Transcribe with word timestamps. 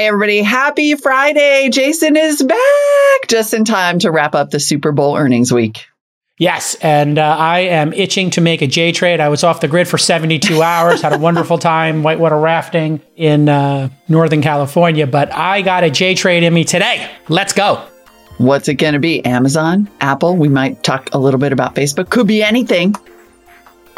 Hey, 0.00 0.06
everybody. 0.06 0.40
Happy 0.40 0.94
Friday. 0.94 1.68
Jason 1.70 2.16
is 2.16 2.42
back 2.42 3.28
just 3.28 3.52
in 3.52 3.66
time 3.66 3.98
to 3.98 4.10
wrap 4.10 4.34
up 4.34 4.48
the 4.48 4.58
Super 4.58 4.92
Bowl 4.92 5.14
earnings 5.14 5.52
week. 5.52 5.88
Yes, 6.38 6.74
and 6.76 7.18
uh, 7.18 7.36
I 7.38 7.58
am 7.58 7.92
itching 7.92 8.30
to 8.30 8.40
make 8.40 8.62
a 8.62 8.66
J 8.66 8.92
trade. 8.92 9.20
I 9.20 9.28
was 9.28 9.44
off 9.44 9.60
the 9.60 9.68
grid 9.68 9.86
for 9.86 9.98
72 9.98 10.62
hours, 10.62 11.02
had 11.02 11.12
a 11.12 11.18
wonderful 11.18 11.58
time 11.58 12.02
whitewater 12.02 12.38
rafting 12.38 13.02
in 13.14 13.50
uh, 13.50 13.90
Northern 14.08 14.40
California, 14.40 15.06
but 15.06 15.34
I 15.34 15.60
got 15.60 15.84
a 15.84 15.90
J 15.90 16.14
trade 16.14 16.44
in 16.44 16.54
me 16.54 16.64
today. 16.64 17.06
Let's 17.28 17.52
go. 17.52 17.86
What's 18.38 18.68
it 18.68 18.76
going 18.76 18.94
to 18.94 19.00
be? 19.00 19.22
Amazon, 19.26 19.86
Apple? 20.00 20.34
We 20.34 20.48
might 20.48 20.82
talk 20.82 21.10
a 21.12 21.18
little 21.18 21.38
bit 21.38 21.52
about 21.52 21.74
Facebook. 21.74 22.08
Could 22.08 22.26
be 22.26 22.42
anything. 22.42 22.96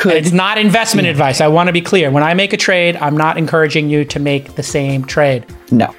Could. 0.03 0.17
And 0.17 0.27
it's 0.27 0.35
not 0.35 0.59
investment 0.59 1.07
advice. 1.07 1.41
I 1.41 1.47
want 1.47 1.69
to 1.69 1.73
be 1.73 1.81
clear. 1.81 2.11
When 2.11 2.25
I 2.25 2.35
make 2.35 2.53
a 2.53 2.57
trade, 2.57 2.97
I'm 2.97 3.17
not 3.17 3.39
encouraging 3.39 3.89
you 3.89 4.05
to 4.07 4.19
make 4.19 4.57
the 4.57 4.63
same 4.63 5.05
trade. 5.05 5.47
No. 5.71 5.95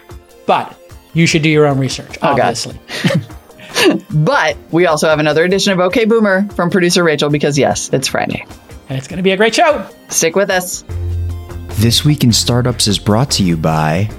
But 0.45 0.77
you 1.13 1.25
should 1.25 1.41
do 1.41 1.47
your 1.47 1.65
own 1.65 1.79
research, 1.79 2.17
oh, 2.21 2.31
obviously. 2.31 2.77
but 4.09 4.57
we 4.71 4.87
also 4.87 5.07
have 5.07 5.19
another 5.19 5.45
edition 5.45 5.71
of 5.71 5.79
OK 5.79 6.03
Boomer 6.03 6.49
from 6.49 6.69
producer 6.69 7.01
Rachel 7.01 7.29
because, 7.29 7.57
yes, 7.57 7.89
it's 7.93 8.09
Friday. 8.09 8.45
And 8.89 8.97
it's 8.97 9.07
going 9.07 9.17
to 9.17 9.23
be 9.23 9.31
a 9.31 9.37
great 9.37 9.55
show. 9.55 9.87
Stick 10.09 10.35
with 10.35 10.49
us. 10.49 10.83
This 11.79 12.03
Week 12.03 12.25
in 12.25 12.33
Startups 12.33 12.87
is 12.87 12.99
brought 12.99 13.31
to 13.31 13.43
you 13.43 13.55
by 13.55 14.09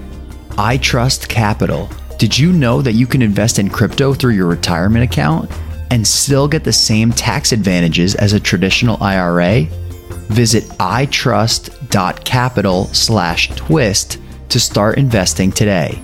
iTrust 0.53 1.29
Capital. 1.29 1.91
Did 2.19 2.39
you 2.39 2.53
know 2.53 2.81
that 2.81 2.93
you 2.93 3.07
can 3.07 3.21
invest 3.21 3.59
in 3.59 3.69
crypto 3.69 4.15
through 4.15 4.33
your 4.33 4.47
retirement 4.47 5.05
account? 5.05 5.51
And 5.91 6.07
still 6.07 6.49
get 6.49 6.65
the 6.65 6.73
same 6.73 7.13
tax 7.13 7.53
advantages 7.53 8.15
as 8.15 8.33
a 8.33 8.41
traditional 8.41 9.03
IRA? 9.03 9.67
Visit 10.29 10.65
itrust.capital 10.79 12.87
slash 12.87 13.49
twist 13.51 14.19
to 14.49 14.61
start 14.61 14.99
investing 14.99 15.53
today. 15.53 16.01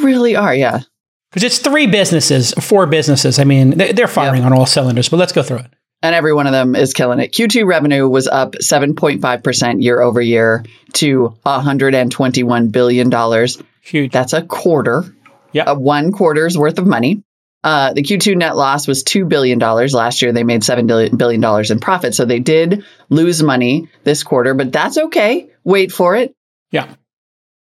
Really 0.01 0.37
are, 0.37 0.55
yeah. 0.55 0.81
Because 1.31 1.43
it's 1.45 1.59
three 1.59 1.87
businesses, 1.87 2.53
four 2.53 2.87
businesses. 2.87 3.39
I 3.39 3.45
mean, 3.45 3.71
they're 3.71 4.09
firing 4.09 4.43
yep. 4.43 4.53
on 4.53 4.59
all 4.59 4.65
cylinders, 4.65 5.09
but 5.09 5.19
let's 5.19 5.33
go 5.33 5.43
through 5.43 5.59
it. 5.59 5.67
And 6.01 6.15
every 6.15 6.33
one 6.33 6.47
of 6.47 6.53
them 6.53 6.77
is 6.77 6.95
killing 6.95 7.19
it. 7.19 7.33
Q2 7.33 7.67
revenue 7.67 8.09
was 8.09 8.29
up 8.29 8.53
7.5% 8.53 9.83
year 9.83 10.01
over 10.01 10.21
year 10.21 10.65
to 10.95 11.37
$121 11.45 12.73
billion. 12.73 13.49
Huge. 13.83 14.13
That's 14.13 14.33
a 14.33 14.43
quarter. 14.43 15.05
Yeah. 15.53 15.73
One 15.73 16.13
quarter's 16.13 16.57
worth 16.57 16.79
of 16.79 16.87
money. 16.87 17.23
Uh, 17.65 17.93
the 17.93 18.03
Q2 18.03 18.37
net 18.37 18.57
loss 18.57 18.87
was 18.87 19.03
$2 19.03 19.29
billion. 19.29 19.59
Last 19.59 20.23
year, 20.23 20.33
they 20.33 20.45
made 20.45 20.63
$7 20.63 21.19
billion 21.19 21.71
in 21.71 21.81
profit. 21.81 22.15
So 22.15 22.25
they 22.25 22.39
did 22.39 22.85
lose 23.09 23.43
money 23.43 23.89
this 24.05 24.23
quarter, 24.23 24.55
but 24.55 24.73
that's 24.73 24.97
okay. 24.97 25.51
Wait 25.65 25.91
for 25.91 26.15
it. 26.15 26.35
Yeah. 26.71 26.95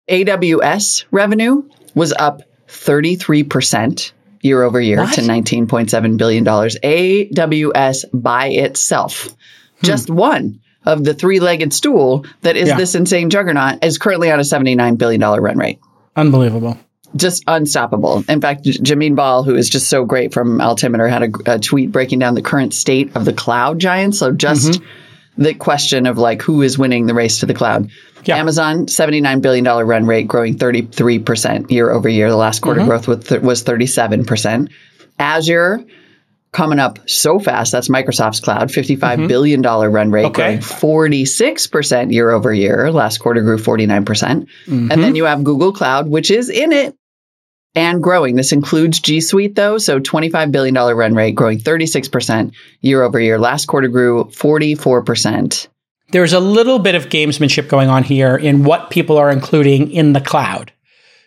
AWS 0.09 1.05
revenue 1.11 1.69
was 1.95 2.13
up 2.13 2.41
33% 2.67 4.11
year 4.41 4.63
over 4.63 4.79
year 4.79 4.99
what? 4.99 5.13
to 5.15 5.21
$19.7 5.21 6.17
billion. 6.17 6.45
AWS 6.45 8.05
by 8.13 8.47
itself, 8.47 9.25
hmm. 9.25 9.35
just 9.85 10.09
one 10.09 10.61
of 10.85 11.03
the 11.03 11.13
three 11.13 11.39
legged 11.39 11.73
stool 11.73 12.25
that 12.41 12.57
is 12.57 12.69
yeah. 12.69 12.77
this 12.77 12.95
insane 12.95 13.29
juggernaut, 13.29 13.83
is 13.83 13.97
currently 13.97 14.31
on 14.31 14.39
a 14.39 14.43
$79 14.43 14.97
billion 14.97 15.21
run 15.21 15.57
rate. 15.57 15.79
Unbelievable 16.15 16.77
just 17.15 17.43
unstoppable. 17.47 18.23
In 18.27 18.41
fact, 18.41 18.63
Jamin 18.63 19.15
Ball, 19.15 19.43
who 19.43 19.55
is 19.55 19.69
just 19.69 19.89
so 19.89 20.05
great 20.05 20.33
from 20.33 20.59
Altimeter, 20.59 21.07
had 21.07 21.23
a, 21.23 21.53
a, 21.53 21.59
tweet 21.59 21.91
breaking 21.91 22.19
down 22.19 22.35
the 22.35 22.41
current 22.41 22.73
state 22.73 23.15
of 23.15 23.25
the 23.25 23.33
cloud 23.33 23.79
giants. 23.79 24.19
So 24.19 24.31
just 24.31 24.71
mm-hmm. 24.71 25.41
the 25.41 25.53
question 25.53 26.05
of 26.07 26.17
like 26.17 26.41
who 26.41 26.61
is 26.61 26.77
winning 26.77 27.05
the 27.05 27.13
race 27.13 27.39
to 27.39 27.45
the 27.45 27.53
cloud. 27.53 27.89
Yeah. 28.25 28.37
Amazon, 28.37 28.85
$79 28.85 29.41
billion 29.41 29.65
run 29.65 30.05
rate, 30.05 30.27
growing 30.27 30.57
33% 30.57 31.69
year 31.69 31.91
over 31.91 32.07
year. 32.07 32.29
The 32.29 32.37
last 32.37 32.61
quarter 32.61 32.79
mm-hmm. 32.79 32.89
growth 32.89 33.07
was, 33.07 33.27
th- 33.27 33.41
was 33.41 33.63
37%. 33.63 34.71
Azure, 35.19 35.85
coming 36.53 36.79
up 36.79 36.99
so 37.09 37.39
fast. 37.39 37.71
That's 37.71 37.89
Microsoft's 37.89 38.39
cloud, 38.39 38.71
fifty-five 38.71 39.19
mm-hmm. 39.19 39.27
billion 39.27 39.61
dollar 39.61 39.89
run 39.89 40.11
rate, 40.11 40.25
okay. 40.25 40.59
growing 40.59 40.59
46% 40.59 42.11
year 42.13 42.31
over 42.31 42.53
year. 42.53 42.91
Last 42.91 43.17
quarter 43.17 43.41
grew 43.41 43.57
49%. 43.57 44.05
percent 44.05 44.47
mm 44.65 44.85
hmm 44.85 44.91
And 44.91 45.03
then 45.03 45.15
you 45.15 45.25
have 45.25 45.43
Google 45.43 45.73
Cloud, 45.73 46.07
which 46.07 46.31
is 46.31 46.49
in 46.49 46.71
it 46.71 46.95
and 47.75 48.01
growing. 48.01 48.35
This 48.35 48.51
includes 48.51 48.99
G 48.99 49.21
Suite 49.21 49.55
though, 49.55 49.77
so 49.77 49.99
$25 49.99 50.51
billion 50.51 50.75
run 50.75 51.15
rate, 51.15 51.35
growing 51.35 51.59
36% 51.59 52.53
year 52.81 53.03
over 53.03 53.19
year. 53.19 53.39
Last 53.39 53.65
quarter 53.65 53.87
grew 53.87 54.25
44%. 54.25 55.67
There's 56.11 56.33
a 56.33 56.39
little 56.39 56.79
bit 56.79 56.95
of 56.95 57.09
gamesmanship 57.09 57.69
going 57.69 57.89
on 57.89 58.03
here 58.03 58.35
in 58.35 58.63
what 58.63 58.91
people 58.91 59.17
are 59.17 59.31
including 59.31 59.91
in 59.91 60.13
the 60.13 60.21
cloud. 60.21 60.71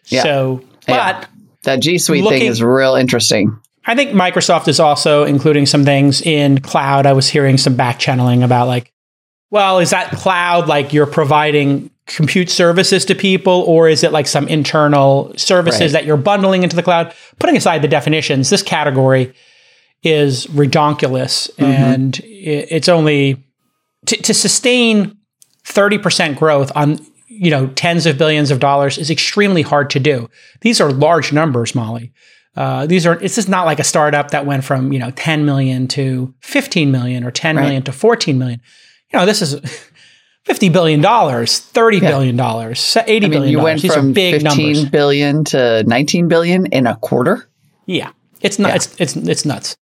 Yeah. 0.06 0.22
So, 0.22 0.62
but 0.86 0.94
yeah. 0.94 1.24
that 1.64 1.80
G 1.80 1.98
Suite 1.98 2.24
thing 2.28 2.42
is 2.42 2.62
real 2.62 2.94
interesting. 2.94 3.58
I 3.84 3.94
think 3.94 4.10
Microsoft 4.10 4.68
is 4.68 4.80
also 4.80 5.24
including 5.24 5.66
some 5.66 5.84
things 5.84 6.20
in 6.20 6.60
cloud. 6.60 7.06
I 7.06 7.12
was 7.12 7.28
hearing 7.28 7.56
some 7.56 7.76
back 7.76 7.98
channeling 7.98 8.42
about 8.42 8.66
like, 8.66 8.92
well, 9.50 9.78
is 9.78 9.90
that 9.90 10.10
cloud 10.10 10.66
like 10.68 10.92
you're 10.92 11.06
providing 11.06 11.90
compute 12.06 12.48
services 12.48 13.04
to 13.04 13.14
people, 13.14 13.64
or 13.66 13.88
is 13.88 14.04
it 14.04 14.12
like 14.12 14.26
some 14.26 14.46
internal 14.48 15.32
services 15.36 15.80
right. 15.80 15.92
that 15.92 16.04
you're 16.04 16.16
bundling 16.16 16.62
into 16.62 16.76
the 16.76 16.82
cloud? 16.82 17.12
Putting 17.38 17.56
aside 17.56 17.82
the 17.82 17.88
definitions, 17.88 18.50
this 18.50 18.62
category 18.62 19.34
is 20.02 20.46
redonkulous, 20.46 21.50
mm-hmm. 21.54 21.64
and 21.64 22.20
it's 22.24 22.88
only 22.88 23.44
to, 24.06 24.16
to 24.16 24.32
sustain 24.32 25.16
30% 25.64 26.38
growth 26.38 26.70
on 26.76 26.98
you 27.28 27.50
know 27.50 27.66
tens 27.68 28.06
of 28.06 28.16
billions 28.16 28.50
of 28.50 28.60
dollars 28.60 28.98
is 28.98 29.10
extremely 29.10 29.62
hard 29.62 29.90
to 29.90 30.00
do. 30.00 30.30
These 30.60 30.80
are 30.80 30.90
large 30.90 31.32
numbers, 31.32 31.74
Molly. 31.74 32.12
Uh, 32.56 32.86
these 32.86 33.04
are 33.04 33.16
this 33.16 33.36
is 33.36 33.48
not 33.48 33.66
like 33.66 33.78
a 33.78 33.84
startup 33.84 34.30
that 34.30 34.46
went 34.46 34.64
from 34.64 34.92
you 34.92 34.98
know 34.98 35.10
10 35.10 35.44
million 35.44 35.88
to 35.88 36.34
15 36.40 36.90
million 36.90 37.24
or 37.24 37.30
ten 37.30 37.56
right. 37.56 37.62
million 37.62 37.82
to 37.82 37.92
14 37.92 38.38
million. 38.38 38.60
You 39.12 39.18
know, 39.18 39.26
this 39.26 39.42
is 39.42 39.60
fifty 40.46 40.68
billion 40.68 41.00
dollars, 41.00 41.58
thirty 41.58 41.98
yeah. 41.98 42.08
billion 42.08 42.36
dollars, 42.36 42.96
eighty 43.06 43.26
I 43.26 43.28
mean, 43.28 43.42
You 43.44 43.60
went 43.60 43.82
These 43.82 43.94
from 43.94 44.12
big 44.12 44.42
15 44.42 44.44
numbers. 44.44 44.84
billion 44.90 45.44
to 45.44 45.82
nineteen 45.84 46.28
billion 46.28 46.66
in 46.66 46.86
a 46.86 46.96
quarter. 46.96 47.48
Yeah, 47.84 48.12
it's 48.40 48.58
not. 48.58 48.68
Yeah. 48.68 48.74
It's 48.76 49.00
it's 49.00 49.16
it's 49.16 49.44
nuts, 49.44 49.76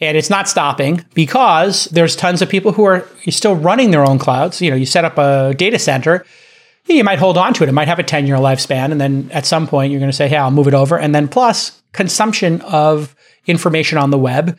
and 0.00 0.16
it's 0.16 0.30
not 0.30 0.48
stopping 0.48 1.04
because 1.14 1.84
there's 1.86 2.16
tons 2.16 2.40
of 2.40 2.48
people 2.48 2.72
who 2.72 2.84
are 2.84 3.06
still 3.28 3.56
running 3.56 3.90
their 3.90 4.04
own 4.04 4.18
clouds. 4.18 4.62
You 4.62 4.70
know, 4.70 4.76
you 4.76 4.86
set 4.86 5.04
up 5.04 5.18
a 5.18 5.54
data 5.54 5.78
center. 5.78 6.24
You 6.86 7.02
might 7.02 7.18
hold 7.18 7.38
on 7.38 7.54
to 7.54 7.62
it. 7.62 7.68
It 7.70 7.72
might 7.72 7.88
have 7.88 7.98
a 7.98 8.02
10 8.02 8.26
year 8.26 8.36
lifespan. 8.36 8.92
And 8.92 9.00
then 9.00 9.30
at 9.32 9.46
some 9.46 9.66
point, 9.66 9.90
you're 9.90 10.00
going 10.00 10.10
to 10.10 10.16
say, 10.16 10.28
hey, 10.28 10.36
I'll 10.36 10.50
move 10.50 10.68
it 10.68 10.74
over. 10.74 10.98
And 10.98 11.14
then 11.14 11.28
plus, 11.28 11.82
consumption 11.94 12.60
of 12.60 13.16
information 13.46 13.96
on 13.96 14.10
the 14.10 14.18
web 14.18 14.58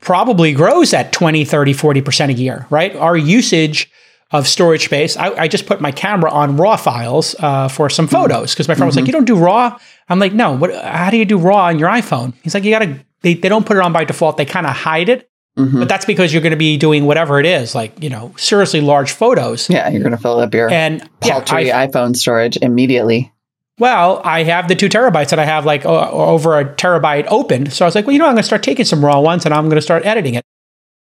probably 0.00 0.52
grows 0.52 0.92
at 0.92 1.10
20, 1.10 1.46
30, 1.46 1.72
40% 1.72 2.28
a 2.28 2.32
year, 2.34 2.66
right? 2.68 2.94
Our 2.96 3.16
usage 3.16 3.90
of 4.32 4.48
storage 4.48 4.86
space. 4.86 5.16
I, 5.16 5.30
I 5.42 5.48
just 5.48 5.66
put 5.66 5.80
my 5.80 5.92
camera 5.92 6.30
on 6.30 6.56
RAW 6.56 6.76
files 6.76 7.36
uh, 7.38 7.68
for 7.68 7.88
some 7.88 8.06
mm-hmm. 8.06 8.14
photos 8.14 8.52
because 8.52 8.66
my 8.66 8.74
friend 8.74 8.88
was 8.88 8.96
like, 8.96 9.06
"You 9.06 9.12
don't 9.12 9.26
do 9.26 9.36
RAW." 9.36 9.78
I'm 10.08 10.18
like, 10.18 10.32
"No. 10.32 10.52
What? 10.52 10.74
How 10.74 11.10
do 11.10 11.16
you 11.16 11.24
do 11.24 11.38
RAW 11.38 11.68
on 11.68 11.78
your 11.78 11.88
iPhone?" 11.88 12.34
He's 12.42 12.54
like, 12.54 12.64
"You 12.64 12.70
gotta. 12.70 12.98
They, 13.20 13.34
they 13.34 13.48
don't 13.48 13.64
put 13.64 13.76
it 13.76 13.82
on 13.82 13.92
by 13.92 14.04
default. 14.04 14.36
They 14.36 14.46
kind 14.46 14.66
of 14.66 14.74
hide 14.74 15.08
it." 15.08 15.28
Mm-hmm. 15.58 15.80
But 15.80 15.88
that's 15.88 16.06
because 16.06 16.32
you're 16.32 16.40
going 16.40 16.52
to 16.52 16.56
be 16.56 16.78
doing 16.78 17.04
whatever 17.04 17.38
it 17.38 17.44
is, 17.44 17.74
like 17.74 18.02
you 18.02 18.08
know, 18.08 18.34
seriously 18.38 18.80
large 18.80 19.12
photos. 19.12 19.68
Yeah, 19.68 19.88
you're 19.90 20.00
going 20.00 20.12
to 20.12 20.18
fill 20.18 20.40
up 20.40 20.54
your 20.54 20.70
and 20.70 21.08
paltry 21.20 21.66
yeah, 21.66 21.86
iPhone 21.86 22.16
storage 22.16 22.56
immediately. 22.56 23.30
Well, 23.78 24.22
I 24.24 24.44
have 24.44 24.68
the 24.68 24.74
two 24.74 24.88
terabytes 24.88 25.30
that 25.30 25.38
I 25.38 25.44
have 25.44 25.66
like 25.66 25.84
uh, 25.84 26.10
over 26.10 26.58
a 26.58 26.64
terabyte 26.64 27.26
open. 27.28 27.70
So 27.70 27.84
I 27.84 27.88
was 27.88 27.94
like, 27.94 28.06
well, 28.06 28.12
you 28.12 28.18
know, 28.18 28.26
I'm 28.26 28.32
going 28.32 28.42
to 28.42 28.46
start 28.46 28.62
taking 28.62 28.84
some 28.84 29.04
raw 29.04 29.20
ones 29.20 29.44
and 29.44 29.52
I'm 29.52 29.64
going 29.64 29.76
to 29.76 29.82
start 29.82 30.06
editing 30.06 30.34
it. 30.34 30.44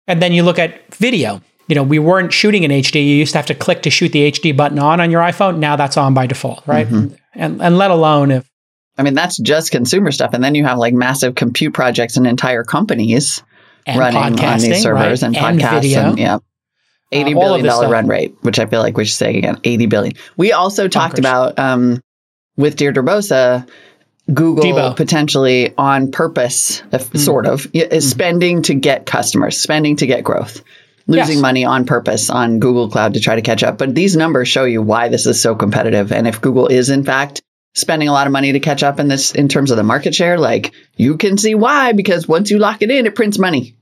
And 0.07 0.23
then 0.23 0.33
you 0.33 0.43
look 0.43 0.59
at 0.59 0.95
video 0.95 1.43
you 1.71 1.77
know, 1.77 1.85
we 1.85 2.01
weren't 2.01 2.33
shooting 2.33 2.65
in 2.65 2.73
HD. 2.73 2.97
You 2.97 3.15
used 3.15 3.31
to 3.33 3.39
have 3.39 3.47
to 3.47 3.55
click 3.55 3.83
to 3.83 3.91
shoot 3.91 4.11
the 4.11 4.33
HD 4.33 4.55
button 4.55 4.81
on 4.81 5.01
on 5.01 5.09
your 5.13 5.23
iPhone. 5.23 5.59
Now 5.59 5.77
that's 5.77 5.97
on 5.97 6.15
by 6.15 6.27
default, 6.27 6.67
right? 6.67 6.87
Mm-hmm. 6.87 7.15
And 7.35 7.63
and 7.63 7.79
let 7.79 7.93
alone 7.93 8.33
if 8.33 8.51
I 8.99 9.05
mean 9.05 9.15
that's 9.15 9.39
just 9.39 9.71
consumer 9.71 10.11
stuff, 10.11 10.35
and 10.35 10.43
then 10.43 10.57
you 10.57 10.65
have 10.65 10.79
like 10.79 10.93
massive 10.93 11.37
compute 11.37 11.73
projects 11.73 12.17
and 12.17 12.27
entire 12.27 12.65
companies 12.65 13.45
running 13.87 14.41
on 14.41 14.59
these 14.59 14.83
servers 14.83 15.23
right? 15.23 15.29
and, 15.29 15.37
and 15.37 15.63
video. 15.63 16.11
and 16.11 16.19
yeah. 16.19 16.35
Uh, 16.35 16.39
eighty 17.13 17.35
uh, 17.35 17.39
billion 17.39 17.65
dollar 17.65 17.89
run 17.89 18.09
rate, 18.09 18.35
which 18.41 18.59
I 18.59 18.67
feel 18.67 18.81
like 18.81 18.97
we 18.97 19.05
should 19.05 19.17
say 19.17 19.39
again, 19.39 19.61
eighty 19.63 19.87
billion. 19.87 20.15
We 20.37 20.51
also 20.51 20.89
talked 20.89 21.21
about 21.21 21.57
um, 21.57 22.01
with 22.57 22.75
Deirdre 22.75 23.05
Bosa, 23.05 23.69
Google 24.35 24.65
Debo. 24.65 24.97
potentially 24.97 25.73
on 25.79 26.11
purpose, 26.11 26.83
mm. 26.91 27.17
sort 27.17 27.47
of, 27.47 27.69
is 27.73 28.07
mm. 28.07 28.11
spending 28.11 28.63
to 28.63 28.75
get 28.75 29.07
customers, 29.07 29.57
spending 29.57 29.95
to 29.97 30.07
get 30.07 30.25
growth 30.25 30.63
losing 31.11 31.37
yes. 31.37 31.43
money 31.43 31.65
on 31.65 31.85
purpose 31.85 32.31
on 32.31 32.61
Google 32.61 32.89
Cloud 32.89 33.15
to 33.15 33.21
try 33.21 33.35
to 33.35 33.43
catch 33.43 33.63
up. 33.63 33.79
But 33.79 33.95
these 33.95 34.17
numbers 34.17 34.49
show 34.49 34.65
you 34.65 34.81
why 34.81 35.09
this 35.09 35.27
is 35.27 35.43
so 35.43 35.55
competitive. 35.55 36.13
And 36.13 36.27
if 36.27 36.41
Google 36.41 36.69
is 36.69 36.89
in 36.89 37.05
fact 37.05 37.43
spending 37.75 38.09
a 38.09 38.13
lot 38.13 38.27
of 38.27 38.33
money 38.33 38.53
to 38.53 38.61
catch 38.61 38.83
up 38.83 39.01
in 39.01 39.09
this 39.09 39.33
in 39.33 39.49
terms 39.49 39.71
of 39.71 39.77
the 39.77 39.83
market 39.83 40.15
share, 40.15 40.39
like 40.39 40.73
you 40.97 41.17
can 41.17 41.37
see 41.37 41.55
why 41.55 41.93
because 41.93 42.29
once 42.29 42.51
you 42.51 42.59
lock 42.59 42.81
it 42.81 42.91
in, 42.91 43.07
it 43.07 43.17
prints 43.17 43.39
money. 43.39 43.77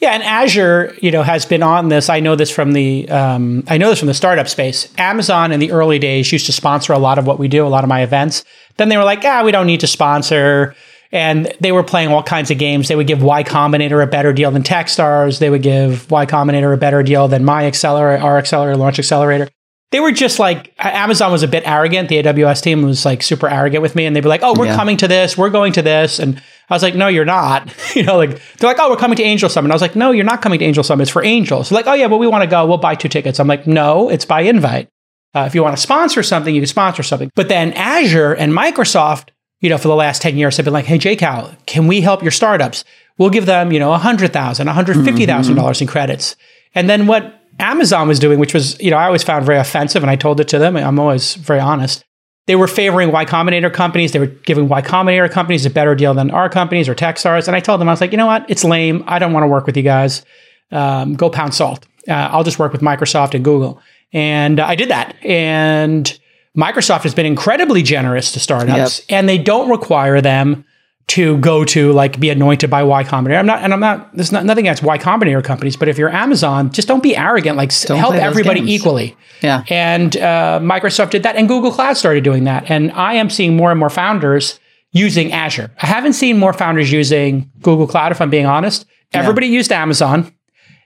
Yeah, 0.00 0.12
and 0.12 0.22
Azure, 0.22 0.94
you 1.00 1.10
know, 1.10 1.24
has 1.24 1.44
been 1.44 1.62
on 1.62 1.88
this. 1.88 2.08
I 2.08 2.20
know 2.20 2.36
this 2.36 2.52
from 2.52 2.72
the 2.72 3.08
um, 3.08 3.64
I 3.66 3.78
know 3.78 3.88
this 3.88 3.98
from 3.98 4.06
the 4.06 4.14
startup 4.14 4.46
space. 4.46 4.92
Amazon 4.96 5.50
in 5.50 5.58
the 5.58 5.72
early 5.72 5.98
days 5.98 6.30
used 6.30 6.46
to 6.46 6.52
sponsor 6.52 6.92
a 6.92 6.98
lot 6.98 7.18
of 7.18 7.26
what 7.26 7.40
we 7.40 7.48
do, 7.48 7.66
a 7.66 7.68
lot 7.68 7.82
of 7.82 7.88
my 7.88 8.02
events. 8.02 8.44
Then 8.76 8.90
they 8.90 8.96
were 8.96 9.04
like, 9.04 9.24
ah, 9.24 9.42
we 9.44 9.50
don't 9.50 9.66
need 9.66 9.80
to 9.80 9.88
sponsor 9.88 10.76
and 11.10 11.52
they 11.60 11.72
were 11.72 11.82
playing 11.82 12.10
all 12.10 12.22
kinds 12.22 12.50
of 12.50 12.58
games. 12.58 12.88
They 12.88 12.96
would 12.96 13.06
give 13.06 13.22
Y 13.22 13.42
Combinator 13.44 14.02
a 14.02 14.06
better 14.06 14.32
deal 14.32 14.50
than 14.50 14.62
Techstars. 14.62 15.38
They 15.38 15.50
would 15.50 15.62
give 15.62 16.10
Y 16.10 16.26
Combinator 16.26 16.72
a 16.74 16.76
better 16.76 17.02
deal 17.02 17.28
than 17.28 17.44
my 17.44 17.66
accelerator, 17.66 18.22
our 18.22 18.38
accelerator, 18.38 18.76
launch 18.76 18.98
accelerator. 18.98 19.48
They 19.90 20.00
were 20.00 20.12
just 20.12 20.38
like 20.38 20.74
Amazon 20.78 21.32
was 21.32 21.42
a 21.42 21.48
bit 21.48 21.66
arrogant. 21.66 22.10
The 22.10 22.22
AWS 22.22 22.62
team 22.62 22.82
was 22.82 23.06
like 23.06 23.22
super 23.22 23.48
arrogant 23.48 23.80
with 23.80 23.96
me, 23.96 24.04
and 24.04 24.14
they'd 24.14 24.20
be 24.20 24.28
like, 24.28 24.42
"Oh, 24.42 24.52
we're 24.54 24.66
yeah. 24.66 24.76
coming 24.76 24.98
to 24.98 25.08
this. 25.08 25.38
We're 25.38 25.48
going 25.48 25.72
to 25.74 25.82
this," 25.82 26.18
and 26.18 26.42
I 26.68 26.74
was 26.74 26.82
like, 26.82 26.94
"No, 26.94 27.08
you're 27.08 27.24
not." 27.24 27.72
you 27.96 28.02
know, 28.02 28.18
like 28.18 28.38
they're 28.58 28.68
like, 28.68 28.76
"Oh, 28.78 28.90
we're 28.90 28.98
coming 28.98 29.16
to 29.16 29.22
Angel 29.22 29.48
Summit." 29.48 29.70
I 29.70 29.74
was 29.74 29.80
like, 29.80 29.96
"No, 29.96 30.10
you're 30.10 30.26
not 30.26 30.42
coming 30.42 30.58
to 30.58 30.64
Angel 30.66 30.84
Summit. 30.84 31.04
It's 31.04 31.10
for 31.10 31.24
angels." 31.24 31.68
So 31.68 31.74
like, 31.74 31.86
"Oh 31.86 31.94
yeah, 31.94 32.04
well 32.04 32.18
we 32.18 32.26
want 32.26 32.44
to 32.44 32.50
go. 32.50 32.66
We'll 32.66 32.76
buy 32.76 32.96
two 32.96 33.08
tickets." 33.08 33.40
I'm 33.40 33.48
like, 33.48 33.66
"No, 33.66 34.10
it's 34.10 34.26
by 34.26 34.42
invite." 34.42 34.90
Uh, 35.34 35.44
if 35.46 35.54
you 35.54 35.62
want 35.62 35.74
to 35.74 35.82
sponsor 35.82 36.22
something, 36.22 36.54
you 36.54 36.60
can 36.60 36.66
sponsor 36.66 37.02
something. 37.02 37.30
But 37.34 37.48
then 37.48 37.72
Azure 37.72 38.34
and 38.34 38.52
Microsoft 38.52 39.28
you 39.60 39.68
know, 39.68 39.78
for 39.78 39.88
the 39.88 39.96
last 39.96 40.22
10 40.22 40.36
years 40.36 40.56
have 40.56 40.64
been 40.64 40.72
like, 40.72 40.84
hey, 40.84 40.98
JCal, 40.98 41.56
can 41.66 41.86
we 41.86 42.00
help 42.00 42.22
your 42.22 42.30
startups? 42.30 42.84
We'll 43.18 43.30
give 43.30 43.46
them, 43.46 43.72
you 43.72 43.78
know, 43.78 43.90
$100,000, 43.96 44.30
$150,000 44.30 45.26
mm-hmm. 45.26 45.82
in 45.82 45.88
credits. 45.88 46.36
And 46.74 46.88
then 46.88 47.06
what 47.06 47.42
Amazon 47.58 48.06
was 48.06 48.18
doing, 48.18 48.38
which 48.38 48.54
was, 48.54 48.80
you 48.80 48.90
know, 48.90 48.96
I 48.96 49.06
always 49.06 49.24
found 49.24 49.44
very 49.44 49.58
offensive 49.58 50.02
and 50.02 50.10
I 50.10 50.16
told 50.16 50.40
it 50.40 50.48
to 50.48 50.58
them. 50.58 50.76
I'm 50.76 50.98
always 50.98 51.34
very 51.34 51.60
honest. 51.60 52.04
They 52.46 52.56
were 52.56 52.68
favoring 52.68 53.12
Y 53.12 53.24
Combinator 53.24 53.72
companies. 53.72 54.12
They 54.12 54.20
were 54.20 54.26
giving 54.26 54.68
Y 54.68 54.80
Combinator 54.80 55.30
companies 55.30 55.66
a 55.66 55.70
better 55.70 55.94
deal 55.94 56.14
than 56.14 56.30
our 56.30 56.48
companies 56.48 56.88
or 56.88 56.94
Techstars. 56.94 57.46
And 57.46 57.56
I 57.56 57.60
told 57.60 57.80
them, 57.80 57.88
I 57.88 57.92
was 57.92 58.00
like, 58.00 58.12
you 58.12 58.16
know 58.16 58.26
what? 58.26 58.48
It's 58.48 58.64
lame. 58.64 59.04
I 59.06 59.18
don't 59.18 59.32
want 59.32 59.42
to 59.42 59.48
work 59.48 59.66
with 59.66 59.76
you 59.76 59.82
guys. 59.82 60.24
Um, 60.70 61.14
go 61.14 61.28
pound 61.28 61.52
salt. 61.52 61.86
Uh, 62.08 62.12
I'll 62.12 62.44
just 62.44 62.58
work 62.58 62.72
with 62.72 62.80
Microsoft 62.80 63.34
and 63.34 63.44
Google. 63.44 63.82
And 64.12 64.60
I 64.60 64.76
did 64.76 64.88
that. 64.88 65.16
And 65.24 66.18
Microsoft 66.56 67.02
has 67.02 67.14
been 67.14 67.26
incredibly 67.26 67.82
generous 67.82 68.32
to 68.32 68.40
startups, 68.40 68.98
yep. 69.00 69.06
and 69.08 69.28
they 69.28 69.38
don't 69.38 69.70
require 69.70 70.20
them 70.20 70.64
to 71.08 71.38
go 71.38 71.64
to 71.64 71.92
like 71.92 72.20
be 72.20 72.28
anointed 72.28 72.68
by 72.68 72.82
Y 72.82 73.02
Combinator. 73.02 73.38
I'm 73.38 73.46
not, 73.46 73.62
and 73.62 73.72
I'm 73.72 73.80
not. 73.80 74.14
There's 74.14 74.30
not, 74.30 74.44
nothing 74.44 74.66
against 74.66 74.82
Y 74.82 74.98
Combinator 74.98 75.42
companies, 75.42 75.76
but 75.76 75.88
if 75.88 75.98
you're 75.98 76.10
Amazon, 76.10 76.70
just 76.70 76.86
don't 76.86 77.02
be 77.02 77.16
arrogant. 77.16 77.56
Like 77.56 77.72
don't 77.82 77.98
help 77.98 78.14
everybody 78.14 78.60
games. 78.60 78.70
equally. 78.70 79.16
Yeah. 79.42 79.64
And 79.68 80.16
uh, 80.16 80.60
Microsoft 80.62 81.10
did 81.10 81.22
that, 81.22 81.36
and 81.36 81.48
Google 81.48 81.72
Cloud 81.72 81.96
started 81.96 82.24
doing 82.24 82.44
that. 82.44 82.70
And 82.70 82.92
I 82.92 83.14
am 83.14 83.30
seeing 83.30 83.56
more 83.56 83.70
and 83.70 83.80
more 83.80 83.90
founders 83.90 84.60
using 84.92 85.32
Azure. 85.32 85.70
I 85.80 85.86
haven't 85.86 86.12
seen 86.12 86.38
more 86.38 86.52
founders 86.52 86.92
using 86.92 87.50
Google 87.62 87.86
Cloud. 87.86 88.12
If 88.12 88.20
I'm 88.20 88.30
being 88.30 88.46
honest, 88.46 88.84
yeah. 89.12 89.20
everybody 89.20 89.46
used 89.46 89.72
Amazon. 89.72 90.32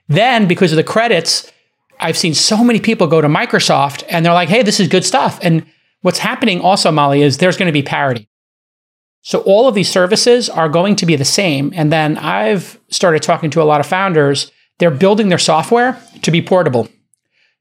Then 0.07 0.47
because 0.47 0.71
of 0.71 0.77
the 0.77 0.83
credits, 0.83 1.51
I've 1.99 2.17
seen 2.17 2.33
so 2.33 2.63
many 2.63 2.79
people 2.79 3.07
go 3.07 3.21
to 3.21 3.27
Microsoft 3.27 4.03
and 4.09 4.25
they're 4.25 4.33
like, 4.33 4.49
hey, 4.49 4.63
this 4.63 4.79
is 4.79 4.87
good 4.87 5.05
stuff. 5.05 5.39
And 5.41 5.65
what's 6.01 6.19
happening 6.19 6.61
also, 6.61 6.91
Molly, 6.91 7.21
is 7.21 7.37
there's 7.37 7.57
going 7.57 7.67
to 7.67 7.73
be 7.73 7.83
parity. 7.83 8.27
So 9.21 9.39
all 9.41 9.67
of 9.67 9.75
these 9.75 9.89
services 9.89 10.49
are 10.49 10.67
going 10.67 10.97
to 10.97 11.05
be 11.05 11.15
the 11.15 11.25
same. 11.25 11.71
And 11.75 11.91
then 11.91 12.17
I've 12.17 12.79
started 12.89 13.23
talking 13.23 13.49
to 13.51 13.61
a 13.61 13.63
lot 13.63 13.79
of 13.79 13.85
founders. 13.85 14.51
They're 14.79 14.91
building 14.91 15.29
their 15.29 15.37
software 15.37 16.01
to 16.21 16.31
be 16.31 16.41
portable. 16.41 16.89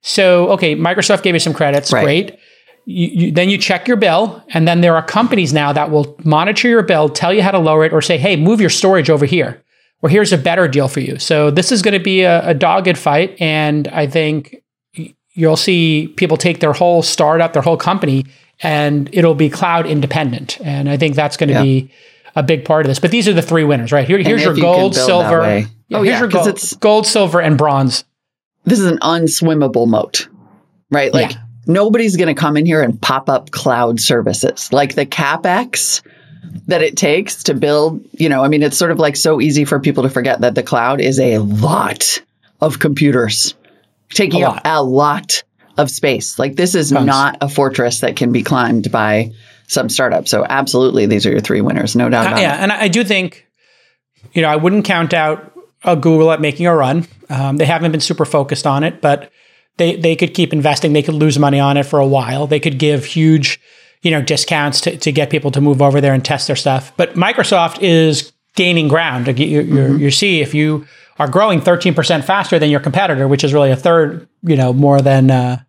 So, 0.00 0.50
okay, 0.50 0.74
Microsoft 0.74 1.22
gave 1.22 1.34
you 1.34 1.40
some 1.40 1.54
credits. 1.54 1.92
Right. 1.92 2.02
Great. 2.02 2.38
You, 2.84 3.06
you, 3.06 3.32
then 3.32 3.48
you 3.48 3.58
check 3.58 3.86
your 3.86 3.96
bill, 3.96 4.42
and 4.48 4.66
then 4.66 4.80
there 4.80 4.96
are 4.96 5.04
companies 5.04 5.52
now 5.52 5.72
that 5.72 5.92
will 5.92 6.16
monitor 6.24 6.66
your 6.66 6.82
bill, 6.82 7.08
tell 7.08 7.32
you 7.32 7.40
how 7.40 7.52
to 7.52 7.60
lower 7.60 7.84
it, 7.84 7.92
or 7.92 8.02
say, 8.02 8.18
hey, 8.18 8.34
move 8.34 8.60
your 8.60 8.70
storage 8.70 9.08
over 9.08 9.24
here 9.24 9.62
or 10.02 10.08
here's 10.08 10.32
a 10.32 10.38
better 10.38 10.68
deal 10.68 10.88
for 10.88 11.00
you. 11.00 11.18
So 11.18 11.50
this 11.50 11.72
is 11.72 11.80
going 11.80 11.94
to 11.94 12.02
be 12.02 12.22
a, 12.22 12.48
a 12.48 12.54
dogged 12.54 12.98
fight. 12.98 13.40
And 13.40 13.88
I 13.88 14.06
think 14.06 14.62
you'll 15.34 15.56
see 15.56 16.12
people 16.16 16.36
take 16.36 16.60
their 16.60 16.72
whole 16.72 17.02
startup, 17.02 17.52
their 17.52 17.62
whole 17.62 17.76
company, 17.76 18.26
and 18.60 19.08
it'll 19.12 19.34
be 19.34 19.48
cloud 19.48 19.86
independent. 19.86 20.60
And 20.60 20.90
I 20.90 20.96
think 20.96 21.14
that's 21.14 21.36
going 21.36 21.48
to 21.48 21.54
yeah. 21.54 21.62
be 21.62 21.90
a 22.34 22.42
big 22.42 22.64
part 22.64 22.84
of 22.84 22.88
this. 22.88 22.98
But 22.98 23.12
these 23.12 23.28
are 23.28 23.32
the 23.32 23.42
three 23.42 23.64
winners, 23.64 23.92
right? 23.92 24.06
Here, 24.06 24.18
here's 24.18 24.42
your 24.42 24.56
gold, 24.56 24.94
silver. 24.94 25.42
Yeah, 25.88 25.98
oh, 25.98 26.02
here's 26.02 26.14
yeah, 26.14 26.20
your 26.20 26.28
gold, 26.28 26.48
it's, 26.48 26.74
gold, 26.74 27.06
silver, 27.06 27.40
and 27.40 27.56
bronze. 27.56 28.04
This 28.64 28.78
is 28.78 28.86
an 28.86 28.98
unswimmable 28.98 29.86
moat, 29.86 30.28
right? 30.90 31.12
Like 31.12 31.32
yeah. 31.32 31.42
nobody's 31.66 32.16
going 32.16 32.34
to 32.34 32.40
come 32.40 32.56
in 32.56 32.66
here 32.66 32.82
and 32.82 33.00
pop 33.00 33.28
up 33.28 33.50
cloud 33.50 34.00
services. 34.00 34.72
Like 34.72 34.94
the 34.94 35.06
capex 35.06 36.02
that 36.66 36.82
it 36.82 36.96
takes 36.96 37.44
to 37.44 37.54
build, 37.54 38.04
you 38.12 38.28
know, 38.28 38.44
I 38.44 38.48
mean, 38.48 38.62
it's 38.62 38.76
sort 38.76 38.90
of 38.90 38.98
like 38.98 39.16
so 39.16 39.40
easy 39.40 39.64
for 39.64 39.78
people 39.80 40.02
to 40.02 40.10
forget 40.10 40.40
that 40.40 40.54
the 40.54 40.62
cloud 40.62 41.00
is 41.00 41.18
a 41.18 41.38
lot 41.38 42.22
of 42.60 42.78
computers 42.78 43.54
taking 44.10 44.42
a 44.42 44.48
up 44.48 44.62
a 44.64 44.82
lot 44.82 45.42
of 45.78 45.90
space. 45.90 46.38
Like 46.38 46.56
this 46.56 46.74
is 46.74 46.90
Tons. 46.90 47.06
not 47.06 47.38
a 47.40 47.48
fortress 47.48 48.00
that 48.00 48.16
can 48.16 48.32
be 48.32 48.42
climbed 48.42 48.90
by 48.90 49.32
some 49.66 49.88
startup. 49.88 50.28
So 50.28 50.44
absolutely, 50.48 51.06
these 51.06 51.26
are 51.26 51.30
your 51.30 51.40
three 51.40 51.60
winners, 51.60 51.96
no 51.96 52.08
doubt 52.08 52.34
uh, 52.34 52.40
yeah, 52.40 52.58
it. 52.58 52.60
and 52.60 52.72
I 52.72 52.88
do 52.88 53.04
think, 53.04 53.46
you 54.32 54.42
know, 54.42 54.48
I 54.48 54.56
wouldn't 54.56 54.84
count 54.84 55.14
out 55.14 55.52
a 55.84 55.96
Google 55.96 56.30
at 56.32 56.40
making 56.40 56.66
a 56.66 56.74
run. 56.74 57.06
Um, 57.28 57.56
they 57.56 57.64
haven't 57.64 57.92
been 57.92 58.00
super 58.00 58.24
focused 58.24 58.66
on 58.66 58.84
it, 58.84 59.00
but 59.00 59.30
they 59.76 59.96
they 59.96 60.16
could 60.16 60.34
keep 60.34 60.52
investing. 60.52 60.92
They 60.92 61.02
could 61.02 61.14
lose 61.14 61.38
money 61.38 61.60
on 61.60 61.76
it 61.76 61.84
for 61.84 61.98
a 61.98 62.06
while. 62.06 62.46
They 62.46 62.60
could 62.60 62.78
give 62.78 63.04
huge 63.04 63.60
you 64.02 64.10
know, 64.10 64.20
discounts 64.20 64.80
to, 64.82 64.96
to 64.96 65.12
get 65.12 65.30
people 65.30 65.50
to 65.52 65.60
move 65.60 65.80
over 65.80 66.00
there 66.00 66.12
and 66.12 66.24
test 66.24 66.46
their 66.46 66.56
stuff. 66.56 66.92
But 66.96 67.14
Microsoft 67.14 67.80
is 67.80 68.32
gaining 68.54 68.88
ground. 68.88 69.26
You, 69.26 69.62
mm-hmm. 69.62 69.98
you 69.98 70.10
see, 70.10 70.40
if 70.40 70.54
you 70.54 70.86
are 71.18 71.28
growing 71.28 71.60
13% 71.60 72.24
faster 72.24 72.58
than 72.58 72.70
your 72.70 72.80
competitor, 72.80 73.28
which 73.28 73.44
is 73.44 73.54
really 73.54 73.70
a 73.70 73.76
third, 73.76 74.28
you 74.42 74.56
know, 74.56 74.72
more 74.72 75.00
than 75.00 75.30
uh, 75.30 75.62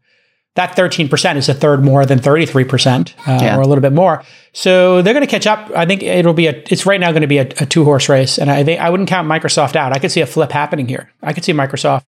that 0.56 0.75
13% 0.75 1.36
is 1.36 1.50
a 1.50 1.54
third 1.54 1.84
more 1.84 2.06
than 2.06 2.20
33% 2.20 3.12
uh, 3.12 3.13
yeah. 3.25 3.58
or 3.58 3.62
a 3.62 3.68
little 3.68 3.82
bit 3.82 3.94
more. 3.94 4.24
So 4.52 5.02
they're 5.02 5.13
going 5.13 5.25
to 5.25 5.32
catch 5.32 5.48
up. 5.48 5.72
I 5.75 5.86
think 5.86 6.04
it'll 6.04 6.34
be 6.34 6.48
a, 6.48 6.63
it's 6.70 6.86
right 6.86 7.00
now 7.00 7.12
going 7.12 7.22
to 7.22 7.28
be 7.28 7.40
a, 7.40 7.48
a 7.60 7.66
two 7.66 7.84
horse 7.84 8.10
race. 8.10 8.38
And 8.38 8.52
I 8.52 8.63
think 8.63 8.80
I 8.80 8.90
wouldn't 8.90 9.10
count 9.10 9.28
Microsoft 9.28 9.75
out. 9.75 9.94
I 9.94 10.00
could 10.00 10.12
see 10.12 10.22
a 10.22 10.28
flip 10.28 10.52
happening 10.52 10.88
here. 10.88 11.12
I 11.22 11.34
could 11.34 11.44
see 11.44 11.54
Microsoft, 11.54 12.04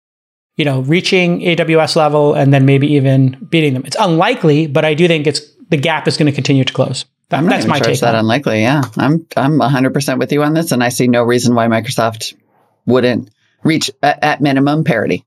you 0.57 0.65
know, 0.65 0.81
reaching 0.81 1.39
AWS 1.39 1.95
level 1.95 2.33
and 2.33 2.53
then 2.53 2.65
maybe 2.65 2.87
even 2.93 3.47
beating 3.49 3.73
them. 3.73 3.85
It's 3.85 3.97
unlikely, 3.99 4.67
but 4.67 4.83
I 4.83 4.93
do 4.93 5.07
think 5.07 5.25
it's 5.25 5.41
the 5.73 5.81
gap 5.81 6.07
is 6.07 6.17
going 6.17 6.27
to 6.27 6.31
continue 6.31 6.63
to 6.63 6.71
close. 6.71 7.05
That, 7.29 7.43
that's 7.45 7.65
my 7.65 7.77
sure 7.77 7.87
take. 7.87 8.01
that 8.01 8.13
unlikely. 8.13 8.61
Yeah, 8.61 8.83
I'm 8.95 9.25
I'm 9.35 9.57
100 9.57 9.91
percent 9.91 10.19
with 10.19 10.31
you 10.31 10.43
on 10.43 10.53
this, 10.53 10.71
and 10.71 10.83
I 10.83 10.89
see 10.89 11.07
no 11.07 11.23
reason 11.23 11.55
why 11.55 11.65
Microsoft 11.67 12.35
wouldn't 12.85 13.31
reach 13.63 13.89
at, 14.03 14.23
at 14.23 14.41
minimum 14.41 14.83
parity. 14.83 15.25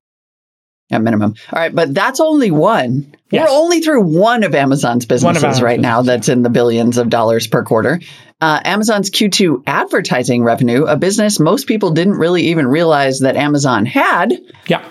at 0.92 1.02
minimum. 1.02 1.34
All 1.52 1.58
right, 1.58 1.74
but 1.74 1.92
that's 1.92 2.20
only 2.20 2.52
one. 2.52 3.12
Yes. 3.32 3.48
We're 3.50 3.56
only 3.56 3.80
through 3.80 4.02
one 4.02 4.44
of 4.44 4.54
Amazon's 4.54 5.04
businesses 5.04 5.42
Amazon's 5.42 5.62
right 5.62 5.80
now 5.80 6.02
that's 6.02 6.28
in 6.28 6.42
the 6.42 6.50
billions 6.50 6.96
of 6.96 7.08
dollars 7.08 7.48
per 7.48 7.64
quarter. 7.64 7.98
Uh, 8.40 8.60
Amazon's 8.64 9.10
Q2 9.10 9.64
advertising 9.66 10.44
revenue, 10.44 10.84
a 10.84 10.96
business 10.96 11.40
most 11.40 11.66
people 11.66 11.90
didn't 11.90 12.18
really 12.18 12.42
even 12.50 12.68
realize 12.68 13.18
that 13.20 13.34
Amazon 13.34 13.84
had, 13.84 14.32
Yeah. 14.68 14.84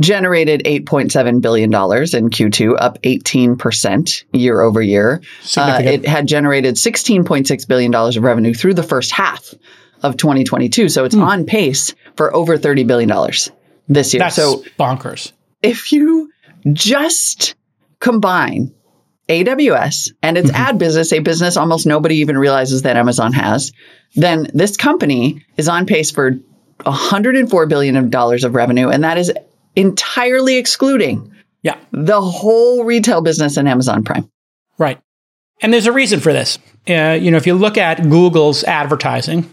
Generated 0.00 0.62
$8.7 0.64 1.40
billion 1.40 1.72
in 1.72 2.30
Q2, 2.30 2.76
up 2.78 3.00
18% 3.02 4.24
year 4.32 4.60
over 4.60 4.82
year. 4.82 5.22
Uh, 5.56 5.80
it 5.82 6.06
had 6.06 6.26
generated 6.28 6.74
$16.6 6.74 7.68
billion 7.68 7.94
of 7.94 8.16
revenue 8.18 8.52
through 8.54 8.74
the 8.74 8.82
first 8.82 9.10
half 9.12 9.54
of 10.02 10.16
2022. 10.16 10.88
So 10.90 11.04
it's 11.04 11.14
Hmm. 11.14 11.22
on 11.22 11.44
pace 11.46 11.94
for 12.16 12.34
over 12.34 12.58
$30 12.58 12.86
billion 12.86 13.10
this 13.88 14.12
year. 14.12 14.18
That's 14.20 14.36
so 14.36 14.62
bonkers. 14.78 15.32
if 15.62 15.92
you 15.92 16.30
just 16.72 17.54
combine 18.00 18.74
AWS 19.30 20.10
and 20.22 20.36
its 20.36 20.50
ad 20.50 20.78
business, 20.78 21.12
a 21.12 21.20
business 21.20 21.56
almost 21.56 21.86
nobody 21.86 22.16
even 22.16 22.36
realizes 22.36 22.82
that 22.82 22.96
Amazon 22.96 23.32
has, 23.32 23.72
then 24.14 24.48
this 24.52 24.76
company 24.76 25.44
is 25.56 25.68
on 25.68 25.86
pace 25.86 26.10
for 26.10 26.32
104 26.84 27.66
billion 27.66 27.96
of 27.96 28.10
dollars 28.10 28.44
of 28.44 28.54
revenue, 28.54 28.88
and 28.88 29.02
that 29.04 29.16
is 29.18 29.32
entirely 29.76 30.56
excluding 30.56 31.32
Yeah. 31.62 31.76
the 31.92 32.20
whole 32.20 32.84
retail 32.84 33.20
business 33.20 33.56
in 33.56 33.66
Amazon 33.66 34.02
Prime. 34.04 34.28
Right. 34.78 34.98
And 35.62 35.72
there's 35.72 35.86
a 35.86 35.92
reason 35.92 36.20
for 36.20 36.32
this. 36.32 36.58
Uh, 36.88 37.16
you 37.20 37.30
know, 37.30 37.36
if 37.36 37.46
you 37.46 37.54
look 37.54 37.78
at 37.78 38.02
Google's 38.08 38.64
advertising, 38.64 39.52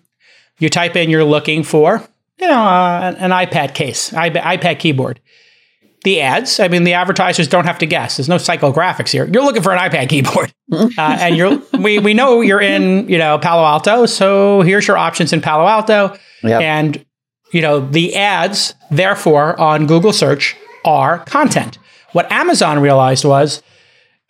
you 0.59 0.69
type 0.69 0.95
in 0.95 1.09
you're 1.09 1.23
looking 1.23 1.63
for, 1.63 2.03
you 2.39 2.47
know, 2.47 2.61
uh, 2.61 3.15
an 3.17 3.31
iPad 3.31 3.73
case, 3.73 4.11
iP- 4.13 4.33
iPad 4.33 4.79
keyboard. 4.79 5.19
The 6.03 6.19
ads, 6.19 6.59
I 6.59 6.67
mean, 6.67 6.83
the 6.83 6.93
advertisers 6.95 7.47
don't 7.47 7.63
have 7.65 7.77
to 7.79 7.85
guess. 7.85 8.17
There's 8.17 8.27
no 8.27 8.35
psychographics 8.35 9.09
here. 9.11 9.25
You're 9.25 9.43
looking 9.45 9.61
for 9.63 9.71
an 9.71 9.79
iPad 9.79 10.09
keyboard, 10.09 10.53
uh, 10.73 10.89
and 10.97 11.37
you're 11.37 11.61
we 11.79 11.99
we 11.99 12.13
know 12.13 12.41
you're 12.41 12.59
in 12.59 13.07
you 13.07 13.17
know 13.17 13.39
Palo 13.39 13.63
Alto, 13.63 14.05
so 14.05 14.59
here's 14.63 14.85
your 14.85 14.97
options 14.97 15.31
in 15.31 15.39
Palo 15.39 15.65
Alto, 15.65 16.17
Yep. 16.43 16.61
and 16.61 17.05
you 17.53 17.61
know 17.61 17.79
the 17.79 18.15
ads 18.15 18.73
therefore 18.91 19.59
on 19.59 19.87
Google 19.87 20.13
search 20.13 20.55
are 20.83 21.19
content. 21.19 21.77
What 22.11 22.31
Amazon 22.31 22.79
realized 22.79 23.25
was 23.25 23.63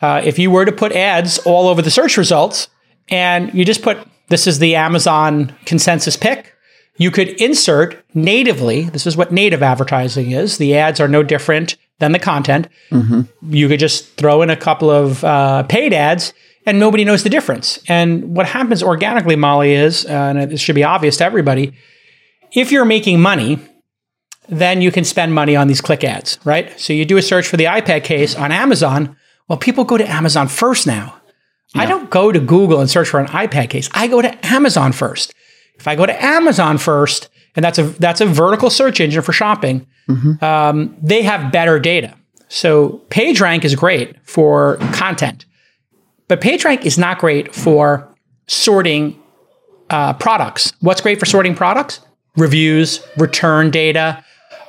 uh, 0.01 0.21
if 0.23 0.37
you 0.37 0.51
were 0.51 0.65
to 0.65 0.71
put 0.71 0.91
ads 0.91 1.39
all 1.39 1.67
over 1.67 1.81
the 1.81 1.91
search 1.91 2.17
results 2.17 2.67
and 3.09 3.53
you 3.53 3.65
just 3.65 3.81
put 3.81 3.97
this 4.29 4.47
is 4.47 4.59
the 4.59 4.75
Amazon 4.75 5.55
consensus 5.65 6.15
pick, 6.15 6.53
you 6.97 7.11
could 7.11 7.29
insert 7.41 8.03
natively. 8.13 8.83
This 8.83 9.05
is 9.07 9.17
what 9.17 9.31
native 9.31 9.63
advertising 9.63 10.31
is. 10.31 10.57
The 10.57 10.75
ads 10.77 10.99
are 10.99 11.07
no 11.07 11.23
different 11.23 11.77
than 11.99 12.11
the 12.11 12.19
content. 12.19 12.67
You 13.49 13.67
could 13.67 13.79
just 13.79 14.15
throw 14.15 14.41
in 14.41 14.49
a 14.49 14.55
couple 14.57 14.89
of 14.89 15.23
uh, 15.23 15.63
paid 15.63 15.93
ads 15.93 16.33
and 16.65 16.79
nobody 16.79 17.03
knows 17.03 17.23
the 17.23 17.29
difference. 17.29 17.79
And 17.87 18.35
what 18.35 18.45
happens 18.47 18.81
organically, 18.81 19.35
Molly, 19.35 19.73
is, 19.73 20.05
uh, 20.05 20.09
and 20.09 20.53
it 20.53 20.59
should 20.59 20.75
be 20.75 20.83
obvious 20.83 21.17
to 21.17 21.25
everybody, 21.25 21.73
if 22.53 22.71
you're 22.71 22.85
making 22.85 23.19
money, 23.21 23.59
then 24.49 24.81
you 24.81 24.91
can 24.91 25.03
spend 25.03 25.33
money 25.33 25.55
on 25.55 25.67
these 25.67 25.81
click 25.81 26.03
ads, 26.03 26.37
right? 26.43 26.77
So 26.79 26.93
you 26.93 27.05
do 27.05 27.17
a 27.17 27.21
search 27.21 27.47
for 27.47 27.57
the 27.57 27.65
iPad 27.65 28.03
case 28.03 28.35
on 28.35 28.51
Amazon. 28.51 29.15
Well, 29.47 29.57
people 29.57 29.83
go 29.83 29.97
to 29.97 30.09
Amazon 30.09 30.47
first 30.47 30.85
now. 30.87 31.19
I 31.75 31.85
don't 31.87 32.09
go 32.11 32.31
to 32.31 32.39
Google 32.39 32.79
and 32.81 32.89
search 32.89 33.09
for 33.09 33.19
an 33.19 33.25
iPad 33.27 33.69
case. 33.71 33.89
I 33.93 34.07
go 34.07 34.21
to 34.21 34.45
Amazon 34.45 34.91
first. 34.91 35.33
If 35.79 35.87
I 35.87 35.95
go 35.95 36.05
to 36.05 36.23
Amazon 36.23 36.77
first, 36.77 37.29
and 37.55 37.65
that's 37.65 37.79
a 37.79 37.83
that's 37.83 38.21
a 38.21 38.27
vertical 38.27 38.69
search 38.69 38.99
engine 39.01 39.23
for 39.23 39.33
shopping, 39.33 39.87
um, 40.41 40.95
they 41.01 41.23
have 41.23 41.51
better 41.51 41.79
data. 41.79 42.15
So 42.47 43.01
PageRank 43.09 43.65
is 43.65 43.73
great 43.73 44.15
for 44.23 44.77
content, 44.93 45.45
but 46.27 46.41
PageRank 46.41 46.85
is 46.85 46.99
not 46.99 47.17
great 47.17 47.55
for 47.55 48.07
sorting 48.45 49.19
uh, 49.89 50.13
products. 50.13 50.73
What's 50.79 51.01
great 51.01 51.19
for 51.19 51.25
sorting 51.25 51.55
products? 51.55 52.01
Reviews, 52.37 53.05
return 53.17 53.69
data, 53.71 54.23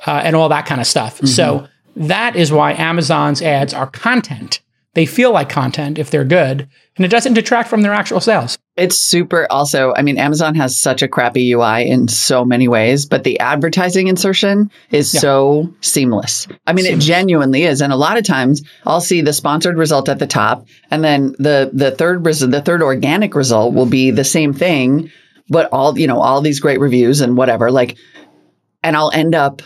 uh, 0.05 0.21
and 0.23 0.35
all 0.35 0.49
that 0.49 0.65
kind 0.65 0.79
of 0.81 0.87
stuff. 0.87 1.25
So 1.25 1.67
that 1.95 2.35
is 2.35 2.51
why 2.51 2.73
Amazon's 2.73 3.41
ads 3.41 3.73
are 3.73 3.87
content. 3.87 4.61
They 4.93 5.05
feel 5.05 5.31
like 5.33 5.49
content 5.49 5.97
if 5.99 6.09
they're 6.09 6.23
good, 6.23 6.69
and 6.95 7.05
it 7.05 7.09
doesn't 7.09 7.33
detract 7.33 7.69
from 7.69 7.81
their 7.81 7.93
actual 7.93 8.21
sales. 8.21 8.57
It's 8.77 8.97
super 8.97 9.45
also, 9.49 9.93
I 9.95 10.01
mean, 10.01 10.17
Amazon 10.17 10.55
has 10.55 10.79
such 10.79 11.01
a 11.01 11.07
crappy 11.07 11.51
UI 11.51 11.87
in 11.87 12.07
so 12.07 12.45
many 12.45 12.67
ways, 12.67 13.05
but 13.05 13.23
the 13.23 13.39
advertising 13.39 14.07
insertion 14.07 14.69
is 14.91 15.11
so 15.11 15.73
seamless. 15.81 16.47
I 16.67 16.73
mean, 16.73 16.85
it 16.85 16.99
genuinely 16.99 17.63
is. 17.63 17.81
And 17.81 17.91
a 17.91 17.97
lot 17.97 18.17
of 18.17 18.25
times 18.25 18.61
I'll 18.85 19.01
see 19.01 19.21
the 19.21 19.33
sponsored 19.33 19.77
result 19.77 20.07
at 20.07 20.19
the 20.19 20.27
top 20.27 20.65
and 20.91 21.03
then 21.03 21.35
the 21.39 21.71
the 21.73 21.91
third 21.91 22.25
res- 22.25 22.39
the 22.39 22.61
third 22.61 22.81
organic 22.81 23.35
result 23.35 23.73
will 23.73 23.85
be 23.85 24.11
the 24.11 24.25
same 24.25 24.53
thing, 24.53 25.09
but 25.49 25.69
all, 25.71 25.97
you 25.97 26.07
know, 26.07 26.19
all 26.19 26.41
these 26.41 26.59
great 26.59 26.79
reviews 26.79 27.21
and 27.21 27.37
whatever. 27.37 27.71
Like 27.71 27.97
and 28.85 28.95
I'll 28.95 29.11
end 29.11 29.33
up 29.33 29.63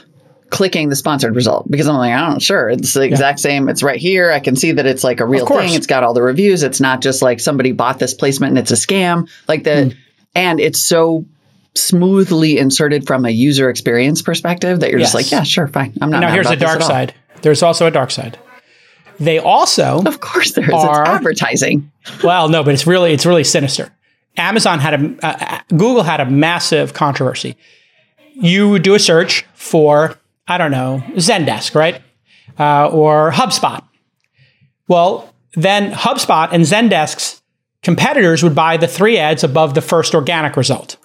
clicking 0.50 0.89
the 0.89 0.95
sponsored 0.95 1.36
result 1.36 1.69
because 1.69 1.88
I'm 1.88 1.95
like, 1.95 2.13
I 2.13 2.27
don't 2.27 2.41
sure, 2.41 2.69
it's 2.69 2.93
the 2.93 3.01
exact 3.01 3.39
same. 3.39 3.69
It's 3.69 3.83
right 3.83 4.00
here. 4.00 4.31
I 4.31 4.39
can 4.39 4.55
see 4.55 4.71
that 4.71 4.86
it's 4.86 5.03
like 5.03 5.19
a 5.19 5.25
real 5.25 5.45
thing. 5.45 5.74
It's 5.74 5.86
got 5.86 6.03
all 6.03 6.13
the 6.13 6.24
reviews. 6.24 6.63
It's 6.63 6.79
not 6.79 7.01
just 7.01 7.21
like 7.21 7.39
somebody 7.39 7.71
bought 7.71 8.00
this 8.00 8.13
placement 8.13 8.51
and 8.51 8.59
it's 8.59 8.71
a 8.71 8.75
scam. 8.75 9.29
Like 9.48 9.65
the, 9.65 9.69
mm. 9.69 9.98
and 10.33 10.59
it's 10.59 10.79
so 10.79 11.25
smoothly 11.75 12.57
inserted 12.57 13.05
from 13.05 13.25
a 13.25 13.29
user 13.29 13.69
experience 13.69 14.21
perspective 14.21 14.79
that 14.79 14.89
you're 14.89 15.00
just 15.00 15.13
like, 15.13 15.29
yeah, 15.31 15.43
sure, 15.43 15.67
fine. 15.67 15.95
I'm 16.01 16.09
not. 16.09 16.21
Now 16.21 16.31
here's 16.31 16.50
the 16.50 16.55
dark 16.55 16.81
side. 16.81 17.13
There's 17.41 17.62
also 17.62 17.86
a 17.86 17.91
dark 17.91 18.09
side. 18.09 18.39
They 19.19 19.38
also 19.38 20.01
Of 20.05 20.21
course, 20.21 20.53
there 20.53 20.63
is. 20.63 20.74
Are- 20.74 21.01
it's 21.01 21.09
advertising. 21.09 21.91
well, 22.24 22.48
no, 22.48 22.63
but 22.63 22.74
it's 22.74 22.88
really 22.88 23.12
it's 23.12 23.25
really 23.25 23.43
sinister. 23.43 23.91
Amazon 24.38 24.79
had 24.79 24.93
a 24.93 25.25
uh, 25.25 25.62
Google 25.69 26.03
had 26.03 26.19
a 26.19 26.25
massive 26.25 26.93
controversy. 26.93 27.55
You 28.33 28.69
would 28.69 28.83
do 28.83 28.95
a 28.95 29.00
search 29.00 29.45
for 29.53 30.17
I 30.48 30.57
don't 30.57 30.71
know 30.71 31.03
Zendesk, 31.15 31.75
right, 31.75 32.01
uh, 32.57 32.89
or 32.89 33.31
HubSpot. 33.31 33.83
Well, 34.88 35.33
then 35.53 35.91
HubSpot 35.91 36.50
and 36.51 36.63
Zendesk's 36.63 37.41
competitors 37.83 38.43
would 38.43 38.55
buy 38.55 38.77
the 38.77 38.88
three 38.88 39.17
ads 39.17 39.43
above 39.43 39.74
the 39.74 39.81
first 39.81 40.15
organic 40.15 40.55
result. 40.57 40.98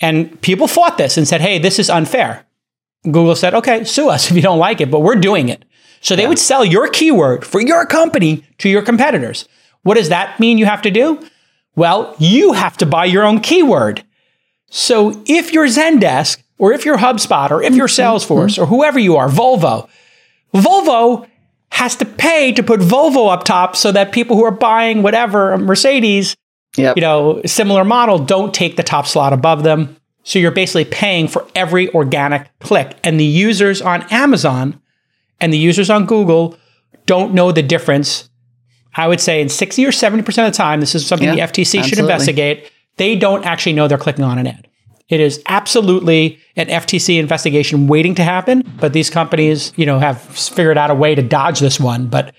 And 0.00 0.40
people 0.42 0.68
fought 0.68 0.98
this 0.98 1.16
and 1.16 1.26
said, 1.26 1.40
"Hey, 1.40 1.58
this 1.58 1.78
is 1.78 1.88
unfair." 1.88 2.44
Google 3.04 3.36
said, 3.36 3.54
"Okay, 3.54 3.84
sue 3.84 4.08
us 4.10 4.30
if 4.30 4.36
you 4.36 4.42
don't 4.42 4.58
like 4.58 4.80
it, 4.80 4.90
but 4.90 5.00
we're 5.00 5.16
doing 5.16 5.48
it." 5.48 5.64
So 6.00 6.14
they 6.14 6.26
would 6.26 6.38
sell 6.38 6.64
your 6.64 6.88
keyword 6.88 7.44
for 7.44 7.60
your 7.60 7.86
company 7.86 8.44
to 8.58 8.68
your 8.68 8.82
competitors. 8.82 9.48
What 9.82 9.94
does 9.94 10.08
that 10.10 10.38
mean 10.38 10.58
you 10.58 10.66
have 10.66 10.82
to 10.82 10.90
do? 10.90 11.26
Well, 11.76 12.14
you 12.18 12.52
have 12.54 12.76
to 12.78 12.86
buy 12.86 13.04
your 13.04 13.24
own 13.24 13.40
keyword. 13.40 14.02
So 14.70 15.22
if 15.26 15.52
you're 15.52 15.66
Zendesk 15.66 16.42
or 16.58 16.72
if 16.72 16.84
you're 16.84 16.98
HubSpot 16.98 17.50
or 17.50 17.62
if 17.62 17.74
you're 17.74 17.86
mm-hmm. 17.86 18.16
Salesforce 18.16 18.58
or 18.58 18.62
mm-hmm. 18.62 18.74
whoever 18.74 18.98
you 18.98 19.16
are, 19.16 19.28
Volvo, 19.28 19.88
Volvo 20.54 21.28
has 21.70 21.96
to 21.96 22.04
pay 22.04 22.52
to 22.52 22.62
put 22.62 22.80
Volvo 22.80 23.30
up 23.30 23.44
top 23.44 23.76
so 23.76 23.92
that 23.92 24.10
people 24.10 24.36
who 24.36 24.44
are 24.44 24.50
buying 24.50 25.02
whatever 25.02 25.56
Mercedes, 25.58 26.34
Yep. 26.76 26.96
you 26.96 27.00
know, 27.00 27.40
similar 27.46 27.84
model 27.84 28.18
don't 28.18 28.52
take 28.52 28.76
the 28.76 28.82
top 28.82 29.06
slot 29.06 29.32
above 29.32 29.62
them. 29.62 29.96
So 30.24 30.38
you're 30.38 30.50
basically 30.50 30.84
paying 30.84 31.28
for 31.28 31.46
every 31.54 31.92
organic 31.94 32.50
click. 32.58 32.96
And 33.04 33.18
the 33.18 33.24
users 33.24 33.80
on 33.80 34.02
Amazon 34.10 34.80
and 35.40 35.52
the 35.52 35.58
users 35.58 35.88
on 35.88 36.04
Google 36.06 36.56
don't 37.06 37.32
know 37.32 37.52
the 37.52 37.62
difference. 37.62 38.28
I 38.96 39.06
would 39.08 39.20
say 39.20 39.40
in 39.40 39.48
60 39.48 39.84
or 39.84 39.90
70% 39.90 40.20
of 40.28 40.34
the 40.34 40.50
time, 40.50 40.80
this 40.80 40.94
is 40.94 41.06
something 41.06 41.28
Yeah, 41.28 41.34
the 41.46 41.52
FTC 41.52 41.84
should 41.84 41.98
investigate. 41.98 42.70
They 42.96 43.14
don't 43.16 43.44
actually 43.44 43.74
know 43.74 43.88
they're 43.88 43.98
clicking 43.98 44.24
on 44.24 44.38
an 44.38 44.46
ad. 44.46 44.68
It 45.08 45.20
is 45.20 45.40
absolutely 45.46 46.38
an 46.56 46.66
FTC 46.68 47.18
investigation 47.18 47.86
waiting 47.86 48.14
to 48.16 48.24
happen, 48.24 48.62
but 48.80 48.92
these 48.92 49.10
companies, 49.10 49.72
you 49.76 49.86
know, 49.86 49.98
have 49.98 50.20
figured 50.20 50.78
out 50.78 50.90
a 50.90 50.94
way 50.94 51.14
to 51.14 51.22
dodge 51.22 51.60
this 51.60 51.78
one. 51.78 52.06
But 52.08 52.34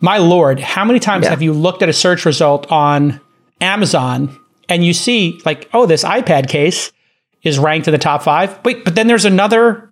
my 0.00 0.18
lord, 0.18 0.60
how 0.60 0.84
many 0.84 0.98
times 0.98 1.24
Yeah. 1.24 1.30
have 1.30 1.40
you 1.42 1.52
looked 1.52 1.82
at 1.82 1.88
a 1.88 1.92
search 1.94 2.26
result 2.26 2.70
on 2.70 3.20
Amazon 3.60 4.36
and 4.68 4.84
you 4.84 4.92
see 4.92 5.40
like, 5.46 5.68
oh, 5.72 5.86
this 5.86 6.04
iPad 6.04 6.48
case 6.48 6.92
is 7.42 7.58
ranked 7.58 7.88
in 7.88 7.92
the 7.92 7.98
top 7.98 8.22
five. 8.22 8.58
Wait, 8.64 8.84
but 8.84 8.94
then 8.96 9.06
there's 9.06 9.24
another 9.24 9.90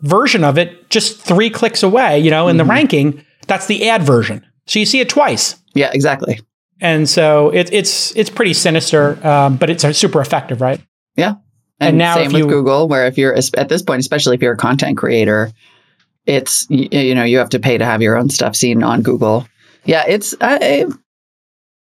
version 0.00 0.42
of 0.42 0.58
it 0.58 0.90
just 0.90 1.20
three 1.20 1.48
clicks 1.50 1.82
away, 1.82 2.18
you 2.18 2.30
know, 2.30 2.48
in 2.48 2.56
Mm-hmm. 2.56 2.66
the 2.66 2.72
ranking. 2.72 3.24
That's 3.46 3.66
the 3.66 3.88
ad 3.88 4.02
version. 4.02 4.44
So 4.66 4.78
you 4.78 4.86
see 4.86 5.00
it 5.00 5.08
twice. 5.08 5.56
Yeah, 5.74 5.90
exactly. 5.92 6.40
And 6.80 7.08
so 7.08 7.50
it, 7.50 7.72
it's 7.72 8.14
it's 8.16 8.30
pretty 8.30 8.54
sinister, 8.54 9.24
um, 9.26 9.56
but 9.56 9.70
it's 9.70 9.82
super 9.96 10.20
effective, 10.20 10.60
right? 10.60 10.80
Yeah. 11.16 11.34
And 11.80 11.88
And, 11.90 11.98
now 11.98 12.14
same 12.16 12.26
if 12.26 12.32
with 12.32 12.40
you- 12.42 12.48
Google, 12.48 12.88
where 12.88 13.06
if 13.06 13.18
you're 13.18 13.34
at 13.34 13.68
this 13.68 13.82
point, 13.82 14.00
especially 14.00 14.36
if 14.36 14.42
you're 14.42 14.54
a 14.54 14.56
content 14.56 14.96
creator, 14.96 15.52
it's 16.26 16.66
you, 16.70 16.88
you 16.90 17.14
know 17.14 17.24
you 17.24 17.38
have 17.38 17.50
to 17.50 17.58
pay 17.60 17.78
to 17.78 17.84
have 17.84 18.02
your 18.02 18.16
own 18.16 18.30
stuff 18.30 18.54
seen 18.56 18.82
on 18.82 19.02
Google. 19.02 19.46
Yeah, 19.84 20.04
it's 20.06 20.34
I, 20.40 20.86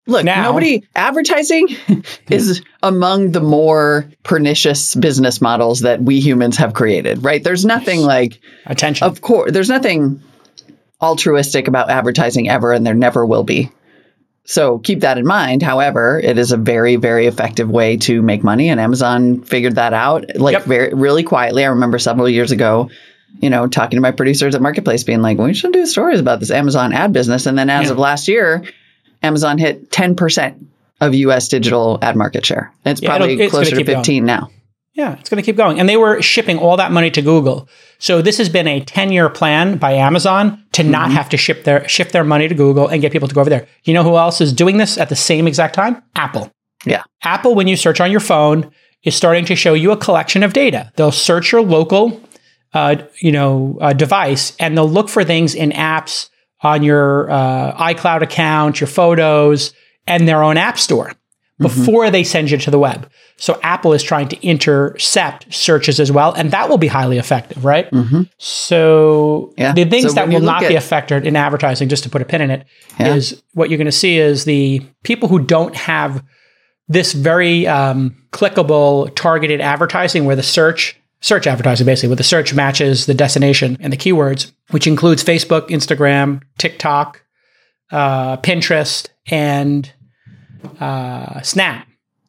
Look, 0.09 0.25
Now- 0.25 0.45
nobody 0.45 0.85
advertising 0.95 1.68
is 2.30 2.62
among 2.83 3.33
the 3.33 3.40
more 3.40 4.09
pernicious 4.23 4.95
business 4.95 5.40
models 5.40 5.80
that 5.80 6.00
we 6.02 6.21
humans 6.21 6.56
have 6.59 6.75
created, 6.75 7.25
right? 7.25 7.42
There's 7.42 7.64
nothing 7.64 8.00
like 8.02 8.40
Attention. 8.66 9.04
of 9.06 9.21
course 9.21 9.50
there's 9.52 9.68
nothing 9.68 10.23
altruistic 11.03 11.69
about 11.69 11.91
advertising 11.91 12.49
ever 12.49 12.73
and 12.73 12.87
there 12.87 12.95
never 12.95 13.25
will 13.26 13.45
be. 13.45 13.71
So 14.45 14.79
keep 14.79 15.00
that 15.00 15.19
in 15.19 15.26
mind. 15.26 15.62
However, 15.62 16.21
it 16.23 16.38
is 16.38 16.53
a 16.53 16.57
very, 16.57 16.97
very 16.97 17.26
effective 17.26 17.69
way 17.69 17.97
to 17.99 18.23
make 18.23 18.45
money, 18.45 18.69
and 18.69 18.79
Amazon 18.81 19.43
figured 19.43 19.75
that 19.75 19.93
out 19.93 20.25
like 20.37 20.53
Yep. 20.55 20.65
very, 20.65 20.95
really 20.95 21.25
quietly. 21.25 21.65
I 21.65 21.69
remember 21.69 21.99
several 21.99 22.29
years 22.29 22.53
ago, 22.53 22.88
you 23.41 23.50
know, 23.50 23.67
talking 23.67 23.97
to 23.97 24.00
my 24.00 24.12
producers 24.12 24.55
at 24.55 24.62
Marketplace, 24.62 25.03
being 25.03 25.21
like, 25.21 25.37
"We 25.38 25.53
should 25.53 25.73
do 25.73 25.85
stories 25.85 26.21
about 26.21 26.38
this 26.38 26.53
Amazon 26.53 26.93
ad 26.93 27.12
business." 27.12 27.47
And 27.47 27.59
then, 27.59 27.69
as 27.71 27.87
Yeah. 27.87 27.91
of 27.93 27.99
last 27.99 28.29
year, 28.29 28.62
Amazon 29.23 29.59
hit 29.59 29.91
ten 29.91 30.15
percent 30.15 30.65
of 31.00 31.12
U.S. 31.15 31.49
digital 31.49 31.99
ad 32.00 32.15
market 32.15 32.47
share. 32.47 32.73
It's 32.85 33.03
Yeah, 33.03 33.09
probably 33.17 33.41
it's 33.41 33.50
closer 33.50 33.75
to 33.75 33.85
fifteen 33.85 34.25
now. 34.25 34.49
Yeah, 34.97 35.19
it's 35.21 35.29
going 35.29 35.43
to 35.43 35.45
keep 35.45 35.59
going. 35.59 35.79
And 35.79 35.87
they 35.87 35.99
were 35.99 36.23
shipping 36.23 36.59
all 36.59 36.79
that 36.79 36.91
money 36.91 37.11
to 37.11 37.21
Google. 37.21 37.69
So 37.99 38.23
this 38.23 38.38
has 38.38 38.49
been 38.49 38.67
a 38.67 38.81
10-year 38.81 39.29
plan 39.29 39.76
by 39.76 39.93
Amazon 39.93 40.65
to 40.73 40.83
not 40.83 41.12
have 41.12 41.29
to 41.29 41.37
ship 41.37 41.65
their 41.65 41.87
shift 41.87 42.12
their 42.12 42.25
money 42.25 42.49
to 42.49 42.55
Google 42.55 42.88
and 42.88 43.03
get 43.03 43.12
people 43.12 43.29
to 43.29 43.35
go 43.35 43.43
over 43.43 43.50
there. 43.50 43.69
You 43.85 43.93
know 43.93 44.03
who 44.03 44.17
else 44.17 44.41
is 44.41 44.55
doing 44.55 44.79
this 44.79 44.97
at 44.97 45.11
the 45.11 45.17
same 45.17 45.47
exact 45.47 45.75
time? 45.75 46.03
Apple. 46.15 46.50
Yeah. 46.87 47.03
Apple 47.23 47.55
when 47.55 47.69
you 47.69 47.76
search 47.76 48.00
on 48.00 48.11
your 48.11 48.21
phone 48.21 48.71
is 49.03 49.15
starting 49.15 49.45
to 49.45 49.55
show 49.55 49.75
you 49.75 49.93
a 49.93 49.99
collection 49.99 50.43
of 50.43 50.55
data. 50.55 50.91
They'll 50.97 51.12
search 51.12 51.53
your 51.53 51.62
local 51.62 52.21
uh, 52.73 52.97
you 53.21 53.33
know, 53.33 53.79
uh, 53.83 53.93
device 53.93 54.57
and 54.59 54.76
they'll 54.76 54.88
look 54.88 55.11
for 55.11 55.25
things 55.25 55.55
in 55.55 55.73
apps 55.73 56.31
on 56.62 56.83
your 56.83 57.31
uh, 57.31 57.76
iCloud 57.76 58.23
account, 58.23 58.81
your 58.81 58.88
photos, 58.88 59.75
and 60.07 60.26
their 60.26 60.43
own 60.43 60.57
app 60.57 60.79
store 60.79 61.12
before 61.59 62.11
they 62.11 62.23
send 62.23 62.51
you 62.51 62.59
to 62.59 62.71
the 62.71 62.79
web. 62.79 63.09
So 63.39 63.59
Apple 63.63 63.93
is 63.95 64.03
trying 64.03 64.29
to 64.29 64.43
intercept 64.47 65.53
searches 65.55 65.99
as 66.01 66.13
well, 66.13 66.33
and 66.33 66.51
that 66.51 66.69
will 66.69 66.77
be 66.79 66.87
highly 66.87 67.17
effective, 67.19 67.65
right? 67.65 67.89
So 68.39 69.53
Yeah. 69.57 69.73
the 69.73 69.85
things 69.85 70.05
So 70.09 70.13
that 70.13 70.29
will 70.29 70.41
not 70.41 70.61
be 70.61 70.75
affected 70.75 71.27
in 71.27 71.37
advertising, 71.37 71.89
just 71.89 72.03
to 72.05 72.11
put 72.11 72.23
a 72.23 72.25
pin 72.25 72.41
in 72.43 72.51
it, 72.51 72.67
is 73.01 73.33
Yeah. 73.33 73.39
what 73.55 73.71
you're 73.71 73.79
going 73.79 73.87
to 73.87 73.93
see 73.93 74.19
is 74.19 74.45
the 74.45 74.83
people 75.03 75.29
who 75.29 75.39
don't 75.39 75.75
have 75.77 76.23
this 76.89 77.13
very 77.13 77.67
um, 77.67 78.15
clickable 78.33 79.15
targeted 79.17 79.61
advertising 79.61 80.25
where 80.25 80.37
the 80.37 80.43
search 80.43 80.97
search 81.23 81.47
advertising 81.47 81.87
basically 81.87 82.11
where 82.11 82.17
the 82.17 82.23
search 82.23 82.53
matches 82.55 83.07
the 83.07 83.15
destination 83.15 83.77
and 83.81 83.91
the 83.93 83.97
keywords 83.97 84.53
which 84.71 84.87
includes 84.87 85.25
facebook 85.25 85.67
instagram 85.71 86.41
tiktok 86.59 87.23
uh, 87.91 88.37
pinterest 88.37 89.09
and 89.29 89.91
uh, 90.81 91.41
snap 91.43 91.87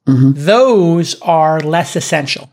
Mhm. 0.07 0.33
those 0.37 1.19
are 1.21 1.59
less 1.59 1.95
essential 1.95 2.49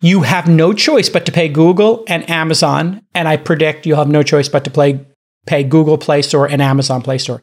you 0.00 0.22
have 0.22 0.48
no 0.48 0.72
choice 0.72 1.08
but 1.08 1.24
to 1.26 1.32
pay 1.32 1.48
google 1.48 2.02
and 2.08 2.28
amazon 2.28 3.00
and 3.14 3.28
i 3.28 3.36
predict 3.36 3.86
you'll 3.86 3.98
have 3.98 4.08
no 4.08 4.22
choice 4.24 4.48
but 4.48 4.64
to 4.64 4.70
play, 4.70 5.00
pay 5.46 5.62
google 5.62 5.96
play 5.98 6.20
store 6.20 6.46
and 6.50 6.60
amazon 6.60 7.00
play 7.00 7.16
store 7.18 7.42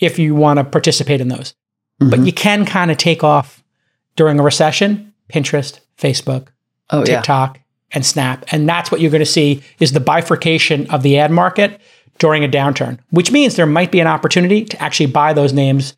if 0.00 0.18
you 0.18 0.34
want 0.34 0.58
to 0.58 0.64
participate 0.64 1.20
in 1.20 1.28
those 1.28 1.54
but 1.98 2.20
Mhm. 2.20 2.26
you 2.26 2.32
can 2.32 2.64
kind 2.64 2.90
of 2.92 2.96
take 2.98 3.24
off 3.24 3.62
during 4.16 4.38
a 4.38 4.42
recession 4.44 5.12
pinterest 5.32 5.80
facebook 6.00 6.46
Oh 6.90 7.00
yeah. 7.00 7.16
tiktok 7.16 7.58
and 7.90 8.06
snap 8.06 8.44
and 8.52 8.68
that's 8.68 8.90
what 8.92 9.00
you're 9.00 9.10
going 9.10 9.18
to 9.20 9.26
see 9.26 9.60
is 9.80 9.90
the 9.92 9.98
bifurcation 10.00 10.86
of 10.90 11.02
the 11.02 11.18
ad 11.18 11.30
market 11.32 11.80
during 12.20 12.44
a 12.44 12.48
downturn 12.48 12.98
which 13.10 13.32
means 13.32 13.56
there 13.56 13.66
might 13.66 13.90
be 13.90 13.98
an 14.00 14.06
opportunity 14.06 14.64
to 14.64 14.80
actually 14.80 15.06
buy 15.06 15.32
those 15.32 15.52
names 15.52 15.94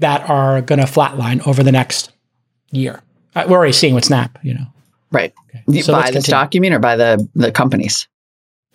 that 0.00 0.28
are 0.28 0.60
going 0.62 0.78
to 0.80 0.84
flatline 0.86 1.46
over 1.46 1.62
the 1.62 1.72
next 1.72 2.12
year 2.72 3.02
Uh, 3.34 3.44
we're 3.48 3.56
already 3.56 3.72
seeing 3.72 3.94
with 3.94 4.04
snap 4.04 4.38
you 4.42 4.54
know 4.54 4.66
Right. 5.12 5.34
You 5.66 5.82
So 5.82 5.92
buy 5.92 6.02
let's 6.02 6.12
the 6.14 6.22
stock, 6.22 6.54
you 6.54 6.60
mean, 6.60 6.72
or 6.72 6.78
by 6.78 6.94
the 6.94 7.26
the 7.34 7.50
companies? 7.50 8.06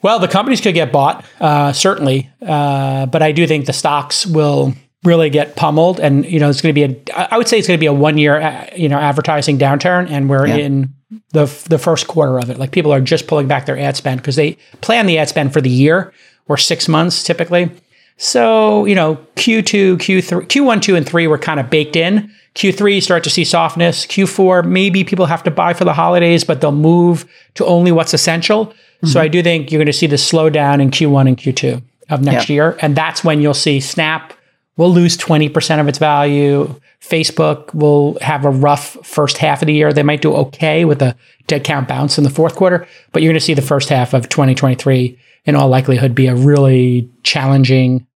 Well, 0.02 0.20
the 0.20 0.28
companies 0.28 0.60
could 0.60 0.74
get 0.76 0.92
bought, 0.92 1.24
uh, 1.40 1.72
certainly, 1.72 2.30
uh, 2.46 3.06
but 3.06 3.22
I 3.22 3.32
do 3.32 3.48
think 3.48 3.66
the 3.68 3.74
stocks 3.74 4.26
will 4.26 4.74
really 5.06 5.30
get 5.30 5.56
pummeled, 5.56 6.02
and 6.02 6.26
you 6.26 6.40
know, 6.42 6.50
it's 6.50 6.62
going 6.62 6.76
to 6.76 6.82
be 6.82 6.84
a. 6.84 7.32
I 7.34 7.38
would 7.38 7.48
say 7.48 7.58
it's 7.58 7.68
going 7.70 7.78
to 7.78 7.80
be 7.80 7.86
a 7.86 7.94
one 7.94 8.18
year, 8.18 8.42
uh, 8.42 8.68
you 8.76 8.90
know, 8.90 8.98
advertising 9.00 9.58
downturn, 9.58 10.10
and 10.12 10.30
we're 10.30 10.46
Yeah. 10.46 10.58
in 10.58 10.94
the 11.32 11.46
the 11.70 11.78
first 11.80 12.08
quarter 12.08 12.38
of 12.38 12.50
it. 12.50 12.60
Like 12.60 12.72
people 12.72 12.92
are 12.94 13.00
just 13.00 13.28
pulling 13.28 13.48
back 13.48 13.66
their 13.66 13.80
ad 13.80 13.96
spend 13.96 14.20
because 14.22 14.36
they 14.36 14.58
plan 14.82 15.06
the 15.06 15.18
ad 15.18 15.30
spend 15.30 15.54
for 15.54 15.62
the 15.62 15.70
year 15.70 16.12
or 16.50 16.58
six 16.58 16.90
months 16.90 17.24
typically. 17.24 17.70
So 18.18 18.86
you 18.86 18.96
know, 18.96 19.16
Q 19.36 19.62
two, 19.62 19.98
Q 19.98 20.22
three, 20.22 20.46
Q 20.46 20.64
one, 20.64 20.82
two, 20.82 20.96
and 20.96 21.06
three 21.08 21.28
were 21.28 21.38
kind 21.38 21.60
of 21.60 21.70
baked 21.70 21.96
in. 21.96 22.32
Q 22.54 22.72
three, 22.72 22.96
you 22.96 23.02
start 23.02 23.24
to 23.26 23.30
see 23.30 23.44
softness. 23.44 24.06
Q 24.06 24.28
four, 24.28 24.64
maybe 24.64 25.04
people 25.04 25.26
have 25.26 25.44
to 25.44 25.52
buy 25.52 25.74
for 25.74 25.84
the 25.84 25.94
holidays, 25.94 26.44
but 26.44 26.62
they'll 26.62 26.72
move 26.72 27.30
to 27.56 27.66
only 27.66 27.92
what's 27.92 28.14
essential. 28.14 28.74
So 29.04 29.10
mm-hmm. 29.10 29.18
I 29.20 29.28
do 29.28 29.44
think 29.44 29.72
you're 29.72 29.80
going 29.80 29.88
to 29.88 29.94
see 29.94 30.08
the 30.08 30.16
slowdown 30.16 30.82
in 30.82 30.90
Q1 30.90 31.28
and 31.28 31.38
Q2 31.38 31.84
of 32.10 32.22
next 32.22 32.50
Yeah. 32.50 32.54
year. 32.54 32.78
And 32.82 32.96
that's 32.96 33.24
when 33.24 33.42
you'll 33.42 33.54
see 33.54 33.80
Snap 33.82 34.34
will 34.78 34.92
lose 34.92 35.18
20% 35.18 35.80
of 35.80 35.88
its 35.88 35.98
value. 35.98 36.74
Facebook 37.02 37.74
will 37.74 38.18
have 38.22 38.46
a 38.46 38.50
rough 38.50 38.98
first 39.06 39.38
half 39.38 39.62
of 39.62 39.68
the 39.68 39.74
year. 39.74 39.94
They 39.94 40.04
might 40.04 40.22
do 40.22 40.34
okay 40.36 40.86
with 40.86 41.02
a 41.02 41.16
dead 41.48 41.64
cat 41.64 41.88
bounce 41.88 42.18
in 42.18 42.24
the 42.24 42.30
fourth 42.30 42.56
quarter, 42.56 42.88
but 43.12 43.22
you're 43.22 43.32
going 43.32 43.40
to 43.40 43.46
see 43.46 43.54
the 43.54 43.62
first 43.62 43.90
half 43.90 44.14
of 44.14 44.28
2023 44.30 45.18
in 45.46 45.56
all 45.56 45.70
likelihood 45.70 46.16
be 46.16 46.28
a 46.28 46.36
really 46.36 47.10
challenging 47.24 48.08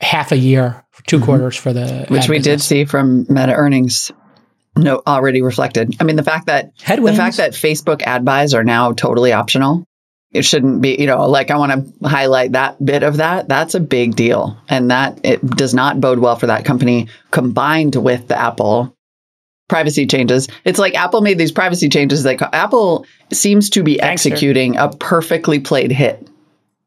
half 0.00 0.32
a 0.32 0.36
year, 0.36 0.84
2 1.06 1.20
quarters 1.20 1.56
for 1.56 1.72
the 1.72 1.80
Mm-hmm. 1.80 2.14
which 2.14 2.28
we 2.28 2.38
did 2.38 2.60
see 2.60 2.84
from 2.84 3.26
Meta 3.28 3.54
earnings. 3.54 4.10
No, 4.76 5.02
already 5.06 5.40
reflected. 5.40 5.94
I 6.00 6.04
mean, 6.04 6.16
the 6.16 6.22
fact 6.24 6.46
that 6.46 6.72
Headwinds. 6.82 7.16
the 7.16 7.22
fact 7.22 7.36
that 7.36 7.52
Facebook 7.52 8.02
ad 8.02 8.24
buys 8.24 8.54
are 8.54 8.64
now 8.64 8.92
totally 8.92 9.32
optional. 9.32 9.84
It 10.32 10.44
shouldn't 10.44 10.82
be, 10.82 10.96
you 11.00 11.06
know, 11.06 11.28
like 11.28 11.52
I 11.52 11.58
want 11.58 11.70
to 12.02 12.08
highlight 12.08 12.52
that 12.52 12.84
bit 12.84 13.04
of 13.04 13.18
that. 13.18 13.48
That's 13.48 13.76
a 13.76 13.80
big 13.80 14.16
deal, 14.16 14.58
and 14.68 14.90
that 14.90 15.20
it 15.22 15.46
does 15.46 15.74
not 15.74 16.00
bode 16.00 16.18
well 16.18 16.34
for 16.34 16.48
that 16.48 16.64
company. 16.64 17.06
Combined 17.30 17.94
with 17.94 18.26
the 18.26 18.36
Apple 18.36 18.96
privacy 19.68 20.06
changes, 20.08 20.48
it's 20.64 20.80
like 20.80 20.96
Apple 20.96 21.20
made 21.20 21.38
these 21.38 21.52
privacy 21.52 21.88
changes 21.88 22.24
that 22.24 22.40
co- 22.40 22.48
Apple 22.52 23.06
seems 23.32 23.70
to 23.70 23.84
be 23.84 23.98
Thanks, 23.98 24.22
sir. 24.22 24.30
executing 24.30 24.76
a 24.76 24.88
perfectly 24.88 25.60
played 25.60 25.92
hit 25.92 26.28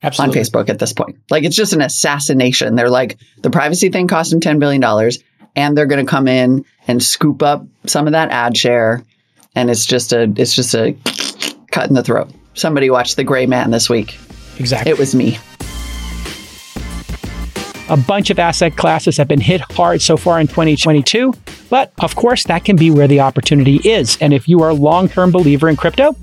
on 0.03 0.31
Facebook 0.31 0.69
at 0.69 0.79
this 0.79 0.93
point. 0.93 1.17
Like 1.29 1.43
it's 1.43 1.55
just 1.55 1.73
an 1.73 1.81
assassination. 1.81 2.75
They're 2.75 2.89
like 2.89 3.17
the 3.41 3.49
privacy 3.49 3.89
thing 3.89 4.07
cost 4.07 4.31
them 4.31 4.39
ten 4.39 4.59
billion 4.59 4.81
dollars, 4.81 5.19
and 5.55 5.77
they're 5.77 5.85
going 5.85 6.05
to 6.05 6.09
come 6.09 6.27
in 6.27 6.65
and 6.87 7.01
scoop 7.03 7.41
up 7.41 7.65
some 7.85 8.07
of 8.07 8.13
that 8.13 8.29
ad 8.29 8.55
share, 8.55 9.03
and 9.55 9.69
it's 9.69 9.85
just 9.85 10.13
a 10.13 10.31
it's 10.35 10.55
just 10.55 10.73
a 10.75 10.95
cut 11.71 11.89
in 11.89 11.95
the 11.95 12.03
throat. 12.03 12.29
Somebody 12.53 12.89
watched 12.89 13.17
The 13.17 13.23
Gray 13.23 13.45
Man 13.45 13.71
this 13.71 13.89
week. 13.89 14.17
Exactly. 14.59 14.91
It 14.91 14.97
was 14.97 15.13
me. 15.13 15.37
A 17.89 17.95
bunch 17.95 18.29
of 18.29 18.37
asset 18.37 18.75
classes 18.75 19.15
have 19.15 19.29
been 19.29 19.39
hit 19.39 19.61
hard 19.71 20.01
so 20.01 20.17
far 20.17 20.41
in 20.41 20.47
2022, 20.47 21.33
but 21.69 21.93
of 22.01 22.15
course, 22.15 22.43
that 22.45 22.65
can 22.65 22.75
be 22.75 22.91
where 22.91 23.07
the 23.07 23.21
opportunity 23.21 23.77
is. 23.77 24.17
And 24.19 24.33
if 24.33 24.49
you 24.49 24.61
are 24.61 24.69
a 24.69 24.73
long 24.73 25.07
term 25.07 25.31
believer 25.31 25.69
in 25.69 25.77
crypto, 25.77 26.15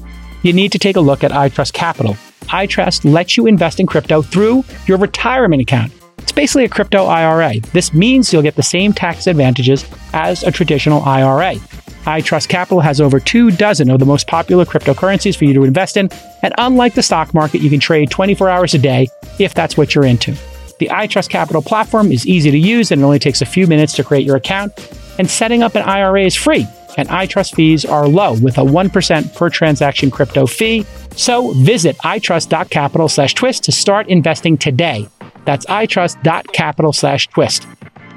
you 0.42 0.52
need 0.52 0.72
to 0.72 0.78
take 0.78 0.96
a 0.96 1.00
look 1.00 1.24
at 1.24 1.30
iTrust 1.30 1.72
Capital. 1.72 2.16
iTrust 2.44 3.10
lets 3.10 3.36
you 3.36 3.46
invest 3.46 3.80
in 3.80 3.86
crypto 3.86 4.22
through 4.22 4.64
your 4.86 4.98
retirement 4.98 5.62
account. 5.62 5.92
It's 6.18 6.32
basically 6.32 6.64
a 6.64 6.68
crypto 6.68 7.06
IRA. 7.06 7.60
This 7.72 7.92
means 7.92 8.32
you'll 8.32 8.42
get 8.42 8.56
the 8.56 8.62
same 8.62 8.92
tax 8.92 9.26
advantages 9.26 9.84
as 10.12 10.42
a 10.42 10.50
traditional 10.50 11.02
IRA. 11.02 11.56
iTrust 12.04 12.48
Capital 12.48 12.80
has 12.80 13.00
over 13.00 13.20
two 13.20 13.50
dozen 13.50 13.90
of 13.90 13.98
the 13.98 14.06
most 14.06 14.26
popular 14.26 14.64
cryptocurrencies 14.64 15.36
for 15.36 15.44
you 15.44 15.54
to 15.54 15.64
invest 15.64 15.96
in, 15.96 16.08
and 16.42 16.54
unlike 16.58 16.94
the 16.94 17.02
stock 17.02 17.34
market, 17.34 17.60
you 17.60 17.70
can 17.70 17.80
trade 17.80 18.10
24 18.10 18.48
hours 18.48 18.74
a 18.74 18.78
day 18.78 19.08
if 19.38 19.54
that's 19.54 19.76
what 19.76 19.94
you're 19.94 20.04
into. 20.04 20.32
The 20.78 20.88
iTrust 20.88 21.28
Capital 21.28 21.62
platform 21.62 22.10
is 22.10 22.26
easy 22.26 22.50
to 22.50 22.58
use 22.58 22.90
and 22.90 23.00
it 23.00 23.04
only 23.04 23.18
takes 23.18 23.42
a 23.42 23.46
few 23.46 23.66
minutes 23.66 23.94
to 23.94 24.04
create 24.04 24.26
your 24.26 24.36
account. 24.36 24.72
And 25.18 25.30
setting 25.30 25.62
up 25.62 25.76
an 25.76 25.82
IRA 25.82 26.22
is 26.24 26.34
free, 26.34 26.66
and 26.96 27.08
iTrust 27.08 27.54
fees 27.54 27.84
are 27.84 28.06
low 28.08 28.34
with 28.34 28.58
a 28.58 28.62
1% 28.62 29.36
per 29.36 29.50
transaction 29.50 30.10
crypto 30.10 30.46
fee. 30.46 30.84
So 31.16 31.52
visit 31.54 31.96
itrust.capital 31.98 33.08
slash 33.08 33.34
twist 33.34 33.64
to 33.64 33.72
start 33.72 34.08
investing 34.08 34.56
today. 34.56 35.08
That's 35.44 35.66
itrust.capital 35.66 36.92
slash 36.92 37.28
twist. 37.28 37.66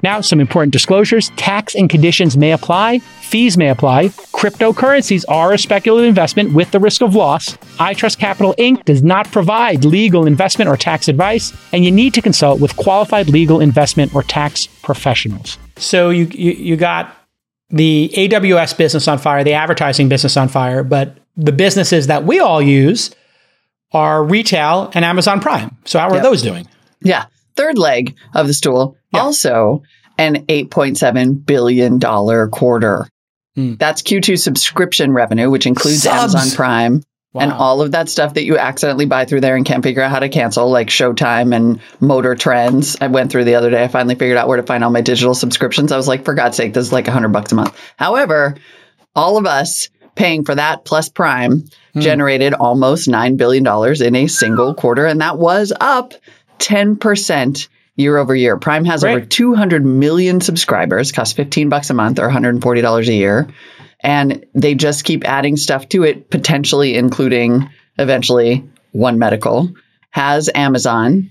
Now, 0.03 0.21
some 0.21 0.39
important 0.39 0.73
disclosures 0.73 1.31
tax 1.37 1.75
and 1.75 1.89
conditions 1.89 2.37
may 2.37 2.51
apply, 2.51 2.99
fees 2.99 3.57
may 3.57 3.69
apply. 3.69 4.09
Cryptocurrencies 4.09 5.25
are 5.27 5.53
a 5.53 5.57
speculative 5.57 6.07
investment 6.07 6.53
with 6.53 6.71
the 6.71 6.79
risk 6.79 7.01
of 7.01 7.15
loss. 7.15 7.57
iTrust 7.77 8.19
Capital 8.19 8.53
Inc. 8.57 8.85
does 8.85 9.03
not 9.03 9.31
provide 9.31 9.85
legal 9.85 10.27
investment 10.27 10.69
or 10.69 10.77
tax 10.77 11.07
advice, 11.07 11.51
and 11.73 11.83
you 11.83 11.91
need 11.91 12.13
to 12.13 12.21
consult 12.21 12.59
with 12.61 12.75
qualified 12.77 13.29
legal 13.29 13.59
investment 13.59 14.13
or 14.13 14.23
tax 14.23 14.67
professionals. 14.83 15.57
So, 15.77 16.09
you, 16.09 16.25
you, 16.25 16.51
you 16.51 16.75
got 16.77 17.15
the 17.69 18.09
AWS 18.15 18.77
business 18.77 19.07
on 19.07 19.17
fire, 19.17 19.43
the 19.43 19.53
advertising 19.53 20.07
business 20.09 20.37
on 20.37 20.47
fire, 20.47 20.83
but 20.83 21.17
the 21.35 21.51
businesses 21.51 22.07
that 22.07 22.23
we 22.23 22.39
all 22.39 22.61
use 22.61 23.11
are 23.91 24.23
retail 24.23 24.91
and 24.93 25.03
Amazon 25.05 25.39
Prime. 25.39 25.75
So, 25.85 25.99
how 25.99 26.09
are 26.09 26.15
Yep. 26.15 26.23
those 26.23 26.41
doing? 26.41 26.67
Yeah. 27.01 27.25
Third 27.55 27.77
leg 27.77 28.15
of 28.33 28.47
the 28.47 28.53
stool. 28.53 28.95
Yeah. 29.13 29.21
Also, 29.21 29.83
an 30.17 30.45
$8.7 30.47 31.45
billion 31.45 31.99
quarter. 32.49 33.07
Hmm. 33.55 33.75
That's 33.75 34.01
Q2 34.01 34.37
subscription 34.39 35.11
revenue, 35.11 35.49
which 35.49 35.65
includes 35.65 36.03
Subs. 36.03 36.35
Amazon 36.35 36.55
Prime 36.55 37.01
and 37.39 37.51
all 37.51 37.81
of 37.81 37.91
that 37.91 38.09
stuff 38.09 38.33
that 38.35 38.43
you 38.43 38.57
accidentally 38.57 39.05
buy 39.05 39.25
through 39.25 39.41
there 39.41 39.55
and 39.55 39.65
can't 39.65 39.83
figure 39.83 40.01
out 40.01 40.11
how 40.11 40.19
to 40.19 40.29
cancel, 40.29 40.69
like 40.69 40.87
Showtime 40.87 41.55
and 41.55 41.79
Motor 41.99 42.35
Trends. 42.35 42.97
I 43.01 43.07
went 43.07 43.31
through 43.31 43.43
the 43.45 43.55
other 43.55 43.69
day. 43.69 43.83
I 43.83 43.87
finally 43.87 44.15
figured 44.15 44.37
out 44.37 44.47
where 44.47 44.57
to 44.57 44.63
find 44.63 44.83
all 44.83 44.89
my 44.91 45.01
digital 45.01 45.33
subscriptions. 45.33 45.91
I 45.91 45.97
was 45.97 46.07
like, 46.07 46.25
for 46.25 46.33
God's 46.33 46.57
sake, 46.57 46.73
this 46.73 46.85
is 46.87 46.93
like 46.93 47.07
a 47.07 47.11
hundred 47.11 47.29
bucks 47.33 47.51
a 47.51 47.55
month. 47.55 47.79
However, 47.97 48.55
all 49.15 49.37
of 49.37 49.45
us 49.45 49.89
paying 50.15 50.43
for 50.45 50.55
that 50.55 50.83
plus 50.85 51.09
Prime 51.09 51.63
Hmm. 51.93 52.01
generated 52.01 52.53
almost 52.53 53.07
$9 53.07 53.37
billion 53.37 53.65
in 54.03 54.15
a 54.15 54.27
single 54.27 54.75
quarter. 54.75 55.05
And 55.07 55.21
that 55.21 55.37
was 55.39 55.73
up 55.79 56.13
10% 56.59 57.67
year 57.95 58.17
over 58.17 58.35
year. 58.35 58.57
Prime 58.57 58.85
has 58.85 59.01
Great. 59.01 59.15
over 59.17 59.25
200 59.25 59.85
million 59.85 60.39
subscribers, 60.41 61.11
costs 61.11 61.33
15 61.33 61.69
bucks 61.69 61.89
a 61.89 61.93
month 61.93 62.19
or 62.19 62.29
$140 62.29 63.07
a 63.07 63.13
year. 63.13 63.47
And 64.07 64.45
they 64.53 64.73
just 64.73 65.03
keep 65.03 65.27
adding 65.27 65.57
stuff 65.57 65.89
to 65.89 66.03
it, 66.03 66.29
potentially 66.29 66.95
including 66.95 67.69
eventually 67.99 68.63
One 68.93 69.19
Medical. 69.19 69.69
Has 70.11 70.49
Amazon 70.55 71.29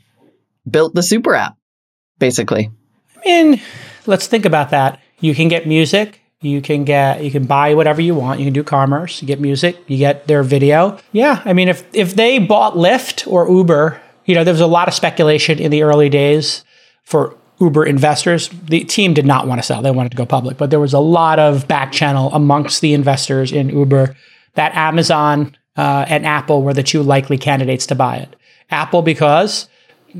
built 0.70 0.94
the 0.94 1.02
super 1.02 1.34
app, 1.34 1.56
basically? 2.18 2.70
I 3.16 3.20
mean, 3.24 3.62
let's 4.04 4.26
think 4.26 4.44
about 4.44 4.70
that. 4.70 5.00
You 5.20 5.34
can 5.34 5.48
get 5.48 5.66
music. 5.66 6.20
You 6.42 6.60
can 6.60 6.84
get 6.84 7.24
you 7.24 7.30
can 7.30 7.46
buy 7.46 7.72
whatever 7.74 8.02
you 8.02 8.14
want. 8.14 8.40
You 8.40 8.44
can 8.44 8.52
do 8.52 8.62
commerce. 8.62 9.22
You 9.22 9.26
get 9.26 9.40
music. 9.40 9.78
You 9.86 9.96
get 9.96 10.26
their 10.26 10.42
video. 10.42 10.98
Yeah, 11.12 11.40
I 11.46 11.54
mean, 11.54 11.68
if 11.68 11.82
if 11.94 12.14
they 12.14 12.38
bought 12.38 12.74
Lyft 12.74 13.26
or 13.26 13.48
Uber, 13.48 13.98
you 14.26 14.34
know, 14.34 14.44
there 14.44 14.52
was 14.52 14.60
a 14.60 14.66
lot 14.66 14.86
of 14.86 14.92
speculation 14.92 15.58
in 15.58 15.70
the 15.70 15.82
early 15.82 16.10
days 16.10 16.62
for 17.04 17.38
Uber 17.60 17.84
investors. 17.86 18.48
The 18.48 18.84
team 18.84 19.14
did 19.14 19.26
not 19.26 19.46
want 19.46 19.60
to 19.60 19.62
sell; 19.62 19.82
they 19.82 19.90
wanted 19.90 20.10
to 20.10 20.16
go 20.16 20.26
public. 20.26 20.56
But 20.58 20.70
there 20.70 20.80
was 20.80 20.92
a 20.92 21.00
lot 21.00 21.38
of 21.38 21.66
back 21.68 21.92
channel 21.92 22.30
amongst 22.32 22.80
the 22.80 22.94
investors 22.94 23.52
in 23.52 23.68
Uber 23.68 24.16
that 24.54 24.74
Amazon 24.74 25.56
uh, 25.76 26.04
and 26.08 26.26
Apple 26.26 26.62
were 26.62 26.74
the 26.74 26.82
two 26.82 27.02
likely 27.02 27.38
candidates 27.38 27.86
to 27.86 27.94
buy 27.94 28.16
it. 28.16 28.34
Apple 28.70 29.02
because 29.02 29.68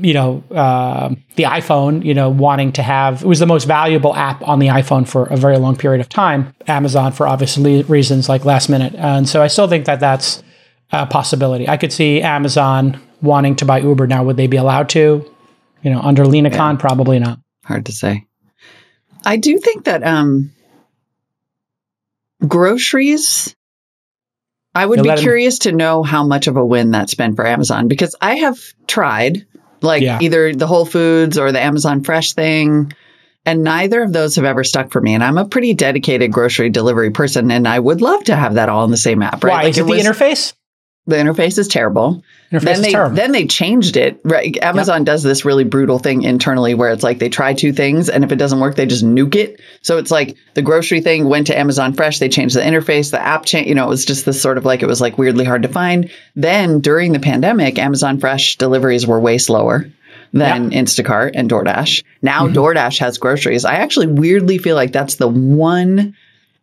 you 0.01 0.13
know, 0.13 0.43
uh, 0.51 1.09
the 1.35 1.43
iPhone, 1.43 2.05
you 2.05 2.13
know, 2.13 2.29
wanting 2.29 2.71
to 2.73 2.83
have, 2.83 3.23
it 3.23 3.27
was 3.27 3.39
the 3.39 3.45
most 3.45 3.65
valuable 3.65 4.15
app 4.15 4.47
on 4.47 4.59
the 4.59 4.67
iPhone 4.67 5.07
for 5.07 5.25
a 5.25 5.37
very 5.37 5.57
long 5.57 5.75
period 5.75 6.01
of 6.01 6.09
time. 6.09 6.53
Amazon, 6.67 7.11
for 7.11 7.27
obvious 7.27 7.57
le- 7.57 7.83
reasons 7.83 8.29
like 8.29 8.45
last 8.45 8.69
minute. 8.69 8.93
And 8.95 9.27
so 9.27 9.41
I 9.41 9.47
still 9.47 9.67
think 9.67 9.85
that 9.85 9.99
that's 9.99 10.43
a 10.91 11.05
possibility. 11.05 11.67
I 11.67 11.77
could 11.77 11.91
see 11.91 12.21
Amazon 12.21 13.01
wanting 13.21 13.55
to 13.57 13.65
buy 13.65 13.79
Uber 13.79 14.07
now. 14.07 14.23
Would 14.23 14.37
they 14.37 14.47
be 14.47 14.57
allowed 14.57 14.89
to? 14.89 15.29
You 15.83 15.91
know, 15.91 15.99
under 16.01 16.25
Lina 16.25 16.49
Khan, 16.51 16.77
probably 16.77 17.19
not. 17.19 17.39
Hard 17.63 17.85
to 17.87 17.91
say. 17.91 18.25
I 19.25 19.37
do 19.37 19.57
think 19.59 19.85
that 19.85 20.03
um, 20.03 20.51
groceries. 22.45 23.55
I 24.75 24.85
would 24.85 24.97
You'll 24.97 25.03
be 25.03 25.09
let 25.09 25.17
'em- 25.19 25.23
curious 25.23 25.59
to 25.59 25.71
know 25.71 26.03
how 26.03 26.25
much 26.25 26.47
of 26.47 26.55
a 26.57 26.65
win 26.65 26.91
that's 26.91 27.15
been 27.15 27.35
for 27.35 27.45
Amazon 27.45 27.87
because 27.87 28.15
I 28.21 28.35
have 28.35 28.59
tried 28.85 29.45
like 29.81 30.03
Yeah. 30.03 30.19
either 30.21 30.53
the 30.53 30.67
Whole 30.67 30.85
Foods 30.85 31.37
or 31.37 31.51
the 31.51 31.61
Amazon 31.61 32.03
Fresh 32.03 32.33
thing, 32.33 32.93
and 33.45 33.63
neither 33.63 34.01
of 34.03 34.13
those 34.13 34.35
have 34.35 34.45
ever 34.45 34.63
stuck 34.63 34.91
for 34.91 35.01
me. 35.01 35.13
And 35.13 35.23
I'm 35.23 35.37
a 35.37 35.45
pretty 35.47 35.73
dedicated 35.73 36.31
grocery 36.31 36.69
delivery 36.69 37.11
person, 37.11 37.49
and 37.51 37.67
I 37.67 37.79
would 37.79 38.01
love 38.01 38.23
to 38.25 38.35
have 38.35 38.55
that 38.55 38.69
all 38.69 38.85
in 38.85 38.91
the 38.91 38.97
same 38.97 39.21
app. 39.23 39.43
Right? 39.43 39.51
Why? 39.51 39.63
Like, 39.63 39.69
Is 39.71 39.77
it, 39.79 39.83
the 39.85 39.89
was- 39.89 40.03
interface? 40.03 40.53
The 41.07 41.15
interface 41.15 41.57
is 41.57 41.67
terrible. 41.67 42.21
Interface 42.51 42.61
then 42.61 42.81
they 42.81 42.91
terrible. 42.91 43.15
then 43.15 43.31
they 43.31 43.47
changed 43.47 43.97
it. 43.97 44.19
Right, 44.23 44.55
Amazon 44.61 45.03
does 45.03 45.23
this 45.23 45.45
really 45.45 45.63
brutal 45.63 45.99
thing 45.99 46.23
internally 46.23 46.73
where 46.73 46.91
it's 46.91 47.03
like 47.03 47.19
they 47.19 47.29
try 47.29 47.53
two 47.53 47.73
things 47.73 48.09
and 48.09 48.23
if 48.23 48.31
it 48.31 48.35
doesn't 48.35 48.59
work, 48.59 48.75
they 48.75 48.85
just 48.85 49.05
nuke 49.05 49.35
it. 49.35 49.59
So 49.81 49.97
it's 49.97 50.11
like 50.11 50.37
the 50.53 50.61
grocery 50.61 51.01
thing 51.01 51.27
went 51.29 51.47
to 51.47 51.57
Amazon 51.57 51.93
Fresh. 51.93 52.19
They 52.19 52.29
changed 52.29 52.55
the 52.55 52.61
interface, 52.61 53.11
the 53.11 53.21
app 53.21 53.45
change. 53.45 53.67
You 53.67 53.75
know, 53.75 53.85
it 53.85 53.89
was 53.89 54.05
just 54.05 54.25
this 54.25 54.41
sort 54.41 54.57
of 54.57 54.65
like 54.65 54.83
it 54.83 54.87
was 54.87 55.01
like 55.01 55.17
weirdly 55.17 55.45
hard 55.45 55.63
to 55.63 55.69
find. 55.69 56.11
Then 56.35 56.79
during 56.81 57.13
the 57.13 57.19
pandemic, 57.19 57.79
Amazon 57.79 58.19
Fresh 58.19 58.57
deliveries 58.57 59.07
were 59.07 59.19
way 59.19 59.37
slower 59.37 59.89
than 60.33 60.71
Instacart 60.71 61.31
and 61.35 61.49
DoorDash. 61.49 62.03
Now 62.21 62.47
Mm-hmm. 62.47 62.57
DoorDash 62.57 62.99
has 62.99 63.17
groceries. 63.17 63.65
I 63.65 63.75
actually 63.75 64.07
weirdly 64.07 64.57
feel 64.57 64.75
like 64.75 64.91
that's 64.91 65.15
the 65.15 65.27
one. 65.27 66.15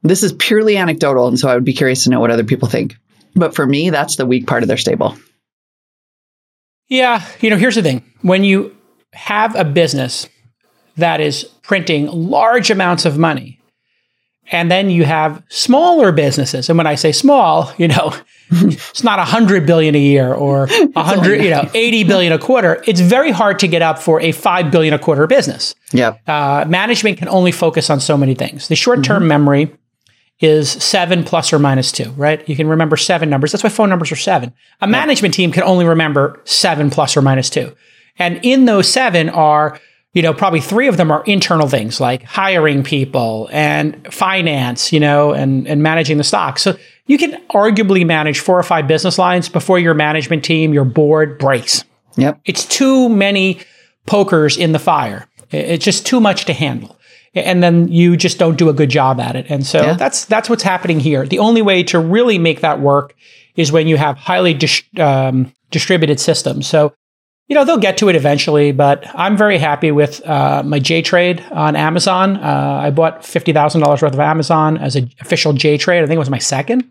This 0.02 0.22
is 0.22 0.34
purely 0.34 0.76
anecdotal, 0.76 1.28
and 1.28 1.38
so 1.38 1.48
I 1.48 1.54
would 1.54 1.64
be 1.64 1.72
curious 1.72 2.04
to 2.04 2.10
know 2.10 2.20
what 2.20 2.30
other 2.30 2.44
people 2.44 2.68
think. 2.68 2.96
But 3.34 3.54
for 3.54 3.66
me, 3.66 3.90
that's 3.90 4.16
the 4.16 4.26
weak 4.26 4.46
part 4.46 4.62
of 4.62 4.68
their 4.68 4.76
stable. 4.76 5.16
Yeah, 6.88 7.24
you 7.40 7.50
know, 7.50 7.56
here's 7.56 7.74
the 7.74 7.82
thing. 7.82 8.04
When 8.22 8.44
you 8.44 8.76
have 9.12 9.54
a 9.56 9.64
business 9.64 10.28
that 10.96 11.20
is 11.20 11.44
printing 11.62 12.06
large 12.06 12.70
amounts 12.70 13.04
of 13.04 13.18
money, 13.18 13.60
and 14.52 14.70
then 14.70 14.90
you 14.90 15.04
have 15.04 15.42
smaller 15.48 16.12
businesses, 16.12 16.68
and 16.68 16.76
when 16.76 16.86
I 16.86 16.96
say 16.96 17.12
small, 17.12 17.72
you 17.78 17.88
know, 17.88 18.14
it's 18.50 19.02
not 19.02 19.18
a 19.18 19.24
hundred 19.24 19.66
billion 19.66 19.94
a 19.94 19.98
year 19.98 20.32
or 20.32 20.64
a 20.96 21.02
hundred, 21.02 21.42
you 21.42 21.50
know, 21.50 21.68
eighty 21.72 22.04
billion 22.04 22.32
a 22.32 22.38
quarter. 22.38 22.82
It's 22.86 23.00
very 23.00 23.30
hard 23.30 23.58
to 23.60 23.68
get 23.68 23.80
up 23.80 23.98
for 23.98 24.20
a 24.20 24.32
five 24.32 24.70
billion 24.70 24.92
a 24.92 24.98
quarter 24.98 25.26
business. 25.26 25.74
Yeah. 25.92 26.18
Uh, 26.26 26.66
management 26.68 27.18
can 27.18 27.28
only 27.28 27.52
focus 27.52 27.88
on 27.88 28.00
so 28.00 28.18
many 28.18 28.34
things. 28.34 28.68
The 28.68 28.76
short 28.76 29.02
term 29.02 29.26
memory 29.26 29.74
is 30.40 30.70
seven 30.70 31.24
plus 31.24 31.52
or 31.52 31.58
minus 31.58 31.92
two, 31.92 32.10
right? 32.12 32.46
You 32.48 32.56
can 32.56 32.66
remember 32.66 32.96
seven 32.96 33.30
numbers. 33.30 33.52
That's 33.52 33.62
why 33.62 33.70
phone 33.70 33.88
numbers 33.88 34.10
are 34.12 34.16
seven. 34.16 34.52
A 34.80 34.86
management 34.86 35.34
team 35.34 35.52
can 35.52 35.62
only 35.62 35.84
remember 35.84 36.40
seven 36.44 36.90
plus 36.90 37.16
or 37.16 37.22
minus 37.22 37.48
two. 37.48 37.74
And 38.18 38.40
in 38.42 38.64
those 38.64 38.88
seven 38.88 39.28
are, 39.28 39.78
you 40.12 40.22
know, 40.22 40.34
probably 40.34 40.60
three 40.60 40.88
of 40.88 40.96
them 40.96 41.10
are 41.10 41.24
internal 41.24 41.68
things 41.68 42.00
like 42.00 42.22
hiring 42.24 42.82
people 42.82 43.48
and 43.52 44.12
finance, 44.12 44.92
you 44.92 45.00
know, 45.00 45.32
and, 45.32 45.66
and 45.66 45.82
managing 45.82 46.18
the 46.18 46.24
stock. 46.24 46.58
So 46.58 46.76
you 47.06 47.18
can 47.18 47.32
arguably 47.48 48.04
manage 48.06 48.40
four 48.40 48.58
or 48.58 48.62
five 48.62 48.86
business 48.86 49.18
lines 49.18 49.48
before 49.48 49.78
your 49.78 49.94
management 49.94 50.44
team, 50.44 50.72
your 50.72 50.84
board 50.84 51.38
breaks. 51.38 51.84
Yep. 52.16 52.40
It's 52.44 52.64
too 52.64 53.08
many 53.08 53.60
pokers 54.06 54.56
in 54.56 54.72
the 54.72 54.78
fire. 54.78 55.28
It's 55.50 55.84
just 55.84 56.06
too 56.06 56.20
much 56.20 56.44
to 56.46 56.52
handle. 56.52 56.96
And 57.34 57.62
then 57.62 57.88
you 57.88 58.16
just 58.16 58.38
don't 58.38 58.56
do 58.56 58.68
a 58.68 58.72
good 58.72 58.90
job 58.90 59.18
at 59.20 59.34
it. 59.36 59.46
And 59.48 59.66
so 59.66 59.82
Yeah. 59.82 59.92
that's 59.94 60.24
that's 60.26 60.48
what's 60.48 60.62
happening 60.62 61.00
here. 61.00 61.26
The 61.26 61.38
only 61.40 61.62
way 61.62 61.82
to 61.84 61.98
really 61.98 62.38
make 62.38 62.60
that 62.60 62.80
work 62.80 63.14
is 63.56 63.72
when 63.72 63.86
you 63.88 63.96
have 63.96 64.16
highly 64.16 64.54
dis- 64.54 64.82
um, 64.98 65.52
distributed 65.70 66.20
systems. 66.20 66.66
So 66.66 66.92
you 67.48 67.54
know 67.54 67.64
they'll 67.64 67.76
get 67.76 67.98
to 67.98 68.08
it 68.08 68.16
eventually, 68.16 68.72
but 68.72 69.04
I'm 69.14 69.36
very 69.36 69.58
happy 69.58 69.90
with 69.92 70.26
uh, 70.26 70.62
my 70.64 70.78
J 70.78 71.02
Trade 71.02 71.44
on 71.50 71.76
Amazon. 71.76 72.36
Uh, 72.36 72.80
I 72.82 72.90
bought 72.90 73.24
fifty 73.24 73.52
thousand 73.52 73.82
dollars 73.82 74.00
worth 74.00 74.14
of 74.14 74.20
Amazon 74.20 74.78
as 74.78 74.96
an 74.96 75.10
official 75.20 75.52
J 75.52 75.76
Trade. 75.76 76.02
I 76.02 76.06
think 76.06 76.16
it 76.16 76.18
was 76.20 76.30
my 76.30 76.38
second 76.38 76.84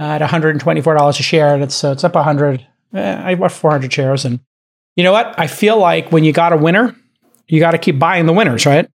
uh, 0.00 0.04
at 0.04 0.20
one 0.22 0.30
hundred 0.30 0.50
and 0.50 0.60
twenty 0.60 0.80
four 0.80 0.94
dollars 0.94 1.20
a 1.20 1.22
share, 1.22 1.52
and 1.54 1.62
it's 1.62 1.84
uh, 1.84 1.90
it's 1.90 2.04
up 2.04 2.14
hundred. 2.14 2.66
Eh, 2.94 3.22
I 3.22 3.34
bought 3.34 3.52
four 3.52 3.70
hundred 3.70 3.92
shares, 3.92 4.24
and 4.24 4.40
you 4.96 5.04
know 5.04 5.12
what? 5.12 5.34
I 5.38 5.46
feel 5.46 5.76
like 5.78 6.10
when 6.10 6.24
you 6.24 6.32
got 6.32 6.52
a 6.54 6.56
winner, 6.56 6.96
you 7.48 7.60
got 7.60 7.72
to 7.72 7.78
keep 7.78 7.98
buying 7.98 8.24
the 8.26 8.32
winners, 8.32 8.64
right? 8.64 8.88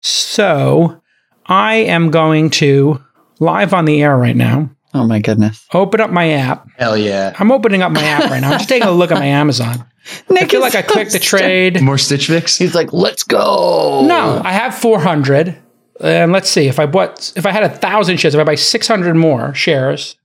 So 0.00 1.00
I 1.46 1.76
am 1.76 2.10
going 2.10 2.50
to 2.50 3.02
live 3.40 3.74
on 3.74 3.84
the 3.84 4.02
air 4.02 4.16
right 4.16 4.36
now. 4.36 4.70
Oh 4.94 5.06
my 5.06 5.18
goodness. 5.18 5.66
Open 5.74 6.00
up 6.00 6.10
my 6.10 6.30
app. 6.32 6.66
Hell 6.78 6.96
yeah. 6.96 7.34
I'm 7.38 7.52
opening 7.52 7.82
up 7.82 7.92
my 7.92 8.02
app 8.02 8.30
right 8.30 8.40
now. 8.40 8.52
I'm 8.52 8.58
just 8.58 8.68
taking 8.68 8.88
a 8.88 8.92
look 8.92 9.10
at 9.10 9.18
my 9.18 9.26
Amazon. 9.26 9.84
I 10.30 10.46
feel 10.46 10.60
like 10.60 10.74
I 10.74 10.82
clicked 10.82 11.12
the 11.12 11.18
trade. 11.18 11.82
More 11.82 11.98
Stitch 11.98 12.28
Fix? 12.28 12.56
He's 12.56 12.74
like, 12.74 12.92
let's 12.92 13.22
go. 13.22 14.04
No, 14.06 14.40
I 14.42 14.52
have 14.52 14.74
400. 14.74 15.58
And 16.00 16.32
let's 16.32 16.48
see 16.48 16.68
if 16.68 16.78
I 16.78 16.86
bought 16.86 17.32
if 17.36 17.44
I 17.44 17.50
had 17.50 17.64
a 17.64 17.68
thousand 17.68 18.18
shares, 18.18 18.34
if 18.34 18.40
I 18.40 18.44
buy 18.44 18.54
600 18.54 19.14
more 19.14 19.52
shares, 19.52 20.16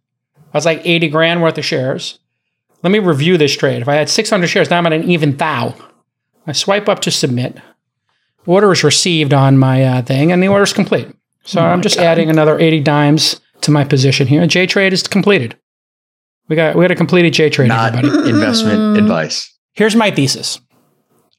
I 0.54 0.58
was 0.58 0.66
like 0.66 0.82
80 0.86 1.10
grand 1.10 1.42
worth 1.42 1.58
of 1.58 1.66
shares. 1.66 2.20
Let 2.84 2.92
me 2.92 3.00
review 3.00 3.38
this 3.38 3.56
trade. 3.56 3.82
If 3.82 3.88
I 3.88 3.96
had 3.96 4.10
600 4.10 4.48
shares, 4.48 4.70
now 4.70 4.78
I'm 4.78 4.86
at 4.86 4.94
an 4.94 5.10
even 5.10 5.36
thou. 5.36 5.74
I 6.46 6.52
swipe 6.52 6.88
up 6.88 7.00
to 7.02 7.12
submit. 7.12 7.58
Order 8.46 8.72
is 8.72 8.84
received 8.84 9.34
on 9.34 9.58
my 9.58 9.84
uh, 9.84 10.02
thing, 10.02 10.32
and 10.32 10.42
the 10.44 10.48
order 10.48 10.64
is 10.64 10.74
complete. 10.74 11.08
So 11.46 11.62
I'm 11.62 11.82
just 11.82 11.98
adding 11.98 12.30
another 12.30 12.58
80 12.60 12.80
dimes 12.82 13.42
to 13.62 13.72
my 13.72 13.84
position 13.84 14.28
here. 14.28 14.46
J 14.48 14.66
trade 14.68 14.94
is 14.94 15.04
completed. 15.04 15.58
We 16.50 16.56
got 16.56 16.76
we 16.76 16.84
got 16.84 16.92
a 16.92 16.96
completed 16.96 17.34
J 17.34 17.50
trade, 17.50 17.68
Not 17.70 17.96
everybody. 17.96 18.30
investment 18.30 18.98
advice. 18.98 19.50
Here's 19.74 19.96
my 19.96 20.12
thesis. 20.12 20.60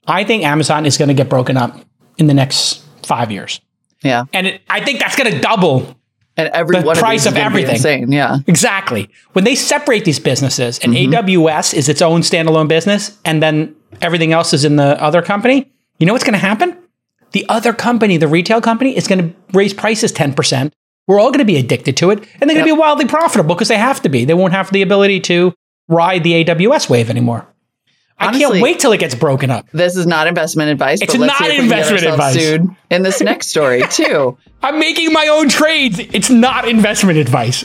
I 0.07 0.25
think 0.25 0.45
Amazon 0.45 0.85
is 0.87 0.99
going 0.99 1.09
to 1.09 1.15
get 1.15 1.29
broken 1.29 1.57
up 1.57 1.79
in 2.19 2.27
the 2.27 2.35
next 2.35 2.83
five 3.05 3.31
years. 3.31 3.61
Yeah. 4.03 4.25
And 4.35 4.47
it, 4.47 4.61
I 4.69 4.85
think 4.85 4.99
that's 5.01 5.17
going 5.17 5.33
to 5.33 5.41
double. 5.41 5.97
And 6.37 6.49
every 6.49 6.81
The 6.81 6.87
one 6.87 6.97
price 6.97 7.27
of, 7.27 7.33
of 7.33 7.39
is 7.39 7.43
gonna 7.43 7.55
be 7.55 7.63
everything. 7.63 7.77
Insane. 7.77 8.13
Yeah. 8.13 8.39
Exactly. 8.47 9.09
When 9.35 9.45
they 9.45 9.55
separate 9.55 10.05
these 10.05 10.19
businesses 10.19 10.79
and 10.81 10.93
Mm-hmm. 10.93 11.13
AWS 11.15 11.73
is 11.75 11.89
its 11.89 12.03
own 12.03 12.21
standalone 12.23 12.67
business 12.69 13.17
and 13.25 13.43
then 13.43 13.75
everything 14.03 14.33
else 14.33 14.53
is 14.53 14.65
in 14.65 14.77
the 14.77 15.01
other 15.03 15.23
company, 15.23 15.73
you 15.99 16.07
know 16.07 16.13
what's 16.13 16.25
going 16.25 16.33
to 16.35 16.39
happen? 16.39 16.77
The 17.35 17.45
other 17.49 17.73
company, 17.73 18.17
the 18.17 18.29
retail 18.29 18.61
company, 18.61 18.97
is 18.97 19.09
going 19.09 19.19
to 19.31 19.37
raise 19.53 19.75
prices 19.75 20.13
10%. 20.13 20.71
We're 21.09 21.19
all 21.21 21.31
going 21.31 21.41
to 21.41 21.45
be 21.45 21.57
addicted 21.57 21.97
to 21.99 22.11
it 22.11 22.21
and 22.41 22.49
they're 22.49 22.55
going 22.57 22.65
to 22.65 22.71
Yep. 22.71 22.77
be 22.77 22.81
wildly 22.81 23.07
profitable 23.07 23.55
because 23.55 23.69
they 23.69 23.77
have 23.77 24.01
to 24.03 24.09
be. 24.09 24.25
They 24.25 24.35
won't 24.35 24.53
have 24.55 24.71
the 24.73 24.83
ability 24.83 25.19
to 25.21 25.53
ride 25.89 26.23
the 26.25 26.45
AWS 26.45 26.89
wave 26.89 27.11
anymore. 27.11 27.47
I 28.19 28.39
can't 28.39 28.63
wait 28.63 28.79
till 28.79 28.93
it 28.93 28.99
gets 29.01 29.17
broken 29.17 29.51
up. 29.51 29.67
This 29.73 29.97
is 29.97 30.07
not 30.07 30.29
investment 30.29 30.71
advice. 30.71 31.03
It's 31.03 31.15
not 31.15 31.37
see 31.39 31.45
if 31.47 31.51
we 31.51 31.57
can 31.57 31.69
get 31.69 31.79
investment 31.81 32.05
advice. 32.05 32.35
Sued 32.35 32.69
in 32.91 33.03
this 33.03 33.21
next 33.21 33.49
story 33.49 33.83
too. 33.91 34.39
I'm 34.63 34.79
making 34.79 35.13
my 35.13 35.27
own 35.27 35.49
trades. 35.49 35.99
It's 35.99 36.31
not 36.31 36.69
investment 36.69 37.19
advice. 37.19 37.65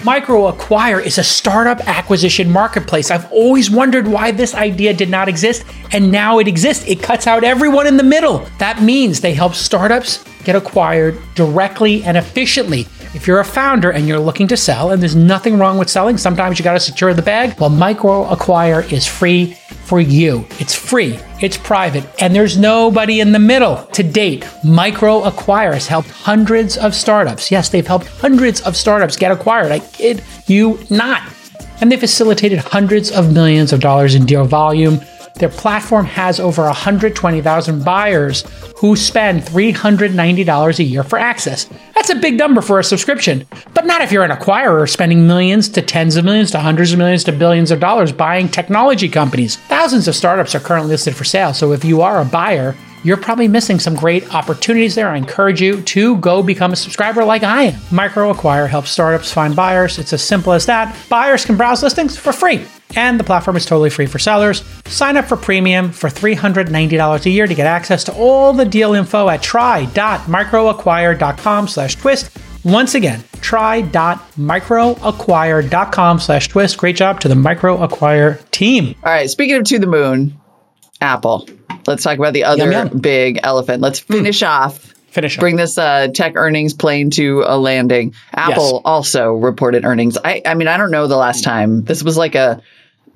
MicroAcquire 0.00 1.04
is 1.04 1.18
a 1.18 1.22
startup 1.22 1.86
acquisition 1.86 2.50
marketplace. 2.50 3.10
I've 3.10 3.30
always 3.30 3.70
wondered 3.70 4.08
why 4.08 4.30
this 4.30 4.54
idea 4.54 4.94
did 4.94 5.10
not 5.10 5.28
exist, 5.28 5.62
and 5.92 6.10
now 6.10 6.38
it 6.38 6.48
exists. 6.48 6.88
It 6.88 7.02
cuts 7.02 7.26
out 7.26 7.44
everyone 7.44 7.86
in 7.86 7.98
the 7.98 8.02
middle. 8.02 8.46
That 8.58 8.80
means 8.80 9.20
they 9.20 9.34
help 9.34 9.54
startups 9.54 10.24
get 10.42 10.56
acquired 10.56 11.18
directly 11.34 12.02
and 12.02 12.16
efficiently. 12.16 12.86
If 13.12 13.26
you're 13.26 13.40
a 13.40 13.44
founder 13.44 13.90
and 13.90 14.06
you're 14.06 14.20
looking 14.20 14.46
to 14.48 14.56
sell, 14.56 14.92
and 14.92 15.02
there's 15.02 15.16
nothing 15.16 15.58
wrong 15.58 15.78
with 15.78 15.90
selling, 15.90 16.16
sometimes 16.16 16.58
you 16.58 16.64
got 16.64 16.74
to 16.74 16.80
secure 16.80 17.12
the 17.12 17.22
bag. 17.22 17.58
Well, 17.58 17.68
Micro 17.68 18.24
Acquire 18.30 18.82
is 18.82 19.04
free 19.04 19.54
for 19.84 20.00
you. 20.00 20.46
It's 20.60 20.76
free, 20.76 21.18
it's 21.40 21.56
private, 21.56 22.04
and 22.20 22.32
there's 22.36 22.56
nobody 22.56 23.18
in 23.18 23.32
the 23.32 23.40
middle. 23.40 23.84
To 23.94 24.04
date, 24.04 24.46
Micro 24.62 25.24
Acquire 25.24 25.72
has 25.72 25.88
helped 25.88 26.10
hundreds 26.10 26.78
of 26.78 26.94
startups. 26.94 27.50
Yes, 27.50 27.68
they've 27.68 27.84
helped 27.84 28.06
hundreds 28.06 28.60
of 28.60 28.76
startups 28.76 29.16
get 29.16 29.32
acquired. 29.32 29.72
I 29.72 29.80
kid 29.80 30.22
you 30.46 30.78
not. 30.88 31.28
And 31.80 31.90
they 31.90 31.96
facilitated 31.96 32.60
hundreds 32.60 33.10
of 33.10 33.32
millions 33.32 33.72
of 33.72 33.80
dollars 33.80 34.14
in 34.14 34.24
deal 34.24 34.44
volume. 34.44 35.00
Their 35.40 35.48
platform 35.48 36.04
has 36.04 36.38
over 36.38 36.64
120,000 36.64 37.82
buyers 37.82 38.44
who 38.76 38.94
spend 38.94 39.40
$390 39.40 40.78
a 40.78 40.82
year 40.82 41.02
for 41.02 41.18
access. 41.18 41.64
That's 41.94 42.10
a 42.10 42.14
big 42.14 42.36
number 42.36 42.60
for 42.60 42.78
a 42.78 42.84
subscription, 42.84 43.46
but 43.72 43.86
not 43.86 44.02
if 44.02 44.12
you're 44.12 44.22
an 44.22 44.32
acquirer 44.32 44.86
spending 44.86 45.26
millions 45.26 45.70
to 45.70 45.80
tens 45.80 46.16
of 46.16 46.26
millions 46.26 46.50
to 46.50 46.58
hundreds 46.58 46.92
of 46.92 46.98
millions 46.98 47.24
to 47.24 47.32
billions 47.32 47.70
of 47.70 47.80
dollars 47.80 48.12
buying 48.12 48.50
technology 48.50 49.08
companies. 49.08 49.56
Thousands 49.56 50.08
of 50.08 50.14
startups 50.14 50.54
are 50.54 50.60
currently 50.60 50.90
listed 50.90 51.16
for 51.16 51.24
sale, 51.24 51.54
so 51.54 51.72
if 51.72 51.86
you 51.86 52.02
are 52.02 52.20
a 52.20 52.24
buyer, 52.26 52.76
you're 53.02 53.16
probably 53.16 53.48
missing 53.48 53.78
some 53.78 53.94
great 53.94 54.34
opportunities 54.34 54.94
there. 54.94 55.08
I 55.08 55.16
encourage 55.16 55.62
you 55.62 55.80
to 55.80 56.18
go 56.18 56.42
become 56.42 56.74
a 56.74 56.76
subscriber 56.76 57.24
like 57.24 57.44
I 57.44 57.62
am. 57.62 57.80
MicroAcquire 57.88 58.68
helps 58.68 58.90
startups 58.90 59.32
find 59.32 59.56
buyers. 59.56 59.98
It's 59.98 60.12
as 60.12 60.22
simple 60.22 60.52
as 60.52 60.66
that. 60.66 60.94
Buyers 61.08 61.46
can 61.46 61.56
browse 61.56 61.82
listings 61.82 62.14
for 62.14 62.34
free. 62.34 62.66
And 62.96 63.20
the 63.20 63.24
platform 63.24 63.56
is 63.56 63.64
totally 63.66 63.90
free 63.90 64.06
for 64.06 64.18
sellers. 64.18 64.64
Sign 64.86 65.16
up 65.16 65.26
for 65.26 65.36
premium 65.36 65.92
for 65.92 66.08
$390 66.10 67.26
a 67.26 67.30
year 67.30 67.46
to 67.46 67.54
get 67.54 67.66
access 67.66 68.02
to 68.04 68.12
all 68.14 68.52
the 68.52 68.64
deal 68.64 68.94
info 68.94 69.28
at 69.28 69.42
try.microacquire.com 69.42 71.68
slash 71.68 71.94
twist. 71.96 72.36
Once 72.64 72.94
again, 72.94 73.22
try.microacquire.com 73.40 76.18
slash 76.20 76.48
twist. 76.48 76.78
Great 76.78 76.96
job 76.96 77.20
to 77.20 77.28
the 77.28 77.34
MicroAcquire 77.34 78.50
team. 78.50 78.94
All 79.04 79.12
right. 79.12 79.30
Speaking 79.30 79.56
of 79.56 79.64
to 79.64 79.78
the 79.78 79.86
moon, 79.86 80.38
Apple. 81.00 81.48
Let's 81.86 82.02
talk 82.02 82.18
about 82.18 82.34
the 82.34 82.44
other 82.44 82.70
Yum, 82.70 82.88
yum. 82.88 82.98
big 82.98 83.40
elephant. 83.42 83.80
Let's 83.80 84.00
finish 84.00 84.42
off. 84.42 84.92
Finish 85.10 85.38
up. 85.38 85.40
Bring 85.40 85.56
this 85.56 85.78
uh, 85.78 86.08
tech 86.08 86.34
earnings 86.36 86.74
plane 86.74 87.10
to 87.12 87.42
a 87.46 87.56
landing. 87.58 88.14
Apple 88.34 88.82
also 88.84 89.32
reported 89.32 89.84
earnings. 89.84 90.18
I, 90.22 90.42
I 90.44 90.52
mean, 90.54 90.68
I 90.68 90.76
don't 90.76 90.90
know 90.90 91.06
the 91.06 91.16
last 91.16 91.42
time 91.42 91.84
this 91.84 92.02
was 92.02 92.18
like 92.18 92.34
a 92.34 92.60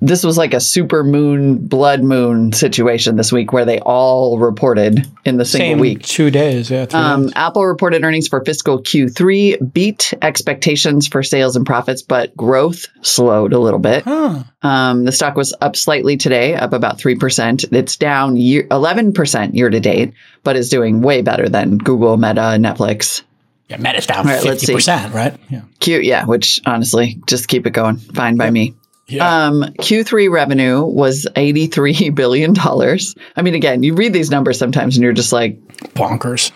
this 0.01 0.23
was 0.23 0.37
like 0.37 0.53
a 0.53 0.59
super 0.59 1.03
moon 1.03 1.57
blood 1.57 2.03
moon 2.03 2.51
situation 2.51 3.15
this 3.15 3.31
week 3.31 3.53
where 3.53 3.65
they 3.65 3.79
all 3.79 4.37
reported 4.37 5.07
in 5.23 5.37
the 5.37 5.45
single 5.45 5.69
Same 5.71 5.79
week. 5.79 6.03
two 6.03 6.29
days. 6.29 6.69
Yeah, 6.69 6.85
three 6.85 6.99
Um, 6.99 7.23
days. 7.23 7.33
Apple 7.35 7.65
reported 7.65 8.03
earnings 8.03 8.27
for 8.27 8.43
fiscal 8.43 8.81
Q3 8.81 9.73
beat 9.73 10.13
expectations 10.21 11.07
for 11.07 11.23
sales 11.23 11.55
and 11.55 11.65
profits, 11.65 12.01
but 12.01 12.35
growth 12.35 12.87
slowed 13.01 13.53
a 13.53 13.59
little 13.59 13.79
bit. 13.79 14.03
Huh. 14.03 14.43
Um, 14.61 15.05
the 15.05 15.11
stock 15.11 15.35
was 15.35 15.53
up 15.61 15.75
slightly 15.75 16.17
today, 16.17 16.55
up 16.55 16.73
about 16.73 16.97
3%. 16.99 17.71
It's 17.73 17.95
down 17.97 18.35
year, 18.35 18.63
11% 18.69 19.53
year 19.55 19.69
to 19.69 19.79
date, 19.79 20.13
but 20.43 20.55
is 20.55 20.69
doing 20.69 21.01
way 21.01 21.21
better 21.21 21.47
than 21.49 21.77
Google, 21.77 22.17
Meta, 22.17 22.57
Netflix. 22.59 23.23
Yeah, 23.69 23.77
Meta's 23.77 24.05
down 24.05 24.27
right, 24.27 24.39
fifty 24.43 24.71
percent, 24.71 25.11
right? 25.15 25.35
Yeah. 25.49 25.61
Q, 25.79 25.99
yeah, 25.99 26.25
which 26.25 26.61
honestly, 26.67 27.17
just 27.25 27.47
keep 27.47 27.65
it 27.65 27.71
going. 27.71 27.97
Fine 27.97 28.37
by 28.37 28.51
me. 28.51 28.75
Yeah. 29.07 29.45
Um, 29.47 29.61
Q3 29.79 30.31
revenue 30.31 30.83
was 30.83 31.27
$83 31.35 32.13
billion. 32.15 32.55
I 32.57 33.41
mean, 33.41 33.53
again, 33.55 33.83
you 33.83 33.93
read 33.93 34.13
these 34.13 34.31
numbers 34.31 34.57
sometimes 34.57 34.95
and 34.97 35.03
you're 35.03 35.13
just 35.13 35.31
like, 35.31 35.59
Bonkers. 35.93 36.51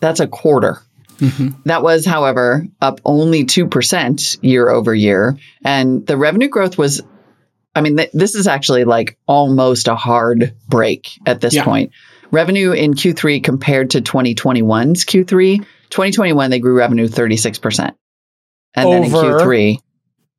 That's 0.00 0.20
a 0.20 0.26
quarter. 0.26 0.80
That 1.66 1.84
was, 1.84 2.04
however, 2.04 2.66
up 2.80 3.00
only 3.04 3.44
2% 3.44 4.38
year 4.42 4.68
over 4.68 4.92
year. 4.92 5.38
And 5.64 6.04
the 6.04 6.16
revenue 6.16 6.48
growth 6.48 6.76
was, 6.76 7.00
I 7.76 7.80
mean, 7.80 7.96
th- 7.96 8.10
this 8.12 8.34
is 8.34 8.48
actually 8.48 8.82
like 8.82 9.16
almost 9.28 9.86
a 9.86 9.94
hard 9.94 10.52
break 10.68 11.10
at 11.24 11.40
this 11.40 11.54
Yeah. 11.54 11.62
point. 11.64 11.92
Revenue 12.32 12.72
in 12.72 12.94
Q3 12.94 13.44
compared 13.44 13.90
to 13.90 14.00
2021's 14.00 15.04
Q3, 15.04 15.58
2021, 15.90 16.50
they 16.50 16.58
grew 16.58 16.74
revenue 16.74 17.06
36%. 17.06 17.94
And 18.74 18.90
then 18.90 19.04
in 19.04 19.10
Q3, 19.10 19.78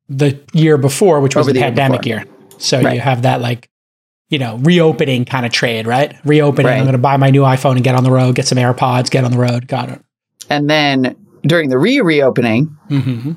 The 0.08 0.38
year 0.52 0.76
before, 0.76 1.20
which 1.20 1.34
was 1.34 1.46
Over 1.46 1.52
the, 1.52 1.54
the 1.54 1.60
year 1.60 1.68
pandemic 1.68 2.02
before. 2.02 2.16
year. 2.18 2.24
So 2.58 2.80
Right. 2.82 2.94
you 2.94 3.00
have 3.00 3.22
that 3.22 3.40
like, 3.40 3.68
you 4.28 4.38
know, 4.38 4.56
reopening 4.58 5.24
kind 5.24 5.46
of 5.46 5.52
trade, 5.52 5.86
right? 5.86 6.14
Reopening. 6.24 6.66
Right. 6.66 6.76
I'm 6.78 6.84
going 6.84 6.92
to 6.92 6.98
buy 6.98 7.16
my 7.16 7.30
new 7.30 7.42
iPhone 7.42 7.76
and 7.76 7.84
get 7.84 7.94
on 7.94 8.04
the 8.04 8.10
road, 8.10 8.34
get 8.34 8.46
some 8.46 8.58
AirPods, 8.58 9.10
get 9.10 9.24
on 9.24 9.30
the 9.32 9.38
road. 9.38 9.66
Got 9.68 9.90
it. 9.90 10.00
and 10.50 10.68
then 10.68 11.16
during 11.42 11.68
the 11.68 11.78
re 11.78 12.00
reopening, 12.00 12.66
hmm 12.88 13.32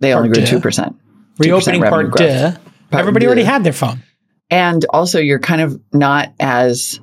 they 0.00 0.14
only 0.14 0.30
grew 0.30 0.44
two. 0.46 0.58
2%. 0.60 0.62
2% 0.62 0.94
Reopening 1.38 1.82
part. 1.82 2.10
Part 2.16 2.50
Everybody 2.92 3.26
already 3.26 3.42
had 3.44 3.64
their 3.64 3.72
phone. 3.74 4.02
And 4.50 4.84
also, 4.90 5.20
you're 5.20 5.38
kind 5.38 5.60
of 5.60 5.78
not 5.92 6.32
as 6.40 6.98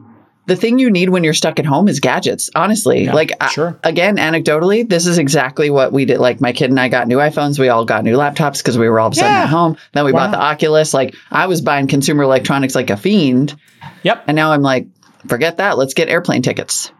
the 0.48 0.56
thing 0.56 0.80
you 0.80 0.90
need 0.90 1.10
when 1.10 1.24
you're 1.24 1.34
stuck 1.34 1.60
at 1.60 1.66
home 1.66 1.88
is 1.88 2.00
gadgets. 2.00 2.50
Honestly, 2.56 3.04
Yeah, 3.04 3.14
like 3.14 3.32
I- 3.40 3.74
again, 3.84 4.18
anecdotally, 4.18 4.88
this 4.88 5.06
is 5.06 5.18
exactly 5.18 5.70
what 5.70 5.92
we 5.94 6.06
did. 6.06 6.20
Like 6.20 6.42
my 6.42 6.54
kid 6.54 6.70
and 6.72 6.80
I 6.80 6.88
got 6.90 7.08
new 7.08 7.18
iPhones. 7.18 7.60
We 7.60 7.70
all 7.70 7.86
got 7.86 8.04
new 8.04 8.16
laptops 8.18 8.58
because 8.60 8.78
we 8.78 8.90
were 8.90 9.00
all 9.00 9.08
of 9.08 9.14
a 9.14 9.16
sudden 9.18 9.32
Yeah. 9.32 9.44
at 9.44 9.50
home. 9.50 9.78
Then 9.94 10.06
we 10.06 10.12
bought 10.14 10.32
the 10.32 10.40
Oculus. 10.42 10.94
Like 10.94 11.14
I 11.32 11.46
was 11.48 11.62
buying 11.62 11.88
consumer 11.88 12.24
electronics 12.24 12.74
like 12.76 12.90
a 12.90 12.98
fiend, 12.98 13.56
Yep. 14.04 14.24
and 14.28 14.36
now 14.36 14.52
I'm 14.54 14.62
like, 14.62 14.88
forget 15.28 15.58
that. 15.58 15.78
Let's 15.78 15.94
get 15.94 16.08
airplane 16.10 16.42
tickets. 16.42 16.92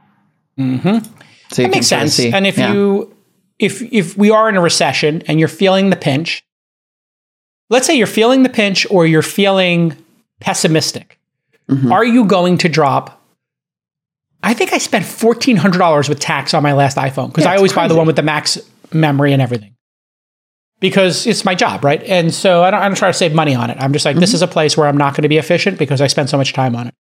hmm 0.58 0.98
So 1.52 1.62
That 1.64 1.72
makes 1.72 1.88
sense. 1.88 2.14
see- 2.16 2.32
and 2.34 2.46
if 2.46 2.58
yeah. 2.58 2.74
you 2.74 3.14
if 3.60 3.82
if 3.94 4.18
we 4.18 4.30
are 4.30 4.50
in 4.50 4.56
a 4.58 4.62
recession 4.62 5.24
and 5.28 5.40
you're 5.40 5.48
feeling 5.48 5.90
the 5.90 5.96
pinch, 5.96 6.44
let's 7.70 7.88
say 7.88 7.96
you're 7.96 8.08
feeling 8.08 8.44
the 8.44 8.50
pinch 8.50 8.86
or 8.92 9.06
you're 9.08 9.22
feeling 9.22 9.96
pessimistic, 10.42 11.18
Mhm. 11.72 11.92
are 11.92 12.04
you 12.06 12.26
going 12.26 12.58
to 12.60 12.70
drop? 12.70 13.17
I 14.48 14.54
think 14.54 14.72
I 14.74 14.78
spent 14.78 15.06
fourteen 15.06 15.58
hundred 15.58 15.80
dollars 15.80 16.08
with 16.10 16.20
tax 16.20 16.54
on 16.54 16.64
my 16.64 16.74
last 16.74 16.96
iPhone 16.98 17.28
because 17.28 17.44
Yeah, 17.44 17.52
I 17.52 17.56
always 17.58 17.74
buy 17.74 17.88
the 17.88 17.96
one 17.96 18.08
with 18.08 18.16
the 18.16 18.24
max 18.24 18.58
memory 18.94 19.34
and 19.34 19.42
everything. 19.42 19.76
Because 20.80 21.26
it's 21.28 21.44
my 21.44 21.54
job, 21.56 21.84
right? 21.84 22.02
And 22.04 22.34
so 22.34 22.64
I 22.64 22.70
don't, 22.72 22.82
I 22.82 22.88
don't 22.88 22.96
try 22.98 23.10
to 23.10 23.14
save 23.14 23.34
money 23.34 23.56
on 23.56 23.70
it. 23.72 23.78
I'm 23.80 23.92
just 23.94 24.06
like, 24.06 24.14
Mm-hmm. 24.14 24.22
this 24.22 24.34
is 24.34 24.42
a 24.44 24.48
place 24.48 24.78
where 24.78 24.88
I'm 24.88 24.96
not 24.98 25.14
going 25.16 25.24
to 25.24 25.28
be 25.30 25.38
efficient 25.38 25.78
because 25.80 26.02
I 26.02 26.08
spend 26.08 26.30
so 26.30 26.38
much 26.38 26.54
time 26.54 26.76
on 26.76 26.88
it. 26.88 26.94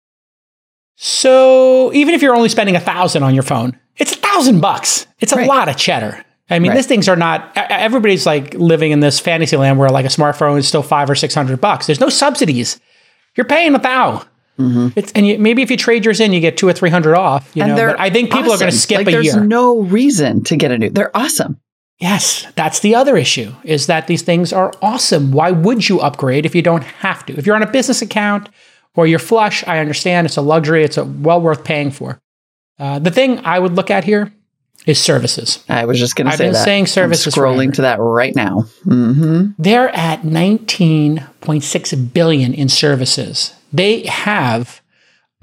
So 0.97 1.93
even 1.93 2.15
if 2.15 2.23
you're 2.23 2.35
only 2.35 2.49
spending 2.49 2.75
a 2.75 2.81
thousand 2.81 3.23
on 3.23 3.35
your 3.35 3.43
phone, 3.43 3.79
it's 3.97 4.13
a 4.13 4.17
thousand 4.17 4.61
bucks. 4.61 5.07
It's 5.21 5.33
a 5.33 5.37
Right. 5.37 5.47
lot 5.49 5.69
of 5.69 5.77
cheddar. 5.77 6.25
I 6.49 6.59
mean, 6.59 6.71
Right. 6.71 6.77
these 6.77 6.87
things 6.87 7.09
are 7.09 7.17
not. 7.17 7.53
Everybody's 7.57 8.25
like 8.25 8.55
living 8.55 8.93
in 8.93 9.01
this 9.01 9.19
fantasy 9.21 9.57
land 9.57 9.79
where 9.79 9.91
like 9.91 10.05
a 10.07 10.09
smartphone 10.09 10.59
is 10.59 10.67
still 10.67 10.83
five 10.83 11.11
or 11.11 11.15
six 11.15 11.35
hundred 11.35 11.61
bucks. 11.61 11.87
There's 11.87 12.01
no 12.01 12.09
subsidies. 12.09 12.81
You're 13.37 13.47
paying 13.47 13.75
a 13.75 13.79
thou. 13.79 14.25
It's, 14.59 15.13
and 15.13 15.27
you, 15.27 15.39
maybe 15.39 15.63
if 15.63 15.71
you 15.71 15.77
trade 15.77 16.05
yours 16.05 16.21
in, 16.21 16.33
you 16.33 16.41
get 16.41 16.57
two 16.57 16.67
or 16.69 16.73
three 16.73 16.91
hundred 16.91 17.15
off. 17.17 17.51
You 17.55 17.63
Mm-hmm. 17.63 17.71
And 17.71 17.77
know, 17.79 17.93
but 17.93 18.01
I 18.01 18.11
think 18.11 18.31
people 18.33 18.53
are 18.53 18.59
going 18.59 18.71
to 18.71 18.77
skip 18.77 18.99
like, 18.99 19.09
a 19.09 19.11
there's 19.11 19.25
year. 19.27 19.35
There's 19.35 19.47
no 19.47 19.81
reason 19.81 20.43
to 20.45 20.57
get 20.57 20.71
a 20.71 20.79
new. 20.79 20.91
They're 20.91 21.17
awesome. 21.17 21.61
Yes, 21.99 22.47
that's 22.57 22.81
the 22.81 22.95
other 22.95 23.17
issue 23.17 23.53
is 23.65 23.87
that 23.87 24.07
these 24.07 24.21
things 24.23 24.53
are 24.53 24.71
awesome. 24.83 25.33
Why 25.33 25.51
would 25.51 25.89
you 25.89 25.99
upgrade 26.01 26.45
if 26.45 26.55
you 26.55 26.61
don't 26.63 26.85
have 26.85 27.25
to? 27.27 27.37
If 27.39 27.47
you're 27.47 27.57
on 27.57 27.63
a 27.63 27.71
business 27.71 28.03
account 28.03 28.51
or 28.95 29.07
you're 29.07 29.19
flush, 29.19 29.65
I 29.67 29.79
understand 29.79 30.27
it's 30.27 30.37
a 30.37 30.43
luxury, 30.43 30.85
it's 30.85 30.99
a 30.99 31.05
well 31.07 31.41
worth 31.41 31.65
paying 31.65 31.91
for. 31.91 32.19
Uh, 32.79 32.99
the 32.99 33.11
thing 33.11 33.39
I 33.47 33.59
would 33.59 33.73
look 33.73 33.91
at 33.91 34.05
here 34.05 34.31
is 34.87 35.01
services. 35.01 35.65
I 35.71 35.87
was 35.87 35.99
just 35.99 36.17
going 36.17 36.27
to 36.31 36.37
say 36.37 36.45
been 36.45 36.53
that. 36.53 36.65
saying 36.65 36.83
I'm 36.83 36.87
services 36.87 37.35
scrolling 37.35 37.57
forever. 37.69 37.73
to 37.77 37.83
that 37.83 37.99
right 37.99 38.37
now. 38.37 38.61
hmm 38.85 39.47
They're 39.59 39.89
at 39.97 40.21
19.6 40.21 42.13
billion 42.13 42.53
in 42.55 42.69
services. 42.69 43.55
They 43.73 44.07
have, 44.07 44.81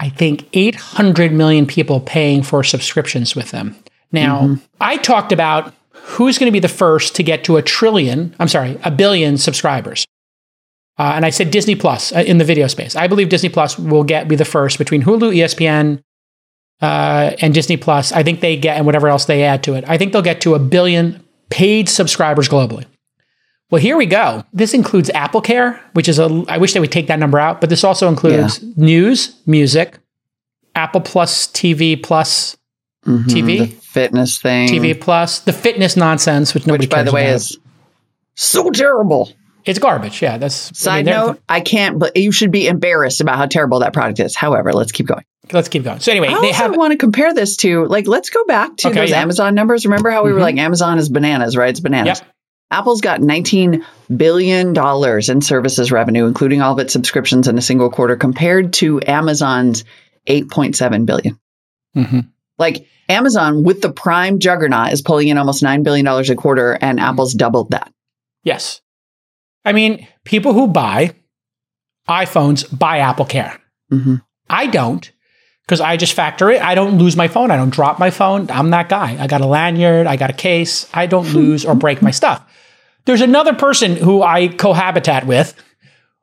I 0.00 0.08
think, 0.08 0.48
800 0.52 1.32
million 1.32 1.66
people 1.66 2.00
paying 2.00 2.42
for 2.42 2.62
subscriptions 2.62 3.34
with 3.34 3.50
them. 3.50 3.76
Now, 4.12 4.56
I 4.80 4.96
talked 4.96 5.32
about 5.32 5.74
who's 5.90 6.38
going 6.38 6.46
to 6.46 6.52
be 6.52 6.60
the 6.60 6.68
first 6.68 7.16
to 7.16 7.22
get 7.22 7.44
to 7.44 7.56
a 7.56 7.62
trillion, 7.62 8.34
I'm 8.38 8.48
sorry, 8.48 8.78
a 8.84 8.90
billion 8.90 9.38
subscribers. 9.38 10.06
Uh, 10.96 11.12
and 11.16 11.26
I 11.26 11.30
said 11.30 11.50
Disney 11.50 11.74
Plus 11.74 12.12
uh, 12.12 12.20
in 12.20 12.38
the 12.38 12.44
video 12.44 12.68
space. 12.68 12.94
I 12.94 13.08
believe 13.08 13.28
Disney 13.28 13.48
Plus 13.48 13.78
will 13.78 14.04
get 14.04 14.28
be 14.28 14.36
the 14.36 14.44
first 14.44 14.78
between 14.78 15.02
Hulu, 15.02 15.34
ESPN, 15.34 16.00
uh, 16.80 17.32
and 17.40 17.52
Disney 17.52 17.76
Plus. 17.76 18.12
I 18.12 18.22
think 18.22 18.40
they 18.40 18.56
get 18.56 18.76
and 18.76 18.86
whatever 18.86 19.08
else 19.08 19.24
they 19.24 19.42
add 19.42 19.64
to 19.64 19.74
it. 19.74 19.84
I 19.88 19.98
think 19.98 20.12
they'll 20.12 20.22
get 20.22 20.40
to 20.42 20.54
a 20.54 20.60
billion 20.60 21.24
paid 21.50 21.88
subscribers 21.88 22.48
globally. 22.48 22.84
Well, 23.70 23.80
here 23.80 23.96
we 23.96 24.06
go. 24.06 24.44
This 24.52 24.74
includes 24.74 25.10
Apple 25.10 25.40
Care, 25.40 25.80
which 25.94 26.08
is 26.08 26.18
a, 26.18 26.44
I 26.48 26.58
wish 26.58 26.74
they 26.74 26.80
would 26.80 26.92
take 26.92 27.06
that 27.08 27.18
number 27.18 27.38
out, 27.38 27.60
but 27.60 27.70
this 27.70 27.82
also 27.82 28.08
includes 28.08 28.62
news, 28.76 29.40
music, 29.46 29.98
Apple 30.74 31.00
Plus 31.00 31.46
TV 31.48 32.00
Plus 32.00 32.56
Mhm, 33.06 33.24
TV? 33.26 33.72
fitness 33.82 34.38
thing, 34.38 34.68
TV 34.68 34.98
Plus, 34.98 35.40
the 35.40 35.52
fitness 35.52 35.96
nonsense, 35.96 36.54
which 36.54 36.66
nobody 36.66 36.84
which 36.84 36.90
by 36.90 37.02
the 37.02 37.12
way 37.12 37.24
about. 37.26 37.34
is 37.36 37.58
so 38.34 38.70
terrible. 38.70 39.30
it's 39.66 39.78
garbage. 39.78 40.20
Yeah, 40.22 40.36
that's 40.38 40.70
I 40.70 40.72
Side 40.74 41.06
mean, 41.06 41.14
note, 41.14 41.40
I 41.48 41.60
can't, 41.60 41.98
but 41.98 42.16
you 42.16 42.32
should 42.32 42.50
be 42.50 42.66
embarrassed 42.66 43.20
about 43.20 43.36
how 43.36 43.46
terrible 43.46 43.80
that 43.80 43.92
product 43.92 44.20
is. 44.20 44.34
However, 44.36 44.72
let's 44.72 44.92
keep 44.92 45.06
going. 45.06 45.24
Let's 45.52 45.68
keep 45.68 45.84
going. 45.84 46.00
So 46.00 46.10
anyway, 46.12 46.28
I 46.28 46.40
they 46.40 46.52
have 46.52 46.74
want 46.76 46.92
to 46.92 46.96
compare 46.98 47.32
this 47.34 47.56
to, 47.58 47.84
like, 47.86 48.06
let's 48.08 48.30
go 48.30 48.44
back 48.46 48.76
to 48.78 48.88
Okay, 48.88 49.00
those 49.00 49.10
yeah. 49.10 49.20
Amazon 49.20 49.54
numbers. 49.54 49.84
Remember 49.84 50.10
how 50.10 50.24
we 50.24 50.32
were 50.32 50.38
Mhm. 50.38 50.42
like, 50.42 50.56
Amazon 50.58 50.98
is 50.98 51.08
bananas, 51.10 51.56
right? 51.56 51.68
It's 51.70 51.80
bananas. 51.80 52.20
Yep. 52.20 52.28
Apple's 52.70 53.00
got 53.00 53.20
$19 53.20 53.84
billion 54.16 54.74
in 55.30 55.40
services 55.40 55.92
revenue, 55.92 56.26
including 56.26 56.60
all 56.62 56.72
of 56.72 56.78
its 56.78 56.92
subscriptions 56.92 57.46
in 57.46 57.58
a 57.58 57.62
single 57.62 57.90
quarter, 57.90 58.16
compared 58.16 58.72
to 58.74 59.00
Amazon's 59.06 59.84
$8.7 60.28 61.06
billion. 61.06 61.38
Mhm. 61.96 62.30
Like 62.58 62.86
Amazon 63.08 63.62
with 63.64 63.80
the 63.82 63.92
prime 63.92 64.38
juggernaut 64.38 64.92
is 64.92 65.02
pulling 65.02 65.28
in 65.28 65.38
almost 65.38 65.62
$9 65.62 65.82
billion 65.84 66.06
a 66.06 66.34
quarter, 66.34 66.72
and 66.72 66.98
Mm-hmm. 66.98 67.08
Apple's 67.08 67.34
doubled 67.34 67.70
that. 67.70 67.92
Yes. 68.42 68.80
I 69.64 69.72
mean, 69.72 70.06
people 70.24 70.52
who 70.52 70.66
buy 70.68 71.14
iPhones 72.08 72.66
buy 72.76 72.98
Apple 72.98 73.24
Care. 73.24 73.58
Mhm. 73.92 74.22
I 74.48 74.66
don't 74.66 75.10
because 75.66 75.80
I 75.80 75.96
just 75.96 76.12
factor 76.12 76.50
it. 76.50 76.60
I 76.60 76.74
don't 76.74 76.98
lose 76.98 77.16
my 77.16 77.28
phone. 77.28 77.50
I 77.50 77.56
don't 77.56 77.70
drop 77.70 77.98
my 77.98 78.10
phone. 78.10 78.50
I'm 78.50 78.70
that 78.70 78.88
guy. 78.88 79.16
I 79.18 79.26
got 79.26 79.40
a 79.40 79.46
lanyard. 79.46 80.06
I 80.06 80.16
got 80.16 80.30
a 80.30 80.34
case. 80.34 80.88
I 80.92 81.06
don't 81.06 81.32
lose 81.32 81.64
or 81.64 81.74
break 81.74 82.02
my 82.02 82.10
stuff. 82.10 82.44
There's 83.06 83.20
another 83.20 83.54
person 83.54 83.96
who 83.96 84.22
I 84.22 84.48
cohabitat 84.48 85.26
with 85.26 85.54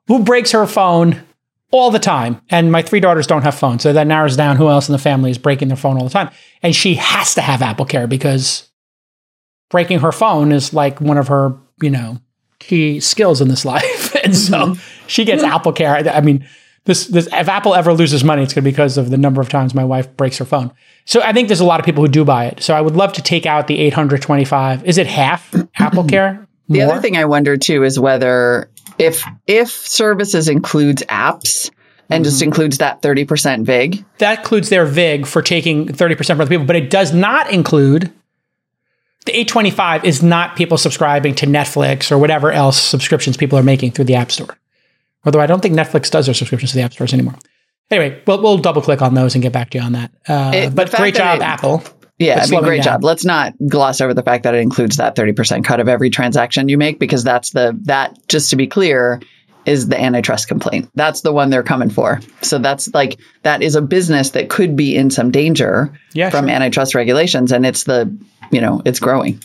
who 0.06 0.22
breaks 0.22 0.52
her 0.52 0.66
phone 0.66 1.22
all 1.70 1.90
the 1.90 1.98
time. 1.98 2.40
And 2.50 2.70
my 2.70 2.82
three 2.82 3.00
daughters 3.00 3.26
don't 3.26 3.42
have 3.42 3.54
phones. 3.54 3.82
So 3.82 3.92
that 3.92 4.06
narrows 4.06 4.36
down 4.36 4.56
who 4.56 4.68
else 4.68 4.88
in 4.88 4.92
the 4.92 4.98
family 4.98 5.30
is 5.30 5.38
breaking 5.38 5.68
their 5.68 5.76
phone 5.76 5.96
all 5.96 6.04
the 6.04 6.10
time. 6.10 6.30
And 6.62 6.74
she 6.74 6.94
has 6.94 7.34
to 7.34 7.40
have 7.40 7.62
Apple 7.62 7.86
Care 7.86 8.06
because 8.06 8.68
breaking 9.70 10.00
her 10.00 10.12
phone 10.12 10.52
is 10.52 10.72
like 10.72 11.00
one 11.00 11.18
of 11.18 11.28
her, 11.28 11.56
you 11.80 11.90
know, 11.90 12.18
key 12.58 13.00
skills 13.00 13.40
in 13.40 13.48
this 13.48 13.64
life. 13.74 14.14
and 14.22 14.36
so 14.36 14.58
mm-hmm. 14.58 15.06
she 15.08 15.24
gets 15.24 15.42
mm-hmm. 15.42 15.52
Apple 15.52 15.72
Care. 15.72 15.94
I 15.96 16.18
I 16.18 16.20
mean, 16.20 16.46
this, 16.84 17.06
this, 17.06 17.26
if 17.28 17.48
Apple 17.48 17.74
ever 17.74 17.92
loses 17.92 18.24
money, 18.24 18.42
it's 18.42 18.52
going 18.54 18.64
to 18.64 18.68
be 18.68 18.72
because 18.72 18.98
of 18.98 19.10
the 19.10 19.16
number 19.16 19.40
of 19.40 19.48
times 19.48 19.74
my 19.74 19.84
wife 19.84 20.16
breaks 20.16 20.38
her 20.38 20.44
phone. 20.44 20.72
So 21.04 21.20
I 21.22 21.32
think 21.32 21.48
there's 21.48 21.60
a 21.60 21.64
lot 21.64 21.80
of 21.80 21.86
people 21.86 22.02
who 22.04 22.10
do 22.10 22.24
buy 22.24 22.46
it. 22.46 22.62
So 22.62 22.74
I 22.74 22.80
would 22.80 22.96
love 22.96 23.12
to 23.14 23.22
take 23.22 23.46
out 23.46 23.66
the 23.66 23.78
825. 23.78 24.84
Is 24.84 24.98
it 24.98 25.06
half 25.06 25.54
Apple 25.78 26.04
Care? 26.04 26.46
The 26.68 26.82
other 26.82 27.00
thing 27.00 27.16
I 27.16 27.26
wonder 27.26 27.56
too 27.56 27.84
is 27.84 27.98
whether 27.98 28.70
if 28.98 29.24
if 29.46 29.70
services 29.70 30.48
includes 30.48 31.02
apps 31.04 31.70
and 32.08 32.24
Mm-hmm. 32.24 32.24
just 32.24 32.42
includes 32.42 32.78
that 32.78 33.00
30% 33.00 33.64
VIG, 33.64 34.04
that 34.18 34.40
includes 34.40 34.68
their 34.68 34.84
VIG 34.84 35.26
for 35.26 35.40
taking 35.40 35.86
30% 35.86 36.26
from 36.26 36.38
the 36.38 36.46
people, 36.46 36.66
but 36.66 36.76
it 36.76 36.90
does 36.90 37.14
not 37.14 37.50
include 37.50 38.12
the 39.24 39.32
825 39.32 40.04
is 40.04 40.22
not 40.22 40.56
people 40.56 40.76
subscribing 40.76 41.34
to 41.36 41.46
Netflix 41.46 42.10
or 42.10 42.18
whatever 42.18 42.50
else 42.50 42.80
subscriptions 42.80 43.36
people 43.36 43.58
are 43.58 43.62
making 43.62 43.92
through 43.92 44.06
the 44.06 44.16
App 44.16 44.32
Store. 44.32 44.58
Although 45.24 45.40
I 45.40 45.46
don't 45.46 45.60
think 45.60 45.74
Netflix 45.74 46.10
does 46.10 46.26
their 46.26 46.34
subscriptions 46.34 46.72
to 46.72 46.76
the 46.78 46.82
App 46.82 46.92
Stores 46.92 47.12
anymore. 47.12 47.34
Anyway, 47.90 48.20
we'll, 48.26 48.42
we'll 48.42 48.58
double 48.58 48.80
click 48.82 49.02
on 49.02 49.14
those 49.14 49.34
and 49.34 49.42
get 49.42 49.52
back 49.52 49.70
to 49.70 49.78
you 49.78 49.84
on 49.84 49.92
that. 49.92 50.10
Uh, 50.28 50.50
It- 50.54 50.74
but 50.74 50.90
great 50.92 51.14
job, 51.14 51.40
it- 51.40 51.42
Apple. 51.44 51.82
Yeah, 52.18 52.40
I 52.44 52.48
mean, 52.48 52.62
great 52.62 52.84
down. 52.84 53.00
job. 53.00 53.04
Let's 53.04 53.24
not 53.24 53.54
gloss 53.68 54.00
over 54.00 54.14
the 54.14 54.22
fact 54.22 54.44
that 54.44 54.54
it 54.54 54.58
includes 54.58 54.96
that 54.98 55.16
30% 55.16 55.64
cut 55.64 55.80
of 55.80 55.88
every 55.88 56.08
transaction 56.08 56.68
you 56.68 56.78
make 56.78 57.00
because 57.00 57.24
that's 57.24 57.50
the, 57.50 57.76
that, 57.84 58.16
just 58.28 58.50
to 58.50 58.56
be 58.56 58.68
clear, 58.68 59.20
is 59.66 59.88
the 59.88 60.00
antitrust 60.00 60.46
complaint. 60.46 60.88
That's 60.94 61.22
the 61.22 61.32
one 61.32 61.50
they're 61.50 61.62
coming 61.64 61.90
for. 61.90 62.20
So 62.42 62.58
that's 62.58 62.92
like, 62.94 63.18
that 63.42 63.60
is 63.62 63.74
a 63.74 63.82
business 63.82 64.30
that 64.30 64.50
could 64.50 64.76
be 64.76 64.94
in 64.96 65.10
some 65.10 65.30
danger 65.32 65.92
Yeah, 66.12 66.30
from 66.30 66.46
sure. 66.46 66.54
antitrust 66.54 66.94
regulations. 66.94 67.50
And 67.50 67.66
it's 67.66 67.84
the, 67.84 68.14
you 68.52 68.60
know, 68.60 68.82
it's 68.84 69.00
growing. 69.00 69.40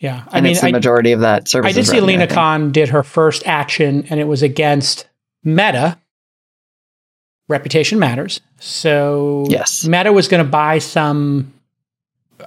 Yeah. 0.00 0.24
I 0.28 0.38
And 0.38 0.44
mean, 0.44 0.52
it's 0.52 0.62
the 0.62 0.68
I, 0.68 0.72
majority 0.72 1.12
of 1.12 1.20
that 1.20 1.46
service. 1.48 1.68
I 1.68 1.72
did 1.72 1.86
see 1.86 2.00
Lina 2.00 2.26
Khan 2.26 2.72
did 2.72 2.88
her 2.88 3.02
first 3.02 3.46
action, 3.46 4.06
and 4.10 4.18
it 4.18 4.24
was 4.24 4.42
against 4.42 5.06
Meta. 5.44 5.98
Reputation 7.48 7.98
matters. 7.98 8.40
So 8.58 9.44
Yes. 9.48 9.84
Meta 9.86 10.12
was 10.12 10.26
going 10.28 10.42
to 10.44 10.50
buy 10.50 10.78
some 10.78 11.52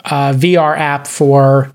uh, 0.05 0.33
VR 0.33 0.77
app 0.77 1.07
for 1.07 1.73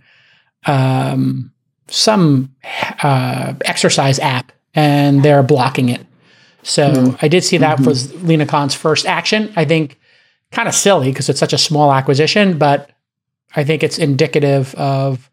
um, 0.67 1.53
some 1.87 2.55
uh, 3.03 3.55
exercise 3.65 4.19
app, 4.19 4.51
and 4.75 5.23
they're 5.23 5.43
blocking 5.43 5.89
it. 5.91 6.05
So 6.65 7.17
I 7.23 7.29
did 7.29 7.45
see 7.45 7.59
that 7.59 7.81
was 7.81 8.13
Lina 8.23 8.45
Khan's 8.47 8.75
first 8.75 9.07
action. 9.07 9.53
I 9.57 9.65
think 9.65 9.99
kind 10.51 10.69
of 10.69 10.75
silly 10.75 11.11
because 11.11 11.29
it's 11.29 11.39
such 11.39 11.53
a 11.53 11.59
small 11.59 11.93
acquisition, 11.93 12.59
but 12.59 12.91
I 13.55 13.63
think 13.65 13.83
it's 13.83 13.99
indicative 13.99 14.75
of 14.75 15.31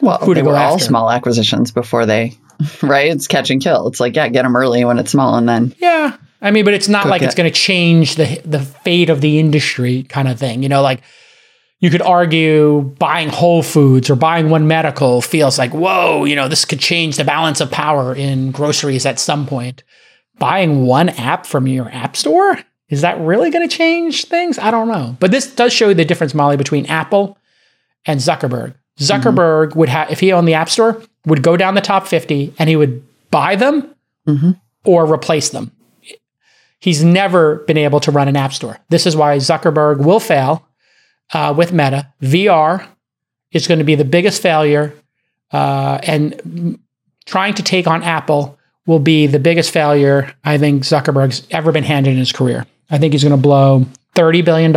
Well, 0.00 0.18
who 0.18 0.34
they 0.34 0.42
were 0.42 0.56
all 0.56 0.74
after. 0.74 0.84
small 0.84 1.10
acquisitions 1.10 1.70
before 1.70 2.06
they, 2.06 2.38
right? 2.82 3.10
It's 3.10 3.26
catch 3.26 3.50
and 3.50 3.62
kill. 3.62 3.88
It's 3.88 4.00
like, 4.00 4.16
yeah, 4.16 4.28
get 4.28 4.42
them 4.42 4.56
early 4.56 4.84
when 4.84 4.98
it's 4.98 5.10
small 5.10 5.36
and 5.36 5.48
then 5.48 5.74
Yeah. 5.78 6.16
I 6.42 6.50
mean, 6.50 6.64
but 6.64 6.74
it's 6.74 6.88
not 6.88 7.06
like 7.06 7.22
it's 7.22 7.34
going 7.34 7.50
to 7.50 7.58
change 7.58 8.16
the 8.16 8.40
the 8.44 8.60
fate 8.60 9.08
of 9.10 9.20
the 9.20 9.38
industry 9.38 10.02
kind 10.04 10.28
of 10.28 10.38
thing. 10.38 10.62
You 10.62 10.68
know, 10.68 10.82
like 10.82 11.00
you 11.80 11.90
could 11.90 12.02
argue 12.02 12.82
buying 12.98 13.28
Whole 13.28 13.62
Foods 13.62 14.08
or 14.10 14.16
buying 14.16 14.50
One 14.50 14.66
Medical 14.66 15.20
feels 15.22 15.58
like, 15.58 15.72
whoa, 15.72 16.24
you 16.24 16.36
know, 16.36 16.48
this 16.48 16.64
could 16.64 16.80
change 16.80 17.16
the 17.16 17.24
balance 17.24 17.60
of 17.60 17.70
power 17.70 18.14
in 18.14 18.50
groceries 18.50 19.06
at 19.06 19.18
some 19.18 19.46
point. 19.46 19.82
Buying 20.38 20.84
one 20.84 21.08
app 21.08 21.46
from 21.46 21.66
your 21.66 21.88
app 21.90 22.16
store, 22.16 22.58
is 22.88 23.00
that 23.00 23.18
really 23.20 23.50
going 23.50 23.66
to 23.66 23.74
change 23.76 24.26
things? 24.26 24.58
I 24.58 24.70
don't 24.70 24.88
know. 24.88 25.16
But 25.18 25.30
this 25.30 25.54
does 25.54 25.72
show 25.72 25.88
you 25.88 25.94
the 25.94 26.04
difference, 26.04 26.34
Molly, 26.34 26.56
between 26.56 26.86
Apple 26.86 27.38
and 28.04 28.20
Zuckerberg. 28.20 28.74
Zuckerberg 28.98 29.74
would 29.76 29.88
have, 29.88 30.10
if 30.10 30.20
he 30.20 30.32
owned 30.32 30.48
the 30.48 30.54
App 30.54 30.68
Store, 30.70 31.02
would 31.26 31.42
go 31.42 31.56
down 31.56 31.74
the 31.74 31.80
top 31.80 32.06
50 32.06 32.54
and 32.58 32.68
he 32.68 32.76
would 32.76 33.02
buy 33.30 33.56
them 33.56 33.94
Mhm. 34.26 34.58
or 34.84 35.12
replace 35.12 35.50
them. 35.50 35.70
He's 36.80 37.02
never 37.02 37.56
been 37.66 37.76
able 37.78 38.00
to 38.00 38.10
run 38.10 38.28
an 38.28 38.36
app 38.36 38.52
store. 38.52 38.78
This 38.90 39.06
is 39.06 39.16
why 39.16 39.36
Zuckerberg 39.38 39.98
will 39.98 40.20
fail 40.20 40.66
uh, 41.32 41.52
with 41.56 41.72
Meta. 41.72 42.06
VR 42.22 42.86
is 43.50 43.66
going 43.66 43.78
to 43.78 43.84
be 43.84 43.94
the 43.96 44.04
biggest 44.04 44.40
failure, 44.42 44.94
uh, 45.52 45.98
and 46.04 46.78
trying 47.24 47.54
to 47.54 47.62
take 47.64 47.86
on 47.88 48.02
Apple 48.04 48.56
will 48.86 49.00
be 49.00 49.26
the 49.26 49.40
biggest 49.40 49.72
failure 49.72 50.32
I 50.44 50.58
think 50.58 50.84
Zuckerberg's 50.84 51.44
ever 51.50 51.72
been 51.72 51.82
handed 51.82 52.10
in 52.12 52.18
his 52.18 52.30
career. 52.30 52.66
I 52.90 52.98
think 52.98 53.12
he's 53.12 53.24
going 53.24 53.32
to 53.34 53.42
blow 53.42 53.84
$30 54.14 54.44
billion 54.44 54.74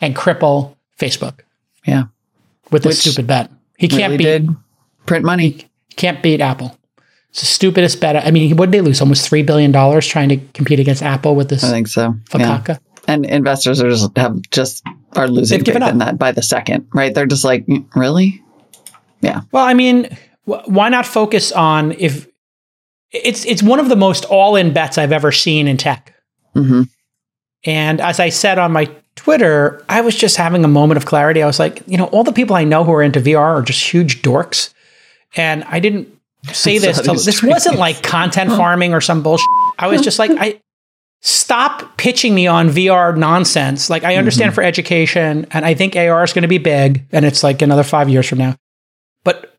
and 0.00 0.14
cripple 0.14 0.76
Facebook 1.00 1.40
yeah, 1.84 2.04
with 2.70 2.82
this 2.82 3.04
Which 3.04 3.12
stupid 3.12 3.26
bet. 3.26 3.50
He 3.78 3.88
can't 3.88 4.12
really 4.12 4.16
beat 4.18 4.24
did 4.24 4.48
print 5.06 5.24
money. 5.24 5.68
can't 5.96 6.22
beat 6.22 6.40
Apple. 6.40 6.76
It's 7.30 7.40
the 7.40 7.46
stupidest 7.46 8.00
bet. 8.00 8.16
I 8.16 8.30
mean, 8.30 8.56
what 8.56 8.70
did 8.70 8.72
they 8.72 8.80
lose? 8.80 9.00
Almost 9.00 9.30
$3 9.30 9.44
billion 9.44 9.72
trying 10.00 10.28
to 10.30 10.38
compete 10.54 10.80
against 10.80 11.02
Apple 11.02 11.34
with 11.36 11.50
this 11.50 11.62
I 11.62 11.68
think 11.70 11.88
so. 11.88 12.14
Yeah. 12.34 12.60
fakaka. 12.60 12.78
And 13.06 13.24
investors 13.26 13.80
are 13.82 13.90
just 13.90 14.16
have 14.16 14.40
just 14.50 14.82
are 15.12 15.28
losing 15.28 15.58
They've 15.58 15.64
given 15.64 15.82
faith 15.82 15.92
in 15.92 15.98
that 15.98 16.18
by 16.18 16.32
the 16.32 16.42
second, 16.42 16.88
right? 16.92 17.14
They're 17.14 17.26
just 17.26 17.44
like, 17.44 17.64
really? 17.94 18.42
Yeah. 19.20 19.42
Well, 19.52 19.64
I 19.64 19.74
mean, 19.74 20.06
wh- 20.44 20.66
why 20.66 20.88
not 20.88 21.06
focus 21.06 21.52
on 21.52 21.92
if 21.92 22.26
it's 23.12 23.44
it's 23.44 23.62
one 23.62 23.78
of 23.78 23.88
the 23.88 23.96
most 23.96 24.24
all-in 24.24 24.72
bets 24.72 24.98
I've 24.98 25.12
ever 25.12 25.30
seen 25.30 25.68
in 25.68 25.76
tech. 25.76 26.14
hmm 26.54 26.82
And 27.64 28.00
as 28.00 28.20
I 28.20 28.28
said 28.28 28.58
on 28.58 28.72
my 28.72 28.88
Twitter, 29.16 29.84
I 29.88 30.02
was 30.02 30.14
just 30.14 30.36
having 30.36 30.64
a 30.64 30.68
moment 30.68 30.98
of 30.98 31.06
clarity. 31.06 31.42
I 31.42 31.46
was 31.46 31.58
like, 31.58 31.82
you 31.86 31.96
know, 31.96 32.04
all 32.06 32.22
the 32.22 32.32
people 32.32 32.54
I 32.54 32.64
know 32.64 32.84
who 32.84 32.92
are 32.92 33.02
into 33.02 33.20
VR 33.20 33.38
are 33.38 33.62
just 33.62 33.92
huge 33.92 34.22
dorks. 34.22 34.72
And 35.34 35.64
I 35.64 35.80
didn't 35.80 36.08
say 36.52 36.78
this 36.78 37.00
to, 37.00 37.12
this 37.12 37.42
wasn't 37.42 37.78
like 37.78 38.02
content 38.02 38.50
farming 38.50 38.94
or 38.94 39.00
some 39.00 39.22
bullshit. 39.22 39.46
I 39.78 39.88
was 39.88 40.02
just 40.02 40.18
like, 40.18 40.30
I 40.32 40.60
stop 41.22 41.96
pitching 41.96 42.34
me 42.34 42.46
on 42.46 42.68
VR 42.68 43.16
nonsense. 43.16 43.90
Like 43.90 44.04
I 44.04 44.16
understand 44.16 44.54
for 44.54 44.62
education 44.62 45.46
and 45.50 45.64
I 45.64 45.74
think 45.74 45.96
AR 45.96 46.22
is 46.22 46.32
going 46.32 46.42
to 46.42 46.48
be 46.48 46.58
big 46.58 47.04
and 47.10 47.24
it's 47.24 47.42
like 47.42 47.62
another 47.62 47.82
5 47.82 48.08
years 48.08 48.28
from 48.28 48.38
now. 48.38 48.54
But 49.24 49.56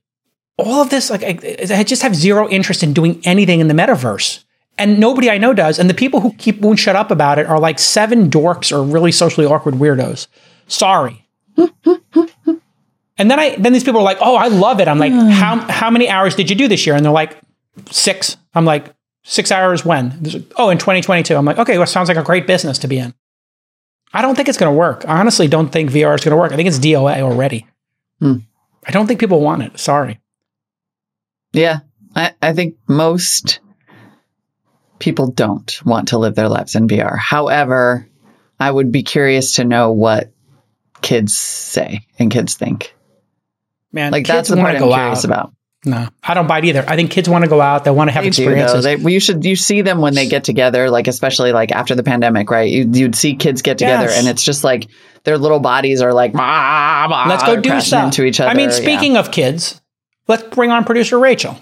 all 0.57 0.81
of 0.81 0.89
this 0.89 1.09
like 1.09 1.23
I, 1.23 1.37
I 1.75 1.83
just 1.83 2.03
have 2.03 2.15
zero 2.15 2.47
interest 2.47 2.83
in 2.83 2.93
doing 2.93 3.21
anything 3.25 3.59
in 3.59 3.67
the 3.67 3.73
metaverse. 3.73 4.43
And 4.77 4.99
nobody 4.99 5.29
I 5.29 5.37
know 5.37 5.53
does. 5.53 5.79
And 5.79 5.89
the 5.89 5.93
people 5.95 6.19
who 6.21 6.33
keep 6.33 6.59
won't 6.61 6.77
shut 6.79 6.95
up 6.95 7.09
about 7.09 7.39
it 7.39 7.47
are 7.47 7.59
like 7.59 7.79
seven 7.79 8.29
dorks 8.29 8.71
or 8.71 8.83
really 8.83 9.11
socially 9.11 9.45
awkward 9.47 9.75
weirdos. 9.75 10.27
Sorry. 10.67 11.25
and 11.57 13.31
then 13.31 13.39
I 13.39 13.55
then 13.55 13.73
these 13.73 13.83
people 13.83 14.01
are 14.01 14.03
like, 14.03 14.19
"Oh, 14.21 14.35
I 14.35 14.47
love 14.47 14.79
it." 14.79 14.87
I'm 14.87 14.99
like, 14.99 15.13
"How 15.13 15.57
how 15.71 15.89
many 15.89 16.07
hours 16.07 16.35
did 16.35 16.49
you 16.49 16.55
do 16.55 16.67
this 16.67 16.85
year?" 16.85 16.95
And 16.95 17.03
they're 17.03 17.11
like, 17.11 17.37
six. 17.89 18.37
I'm 18.53 18.65
like, 18.65 18.93
six 19.23 19.51
hours 19.51 19.85
when? 19.85 20.19
Like, 20.21 20.51
Oh, 20.57 20.69
in 20.69 20.77
2022. 20.77 21.35
I'm 21.35 21.45
like, 21.45 21.57
okay, 21.59 21.77
well, 21.77 21.87
sounds 21.87 22.07
like 22.09 22.17
a 22.17 22.23
great 22.23 22.47
business 22.47 22.77
to 22.79 22.87
be 22.87 22.97
in. 22.97 23.13
I 24.13 24.21
don't 24.21 24.35
think 24.35 24.47
it's 24.49 24.57
going 24.57 24.71
to 24.71 24.77
work. 24.77 25.05
I 25.07 25.19
honestly 25.19 25.47
don't 25.47 25.69
think 25.69 25.91
VR 25.91 26.15
is 26.15 26.23
going 26.23 26.31
to 26.31 26.37
work. 26.37 26.51
I 26.51 26.55
think 26.55 26.67
it's 26.67 26.79
DOA 26.79 27.21
already. 27.21 27.67
Hmm. 28.19 28.37
I 28.85 28.91
don't 28.91 29.05
think 29.05 29.19
people 29.19 29.41
want 29.41 29.63
it. 29.63 29.77
Sorry. 29.79 30.19
Yeah. 31.51 31.79
I, 32.15 32.33
I 32.41 32.53
think 32.53 32.75
most 32.87 33.59
people 34.99 35.31
don't 35.31 35.79
want 35.85 36.09
to 36.09 36.17
live 36.17 36.35
their 36.35 36.49
lives 36.49 36.75
in 36.75 36.87
VR. 36.87 37.17
However, 37.17 38.07
I 38.59 38.69
would 38.71 38.91
be 38.91 39.03
curious 39.03 39.55
to 39.55 39.63
know 39.63 39.91
what 39.91 40.31
kids 41.01 41.37
say 41.37 42.01
and 42.19 42.31
kids 42.31 42.55
think. 42.55 42.95
Man, 43.91 44.11
Like 44.11 44.27
that's 44.27 44.49
the 44.49 44.55
part 44.57 44.75
I'm 44.75 44.87
curious 44.89 45.19
out. 45.19 45.25
about. 45.25 45.53
No, 45.85 46.07
I 46.23 46.33
don't 46.33 46.47
buy 46.47 46.57
it 46.57 46.65
either. 46.65 46.83
I 46.87 46.95
think 46.95 47.11
kids 47.11 47.29
want 47.29 47.43
to 47.45 47.49
go 47.49 47.61
out. 47.61 47.83
They 47.85 47.91
want 47.91 48.09
to 48.09 48.11
have 48.11 48.23
They 48.23 48.31
do, 48.31 48.41
experiences. 48.43 48.83
They, 48.83 48.97
you 48.97 49.19
should 49.19 49.45
you 49.45 49.55
see 49.55 49.83
them 49.83 50.01
when 50.01 50.15
they 50.15 50.27
get 50.27 50.43
together, 50.43 50.89
like 50.89 51.07
especially 51.07 51.53
like 51.53 51.71
after 51.71 51.93
the 51.95 52.03
pandemic, 52.03 52.49
right? 52.49 52.69
You, 52.69 52.89
you'd 52.91 53.15
see 53.15 53.35
kids 53.35 53.61
get 53.61 53.77
together, 53.77 54.05
Yes. 54.05 54.19
and 54.19 54.27
it's 54.27 54.43
just 54.43 54.63
like 54.63 54.87
their 55.23 55.37
little 55.37 55.59
bodies 55.59 56.01
are 56.01 56.13
like, 56.13 56.33
"Bah, 56.33 57.07
bah," 57.07 57.25
Let's 57.29 57.43
go 57.43 57.61
do 57.61 57.79
stuff. 57.79 58.05
into 58.05 58.25
each 58.25 58.39
other. 58.39 58.49
I 58.49 58.55
mean, 58.55 58.69
Yeah. 58.69 58.75
speaking 58.75 59.17
of 59.17 59.31
kids, 59.31 59.79
let's 60.27 60.43
bring 60.43 60.71
on 60.71 60.83
producer 60.83 61.17
Rachel. 61.19 61.55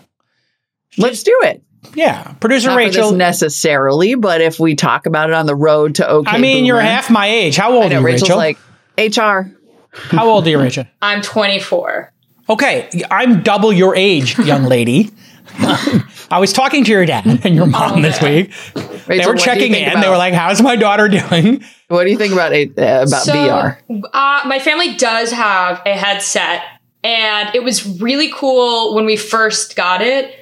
let's 0.98 1.22
do 1.24 1.38
it. 1.44 1.62
Yeah, 1.94 2.34
producer 2.40 2.70
Not 2.70 2.78
Rachel. 2.78 3.10
this 3.12 3.18
necessarily, 3.18 4.16
but 4.16 4.42
if 4.42 4.60
we 4.60 4.76
talk 4.76 5.06
about 5.06 5.30
it 5.30 5.36
on 5.36 5.46
the 5.46 5.56
road 5.56 5.96
to 5.96 6.08
OK, 6.08 6.30
I 6.32 6.38
mean, 6.40 6.66
you're 6.66 6.80
half 6.82 7.10
my 7.10 7.28
age. 7.28 7.56
How 7.58 7.74
old 7.74 7.86
I 7.86 7.88
know 7.90 7.96
are 7.98 8.00
you, 8.00 8.06
Rachel's 8.06 8.30
Rachel? 8.30 8.38
like 8.38 8.58
HR. 8.98 9.52
How 9.94 10.28
old 10.30 10.46
are 10.46 10.50
you, 10.50 10.60
Rachel? 10.60 10.86
I'm 11.02 11.22
24. 11.22 12.12
Okay, 12.50 12.90
I'm 13.10 13.42
double 13.44 13.72
your 13.74 13.96
age, 13.96 14.38
young 14.40 14.64
lady. 14.64 15.12
I 15.58 16.38
was 16.40 16.54
talking 16.54 16.84
to 16.84 16.92
your 16.92 17.06
dad 17.06 17.26
and 17.46 17.56
your 17.56 17.66
mom 17.66 18.02
this 18.02 18.22
week. 18.22 18.52
they 18.74 18.82
were 18.82 18.88
what 18.88 19.08
do 19.08 19.24
you 19.24 19.36
checking 19.38 19.74
in. 19.74 19.90
about- 19.90 20.02
They 20.04 20.10
were 20.10 20.18
like, 20.18 20.34
"How's 20.34 20.62
my 20.62 20.76
daughter 20.76 21.08
doing?" 21.08 21.64
What 21.88 22.04
do 22.04 22.10
you 22.12 22.18
think 22.18 22.34
about 22.34 22.52
it, 22.54 22.70
uh, 22.78 23.06
about 23.08 23.24
so, 23.24 23.34
VR? 23.34 23.78
Uh, 24.12 24.42
my 24.48 24.60
family 24.60 24.96
does 24.96 25.32
have 25.32 25.82
a 25.86 25.94
headset, 25.94 26.64
and 27.04 27.54
it 27.56 27.64
was 27.64 28.00
really 28.02 28.32
cool 28.34 28.96
when 28.96 29.06
we 29.06 29.16
first 29.16 29.76
got 29.76 30.02
it, 30.02 30.34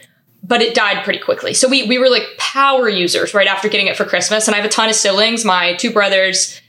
but 0.44 0.62
it 0.62 0.76
died 0.76 1.04
pretty 1.04 1.20
quickly. 1.20 1.54
So 1.54 1.68
we 1.68 1.88
we 1.88 1.98
were 1.98 2.10
like 2.10 2.28
power 2.38 2.90
users 2.90 3.34
right 3.34 3.48
after 3.48 3.70
getting 3.70 3.88
it 3.88 3.96
for 3.96 4.06
Christmas, 4.06 4.48
and 4.48 4.56
I 4.56 4.58
have 4.58 4.66
a 4.66 4.70
ton 4.70 4.90
of 4.90 4.96
siblings. 4.96 5.46
My 5.46 5.76
two 5.76 5.92
brothers, 5.92 6.60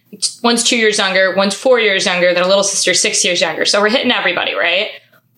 one's 0.43 0.63
two 0.63 0.77
years 0.77 0.99
younger, 0.99 1.35
one's 1.35 1.55
four 1.55 1.81
years 1.81 2.07
younger, 2.07 2.33
then 2.33 2.45
a 2.45 2.49
little 2.49 2.65
sister 2.65 2.95
six 2.95 3.25
years 3.25 3.41
younger. 3.41 3.65
So 3.65 3.81
we're 3.81 3.91
hitting 3.91 4.13
everybody, 4.13 4.55
right? 4.55 4.91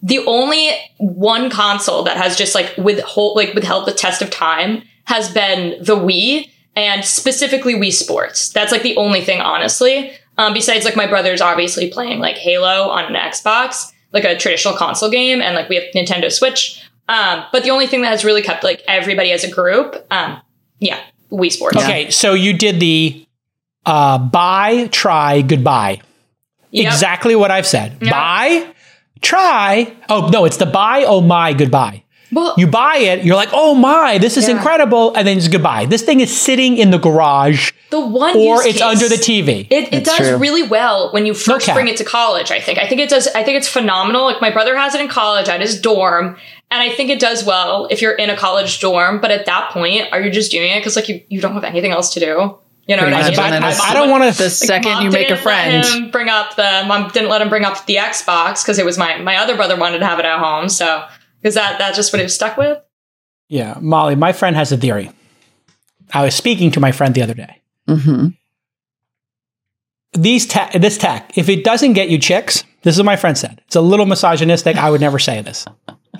The 0.02 0.18
only 0.26 0.70
one 0.98 1.50
console 1.50 2.02
that 2.04 2.18
has 2.18 2.36
just 2.36 2.54
like 2.54 2.76
withhold 2.76 3.36
like 3.36 3.54
withheld 3.54 3.86
the 3.86 3.92
test 3.92 4.22
of 4.22 4.30
time 4.30 4.82
has 5.04 5.32
been 5.32 5.82
the 5.82 5.96
Wii 5.96 6.50
and 6.76 7.04
specifically 7.04 7.74
Wii 7.74 7.92
Sports. 7.92 8.50
That's 8.50 8.70
like 8.70 8.82
the 8.82 8.96
only 8.96 9.22
thing, 9.22 9.40
honestly. 9.40 10.12
Um, 10.38 10.52
besides, 10.52 10.84
like 10.84 10.96
my 10.96 11.06
brother's 11.06 11.40
obviously 11.40 11.90
playing 11.90 12.18
like 12.18 12.36
Halo 12.36 12.90
on 12.90 13.06
an 13.06 13.14
Xbox, 13.14 13.90
like 14.12 14.24
a 14.24 14.36
traditional 14.36 14.76
console 14.76 15.10
game, 15.10 15.40
and 15.40 15.54
like 15.54 15.70
we 15.70 15.76
have 15.76 15.84
Nintendo 15.94 16.30
Switch. 16.30 16.85
Um, 17.08 17.44
but 17.52 17.62
the 17.62 17.70
only 17.70 17.86
thing 17.86 18.02
that 18.02 18.08
has 18.08 18.24
really 18.24 18.42
kept 18.42 18.64
like 18.64 18.82
everybody 18.88 19.30
as 19.32 19.44
a 19.44 19.50
group, 19.50 20.04
um, 20.10 20.40
yeah, 20.80 20.98
Wii 21.30 21.52
Sports. 21.52 21.76
Okay, 21.76 22.10
so 22.10 22.34
you 22.34 22.52
did 22.52 22.80
the 22.80 23.26
uh, 23.84 24.18
buy, 24.18 24.88
try, 24.90 25.42
goodbye. 25.42 26.00
Yep. 26.72 26.92
Exactly 26.92 27.36
what 27.36 27.50
I've 27.50 27.66
said. 27.66 27.96
Yeah. 28.00 28.10
Buy, 28.10 28.74
try. 29.22 29.92
Oh 30.08 30.28
no, 30.32 30.44
it's 30.44 30.56
the 30.56 30.66
buy. 30.66 31.04
Oh 31.06 31.20
my, 31.20 31.52
goodbye. 31.52 32.02
Well, 32.32 32.54
You 32.58 32.66
buy 32.66 32.96
it, 32.96 33.24
you're 33.24 33.36
like, 33.36 33.50
oh 33.52 33.76
my, 33.76 34.18
this 34.18 34.36
is 34.36 34.48
Yeah. 34.48 34.56
incredible, 34.56 35.14
and 35.14 35.24
then 35.26 35.38
it's 35.38 35.46
goodbye. 35.46 35.86
This 35.86 36.02
thing 36.02 36.18
is 36.18 36.36
sitting 36.36 36.76
in 36.76 36.90
the 36.90 36.98
garage, 36.98 37.70
the 37.90 38.00
one 38.04 38.36
or 38.36 38.64
it's 38.64 38.72
case- 38.78 38.82
under 38.82 39.08
the 39.08 39.14
TV. 39.14 39.68
It, 39.70 39.94
it 39.94 40.04
does 40.04 40.16
true. 40.16 40.36
really 40.36 40.64
well 40.64 41.12
when 41.12 41.24
you 41.24 41.34
first 41.34 41.66
cap. 41.66 41.76
bring 41.76 41.86
it 41.86 41.96
to 41.98 42.04
college. 42.04 42.50
I 42.50 42.58
think. 42.60 42.80
I 42.80 42.88
think 42.88 43.00
it 43.00 43.08
does. 43.08 43.28
I 43.28 43.44
think 43.44 43.56
it's 43.58 43.68
phenomenal. 43.68 44.24
Like 44.24 44.40
my 44.40 44.50
brother 44.50 44.76
has 44.76 44.92
it 44.96 45.00
in 45.00 45.06
college 45.08 45.48
at 45.48 45.60
his 45.60 45.80
dorm, 45.80 46.36
and 46.70 46.82
I 46.82 46.94
think 46.94 47.10
it 47.10 47.20
does 47.20 47.44
well 47.44 47.86
if 47.90 48.02
you're 48.02 48.14
in 48.14 48.30
a 48.30 48.36
college 48.36 48.80
dorm. 48.80 49.20
But 49.20 49.30
at 49.30 49.46
that 49.46 49.70
point, 49.70 50.12
are 50.12 50.20
you 50.20 50.30
just 50.30 50.50
doing 50.50 50.70
it 50.70 50.80
because 50.80 50.96
like 50.96 51.08
you, 51.08 51.22
you 51.28 51.40
don't 51.40 51.54
have 51.54 51.64
anything 51.64 51.92
else 51.92 52.14
to 52.14 52.20
do? 52.20 52.58
You 52.86 52.96
know 52.96 53.02
what 53.02 53.14
I 53.14 53.22
mean? 53.22 53.36
much. 53.36 53.38
And 53.38 53.52
then 53.52 53.64
I, 53.64 53.70
I 53.70 53.94
don't 53.94 54.10
want 54.10 54.32
to. 54.32 54.42
The 54.42 54.50
second 54.50 54.92
Mom 54.92 55.04
you 55.04 55.10
make 55.10 55.26
a 55.26 55.34
didn't 55.34 55.44
let 55.44 55.64
friend, 55.64 55.84
him 55.84 56.10
bring 56.10 56.28
up 56.28 56.54
the 56.54 56.84
mom 56.86 57.10
didn't 57.10 57.28
let 57.28 57.42
him 57.42 57.48
bring 57.48 57.64
up 57.64 57.84
the 57.86 57.96
Xbox 57.96 58.62
because 58.62 58.78
it 58.78 58.84
was 58.84 58.96
my 58.96 59.18
my 59.18 59.36
other 59.36 59.56
brother 59.56 59.76
wanted 59.76 59.98
to 59.98 60.06
have 60.06 60.18
it 60.20 60.24
at 60.24 60.38
home. 60.38 60.68
So 60.68 61.04
because 61.40 61.54
that 61.54 61.78
that's 61.78 61.96
just 61.96 62.12
what 62.12 62.20
he 62.20 62.24
was 62.24 62.34
stuck 62.34 62.56
with. 62.56 62.78
Yeah, 63.48 63.76
Molly, 63.80 64.14
my 64.14 64.32
friend 64.32 64.56
has 64.56 64.72
a 64.72 64.76
theory. 64.76 65.10
I 66.12 66.24
was 66.24 66.34
speaking 66.34 66.70
to 66.72 66.80
my 66.80 66.92
friend 66.92 67.14
the 67.14 67.22
other 67.22 67.34
day. 67.34 67.60
hmm 67.88 68.28
These 70.12 70.46
tech, 70.46 70.72
this 70.72 70.98
tech, 70.98 71.36
if 71.36 71.48
it 71.48 71.64
doesn't 71.64 71.94
get 71.94 72.08
you 72.08 72.18
chicks, 72.18 72.64
this 72.86 72.94
is 72.94 73.00
what 73.00 73.06
my 73.06 73.16
friend 73.16 73.36
said. 73.36 73.60
It's 73.66 73.74
a 73.74 73.80
little 73.80 74.06
misogynistic. 74.06 74.76
I 74.76 74.90
would 74.90 75.00
never 75.00 75.18
say 75.18 75.42
this. 75.42 75.66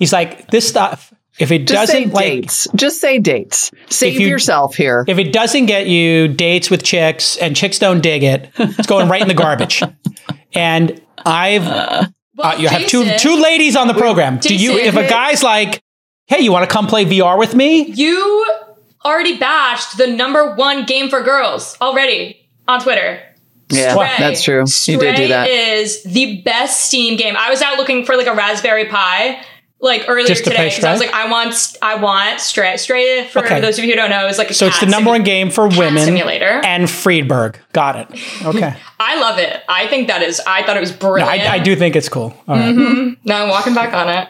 He's 0.01 0.12
like, 0.12 0.51
this 0.51 0.69
stuff, 0.69 1.14
if 1.39 1.53
it 1.53 1.61
just 1.69 1.93
doesn't 1.93 2.12
like, 2.12 2.25
dates. 2.25 2.67
Just 2.75 3.01
say 3.01 3.21
dates. 3.21 3.71
Save 3.89 4.21
you- 4.21 4.27
yourself 4.27 4.75
here. 4.75 5.05
if 5.07 5.17
it 5.17 5.33
doesn't 5.33 5.67
get 5.67 5.87
you 5.87 6.27
dates 6.27 6.69
with 6.69 6.83
chicks 6.83 7.37
and 7.37 7.55
chicks 7.55 7.79
don't 7.79 8.01
dig 8.01 8.25
it, 8.25 8.51
it's 8.59 8.89
going 8.89 9.09
right 9.09 9.23
in 9.23 9.29
the 9.29 9.35
garbage. 9.35 9.81
And 10.55 11.01
I've 11.25 11.62
Well, 11.67 12.12
uh, 12.43 12.57
you 12.59 12.67
have 12.67 12.89
two 12.89 13.05
two 13.17 13.41
ladies 13.41 13.77
on 13.77 13.87
the 13.87 13.95
program. 13.95 14.39
Do 14.41 14.53
you 14.53 14.77
if 14.77 14.97
a 14.97 15.09
guy's 15.09 15.45
like, 15.45 15.81
"Hey, 16.27 16.41
you 16.41 16.51
want 16.51 16.69
to 16.69 16.75
come 16.75 16.89
play 16.89 17.05
VR 17.05 17.39
with 17.39 17.55
me?" 17.55 17.85
You 17.93 18.47
already 19.05 19.39
bashed 19.39 19.99
the 19.99 20.09
number 20.09 20.53
one 20.57 20.85
game 20.85 21.11
for 21.11 21.23
girls 21.23 21.77
already 21.81 22.49
on 22.67 22.81
Twitter. 22.81 23.23
Yeah, 23.71 23.93
Stray. 23.95 24.11
that's 24.19 24.43
true. 24.43 24.64
You 24.87 24.99
did 24.99 25.17
do 25.17 25.29
that. 25.29 25.49
is 25.49 26.03
the 26.05 26.43
best 26.43 26.87
Steam 26.87 27.17
game. 27.17 27.35
I 27.39 27.51
was 27.51 27.62
out 27.62 27.77
looking 27.79 28.05
for 28.05 28.17
like 28.17 28.27
a 28.27 28.35
Raspberry 28.35 28.87
Pi 28.87 29.43
like 29.79 30.05
earlier 30.09 30.27
Just 30.27 30.45
to 30.45 30.51
today 30.51 30.69
because 30.71 30.85
I 30.85 30.91
was 30.93 31.01
like, 31.01 31.12
I 31.12 31.31
want, 31.31 31.77
I 31.83 31.97
want 31.97 32.41
Stray. 32.41 32.79
Stray 32.79 33.27
for 33.27 33.41
Okay. 33.45 33.61
those 33.61 33.79
of 33.79 33.85
you 33.85 33.91
who 33.91 33.97
don't 33.97 34.09
know 34.09 34.27
is 34.27 34.39
like 34.39 34.51
a 34.51 34.55
So 34.55 34.67
it's 34.69 34.81
the 34.81 34.87
cat 34.87 34.91
number 34.91 35.09
simu- 35.11 35.12
one 35.12 35.23
game 35.25 35.51
for 35.51 35.69
women 35.69 36.03
simulator. 36.03 36.61
and 36.64 36.89
Friedberg. 36.89 37.59
Got 37.73 37.97
it. 37.97 38.21
Okay. 38.47 38.75
I 38.99 39.21
love 39.21 39.39
it. 39.39 39.61
I 39.69 39.87
think 39.89 40.09
that 40.09 40.23
is. 40.23 40.41
I 40.47 40.62
thought 40.64 40.77
it 40.79 40.81
was 40.81 40.93
No, 40.93 40.97
brilliant. 40.99 41.29
I, 41.31 41.57
I 41.57 41.59
do 41.59 41.77
think 41.77 41.95
it's 41.97 42.09
cool. 42.09 42.35
All 42.49 42.57
right. 42.57 42.75
Mm-hmm. 42.75 43.14
Now 43.25 43.43
I'm 43.43 43.49
walking 43.51 43.75
back 43.75 43.93
on 43.93 44.09
it. 44.09 44.29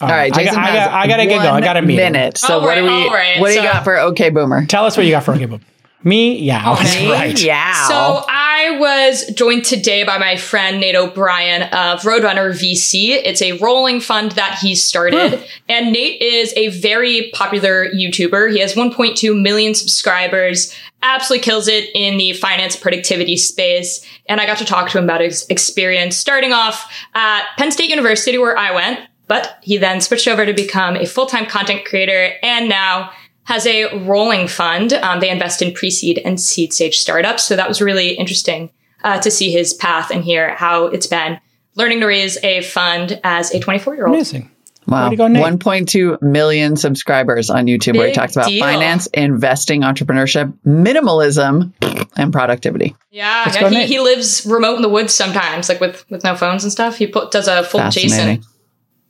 All 0.00 0.08
All 0.08 0.14
right, 0.14 0.32
I, 0.32 0.36
Jason 0.42 0.54
got, 0.56 0.64
I, 0.64 0.72
got, 0.74 0.92
I 0.92 1.06
gotta 1.06 1.26
get 1.26 1.36
going. 1.36 1.46
I 1.48 1.52
one 1.52 1.62
got 1.62 1.76
a 1.76 1.82
meeting. 1.82 1.96
minute. 2.12 2.36
So 2.38 2.58
All 2.60 2.62
what 2.66 2.74
do 2.76 2.82
we? 2.82 2.88
all 2.88 3.10
right. 3.14 3.40
What 3.40 3.48
do 3.48 3.54
you 3.54 3.60
So- 3.60 3.64
got 3.64 3.84
for 3.84 3.96
OK 3.98 4.30
Boomer? 4.30 4.66
Tell 4.66 4.84
us 4.86 4.96
what 4.96 5.06
you 5.06 5.12
got 5.12 5.24
for 5.24 5.32
OK 5.34 5.46
game. 5.46 5.60
Me? 6.04 6.38
Yeah, 6.38 6.62
oh, 6.66 6.76
that's 6.76 6.94
me? 6.96 7.10
right. 7.10 7.42
Yeah. 7.42 7.72
So 7.88 8.24
I 8.28 8.76
was 8.78 9.26
joined 9.32 9.64
today 9.64 10.04
by 10.04 10.18
my 10.18 10.36
friend 10.36 10.78
Nate 10.78 10.94
O'Brien 10.94 11.62
of 11.62 12.02
Roadrunner 12.02 12.50
VC. 12.50 13.10
It's 13.24 13.40
a 13.40 13.52
rolling 13.52 14.00
fund 14.00 14.32
that 14.32 14.58
he 14.60 14.74
started. 14.74 15.42
And 15.66 15.92
Nate 15.92 16.20
is 16.20 16.52
a 16.56 16.68
very 16.68 17.30
popular 17.32 17.86
YouTuber. 17.86 18.52
He 18.52 18.60
has 18.60 18.74
1.2 18.74 19.40
million 19.40 19.74
subscribers, 19.74 20.74
absolutely 21.02 21.42
kills 21.42 21.68
it 21.68 21.88
in 21.94 22.18
the 22.18 22.34
finance 22.34 22.76
productivity 22.76 23.38
space. 23.38 24.06
And 24.26 24.42
I 24.42 24.46
got 24.46 24.58
to 24.58 24.66
talk 24.66 24.90
to 24.90 24.98
him 24.98 25.04
about 25.04 25.22
his 25.22 25.46
experience 25.48 26.18
starting 26.18 26.52
off 26.52 26.92
at 27.14 27.46
Penn 27.56 27.72
State 27.72 27.88
University 27.88 28.36
where 28.36 28.58
I 28.58 28.74
went, 28.74 29.00
but 29.26 29.58
he 29.62 29.78
then 29.78 30.02
switched 30.02 30.28
over 30.28 30.44
to 30.44 30.52
become 30.52 30.96
a 30.96 31.06
full-time 31.06 31.46
content 31.46 31.86
creator 31.86 32.34
and 32.42 32.68
now 32.68 33.10
has 33.44 33.66
a 33.66 34.04
rolling 34.04 34.48
fund. 34.48 34.92
Um, 34.92 35.20
they 35.20 35.30
invest 35.30 35.62
in 35.62 35.72
pre-seed 35.72 36.20
and 36.24 36.40
seed 36.40 36.72
stage 36.72 36.98
startups. 36.98 37.44
So 37.44 37.56
that 37.56 37.68
was 37.68 37.80
really 37.80 38.12
interesting 38.12 38.70
uh, 39.02 39.20
to 39.20 39.30
see 39.30 39.50
his 39.50 39.74
path 39.74 40.10
and 40.10 40.24
hear 40.24 40.54
how 40.54 40.86
it's 40.86 41.06
been 41.06 41.40
learning 41.76 42.00
to 42.00 42.06
raise 42.06 42.42
a 42.42 42.62
fund 42.62 43.20
as 43.22 43.52
a 43.52 43.60
24 43.60 43.94
year 43.94 44.06
old. 44.06 44.16
Amazing. 44.16 44.50
Wow. 44.86 45.08
to 45.08 45.16
go, 45.16 45.28
Nate. 45.28 45.42
1.2 45.42 46.20
million 46.20 46.76
subscribers 46.76 47.48
on 47.48 47.66
YouTube 47.66 47.96
where 47.96 48.08
he 48.08 48.12
talks 48.12 48.36
about 48.36 48.48
deal. 48.48 48.62
finance, 48.62 49.06
investing, 49.08 49.80
entrepreneurship, 49.80 50.52
minimalism, 50.66 51.72
and 52.16 52.32
productivity. 52.32 52.94
Yeah, 53.10 53.50
yeah 53.50 53.68
he, 53.70 53.86
he 53.86 54.00
lives 54.00 54.44
remote 54.44 54.76
in 54.76 54.82
the 54.82 54.90
woods 54.90 55.14
sometimes, 55.14 55.70
like 55.70 55.80
with, 55.80 56.04
with 56.10 56.22
no 56.22 56.36
phones 56.36 56.64
and 56.64 56.72
stuff. 56.72 56.98
He 56.98 57.06
put, 57.06 57.30
does 57.30 57.48
a 57.48 57.64
full 57.64 57.88
Jason. 57.90 58.44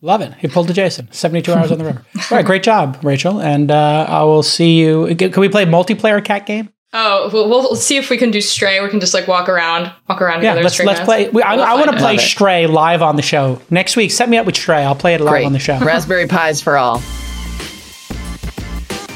Love 0.04 0.20
it. 0.20 0.34
He 0.34 0.48
pulled 0.48 0.68
a 0.68 0.74
Jason. 0.74 1.10
72 1.12 1.50
hours 1.50 1.72
on 1.72 1.78
the 1.78 1.84
river. 1.84 2.04
All 2.30 2.36
right, 2.36 2.44
great 2.44 2.62
job, 2.62 2.98
Rachel. 3.02 3.40
And 3.40 3.70
uh, 3.70 4.04
I 4.06 4.22
will 4.24 4.42
see 4.42 4.78
you. 4.78 5.16
Can 5.16 5.40
we 5.40 5.48
play 5.48 5.62
a 5.62 5.66
multiplayer 5.66 6.22
cat 6.22 6.44
game? 6.44 6.68
Oh, 6.92 7.30
we'll, 7.32 7.48
we'll 7.48 7.74
see 7.74 7.96
if 7.96 8.10
we 8.10 8.18
can 8.18 8.30
do 8.30 8.42
stray. 8.42 8.82
We 8.82 8.90
can 8.90 9.00
just 9.00 9.14
like 9.14 9.26
walk 9.26 9.48
around, 9.48 9.90
walk 10.06 10.20
around 10.20 10.42
Yeah, 10.42 10.50
together. 10.50 10.62
let's 10.64 10.74
stray 10.74 10.84
let's 10.84 11.00
play. 11.00 11.30
We, 11.30 11.40
I, 11.40 11.56
We'll 11.56 11.64
I 11.64 11.74
want 11.76 11.90
to 11.90 11.96
play 11.96 12.18
Stray 12.18 12.66
live 12.66 13.00
on 13.00 13.16
the 13.16 13.22
show 13.22 13.62
next 13.70 13.96
week. 13.96 14.10
Set 14.10 14.28
me 14.28 14.36
up 14.36 14.44
with 14.44 14.56
Stray. 14.56 14.84
I'll 14.84 14.94
play 14.94 15.14
it 15.14 15.22
live 15.22 15.30
Great. 15.30 15.46
on 15.46 15.54
the 15.54 15.58
show. 15.58 15.78
Raspberry 15.82 16.28
Pis 16.28 16.60
for 16.60 16.76
all. 16.76 16.98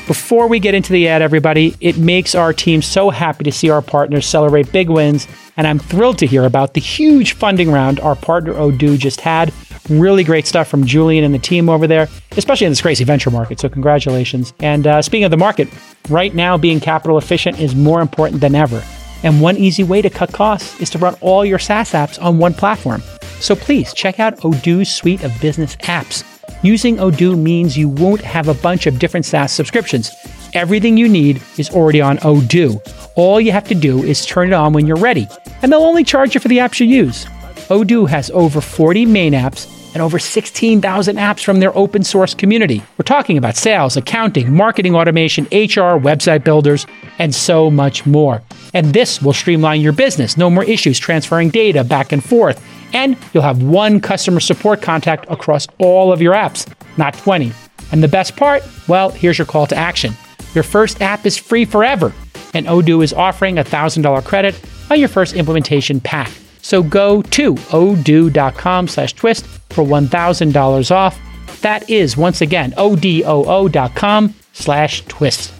Before 0.06 0.48
we 0.48 0.58
get 0.58 0.74
into 0.74 0.94
the 0.94 1.06
ad, 1.08 1.20
everybody, 1.20 1.76
it 1.82 1.98
makes 1.98 2.34
our 2.34 2.54
team 2.54 2.80
so 2.80 3.10
happy 3.10 3.44
to 3.44 3.52
see 3.52 3.68
our 3.68 3.82
partners 3.82 4.24
celebrate 4.24 4.72
big 4.72 4.88
wins, 4.88 5.28
and 5.58 5.66
I'm 5.66 5.78
thrilled 5.78 6.16
to 6.20 6.26
hear 6.26 6.46
about 6.46 6.72
the 6.72 6.80
huge 6.80 7.34
funding 7.34 7.70
round 7.70 8.00
our 8.00 8.16
partner 8.16 8.54
Odoo 8.54 8.96
just 8.98 9.20
had. 9.20 9.52
Really 9.88 10.24
great 10.24 10.46
stuff 10.46 10.68
from 10.68 10.84
Julian 10.84 11.24
and 11.24 11.34
the 11.34 11.38
team 11.38 11.68
over 11.68 11.86
there, 11.86 12.08
especially 12.36 12.66
in 12.66 12.70
this 12.72 12.80
crazy 12.80 13.04
venture 13.04 13.30
market. 13.30 13.60
So, 13.60 13.68
congratulations. 13.68 14.52
And 14.60 14.86
uh, 14.86 15.02
speaking 15.02 15.24
of 15.24 15.30
the 15.30 15.36
market, 15.36 15.68
right 16.08 16.34
now 16.34 16.56
being 16.56 16.80
capital 16.80 17.18
efficient 17.18 17.58
is 17.58 17.74
more 17.74 18.00
important 18.00 18.40
than 18.40 18.54
ever. 18.54 18.82
And 19.22 19.40
one 19.40 19.56
easy 19.56 19.82
way 19.82 20.02
to 20.02 20.10
cut 20.10 20.32
costs 20.32 20.80
is 20.80 20.90
to 20.90 20.98
run 20.98 21.14
all 21.20 21.44
your 21.44 21.58
SaaS 21.58 21.92
apps 21.92 22.22
on 22.22 22.38
one 22.38 22.54
platform. 22.54 23.02
So 23.40 23.54
please 23.54 23.92
check 23.92 24.20
out 24.20 24.36
Odoo's 24.38 24.90
suite 24.90 25.22
of 25.24 25.40
business 25.40 25.76
apps. 25.76 26.24
Using 26.62 26.96
Odoo 26.96 27.40
means 27.40 27.76
you 27.76 27.88
won't 27.88 28.20
have 28.20 28.48
a 28.48 28.54
bunch 28.54 28.86
of 28.86 28.98
different 28.98 29.26
SaaS 29.26 29.52
subscriptions. 29.52 30.10
Everything 30.54 30.96
you 30.96 31.08
need 31.08 31.42
is 31.56 31.70
already 31.70 32.00
on 32.00 32.18
Odoo. 32.18 32.80
All 33.16 33.40
you 33.40 33.52
have 33.52 33.68
to 33.68 33.74
do 33.74 34.02
is 34.02 34.24
turn 34.26 34.48
it 34.48 34.54
on 34.54 34.72
when 34.72 34.86
you're 34.86 34.96
ready, 34.96 35.28
and 35.62 35.70
they'll 35.70 35.82
only 35.82 36.04
charge 36.04 36.34
you 36.34 36.40
for 36.40 36.48
the 36.48 36.58
apps 36.58 36.80
you 36.80 36.86
use. 36.86 37.26
Odoo 37.68 38.08
has 38.08 38.30
over 38.30 38.60
40 38.60 39.06
main 39.06 39.32
apps 39.32 39.74
and 39.94 40.02
over 40.02 40.18
16,000 40.18 41.16
apps 41.16 41.44
from 41.44 41.60
their 41.60 41.76
open 41.76 42.02
source 42.02 42.34
community. 42.34 42.82
We're 42.96 43.04
talking 43.04 43.36
about 43.36 43.56
sales, 43.56 43.96
accounting, 43.96 44.54
marketing 44.54 44.94
automation, 44.94 45.44
HR, 45.46 45.98
website 45.98 46.44
builders, 46.44 46.86
and 47.18 47.34
so 47.34 47.70
much 47.70 48.06
more. 48.06 48.42
And 48.74 48.86
this 48.92 49.20
will 49.20 49.32
streamline 49.32 49.80
your 49.80 49.92
business. 49.92 50.36
No 50.36 50.50
more 50.50 50.64
issues 50.64 50.98
transferring 50.98 51.50
data 51.50 51.84
back 51.84 52.12
and 52.12 52.22
forth. 52.22 52.64
And 52.94 53.16
you'll 53.32 53.42
have 53.42 53.62
one 53.62 54.00
customer 54.00 54.40
support 54.40 54.80
contact 54.80 55.26
across 55.28 55.66
all 55.78 56.12
of 56.12 56.22
your 56.22 56.34
apps, 56.34 56.70
not 56.96 57.14
20. 57.14 57.52
And 57.92 58.02
the 58.02 58.08
best 58.08 58.36
part? 58.36 58.62
Well, 58.88 59.10
here's 59.10 59.38
your 59.38 59.46
call 59.46 59.66
to 59.66 59.76
action. 59.76 60.14
Your 60.54 60.64
first 60.64 61.02
app 61.02 61.26
is 61.26 61.36
free 61.36 61.64
forever, 61.64 62.12
and 62.54 62.66
Odoo 62.66 63.04
is 63.04 63.12
offering 63.12 63.58
a 63.58 63.64
$1,000 63.64 64.24
credit 64.24 64.58
on 64.90 64.98
your 64.98 65.08
first 65.08 65.34
implementation 65.34 66.00
pack. 66.00 66.30
So 66.62 66.82
go 66.82 67.22
to 67.22 67.54
odoo.com 67.54 68.88
slash 68.88 69.12
twist 69.14 69.46
for 69.46 69.84
$1,000 69.84 70.90
off. 70.90 71.18
That 71.60 71.88
is, 71.90 72.16
once 72.16 72.40
again, 72.40 72.72
odoo.com 72.72 74.34
slash 74.52 75.04
twist. 75.06 75.52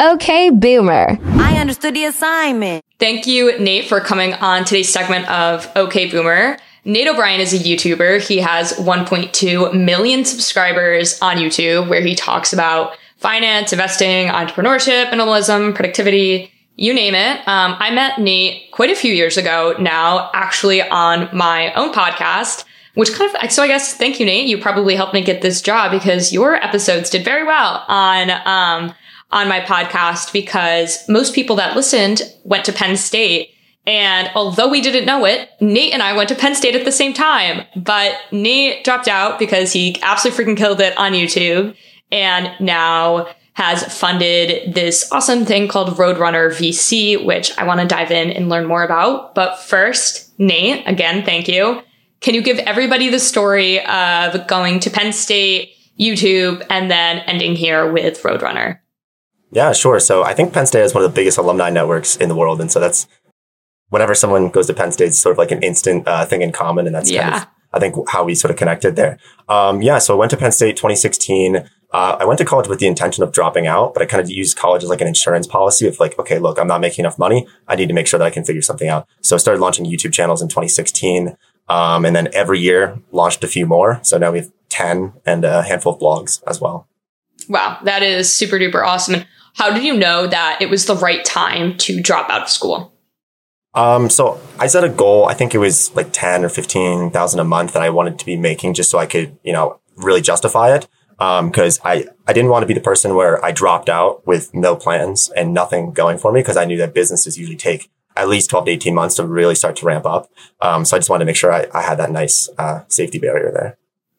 Okay, 0.00 0.50
Boomer. 0.50 1.18
I 1.22 1.58
understood 1.58 1.94
the 1.94 2.06
assignment. 2.06 2.84
Thank 2.98 3.26
you, 3.26 3.58
Nate, 3.58 3.86
for 3.86 4.00
coming 4.00 4.34
on 4.34 4.64
today's 4.64 4.92
segment 4.92 5.30
of 5.30 5.70
OK 5.76 6.10
Boomer. 6.10 6.56
Nate 6.84 7.06
O'Brien 7.06 7.40
is 7.40 7.52
a 7.52 7.58
YouTuber. 7.58 8.26
He 8.26 8.38
has 8.38 8.72
1.2 8.72 9.72
million 9.72 10.24
subscribers 10.24 11.20
on 11.22 11.36
YouTube 11.36 11.88
where 11.88 12.00
he 12.00 12.16
talks 12.16 12.52
about 12.52 12.96
finance, 13.18 13.72
investing, 13.72 14.26
entrepreneurship, 14.26 15.10
minimalism, 15.10 15.74
productivity, 15.74 16.52
you 16.76 16.94
name 16.94 17.14
it. 17.14 17.38
Um, 17.46 17.76
I 17.78 17.90
met 17.90 18.18
Nate 18.18 18.70
quite 18.72 18.90
a 18.90 18.96
few 18.96 19.12
years 19.12 19.36
ago 19.36 19.74
now, 19.78 20.30
actually 20.34 20.82
on 20.82 21.28
my 21.36 21.72
own 21.74 21.92
podcast, 21.92 22.64
which 22.94 23.12
kind 23.12 23.34
of, 23.34 23.52
so 23.52 23.62
I 23.62 23.68
guess 23.68 23.94
thank 23.94 24.18
you, 24.20 24.26
Nate. 24.26 24.48
You 24.48 24.58
probably 24.58 24.96
helped 24.96 25.14
me 25.14 25.22
get 25.22 25.42
this 25.42 25.62
job 25.62 25.92
because 25.92 26.32
your 26.32 26.54
episodes 26.56 27.10
did 27.10 27.24
very 27.24 27.44
well 27.44 27.84
on, 27.88 28.30
um, 28.30 28.94
on 29.30 29.48
my 29.48 29.60
podcast 29.60 30.32
because 30.32 31.06
most 31.08 31.34
people 31.34 31.56
that 31.56 31.76
listened 31.76 32.22
went 32.44 32.64
to 32.66 32.72
Penn 32.72 32.96
State. 32.96 33.50
And 33.86 34.30
although 34.34 34.68
we 34.68 34.80
didn't 34.80 35.06
know 35.06 35.24
it, 35.24 35.48
Nate 35.60 35.92
and 35.92 36.02
I 36.02 36.16
went 36.16 36.28
to 36.28 36.34
Penn 36.34 36.54
State 36.54 36.76
at 36.76 36.84
the 36.84 36.92
same 36.92 37.12
time, 37.12 37.66
but 37.74 38.16
Nate 38.30 38.84
dropped 38.84 39.08
out 39.08 39.38
because 39.38 39.72
he 39.72 39.96
absolutely 40.02 40.44
freaking 40.44 40.56
killed 40.56 40.80
it 40.80 40.96
on 40.96 41.12
YouTube. 41.12 41.74
And 42.12 42.52
now 42.60 43.26
has 43.54 43.84
funded 43.98 44.74
this 44.74 45.10
awesome 45.12 45.44
thing 45.44 45.68
called 45.68 45.96
Roadrunner 45.96 46.50
VC, 46.50 47.22
which 47.24 47.56
I 47.58 47.64
want 47.64 47.80
to 47.80 47.86
dive 47.86 48.10
in 48.10 48.30
and 48.30 48.48
learn 48.48 48.66
more 48.66 48.82
about. 48.82 49.34
But 49.34 49.58
first, 49.58 50.38
Nate, 50.38 50.86
again, 50.86 51.24
thank 51.24 51.48
you. 51.48 51.82
Can 52.20 52.34
you 52.34 52.42
give 52.42 52.58
everybody 52.60 53.10
the 53.10 53.18
story 53.18 53.84
of 53.84 54.46
going 54.46 54.80
to 54.80 54.90
Penn 54.90 55.12
State, 55.12 55.72
YouTube, 56.00 56.64
and 56.70 56.90
then 56.90 57.18
ending 57.18 57.54
here 57.54 57.90
with 57.92 58.22
Roadrunner? 58.22 58.78
Yeah, 59.50 59.72
sure. 59.72 60.00
So 60.00 60.22
I 60.22 60.32
think 60.32 60.54
Penn 60.54 60.66
State 60.66 60.82
is 60.82 60.94
one 60.94 61.04
of 61.04 61.10
the 61.10 61.14
biggest 61.14 61.36
alumni 61.36 61.68
networks 61.68 62.16
in 62.16 62.30
the 62.30 62.34
world. 62.34 62.60
And 62.60 62.72
so 62.72 62.80
that's 62.80 63.06
whenever 63.90 64.14
someone 64.14 64.48
goes 64.48 64.66
to 64.68 64.74
Penn 64.74 64.92
State, 64.92 65.08
it's 65.08 65.18
sort 65.18 65.32
of 65.32 65.38
like 65.38 65.50
an 65.50 65.62
instant 65.62 66.08
uh, 66.08 66.24
thing 66.24 66.40
in 66.40 66.52
common. 66.52 66.86
And 66.86 66.94
that's 66.94 67.10
yeah. 67.10 67.30
kind 67.30 67.42
of, 67.42 67.48
I 67.74 67.78
think, 67.80 68.08
how 68.08 68.24
we 68.24 68.34
sort 68.34 68.50
of 68.50 68.56
connected 68.56 68.96
there. 68.96 69.18
Um, 69.50 69.82
yeah. 69.82 69.98
So 69.98 70.14
I 70.14 70.16
went 70.16 70.30
to 70.30 70.38
Penn 70.38 70.52
State 70.52 70.76
2016. 70.76 71.68
Uh, 71.92 72.16
I 72.18 72.24
went 72.24 72.38
to 72.38 72.44
college 72.44 72.68
with 72.68 72.78
the 72.78 72.86
intention 72.86 73.22
of 73.22 73.32
dropping 73.32 73.66
out, 73.66 73.92
but 73.92 74.02
I 74.02 74.06
kind 74.06 74.22
of 74.22 74.30
used 74.30 74.56
college 74.56 74.82
as 74.82 74.88
like 74.88 75.02
an 75.02 75.06
insurance 75.06 75.46
policy 75.46 75.86
of 75.86 76.00
like, 76.00 76.18
okay, 76.18 76.38
look, 76.38 76.58
I'm 76.58 76.66
not 76.66 76.80
making 76.80 77.04
enough 77.04 77.18
money. 77.18 77.46
I 77.68 77.76
need 77.76 77.88
to 77.88 77.94
make 77.94 78.06
sure 78.06 78.18
that 78.18 78.24
I 78.24 78.30
can 78.30 78.44
figure 78.44 78.62
something 78.62 78.88
out. 78.88 79.06
So 79.20 79.36
I 79.36 79.38
started 79.38 79.60
launching 79.60 79.84
YouTube 79.84 80.12
channels 80.12 80.40
in 80.40 80.48
2016. 80.48 81.36
Um, 81.68 82.04
and 82.04 82.16
then 82.16 82.28
every 82.32 82.60
year 82.60 82.98
launched 83.12 83.44
a 83.44 83.48
few 83.48 83.66
more. 83.66 84.00
So 84.02 84.16
now 84.18 84.32
we 84.32 84.38
have 84.38 84.50
10 84.70 85.12
and 85.26 85.44
a 85.44 85.62
handful 85.62 85.94
of 85.94 86.00
blogs 86.00 86.42
as 86.46 86.60
well. 86.60 86.88
Wow. 87.48 87.78
That 87.84 88.02
is 88.02 88.32
super 88.32 88.58
duper 88.58 88.84
awesome. 88.84 89.14
And 89.14 89.26
How 89.54 89.72
did 89.72 89.84
you 89.84 89.96
know 89.96 90.26
that 90.26 90.58
it 90.60 90.70
was 90.70 90.86
the 90.86 90.96
right 90.96 91.24
time 91.24 91.76
to 91.78 92.00
drop 92.00 92.30
out 92.30 92.42
of 92.42 92.48
school? 92.48 92.92
Um, 93.74 94.10
so 94.10 94.40
I 94.58 94.66
set 94.66 94.84
a 94.84 94.88
goal. 94.88 95.26
I 95.26 95.34
think 95.34 95.54
it 95.54 95.58
was 95.58 95.94
like 95.94 96.08
10 96.12 96.44
or 96.44 96.48
15,000 96.48 97.40
a 97.40 97.44
month 97.44 97.72
that 97.74 97.82
I 97.82 97.90
wanted 97.90 98.18
to 98.18 98.26
be 98.26 98.36
making 98.36 98.74
just 98.74 98.90
so 98.90 98.98
I 98.98 99.06
could, 99.06 99.38
you 99.42 99.52
know, 99.52 99.80
really 99.96 100.20
justify 100.20 100.74
it. 100.74 100.88
Um, 101.22 101.52
cause 101.52 101.78
I, 101.84 102.06
I 102.26 102.32
didn't 102.32 102.50
want 102.50 102.64
to 102.64 102.66
be 102.66 102.74
the 102.74 102.80
person 102.80 103.14
where 103.14 103.42
I 103.44 103.52
dropped 103.52 103.88
out 103.88 104.26
with 104.26 104.52
no 104.52 104.74
plans 104.74 105.30
and 105.36 105.54
nothing 105.54 105.92
going 105.92 106.18
for 106.18 106.32
me 106.32 106.40
because 106.40 106.56
I 106.56 106.64
knew 106.64 106.78
that 106.78 106.94
businesses 106.94 107.38
usually 107.38 107.56
take 107.56 107.90
at 108.16 108.28
least 108.28 108.50
12 108.50 108.66
to 108.66 108.70
18 108.72 108.94
months 108.94 109.14
to 109.16 109.26
really 109.26 109.54
start 109.54 109.76
to 109.76 109.86
ramp 109.86 110.04
up. 110.04 110.30
Um, 110.60 110.84
so 110.84 110.96
I 110.96 110.98
just 110.98 111.08
wanted 111.08 111.24
to 111.24 111.26
make 111.26 111.36
sure 111.36 111.52
I, 111.52 111.68
I 111.72 111.82
had 111.82 111.98
that 111.98 112.10
nice, 112.10 112.48
uh, 112.58 112.80
safety 112.88 113.18
barrier 113.18 113.52
there. 113.52 113.78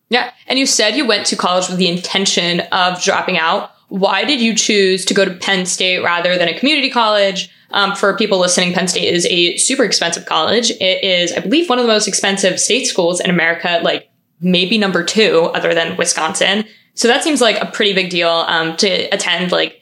Yeah. 0.10 0.32
And 0.48 0.58
you 0.58 0.66
said 0.66 0.96
you 0.96 1.06
went 1.06 1.26
to 1.28 1.36
college 1.36 1.68
with 1.68 1.78
the 1.78 1.88
intention 1.90 2.62
of 2.72 3.02
dropping 3.02 3.38
out. 3.38 3.72
Why 3.90 4.24
did 4.24 4.40
you 4.40 4.56
choose 4.56 5.04
to 5.06 5.14
go 5.14 5.26
to 5.26 5.34
Penn 5.34 5.66
State 5.66 6.04
rather 6.04 6.38
than 6.38 6.48
a 6.48 6.58
community 6.58 6.90
college? 6.90 7.50
Um, 7.72 7.96
for 7.96 8.16
people 8.16 8.40
listening, 8.40 8.74
Penn 8.74 8.88
State 8.88 9.12
is 9.12 9.26
a 9.26 9.58
super 9.58 9.84
expensive 9.84 10.26
college. 10.26 10.72
It 10.72 11.04
is, 11.04 11.34
I 11.34 11.40
believe, 11.40 11.68
one 11.68 11.80
of 11.80 11.84
the 11.86 11.92
most 11.92 12.08
expensive 12.08 12.60
state 12.60 12.86
schools 12.86 13.20
in 13.20 13.30
America, 13.30 13.82
like 13.84 14.10
maybe 14.40 14.78
number 14.78 15.04
two, 15.04 15.50
other 15.54 15.74
than 15.74 15.98
Wisconsin. 15.98 16.66
So 16.96 17.08
that 17.08 17.24
seems 17.24 17.42
like 17.42 17.60
a 17.60 17.66
pretty 17.66 17.94
big 17.94 18.10
deal 18.10 18.30
um, 18.30 18.76
to 18.78 18.88
attend. 19.14 19.52
Like 19.52 19.82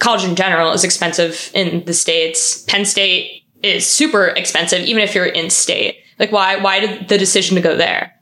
college 0.00 0.24
in 0.24 0.34
general 0.34 0.72
is 0.72 0.84
expensive 0.84 1.50
in 1.54 1.84
the 1.84 1.94
states. 1.94 2.62
Penn 2.62 2.84
State 2.84 3.44
is 3.62 3.86
super 3.86 4.26
expensive, 4.26 4.80
even 4.82 5.02
if 5.02 5.14
you're 5.14 5.26
in 5.26 5.50
state. 5.50 5.98
Like 6.18 6.32
why? 6.32 6.56
Why 6.56 6.80
did 6.80 7.08
the 7.08 7.18
decision 7.18 7.54
to 7.56 7.62
go 7.62 7.76
there? 7.76 8.14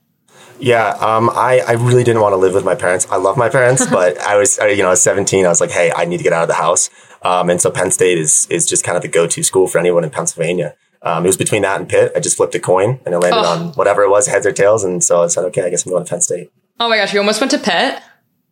Yeah, 0.59 0.89
um, 1.01 1.29
I, 1.31 1.61
I 1.67 1.73
really 1.73 2.03
didn't 2.03 2.23
want 2.23 2.33
to 2.33 2.37
live 2.37 2.55
with 2.55 2.65
my 2.65 2.75
parents. 2.75 3.07
I 3.11 3.17
love 3.17 3.37
my 3.37 3.49
parents, 3.49 3.87
but 3.91 4.19
I 4.19 4.37
was, 4.37 4.59
you 4.59 4.79
know, 4.79 4.87
I 4.87 4.91
was 4.91 5.03
17. 5.03 5.45
I 5.45 5.49
was 5.49 5.61
like, 5.61 5.71
hey, 5.71 5.93
I 5.95 6.05
need 6.05 6.19
to 6.19 6.25
get 6.25 6.33
out 6.33 6.43
of 6.43 6.49
the 6.49 6.55
house. 6.55 6.89
Um, 7.23 7.51
and 7.51 7.61
so 7.61 7.71
Penn 7.71 7.91
State 7.91 8.19
is, 8.19 8.47
is 8.51 8.67
just 8.67 8.85
kind 8.85 8.97
of 8.97 9.03
the 9.03 9.09
go-to 9.09 9.43
school 9.43 9.67
for 9.67 9.79
anyone 9.79 10.05
in 10.05 10.11
Pennsylvania. 10.11 10.75
Um, 11.03 11.25
it 11.25 11.29
was 11.29 11.37
between 11.37 11.63
that 11.63 11.81
and 11.81 11.89
Pitt. 11.89 12.13
I 12.17 12.21
just 12.21 12.37
flipped 12.37 12.55
a 12.55 12.61
coin 12.61 13.01
and 13.05 13.15
it 13.15 13.19
landed 13.19 13.41
oh. 13.41 13.45
on 13.45 13.73
whatever 13.75 14.03
it 14.03 14.11
was, 14.11 14.27
heads 14.27 14.47
or 14.47 14.53
tails. 14.53 14.83
And 14.83 15.05
so 15.05 15.23
I 15.23 15.27
said, 15.27 15.45
okay, 15.47 15.63
I 15.63 15.71
guess 15.71 15.85
I'm 15.85 15.93
going 15.93 16.05
to 16.05 16.09
Penn 16.09 16.21
State. 16.21 16.51
Oh 16.81 16.89
my 16.89 16.97
gosh, 16.97 17.13
you 17.13 17.21
almost 17.21 17.41
went 17.41 17.51
to 17.53 17.59
Pitt? 17.59 18.03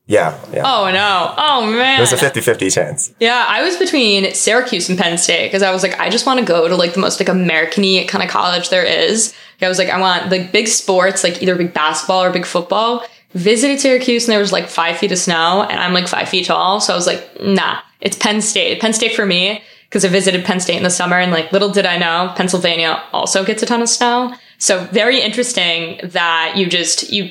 Yeah, 0.06 0.38
yeah. 0.52 0.62
Oh 0.66 0.90
no. 0.92 1.34
Oh 1.38 1.66
man. 1.66 1.98
It 1.98 2.00
was 2.00 2.12
a 2.12 2.16
50-50 2.16 2.72
chance. 2.72 3.14
Yeah, 3.20 3.46
I 3.48 3.62
was 3.62 3.78
between 3.78 4.34
Syracuse 4.34 4.90
and 4.90 4.98
Penn 4.98 5.16
State 5.16 5.46
because 5.46 5.62
I 5.62 5.70
was 5.70 5.82
like, 5.82 5.98
I 5.98 6.10
just 6.10 6.26
want 6.26 6.40
to 6.40 6.44
go 6.44 6.68
to 6.68 6.76
like 6.76 6.92
the 6.92 7.00
most 7.00 7.18
like 7.20 7.28
American-y 7.30 8.04
kind 8.06 8.22
of 8.22 8.28
college 8.28 8.68
there 8.68 8.84
is. 8.84 9.34
I 9.62 9.68
was 9.68 9.78
like, 9.78 9.88
I 9.88 9.98
want 9.98 10.30
like 10.30 10.52
big 10.52 10.68
sports, 10.68 11.24
like 11.24 11.42
either 11.42 11.56
big 11.56 11.72
basketball 11.72 12.22
or 12.22 12.30
big 12.30 12.44
football. 12.44 13.06
Visited 13.32 13.80
Syracuse 13.80 14.26
and 14.26 14.32
there 14.32 14.38
was 14.38 14.52
like 14.52 14.68
five 14.68 14.98
feet 14.98 15.10
of 15.10 15.18
snow 15.18 15.62
and 15.62 15.80
I'm 15.80 15.94
like 15.94 16.06
five 16.06 16.28
feet 16.28 16.46
tall. 16.46 16.80
So 16.80 16.92
I 16.92 16.96
was 16.96 17.06
like, 17.06 17.40
nah, 17.40 17.80
it's 18.02 18.16
Penn 18.16 18.42
State. 18.42 18.80
Penn 18.80 18.92
State 18.92 19.16
for 19.16 19.24
me 19.24 19.62
because 19.88 20.04
I 20.04 20.08
visited 20.08 20.44
Penn 20.44 20.60
State 20.60 20.76
in 20.76 20.82
the 20.82 20.90
summer 20.90 21.18
and 21.18 21.32
like 21.32 21.50
little 21.50 21.70
did 21.70 21.86
I 21.86 21.96
know 21.96 22.32
Pennsylvania 22.36 23.02
also 23.12 23.42
gets 23.42 23.62
a 23.62 23.66
ton 23.66 23.80
of 23.80 23.88
snow. 23.88 24.34
So 24.58 24.84
very 24.84 25.20
interesting 25.20 25.98
that 26.04 26.54
you 26.56 26.66
just, 26.66 27.10
you, 27.10 27.30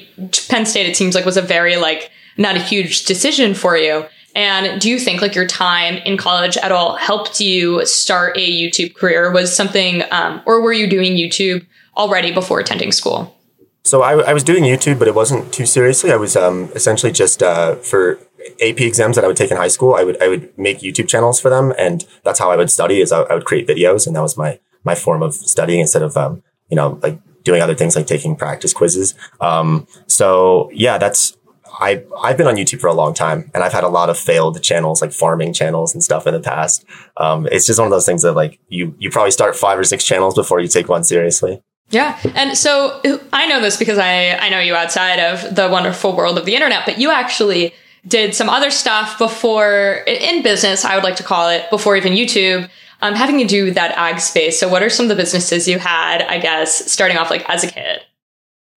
Penn 0.50 0.66
State, 0.66 0.88
it 0.88 0.98
seems 0.98 1.14
like 1.14 1.24
was 1.24 1.38
a 1.38 1.42
very 1.42 1.78
like, 1.78 2.10
not 2.38 2.56
a 2.56 2.60
huge 2.60 3.06
decision 3.06 3.54
for 3.54 3.78
you. 3.78 4.06
And 4.36 4.82
do 4.82 4.90
you 4.90 5.00
think 5.00 5.22
like 5.22 5.36
your 5.36 5.46
time 5.46 5.96
in 5.98 6.18
college 6.18 6.58
at 6.58 6.72
all 6.72 6.96
helped 6.96 7.40
you 7.40 7.86
start 7.86 8.36
a 8.36 8.52
YouTube 8.52 8.96
career? 8.96 9.32
Was 9.32 9.56
something, 9.56 10.04
um, 10.12 10.42
or 10.46 10.62
were 10.62 10.74
you 10.74 10.88
doing 10.88 11.14
YouTube 11.14 11.66
already 11.96 12.32
before 12.32 12.60
attending 12.60 12.92
school? 12.92 13.38
So 13.84 14.02
I, 14.02 14.14
I 14.14 14.34
was 14.34 14.44
doing 14.44 14.64
YouTube, 14.64 14.98
but 14.98 15.08
it 15.08 15.14
wasn't 15.14 15.54
too 15.54 15.66
seriously. 15.66 16.12
I 16.12 16.16
was 16.16 16.36
um, 16.36 16.72
essentially 16.74 17.12
just 17.12 17.44
uh, 17.44 17.76
for 17.76 18.18
AP 18.62 18.82
exams 18.82 19.16
that 19.18 19.26
I 19.26 19.28
would 19.28 19.38
take 19.38 19.52
in 19.52 19.58
high 19.58 19.68
school. 19.68 19.94
I 19.94 20.04
would 20.04 20.22
I 20.22 20.30
would 20.30 20.58
make 20.58 20.80
YouTube 20.80 21.08
channels 21.08 21.40
for 21.40 21.50
them, 21.50 21.74
and 21.78 22.06
that's 22.24 22.40
how 22.40 22.50
I 22.50 22.56
would 22.56 22.72
study. 22.72 23.02
Is 23.02 23.12
I, 23.12 23.22
I 23.24 23.34
would 23.34 23.46
create 23.46 23.68
videos, 23.68 24.08
and 24.08 24.16
that 24.16 24.22
was 24.22 24.38
my 24.38 24.60
my 24.86 24.96
form 24.96 25.22
of 25.22 25.34
studying 25.34 25.82
instead 25.82 26.02
of 26.02 26.16
um, 26.16 26.44
you 26.70 26.76
know 26.76 26.98
like 27.04 27.20
doing 27.44 27.62
other 27.62 27.76
things 27.76 27.96
like 27.96 28.08
taking 28.08 28.38
practice 28.38 28.74
quizzes. 28.74 29.16
Um, 29.42 29.86
so 30.08 30.70
yeah, 30.74 30.98
that's 30.98 31.36
I 31.80 32.04
I've 32.22 32.38
been 32.38 32.48
on 32.48 32.56
YouTube 32.56 32.80
for 32.80 32.88
a 32.88 32.94
long 32.94 33.14
time, 33.14 33.50
and 33.54 33.64
I've 33.64 33.74
had 33.74 33.84
a 33.84 33.90
lot 33.90 34.10
of 34.10 34.18
failed 34.18 34.62
channels, 34.62 35.02
like 35.02 35.12
farming 35.12 35.54
channels 35.54 35.94
and 35.94 36.04
stuff 36.04 36.28
in 36.28 36.34
the 36.34 36.40
past. 36.40 36.86
Um, 37.18 37.48
it's 37.52 37.66
just 37.66 37.80
one 37.80 37.88
of 37.88 37.92
those 37.92 38.06
things 38.06 38.22
that 38.22 38.34
like 38.34 38.60
you 38.70 38.96
you 39.00 39.10
probably 39.10 39.32
start 39.32 39.56
five 39.56 39.78
or 39.78 39.84
six 39.84 40.04
channels 40.04 40.36
before 40.36 40.60
you 40.60 40.68
take 40.68 40.90
one 40.90 41.04
seriously. 41.04 41.62
Yeah, 41.90 42.18
and 42.34 42.58
so 42.58 43.02
I 43.32 43.48
know 43.48 43.62
this 43.62 43.78
because 43.78 43.98
I 43.98 44.32
I 44.38 44.50
know 44.50 44.60
you 44.60 44.76
outside 44.76 45.20
of 45.20 45.56
the 45.56 45.70
wonderful 45.70 46.16
world 46.16 46.38
of 46.38 46.46
the 46.46 46.56
internet, 46.56 46.86
but 46.86 47.00
you 47.00 47.12
actually 47.12 47.74
did 48.08 48.36
some 48.36 48.50
other 48.50 48.72
stuff 48.72 49.18
before 49.18 50.04
in 50.08 50.44
business, 50.44 50.86
I 50.86 50.96
would 50.96 51.04
like 51.04 51.16
to 51.18 51.24
call 51.24 51.50
it, 51.50 51.70
before 51.70 51.96
even 51.96 52.14
YouTube. 52.14 52.70
Um, 53.02 53.16
having 53.16 53.38
to 53.40 53.46
do 53.46 53.72
that 53.72 53.92
ag 53.98 54.22
space. 54.22 54.58
So, 54.58 54.70
what 54.70 54.82
are 54.82 54.90
some 54.90 55.06
of 55.06 55.10
the 55.10 55.16
businesses 55.16 55.68
you 55.68 55.78
had? 55.78 56.22
I 56.22 56.38
guess 56.38 56.90
starting 56.90 57.18
off 57.18 57.30
like 57.30 57.48
as 57.50 57.64
a 57.64 57.68
kid. 57.68 58.00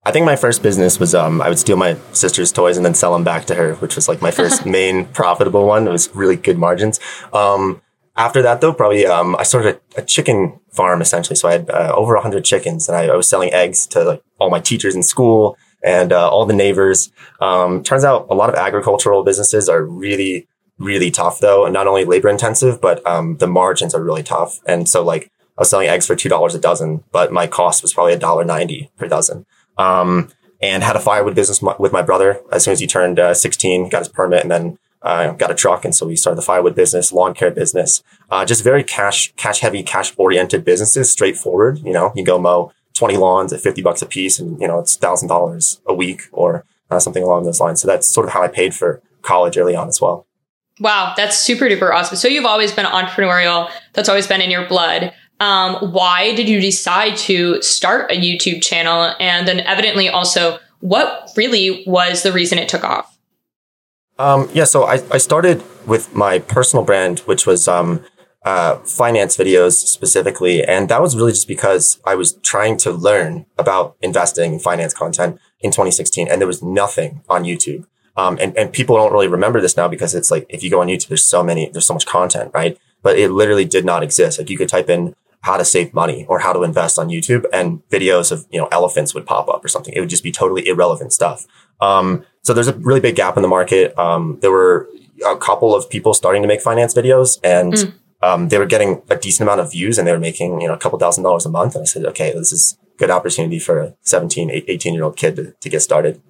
I 0.06 0.12
think 0.12 0.24
my 0.24 0.36
first 0.36 0.62
business 0.62 1.00
was 1.00 1.16
um, 1.16 1.42
I 1.42 1.48
would 1.48 1.58
steal 1.58 1.76
my 1.76 1.96
sister's 2.12 2.52
toys 2.52 2.76
and 2.76 2.86
then 2.86 2.94
sell 2.94 3.12
them 3.12 3.24
back 3.24 3.44
to 3.46 3.56
her, 3.56 3.74
which 3.74 3.96
was 3.96 4.06
like 4.06 4.22
my 4.22 4.30
first 4.30 4.64
main 4.78 5.06
profitable 5.06 5.66
one. 5.66 5.88
It 5.88 5.90
was 5.90 6.14
really 6.14 6.36
good 6.36 6.58
margins. 6.58 7.00
Um, 7.32 7.82
after 8.16 8.40
that, 8.40 8.60
though, 8.60 8.72
probably 8.72 9.04
um, 9.04 9.34
I 9.34 9.42
started 9.42 9.80
a, 9.96 10.02
a, 10.02 10.04
chicken 10.04 10.60
farm 10.70 11.02
essentially. 11.02 11.34
So 11.34 11.48
I 11.48 11.52
had 11.52 11.70
uh, 11.70 11.92
over 11.96 12.14
hundred 12.18 12.44
chickens, 12.44 12.88
and 12.88 12.96
I, 12.96 13.08
I, 13.08 13.16
was 13.16 13.28
selling 13.28 13.52
eggs 13.52 13.84
to 13.88 14.04
like 14.04 14.22
all 14.38 14.48
my 14.48 14.60
teachers 14.60 14.94
in 14.94 15.02
school 15.02 15.58
and 15.82 16.12
uh, 16.12 16.30
all 16.30 16.46
the 16.46 16.54
neighbors. 16.54 17.10
Um, 17.40 17.82
turns 17.82 18.04
out 18.04 18.28
a 18.30 18.34
lot 18.36 18.48
of 18.48 18.54
agricultural 18.54 19.24
businesses 19.24 19.68
are 19.68 19.84
really, 19.84 20.46
really 20.78 21.10
tough, 21.10 21.40
though, 21.40 21.64
and 21.64 21.74
not 21.74 21.88
only 21.88 22.04
labor 22.04 22.28
intensive, 22.28 22.80
but 22.80 23.04
um, 23.04 23.38
the 23.38 23.48
margins 23.48 23.92
are 23.92 24.04
really 24.04 24.22
tough. 24.22 24.60
And 24.66 24.88
so, 24.88 25.02
like, 25.02 25.32
I 25.58 25.62
was 25.62 25.70
selling 25.70 25.88
eggs 25.88 26.06
for 26.06 26.14
two 26.14 26.28
dollars 26.28 26.54
a 26.54 26.60
dozen, 26.60 27.02
but 27.10 27.32
my 27.32 27.48
cost 27.48 27.82
was 27.82 27.92
probably 27.92 28.12
a 28.12 28.18
dollar 28.20 28.44
ninety 28.44 28.92
per 28.96 29.08
dozen. 29.08 29.46
Um, 29.78 30.30
and 30.60 30.82
had 30.82 30.96
a 30.96 31.00
firewood 31.00 31.34
business 31.34 31.60
with 31.78 31.92
my 31.92 32.00
brother 32.00 32.40
as 32.50 32.64
soon 32.64 32.72
as 32.72 32.80
he 32.80 32.86
turned 32.86 33.18
uh, 33.18 33.34
16, 33.34 33.90
got 33.90 33.98
his 33.98 34.08
permit, 34.08 34.40
and 34.40 34.50
then 34.50 34.78
uh, 35.02 35.32
got 35.32 35.50
a 35.50 35.54
truck, 35.54 35.84
and 35.84 35.94
so 35.94 36.06
we 36.06 36.16
started 36.16 36.38
the 36.38 36.44
firewood 36.44 36.74
business, 36.74 37.12
lawn 37.12 37.34
care 37.34 37.50
business, 37.50 38.02
uh, 38.30 38.44
just 38.44 38.64
very 38.64 38.82
cash, 38.82 39.32
cash 39.36 39.60
heavy, 39.60 39.82
cash 39.82 40.12
oriented 40.16 40.64
businesses, 40.64 41.10
straightforward. 41.10 41.78
You 41.78 41.92
know, 41.92 42.12
you 42.16 42.24
go 42.24 42.38
mow 42.38 42.72
20 42.94 43.16
lawns 43.16 43.52
at 43.52 43.60
50 43.60 43.82
bucks 43.82 44.02
a 44.02 44.06
piece, 44.06 44.40
and 44.40 44.60
you 44.60 44.66
know 44.66 44.80
it's 44.80 44.96
thousand 44.96 45.28
dollars 45.28 45.80
a 45.86 45.94
week 45.94 46.22
or 46.32 46.64
uh, 46.90 46.98
something 46.98 47.22
along 47.22 47.44
those 47.44 47.60
lines. 47.60 47.80
So 47.80 47.86
that's 47.86 48.08
sort 48.08 48.26
of 48.26 48.32
how 48.32 48.42
I 48.42 48.48
paid 48.48 48.74
for 48.74 49.00
college 49.22 49.56
early 49.56 49.76
on 49.76 49.88
as 49.88 50.00
well. 50.00 50.26
Wow, 50.80 51.14
that's 51.16 51.38
super 51.38 51.66
duper 51.66 51.92
awesome. 51.92 52.16
So 52.16 52.28
you've 52.28 52.44
always 52.44 52.72
been 52.72 52.86
entrepreneurial. 52.86 53.70
That's 53.92 54.08
always 54.08 54.26
been 54.26 54.40
in 54.40 54.50
your 54.50 54.66
blood. 54.66 55.12
Um, 55.40 55.92
why 55.92 56.34
did 56.34 56.48
you 56.48 56.60
decide 56.60 57.16
to 57.18 57.60
start 57.62 58.10
a 58.10 58.14
YouTube 58.14 58.62
channel? 58.62 59.14
And 59.20 59.46
then 59.46 59.60
evidently 59.60 60.08
also, 60.08 60.58
what 60.80 61.30
really 61.36 61.84
was 61.86 62.22
the 62.22 62.32
reason 62.32 62.58
it 62.58 62.68
took 62.68 62.84
off? 62.84 63.18
Um, 64.18 64.48
yeah, 64.52 64.64
so 64.64 64.84
I, 64.84 65.02
I 65.10 65.18
started 65.18 65.62
with 65.86 66.14
my 66.14 66.38
personal 66.38 66.84
brand, 66.84 67.20
which 67.20 67.46
was 67.46 67.68
um, 67.68 68.02
uh, 68.44 68.76
finance 68.78 69.36
videos 69.36 69.72
specifically. 69.72 70.64
And 70.64 70.88
that 70.88 71.02
was 71.02 71.16
really 71.16 71.32
just 71.32 71.48
because 71.48 72.00
I 72.06 72.14
was 72.14 72.34
trying 72.42 72.78
to 72.78 72.92
learn 72.92 73.44
about 73.58 73.96
investing 74.00 74.54
in 74.54 74.58
finance 74.58 74.94
content 74.94 75.38
in 75.60 75.70
2016. 75.70 76.28
And 76.28 76.40
there 76.40 76.46
was 76.46 76.62
nothing 76.62 77.22
on 77.28 77.44
YouTube. 77.44 77.84
Um, 78.16 78.38
and, 78.40 78.56
and 78.56 78.72
people 78.72 78.96
don't 78.96 79.12
really 79.12 79.28
remember 79.28 79.60
this 79.60 79.76
now 79.76 79.88
because 79.88 80.14
it's 80.14 80.30
like, 80.30 80.46
if 80.48 80.62
you 80.62 80.70
go 80.70 80.80
on 80.80 80.86
YouTube, 80.86 81.08
there's 81.08 81.26
so 81.26 81.42
many, 81.42 81.68
there's 81.70 81.86
so 81.86 81.92
much 81.92 82.06
content, 82.06 82.52
right? 82.54 82.78
But 83.02 83.18
it 83.18 83.30
literally 83.30 83.66
did 83.66 83.84
not 83.84 84.02
exist. 84.02 84.38
Like 84.38 84.48
you 84.48 84.56
could 84.56 84.70
type 84.70 84.88
in 84.88 85.14
how 85.42 85.56
to 85.56 85.64
save 85.64 85.94
money 85.94 86.26
or 86.28 86.40
how 86.40 86.52
to 86.52 86.62
invest 86.62 86.98
on 86.98 87.08
YouTube 87.08 87.44
and 87.52 87.86
videos 87.88 88.32
of, 88.32 88.46
you 88.50 88.58
know, 88.58 88.68
elephants 88.72 89.14
would 89.14 89.26
pop 89.26 89.48
up 89.48 89.64
or 89.64 89.68
something. 89.68 89.94
It 89.94 90.00
would 90.00 90.08
just 90.08 90.24
be 90.24 90.32
totally 90.32 90.66
irrelevant 90.66 91.12
stuff. 91.12 91.46
Um, 91.80 92.24
so 92.42 92.52
there's 92.52 92.68
a 92.68 92.72
really 92.74 93.00
big 93.00 93.16
gap 93.16 93.36
in 93.36 93.42
the 93.42 93.48
market. 93.48 93.96
Um, 93.98 94.38
there 94.40 94.50
were 94.50 94.88
a 95.24 95.36
couple 95.36 95.74
of 95.74 95.88
people 95.88 96.14
starting 96.14 96.42
to 96.42 96.48
make 96.48 96.60
finance 96.60 96.94
videos 96.94 97.38
and, 97.44 97.72
mm. 97.72 97.94
um, 98.22 98.48
they 98.48 98.58
were 98.58 98.66
getting 98.66 99.02
a 99.08 99.16
decent 99.16 99.48
amount 99.48 99.60
of 99.60 99.70
views 99.70 99.98
and 99.98 100.06
they 100.06 100.12
were 100.12 100.18
making, 100.18 100.60
you 100.60 100.68
know, 100.68 100.74
a 100.74 100.78
couple 100.78 100.98
thousand 100.98 101.22
dollars 101.22 101.46
a 101.46 101.50
month. 101.50 101.74
And 101.74 101.82
I 101.82 101.86
said, 101.86 102.04
okay, 102.06 102.32
this 102.32 102.52
is 102.52 102.76
a 102.94 102.98
good 102.98 103.10
opportunity 103.10 103.58
for 103.58 103.80
a 103.80 103.94
17, 104.02 104.50
18 104.50 104.94
year 104.94 105.04
old 105.04 105.16
kid 105.16 105.36
to, 105.36 105.52
to 105.52 105.68
get 105.68 105.80
started. 105.80 106.20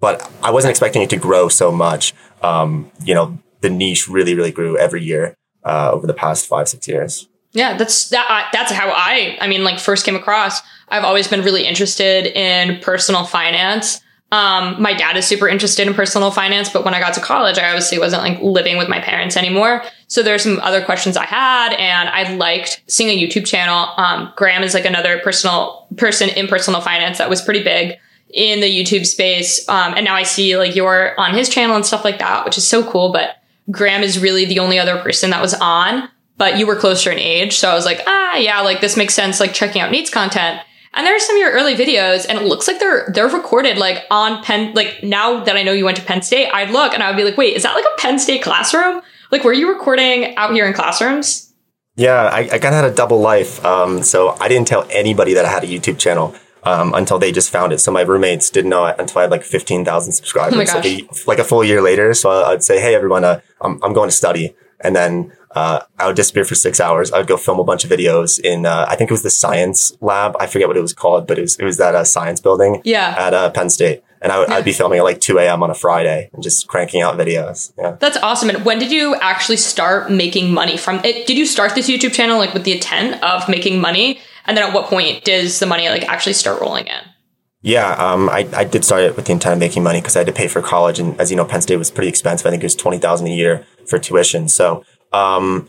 But 0.00 0.28
I 0.42 0.50
wasn't 0.50 0.70
expecting 0.70 1.02
it 1.02 1.10
to 1.10 1.16
grow 1.16 1.48
so 1.48 1.70
much. 1.70 2.12
Um, 2.42 2.90
you 3.04 3.14
know, 3.14 3.38
the 3.60 3.70
niche 3.70 4.08
really, 4.08 4.34
really 4.34 4.50
grew 4.50 4.76
every 4.76 5.02
year, 5.02 5.36
uh, 5.64 5.90
over 5.92 6.06
the 6.06 6.14
past 6.14 6.46
five, 6.46 6.68
six 6.68 6.88
years. 6.88 7.28
Yeah, 7.52 7.76
that's 7.76 8.08
that. 8.08 8.48
That's 8.52 8.72
how 8.72 8.88
I. 8.90 9.36
I 9.40 9.46
mean, 9.46 9.62
like 9.62 9.78
first 9.78 10.04
came 10.04 10.16
across. 10.16 10.60
I've 10.88 11.04
always 11.04 11.28
been 11.28 11.42
really 11.42 11.66
interested 11.66 12.26
in 12.26 12.80
personal 12.80 13.24
finance. 13.24 14.00
Um, 14.32 14.80
my 14.80 14.94
dad 14.94 15.18
is 15.18 15.26
super 15.26 15.46
interested 15.46 15.86
in 15.86 15.92
personal 15.92 16.30
finance, 16.30 16.70
but 16.70 16.86
when 16.86 16.94
I 16.94 17.00
got 17.00 17.12
to 17.14 17.20
college, 17.20 17.58
I 17.58 17.68
obviously 17.68 17.98
wasn't 17.98 18.22
like 18.22 18.40
living 18.40 18.78
with 18.78 18.88
my 18.88 18.98
parents 18.98 19.36
anymore. 19.36 19.84
So 20.06 20.22
there's 20.22 20.42
some 20.42 20.58
other 20.60 20.82
questions 20.82 21.18
I 21.18 21.26
had, 21.26 21.74
and 21.74 22.08
I 22.08 22.34
liked 22.36 22.82
seeing 22.86 23.10
a 23.10 23.22
YouTube 23.22 23.44
channel. 23.44 23.90
Um, 23.98 24.32
Graham 24.34 24.62
is 24.62 24.72
like 24.72 24.86
another 24.86 25.18
personal 25.18 25.86
person 25.98 26.30
in 26.30 26.48
personal 26.48 26.80
finance 26.80 27.18
that 27.18 27.28
was 27.28 27.42
pretty 27.42 27.62
big 27.62 27.98
in 28.32 28.60
the 28.60 28.66
YouTube 28.66 29.04
space. 29.04 29.68
Um, 29.68 29.92
and 29.94 30.04
now 30.06 30.14
I 30.14 30.22
see 30.22 30.56
like 30.56 30.74
you're 30.74 31.18
on 31.20 31.34
his 31.34 31.50
channel 31.50 31.76
and 31.76 31.84
stuff 31.84 32.02
like 32.02 32.18
that, 32.18 32.46
which 32.46 32.56
is 32.56 32.66
so 32.66 32.90
cool. 32.90 33.12
But 33.12 33.36
Graham 33.70 34.02
is 34.02 34.18
really 34.18 34.46
the 34.46 34.60
only 34.60 34.78
other 34.78 34.96
person 35.02 35.28
that 35.30 35.42
was 35.42 35.52
on, 35.52 36.08
but 36.42 36.58
you 36.58 36.66
were 36.66 36.74
closer 36.74 37.12
in 37.12 37.20
age. 37.20 37.56
So 37.56 37.70
I 37.70 37.74
was 37.74 37.84
like, 37.84 38.00
ah, 38.04 38.34
yeah, 38.34 38.62
like 38.62 38.80
this 38.80 38.96
makes 38.96 39.14
sense, 39.14 39.38
like 39.38 39.54
checking 39.54 39.80
out 39.80 39.92
Nate's 39.92 40.10
content. 40.10 40.60
And 40.92 41.06
there's 41.06 41.24
some 41.24 41.36
of 41.36 41.40
your 41.40 41.52
early 41.52 41.76
videos, 41.76 42.26
and 42.28 42.36
it 42.36 42.42
looks 42.42 42.66
like 42.66 42.80
they're 42.80 43.08
they're 43.14 43.28
recorded 43.28 43.78
like 43.78 44.02
on 44.10 44.42
Penn. 44.42 44.74
Like 44.74 45.04
now 45.04 45.44
that 45.44 45.56
I 45.56 45.62
know 45.62 45.70
you 45.70 45.84
went 45.84 45.98
to 45.98 46.02
Penn 46.02 46.20
State, 46.20 46.50
I'd 46.52 46.70
look 46.70 46.94
and 46.94 47.00
I 47.02 47.08
would 47.08 47.16
be 47.16 47.22
like, 47.22 47.36
wait, 47.36 47.54
is 47.54 47.62
that 47.62 47.74
like 47.74 47.84
a 47.84 48.00
Penn 48.00 48.18
State 48.18 48.42
classroom? 48.42 49.02
Like, 49.30 49.44
were 49.44 49.52
you 49.52 49.72
recording 49.72 50.34
out 50.34 50.52
here 50.52 50.66
in 50.66 50.72
classrooms? 50.72 51.54
Yeah, 51.94 52.24
I, 52.24 52.40
I 52.40 52.58
kind 52.58 52.74
of 52.74 52.82
had 52.82 52.86
a 52.86 52.94
double 52.94 53.20
life. 53.20 53.64
Um, 53.64 54.02
so 54.02 54.30
I 54.40 54.48
didn't 54.48 54.66
tell 54.66 54.84
anybody 54.90 55.34
that 55.34 55.44
I 55.44 55.48
had 55.48 55.62
a 55.62 55.68
YouTube 55.68 56.00
channel 56.00 56.34
um, 56.64 56.92
until 56.92 57.20
they 57.20 57.30
just 57.30 57.50
found 57.50 57.72
it. 57.72 57.78
So 57.78 57.92
my 57.92 58.00
roommates 58.00 58.50
didn't 58.50 58.70
know 58.70 58.84
it 58.86 58.96
until 58.98 59.20
I 59.20 59.22
had 59.22 59.30
like 59.30 59.44
15,000 59.44 60.12
subscribers, 60.12 60.54
oh 60.54 60.78
like, 60.78 60.84
a, 60.84 61.08
like, 61.28 61.38
a, 61.38 61.44
full 61.44 61.62
year 61.62 61.80
later. 61.80 62.14
So 62.14 62.30
I'd 62.30 62.64
say, 62.64 62.80
Hey, 62.80 62.96
everyone, 62.96 63.22
uh, 63.22 63.40
I'm, 63.60 63.78
I'm 63.84 63.92
going 63.92 64.08
to 64.08 64.16
study. 64.16 64.56
And 64.80 64.96
then 64.96 65.32
uh, 65.54 65.80
I 65.98 66.06
would 66.06 66.16
disappear 66.16 66.44
for 66.44 66.54
six 66.54 66.80
hours. 66.80 67.12
I 67.12 67.18
would 67.18 67.26
go 67.26 67.36
film 67.36 67.58
a 67.58 67.64
bunch 67.64 67.84
of 67.84 67.90
videos 67.90 68.40
in, 68.40 68.66
uh, 68.66 68.86
I 68.88 68.96
think 68.96 69.10
it 69.10 69.14
was 69.14 69.22
the 69.22 69.30
science 69.30 69.96
lab. 70.00 70.36
I 70.40 70.46
forget 70.46 70.68
what 70.68 70.76
it 70.76 70.82
was 70.82 70.92
called, 70.92 71.26
but 71.26 71.38
it 71.38 71.42
was, 71.42 71.56
it 71.56 71.64
was 71.64 71.76
that 71.76 71.94
uh, 71.94 72.04
science 72.04 72.40
building 72.40 72.80
yeah. 72.84 73.14
at 73.18 73.34
uh, 73.34 73.50
Penn 73.50 73.70
State. 73.70 74.02
And 74.22 74.30
I 74.30 74.38
would. 74.38 74.50
I'd 74.50 74.64
be 74.64 74.72
filming 74.72 75.00
at 75.00 75.02
like 75.02 75.20
2 75.20 75.38
a.m. 75.38 75.64
on 75.64 75.70
a 75.70 75.74
Friday 75.74 76.30
and 76.32 76.44
just 76.44 76.68
cranking 76.68 77.02
out 77.02 77.18
videos. 77.18 77.72
Yeah. 77.76 77.96
That's 77.98 78.16
awesome. 78.18 78.50
And 78.50 78.64
when 78.64 78.78
did 78.78 78.92
you 78.92 79.16
actually 79.16 79.56
start 79.56 80.12
making 80.12 80.54
money 80.54 80.76
from 80.76 81.00
it? 81.04 81.26
Did 81.26 81.36
you 81.36 81.44
start 81.44 81.74
this 81.74 81.90
YouTube 81.90 82.12
channel 82.12 82.38
like 82.38 82.54
with 82.54 82.62
the 82.62 82.72
intent 82.72 83.20
of 83.24 83.48
making 83.48 83.80
money? 83.80 84.20
And 84.46 84.56
then 84.56 84.68
at 84.68 84.72
what 84.72 84.86
point 84.86 85.24
does 85.24 85.58
the 85.58 85.66
money 85.66 85.88
like 85.88 86.04
actually 86.04 86.34
start 86.34 86.60
rolling 86.60 86.86
in? 86.86 87.00
Yeah, 87.62 87.92
um, 87.92 88.28
I, 88.28 88.48
I 88.52 88.64
did 88.64 88.84
start 88.84 89.02
it 89.02 89.16
with 89.16 89.26
the 89.26 89.32
intent 89.32 89.52
of 89.54 89.58
making 89.60 89.84
money 89.84 90.00
because 90.00 90.16
I 90.16 90.20
had 90.20 90.26
to 90.26 90.32
pay 90.32 90.48
for 90.48 90.60
college. 90.60 90.98
And 90.98 91.18
as 91.20 91.30
you 91.30 91.36
know, 91.36 91.44
Penn 91.44 91.62
State 91.62 91.76
was 91.76 91.92
pretty 91.92 92.08
expensive. 92.08 92.44
I 92.46 92.50
think 92.50 92.62
it 92.62 92.66
was 92.66 92.74
20000 92.74 93.26
a 93.26 93.30
year 93.30 93.64
for 93.86 94.00
tuition. 94.00 94.48
So 94.48 94.84
um, 95.12 95.68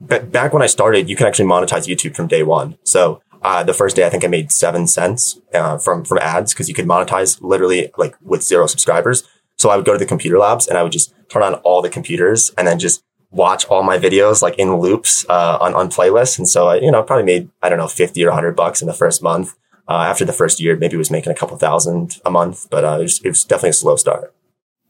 but 0.00 0.30
back 0.30 0.52
when 0.52 0.62
I 0.62 0.66
started, 0.66 1.08
you 1.08 1.16
can 1.16 1.26
actually 1.26 1.48
monetize 1.48 1.86
YouTube 1.86 2.14
from 2.14 2.26
day 2.26 2.42
one. 2.42 2.78
So 2.84 3.22
uh, 3.42 3.62
the 3.62 3.74
first 3.74 3.96
day, 3.96 4.06
I 4.06 4.10
think 4.10 4.24
I 4.24 4.28
made 4.28 4.52
seven 4.52 4.86
cents 4.86 5.38
uh, 5.54 5.78
from 5.78 6.04
from 6.04 6.18
ads 6.18 6.52
because 6.52 6.68
you 6.68 6.74
could 6.74 6.86
monetize 6.86 7.38
literally 7.40 7.90
like 7.96 8.14
with 8.22 8.42
zero 8.42 8.66
subscribers. 8.66 9.24
So 9.58 9.70
I 9.70 9.76
would 9.76 9.86
go 9.86 9.92
to 9.92 9.98
the 9.98 10.06
computer 10.06 10.38
labs 10.38 10.68
and 10.68 10.76
I 10.76 10.82
would 10.82 10.92
just 10.92 11.14
turn 11.28 11.42
on 11.42 11.54
all 11.54 11.80
the 11.80 11.88
computers 11.88 12.50
and 12.58 12.66
then 12.66 12.78
just 12.78 13.02
watch 13.30 13.64
all 13.66 13.82
my 13.82 13.98
videos 13.98 14.42
like 14.42 14.56
in 14.58 14.76
loops 14.76 15.24
uh, 15.28 15.58
on 15.60 15.74
on 15.74 15.88
playlists. 15.88 16.38
And 16.38 16.48
so 16.48 16.68
I, 16.68 16.76
you 16.76 16.90
know, 16.90 17.02
probably 17.02 17.24
made 17.24 17.48
I 17.62 17.68
don't 17.68 17.78
know 17.78 17.88
fifty 17.88 18.24
or 18.24 18.32
hundred 18.32 18.56
bucks 18.56 18.80
in 18.80 18.86
the 18.86 18.94
first 18.94 19.22
month. 19.22 19.54
Uh, 19.88 20.02
after 20.10 20.24
the 20.24 20.32
first 20.32 20.58
year, 20.58 20.76
maybe 20.76 20.96
was 20.96 21.12
making 21.12 21.30
a 21.30 21.34
couple 21.34 21.56
thousand 21.56 22.20
a 22.26 22.30
month, 22.30 22.66
but 22.70 22.84
uh, 22.84 22.98
it 22.98 23.02
was, 23.02 23.20
it 23.22 23.28
was 23.28 23.44
definitely 23.44 23.70
a 23.70 23.74
slow 23.74 23.94
start. 23.94 24.34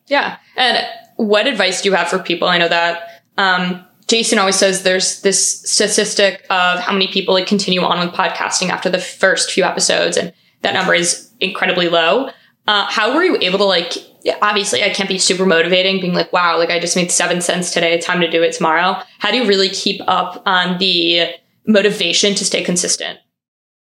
Yeah. 0.06 0.38
And 0.56 0.86
what 1.16 1.46
advice 1.46 1.82
do 1.82 1.90
you 1.90 1.94
have 1.94 2.08
for 2.08 2.18
people? 2.18 2.48
I 2.48 2.56
know 2.56 2.68
that 2.68 3.15
um, 3.36 3.84
Jason 4.08 4.38
always 4.38 4.56
says 4.56 4.82
there's 4.82 5.20
this 5.22 5.62
statistic 5.68 6.46
of 6.48 6.78
how 6.78 6.92
many 6.92 7.08
people 7.08 7.34
like 7.34 7.46
continue 7.46 7.80
on 7.80 8.06
with 8.06 8.14
podcasting 8.14 8.68
after 8.68 8.88
the 8.88 8.98
first 8.98 9.50
few 9.50 9.64
episodes, 9.64 10.16
and 10.16 10.32
that 10.62 10.74
number 10.74 10.94
is 10.94 11.30
incredibly 11.40 11.88
low. 11.88 12.30
Uh, 12.68 12.86
how 12.86 13.14
were 13.14 13.22
you 13.22 13.36
able 13.40 13.58
to 13.58 13.64
like? 13.64 13.94
Obviously, 14.42 14.82
I 14.82 14.90
can't 14.90 15.08
be 15.08 15.18
super 15.18 15.46
motivating, 15.46 16.00
being 16.00 16.14
like, 16.14 16.32
"Wow, 16.32 16.58
like 16.58 16.70
I 16.70 16.78
just 16.78 16.96
made 16.96 17.10
seven 17.10 17.40
cents 17.40 17.72
today. 17.72 17.98
Time 17.98 18.20
to 18.20 18.30
do 18.30 18.42
it 18.42 18.52
tomorrow." 18.52 19.00
How 19.18 19.30
do 19.30 19.38
you 19.38 19.46
really 19.46 19.68
keep 19.68 20.00
up 20.06 20.42
on 20.46 20.78
the 20.78 21.30
motivation 21.66 22.34
to 22.36 22.44
stay 22.44 22.62
consistent? 22.62 23.18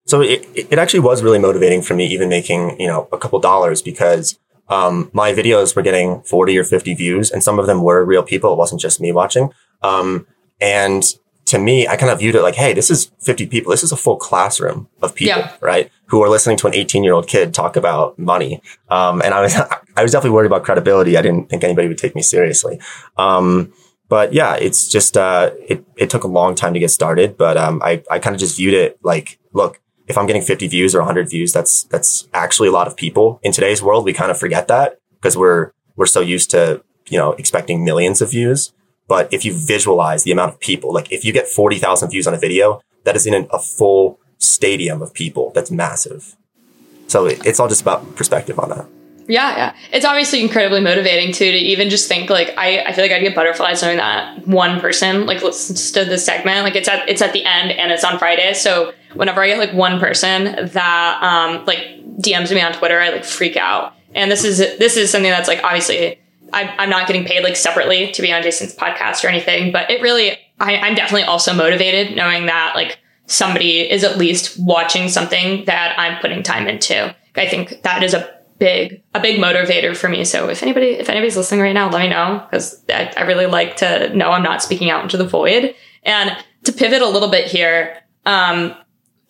So 0.08 0.22
it, 0.22 0.48
it 0.56 0.78
actually 0.78 1.00
was 1.00 1.24
really 1.24 1.40
motivating 1.40 1.82
for 1.82 1.96
me, 1.96 2.08
even 2.08 2.30
making 2.30 2.80
you 2.80 2.88
know 2.88 3.08
a 3.12 3.18
couple 3.18 3.40
dollars 3.40 3.82
because 3.82 4.40
um, 4.70 5.10
my 5.14 5.32
videos 5.32 5.76
were 5.76 5.82
getting 5.82 6.22
40 6.24 6.58
or 6.58 6.64
50 6.64 6.94
views 6.96 7.32
and 7.32 7.44
some 7.44 7.60
of 7.60 7.68
them 7.68 7.84
were 7.84 8.04
real 8.04 8.24
people. 8.24 8.54
It 8.54 8.58
wasn't 8.58 8.82
just 8.82 9.00
me 9.00 9.12
watching. 9.12 9.52
Um, 9.82 10.28
and 10.60 11.04
to 11.46 11.60
me, 11.60 11.88
I 11.88 11.96
kind 11.96 12.12
of 12.12 12.20
viewed 12.20 12.36
it 12.36 12.42
like, 12.42 12.56
Hey, 12.56 12.74
this 12.74 12.90
is 12.90 13.12
50 13.22 13.46
people. 13.48 13.72
This 13.72 13.84
is 13.84 13.92
a 13.92 13.98
full 13.98 14.18
classroom 14.18 14.88
of 15.02 15.14
people, 15.14 15.42
yeah. 15.42 15.56
right? 15.62 15.92
Who 16.08 16.24
are 16.24 16.30
listening 16.30 16.58
to 16.58 16.68
an 16.68 16.74
18 16.74 17.04
year 17.04 17.14
old 17.14 17.28
kid 17.28 17.54
talk 17.54 17.76
about 17.76 18.18
money. 18.18 18.62
Um, 18.90 19.22
and 19.22 19.34
I 19.34 19.42
was, 19.42 19.56
I 19.96 20.02
was 20.02 20.12
definitely 20.12 20.36
worried 20.36 20.48
about 20.48 20.64
credibility. 20.64 21.18
I 21.18 21.22
didn't 21.22 21.50
think 21.50 21.64
anybody 21.64 21.88
would 21.88 22.00
take 22.00 22.16
me 22.16 22.22
seriously. 22.22 22.80
Um, 23.18 23.74
but 24.08 24.34
yeah, 24.34 24.56
it's 24.56 24.88
just, 24.88 25.18
uh, 25.18 25.52
it, 25.68 25.84
it 25.98 26.10
took 26.10 26.24
a 26.24 26.28
long 26.28 26.54
time 26.54 26.74
to 26.74 26.80
get 26.80 26.92
started, 26.92 27.38
but, 27.38 27.58
um, 27.58 27.82
I, 27.84 28.04
I 28.10 28.20
kind 28.20 28.36
of 28.36 28.40
just 28.40 28.58
viewed 28.58 28.76
it 28.76 29.00
like, 29.02 29.40
look, 29.52 29.82
if 30.08 30.18
I'm 30.18 30.28
getting 30.28 30.42
50 30.42 30.68
views 30.68 30.94
or 30.94 31.00
100 31.00 31.30
views, 31.30 31.52
that's, 31.54 31.84
that's 31.86 32.28
actually 32.34 32.68
a 32.68 32.72
lot 32.72 32.88
of 32.88 32.96
people. 32.96 33.40
In 33.44 33.52
today's 33.52 33.82
world, 33.82 34.06
we 34.06 34.14
kind 34.14 34.32
of 34.32 34.38
forget 34.40 34.68
that 34.68 35.00
because 35.16 35.38
we're, 35.38 35.72
we're 35.96 36.06
so 36.06 36.22
used 36.22 36.52
to, 36.52 36.84
you 37.08 37.18
know, 37.18 37.34
expecting 37.34 37.84
millions 37.84 38.22
of 38.22 38.32
views. 38.32 38.74
But 39.08 39.32
if 39.34 39.46
you 39.46 39.54
visualize 39.54 40.24
the 40.24 40.32
amount 40.32 40.54
of 40.54 40.60
people, 40.60 40.94
like 40.94 41.12
if 41.12 41.26
you 41.26 41.32
get 41.32 41.48
40,000 41.48 42.10
views 42.10 42.28
on 42.28 42.34
a 42.34 42.38
video, 42.38 42.82
that 43.04 43.16
is 43.16 43.26
in 43.26 43.48
a 43.52 43.60
full 43.60 44.20
stadium 44.38 45.02
of 45.02 45.14
people. 45.14 45.52
That's 45.54 45.72
massive. 45.72 46.36
So 47.08 47.26
it, 47.26 47.46
it's 47.46 47.60
all 47.60 47.68
just 47.68 47.82
about 47.82 48.16
perspective 48.16 48.60
on 48.60 48.70
that. 48.70 48.88
Yeah, 49.28 49.56
yeah. 49.56 49.76
It's 49.92 50.06
obviously 50.06 50.42
incredibly 50.42 50.82
motivating 50.82 51.34
too 51.34 51.52
to 51.52 51.58
even 51.58 51.90
just 51.90 52.08
think 52.08 52.30
like 52.30 52.54
I, 52.58 52.84
I 52.84 52.94
feel 52.94 53.04
like 53.04 53.12
I'd 53.12 53.22
get 53.22 53.34
butterflies 53.34 53.82
knowing 53.82 53.98
that 53.98 54.48
one 54.48 54.80
person 54.80 55.26
like 55.26 55.42
listens 55.42 55.92
to 55.94 56.06
the 56.06 56.18
segment. 56.18 56.64
Like 56.64 56.76
it's 56.76 56.88
at 56.88 57.10
it's 57.10 57.22
at 57.24 57.34
the 57.34 57.44
end 57.44 57.72
and 57.72 57.92
it's 57.92 58.04
on 58.04 58.20
Friday. 58.20 58.54
So 58.54 58.94
whenever 59.16 59.42
I 59.42 59.48
get 59.48 59.58
like 59.58 59.74
one 59.74 60.00
person 60.00 60.44
that 60.44 61.20
um 61.22 61.66
like 61.66 61.80
DMs 62.20 62.54
me 62.54 62.62
on 62.62 62.74
Twitter, 62.74 63.00
I 63.00 63.10
like 63.10 63.26
freak 63.26 63.58
out. 63.58 63.94
And 64.14 64.32
this 64.32 64.44
is 64.44 64.58
this 64.58 64.98
is 64.98 65.12
something 65.12 65.32
that's 65.32 65.48
like 65.48 65.64
obviously 65.64 66.20
I, 66.54 66.74
I'm 66.78 66.90
not 66.90 67.08
getting 67.08 67.26
paid 67.26 67.44
like 67.44 67.56
separately 67.56 68.12
to 68.12 68.22
be 68.22 68.32
on 68.32 68.44
Jason's 68.44 68.76
podcast 68.76 69.24
or 69.24 69.28
anything, 69.28 69.72
but 69.72 69.90
it 69.90 70.02
really 70.02 70.38
I, 70.60 70.78
I'm 70.78 70.96
definitely 70.96 71.24
also 71.24 71.54
motivated 71.54 72.16
knowing 72.16 72.46
that 72.46 72.74
like 72.76 73.00
somebody 73.28 73.90
is 73.90 74.04
at 74.04 74.18
least 74.18 74.58
watching 74.60 75.10
something 75.10 75.66
that 75.66 75.96
I'm 75.98 76.20
putting 76.22 76.44
time 76.44 76.68
into. 76.68 77.16
I 77.36 77.48
think 77.48 77.82
that 77.82 78.04
is 78.04 78.14
a 78.14 78.34
big 78.58 79.04
a 79.14 79.20
big 79.20 79.40
motivator 79.40 79.96
for 79.96 80.08
me. 80.08 80.24
So 80.24 80.50
if 80.50 80.64
anybody 80.64 80.92
if 80.92 81.10
anybody's 81.10 81.36
listening 81.36 81.62
right 81.62 81.74
now, 81.74 81.90
let 81.90 82.02
me 82.02 82.10
know 82.10 82.46
because 82.50 82.84
I, 82.90 83.14
I, 83.18 83.22
really 83.24 83.48
like 83.48 83.76
to 83.78 84.16
know 84.16 84.32
I'm 84.32 84.44
not 84.44 84.64
speaking 84.64 84.90
out 84.90 85.04
into 85.04 85.18
the 85.18 85.28
void. 85.28 85.76
And 86.04 86.32
to 86.64 86.72
pivot 86.72 87.02
a 87.02 87.10
little 87.10 87.30
bit 87.30 87.48
here, 87.48 87.98
um, 88.26 88.76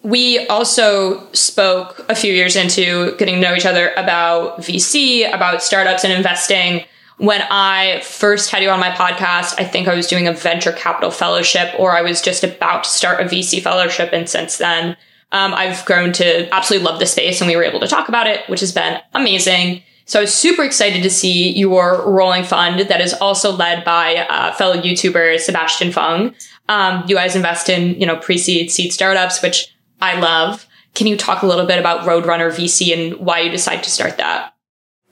we 0.05 0.45
also 0.47 1.27
spoke 1.33 2.05
a 2.09 2.15
few 2.15 2.31
years 2.31 2.55
into 2.55 3.17
getting 3.17 3.35
to 3.35 3.41
know 3.41 3.55
each 3.55 3.65
other 3.65 3.91
about 3.97 4.59
VC, 4.59 5.27
about 5.33 5.63
startups 5.63 6.03
and 6.03 6.13
investing. 6.13 6.85
When 7.17 7.41
I 7.49 8.01
first 8.01 8.51
had 8.51 8.61
you 8.61 8.69
on 8.69 8.79
my 8.79 8.91
podcast, 8.91 9.59
I 9.59 9.63
think 9.63 9.87
I 9.87 9.95
was 9.95 10.05
doing 10.05 10.27
a 10.27 10.33
venture 10.33 10.73
capital 10.73 11.09
fellowship 11.09 11.73
or 11.79 11.97
I 11.97 12.03
was 12.03 12.21
just 12.21 12.43
about 12.43 12.83
to 12.83 12.89
start 12.91 13.19
a 13.19 13.23
VC 13.23 13.63
fellowship. 13.63 14.11
And 14.13 14.29
since 14.29 14.59
then, 14.59 14.95
um, 15.31 15.55
I've 15.55 15.83
grown 15.85 16.13
to 16.13 16.53
absolutely 16.53 16.85
love 16.87 16.99
the 16.99 17.07
space 17.07 17.41
and 17.41 17.47
we 17.47 17.55
were 17.55 17.63
able 17.63 17.79
to 17.79 17.87
talk 17.87 18.07
about 18.07 18.27
it, 18.27 18.47
which 18.47 18.59
has 18.59 18.71
been 18.71 19.01
amazing. 19.15 19.81
So 20.05 20.19
I 20.19 20.21
was 20.21 20.33
super 20.35 20.61
excited 20.61 21.01
to 21.01 21.09
see 21.09 21.51
your 21.57 22.07
rolling 22.07 22.43
fund 22.43 22.79
that 22.81 23.01
is 23.01 23.15
also 23.15 23.51
led 23.51 23.83
by 23.83 24.17
uh, 24.17 24.51
fellow 24.51 24.75
YouTuber 24.79 25.39
Sebastian 25.39 25.91
Fung. 25.91 26.35
Um, 26.69 27.03
you 27.07 27.15
guys 27.15 27.35
invest 27.35 27.69
in, 27.69 27.99
you 27.99 28.05
know, 28.05 28.17
pre-seed 28.17 28.69
seed 28.69 28.93
startups, 28.93 29.41
which 29.41 29.74
I 30.05 30.19
love. 30.19 30.67
Can 30.93 31.07
you 31.07 31.17
talk 31.17 31.41
a 31.41 31.47
little 31.47 31.65
bit 31.65 31.79
about 31.79 32.01
Roadrunner 32.01 32.51
VC 32.51 32.93
and 32.93 33.19
why 33.25 33.39
you 33.39 33.49
decided 33.49 33.83
to 33.85 33.89
start 33.89 34.17
that? 34.17 34.53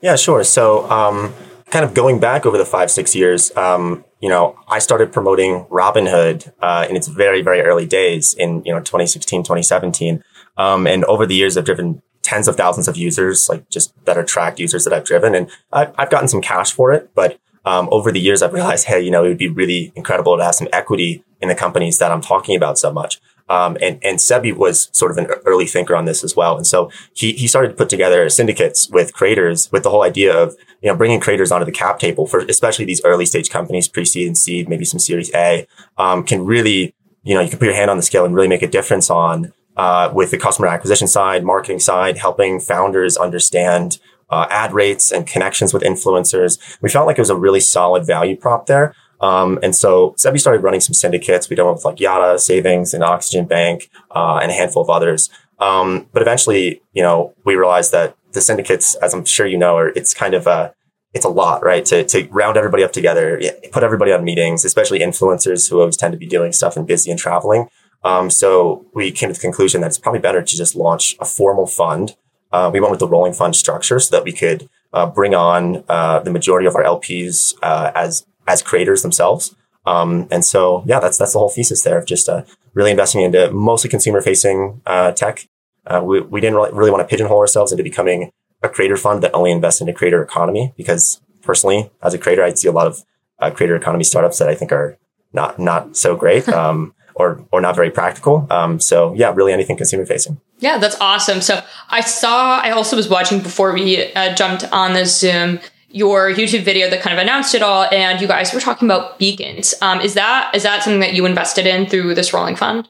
Yeah, 0.00 0.14
sure. 0.14 0.44
So, 0.44 0.88
um, 0.88 1.34
kind 1.70 1.84
of 1.84 1.94
going 1.94 2.20
back 2.20 2.46
over 2.46 2.56
the 2.56 2.64
five, 2.64 2.90
six 2.90 3.14
years, 3.14 3.54
um, 3.56 4.04
you 4.20 4.28
know, 4.28 4.56
I 4.68 4.78
started 4.78 5.12
promoting 5.12 5.64
Robinhood 5.64 6.52
uh, 6.60 6.86
in 6.88 6.94
its 6.94 7.08
very, 7.08 7.42
very 7.42 7.60
early 7.60 7.86
days 7.86 8.34
in, 8.34 8.62
you 8.64 8.72
know, 8.72 8.78
2016, 8.78 9.42
2017. 9.42 10.22
Um, 10.56 10.86
and 10.86 11.04
over 11.06 11.26
the 11.26 11.34
years, 11.34 11.56
I've 11.56 11.64
driven 11.64 12.00
tens 12.22 12.46
of 12.46 12.56
thousands 12.56 12.86
of 12.86 12.96
users, 12.96 13.48
like 13.48 13.68
just 13.68 13.92
that 14.04 14.16
are 14.16 14.24
tracked 14.24 14.60
users 14.60 14.84
that 14.84 14.92
I've 14.92 15.04
driven. 15.04 15.34
And 15.34 15.50
I've, 15.72 15.92
I've 15.98 16.10
gotten 16.10 16.28
some 16.28 16.40
cash 16.40 16.72
for 16.72 16.92
it. 16.92 17.10
But 17.14 17.38
um, 17.64 17.88
over 17.90 18.12
the 18.12 18.20
years, 18.20 18.42
I've 18.42 18.52
realized, 18.52 18.86
hey, 18.86 19.00
you 19.00 19.10
know, 19.10 19.24
it 19.24 19.28
would 19.28 19.38
be 19.38 19.48
really 19.48 19.92
incredible 19.96 20.36
to 20.36 20.44
have 20.44 20.54
some 20.54 20.68
equity 20.72 21.24
in 21.40 21.48
the 21.48 21.54
companies 21.54 21.98
that 21.98 22.12
I'm 22.12 22.22
talking 22.22 22.56
about 22.56 22.78
so 22.78 22.92
much. 22.92 23.20
Um, 23.48 23.76
and, 23.82 24.02
and 24.02 24.18
Sebi 24.18 24.56
was 24.56 24.88
sort 24.92 25.10
of 25.10 25.18
an 25.18 25.26
early 25.44 25.66
thinker 25.66 25.94
on 25.94 26.06
this 26.06 26.24
as 26.24 26.34
well. 26.34 26.56
And 26.56 26.66
so 26.66 26.90
he, 27.12 27.32
he 27.32 27.46
started 27.46 27.68
to 27.68 27.74
put 27.74 27.90
together 27.90 28.28
syndicates 28.30 28.88
with 28.88 29.12
creators 29.12 29.70
with 29.70 29.82
the 29.82 29.90
whole 29.90 30.02
idea 30.02 30.34
of, 30.34 30.56
you 30.80 30.90
know, 30.90 30.96
bringing 30.96 31.20
creators 31.20 31.52
onto 31.52 31.66
the 31.66 31.72
cap 31.72 31.98
table 31.98 32.26
for 32.26 32.40
especially 32.40 32.86
these 32.86 33.04
early 33.04 33.26
stage 33.26 33.50
companies, 33.50 33.86
pre-seed 33.86 34.26
and 34.26 34.38
seed, 34.38 34.68
maybe 34.68 34.84
some 34.84 34.98
series 34.98 35.30
A, 35.34 35.66
um, 35.98 36.24
can 36.24 36.46
really, 36.46 36.94
you 37.22 37.34
know, 37.34 37.40
you 37.42 37.50
can 37.50 37.58
put 37.58 37.66
your 37.66 37.74
hand 37.74 37.90
on 37.90 37.98
the 37.98 38.02
scale 38.02 38.24
and 38.24 38.34
really 38.34 38.48
make 38.48 38.62
a 38.62 38.66
difference 38.68 39.10
on, 39.10 39.52
uh, 39.76 40.10
with 40.14 40.30
the 40.30 40.38
customer 40.38 40.68
acquisition 40.68 41.06
side, 41.06 41.44
marketing 41.44 41.80
side, 41.80 42.16
helping 42.16 42.60
founders 42.60 43.16
understand, 43.16 43.98
uh, 44.30 44.46
ad 44.50 44.72
rates 44.72 45.12
and 45.12 45.26
connections 45.26 45.74
with 45.74 45.82
influencers. 45.82 46.58
We 46.80 46.88
felt 46.88 47.06
like 47.06 47.18
it 47.18 47.20
was 47.20 47.30
a 47.30 47.36
really 47.36 47.60
solid 47.60 48.06
value 48.06 48.36
prop 48.36 48.66
there. 48.66 48.94
Um, 49.24 49.58
and 49.62 49.74
so 49.74 50.14
Sebi 50.18 50.38
started 50.38 50.62
running 50.62 50.80
some 50.80 50.92
syndicates. 50.92 51.48
We 51.48 51.56
done 51.56 51.72
with 51.72 51.84
like 51.84 51.96
Yotta 51.96 52.38
Savings 52.38 52.92
and 52.92 53.02
Oxygen 53.02 53.46
Bank, 53.46 53.88
uh, 54.10 54.38
and 54.42 54.50
a 54.50 54.54
handful 54.54 54.82
of 54.82 54.90
others. 54.90 55.30
Um, 55.58 56.08
but 56.12 56.20
eventually, 56.20 56.82
you 56.92 57.02
know, 57.02 57.32
we 57.44 57.54
realized 57.54 57.90
that 57.92 58.16
the 58.32 58.42
syndicates, 58.42 58.96
as 58.96 59.14
I'm 59.14 59.24
sure 59.24 59.46
you 59.46 59.56
know, 59.56 59.78
are, 59.78 59.88
it's 59.88 60.12
kind 60.12 60.34
of 60.34 60.46
a, 60.46 60.74
it's 61.14 61.24
a 61.24 61.30
lot, 61.30 61.64
right? 61.64 61.86
To, 61.86 62.04
to 62.04 62.28
round 62.30 62.58
everybody 62.58 62.84
up 62.84 62.92
together, 62.92 63.40
put 63.72 63.82
everybody 63.82 64.12
on 64.12 64.24
meetings, 64.24 64.62
especially 64.62 64.98
influencers 64.98 65.70
who 65.70 65.80
always 65.80 65.96
tend 65.96 66.12
to 66.12 66.18
be 66.18 66.26
doing 66.26 66.52
stuff 66.52 66.76
and 66.76 66.86
busy 66.86 67.10
and 67.10 67.18
traveling. 67.18 67.68
Um, 68.02 68.28
so 68.28 68.84
we 68.94 69.10
came 69.10 69.30
to 69.30 69.32
the 69.32 69.40
conclusion 69.40 69.80
that 69.80 69.86
it's 69.86 69.98
probably 69.98 70.20
better 70.20 70.42
to 70.42 70.56
just 70.56 70.74
launch 70.74 71.16
a 71.18 71.24
formal 71.24 71.66
fund. 71.66 72.16
Uh, 72.52 72.70
we 72.70 72.78
went 72.80 72.90
with 72.90 73.00
the 73.00 73.08
rolling 73.08 73.32
fund 73.32 73.56
structure 73.56 73.98
so 73.98 74.14
that 74.14 74.24
we 74.24 74.32
could 74.32 74.68
uh, 74.92 75.06
bring 75.06 75.34
on 75.34 75.82
uh, 75.88 76.18
the 76.20 76.30
majority 76.30 76.66
of 76.66 76.76
our 76.76 76.82
LPs 76.82 77.54
uh, 77.62 77.90
as 77.94 78.26
as 78.46 78.62
creators 78.62 79.02
themselves. 79.02 79.54
Um, 79.86 80.28
and 80.30 80.44
so, 80.44 80.82
yeah, 80.86 81.00
that's 81.00 81.18
that's 81.18 81.32
the 81.32 81.38
whole 81.38 81.50
thesis 81.50 81.82
there 81.82 81.98
of 81.98 82.06
just 82.06 82.28
uh, 82.28 82.42
really 82.72 82.90
investing 82.90 83.20
into 83.20 83.50
mostly 83.50 83.90
consumer 83.90 84.20
facing 84.20 84.80
uh, 84.86 85.12
tech. 85.12 85.46
Uh, 85.86 86.00
we, 86.02 86.20
we 86.20 86.40
didn't 86.40 86.56
really, 86.56 86.72
really 86.72 86.90
want 86.90 87.02
to 87.02 87.08
pigeonhole 87.08 87.38
ourselves 87.38 87.70
into 87.70 87.84
becoming 87.84 88.30
a 88.62 88.68
creator 88.68 88.96
fund 88.96 89.22
that 89.22 89.34
only 89.34 89.50
invests 89.50 89.80
into 89.80 89.92
creator 89.92 90.22
economy 90.22 90.72
because 90.76 91.20
personally, 91.42 91.90
as 92.02 92.14
a 92.14 92.18
creator, 92.18 92.42
I 92.42 92.54
see 92.54 92.68
a 92.68 92.72
lot 92.72 92.86
of 92.86 93.04
uh, 93.38 93.50
creator 93.50 93.76
economy 93.76 94.04
startups 94.04 94.38
that 94.38 94.48
I 94.48 94.54
think 94.54 94.72
are 94.72 94.96
not 95.32 95.58
not 95.58 95.96
so 95.96 96.16
great. 96.16 96.48
Um, 96.54 96.94
or, 97.14 97.44
or 97.52 97.60
not 97.60 97.76
very 97.76 97.90
practical. 97.90 98.46
Um, 98.50 98.80
so 98.80 99.14
yeah, 99.14 99.32
really 99.32 99.52
anything 99.52 99.76
consumer 99.76 100.04
facing. 100.04 100.40
Yeah, 100.58 100.78
that's 100.78 101.00
awesome. 101.00 101.40
So 101.40 101.62
I 101.88 102.00
saw, 102.00 102.58
I 102.58 102.70
also 102.70 102.96
was 102.96 103.08
watching 103.08 103.40
before 103.40 103.72
we 103.72 104.12
uh, 104.14 104.34
jumped 104.34 104.64
on 104.72 104.94
the 104.94 105.04
Zoom 105.04 105.60
your 105.94 106.28
YouTube 106.32 106.64
video 106.64 106.90
that 106.90 107.00
kind 107.02 107.16
of 107.16 107.22
announced 107.22 107.54
it 107.54 107.62
all, 107.62 107.86
and 107.92 108.20
you 108.20 108.26
guys 108.26 108.52
were 108.52 108.58
talking 108.58 108.88
about 108.88 109.16
beacons. 109.16 109.74
Um, 109.80 110.00
is 110.00 110.14
that 110.14 110.50
is 110.52 110.64
that 110.64 110.82
something 110.82 110.98
that 111.00 111.14
you 111.14 111.24
invested 111.24 111.66
in 111.66 111.86
through 111.86 112.16
this 112.16 112.34
rolling 112.34 112.56
fund? 112.56 112.88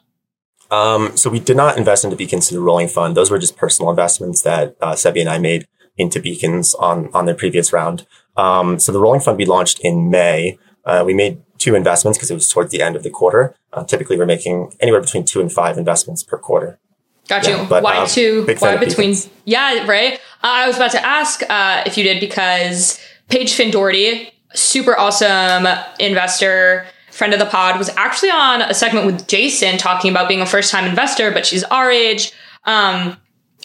Um, 0.70 1.14
so 1.14 1.28
we 1.28 1.38
did 1.38 1.56
not 1.56 1.76
invest 1.76 2.04
into 2.04 2.16
beacons 2.16 2.48
through 2.48 2.58
the 2.58 2.64
rolling 2.64 2.88
fund. 2.88 3.14
Those 3.14 3.30
were 3.30 3.38
just 3.38 3.58
personal 3.58 3.90
investments 3.90 4.40
that 4.42 4.76
uh, 4.80 4.94
Sebi 4.94 5.20
and 5.20 5.28
I 5.28 5.36
made 5.36 5.68
into 5.98 6.18
beacons 6.18 6.72
on 6.74 7.10
on 7.12 7.26
their 7.26 7.34
previous 7.34 7.74
round. 7.74 8.06
Um, 8.38 8.80
so 8.80 8.90
the 8.90 9.00
rolling 9.00 9.20
fund 9.20 9.36
we 9.36 9.44
launched 9.44 9.80
in 9.80 10.08
May. 10.08 10.58
Uh, 10.86 11.02
we 11.06 11.12
made 11.12 11.42
two 11.58 11.74
investments 11.74 12.16
because 12.16 12.30
it 12.30 12.34
was 12.34 12.48
towards 12.48 12.72
the 12.72 12.80
end 12.80 12.96
of 12.96 13.02
the 13.02 13.10
quarter. 13.10 13.54
Uh, 13.74 13.84
typically, 13.84 14.16
we're 14.16 14.26
making 14.26 14.72
anywhere 14.80 15.02
between 15.02 15.24
two 15.24 15.42
and 15.42 15.52
five 15.52 15.76
investments 15.76 16.22
per 16.22 16.38
quarter. 16.38 16.78
Got 17.28 17.46
you. 17.46 17.64
but, 17.68 17.82
why 17.82 17.98
um, 17.98 18.08
two? 18.08 18.46
Why 18.58 18.76
between? 18.76 19.14
Yeah, 19.44 19.86
right. 19.86 20.20
Uh, 20.44 20.48
I 20.48 20.66
was 20.66 20.76
about 20.76 20.90
to 20.90 21.02
ask 21.02 21.42
uh, 21.48 21.84
if 21.86 21.96
you 21.96 22.04
did 22.04 22.20
because 22.20 23.00
Paige 23.30 23.54
Finn 23.54 23.70
Doherty, 23.70 24.30
super 24.52 24.94
awesome 24.94 25.66
investor, 25.98 26.84
friend 27.10 27.32
of 27.32 27.38
the 27.38 27.46
pod, 27.46 27.78
was 27.78 27.88
actually 27.96 28.28
on 28.28 28.60
a 28.60 28.74
segment 28.74 29.06
with 29.06 29.26
Jason 29.26 29.78
talking 29.78 30.10
about 30.10 30.28
being 30.28 30.42
a 30.42 30.46
first 30.46 30.70
time 30.70 30.84
investor, 30.84 31.30
but 31.30 31.46
she's 31.46 31.64
our 31.64 31.90
age. 31.90 32.30
Um, 32.66 33.16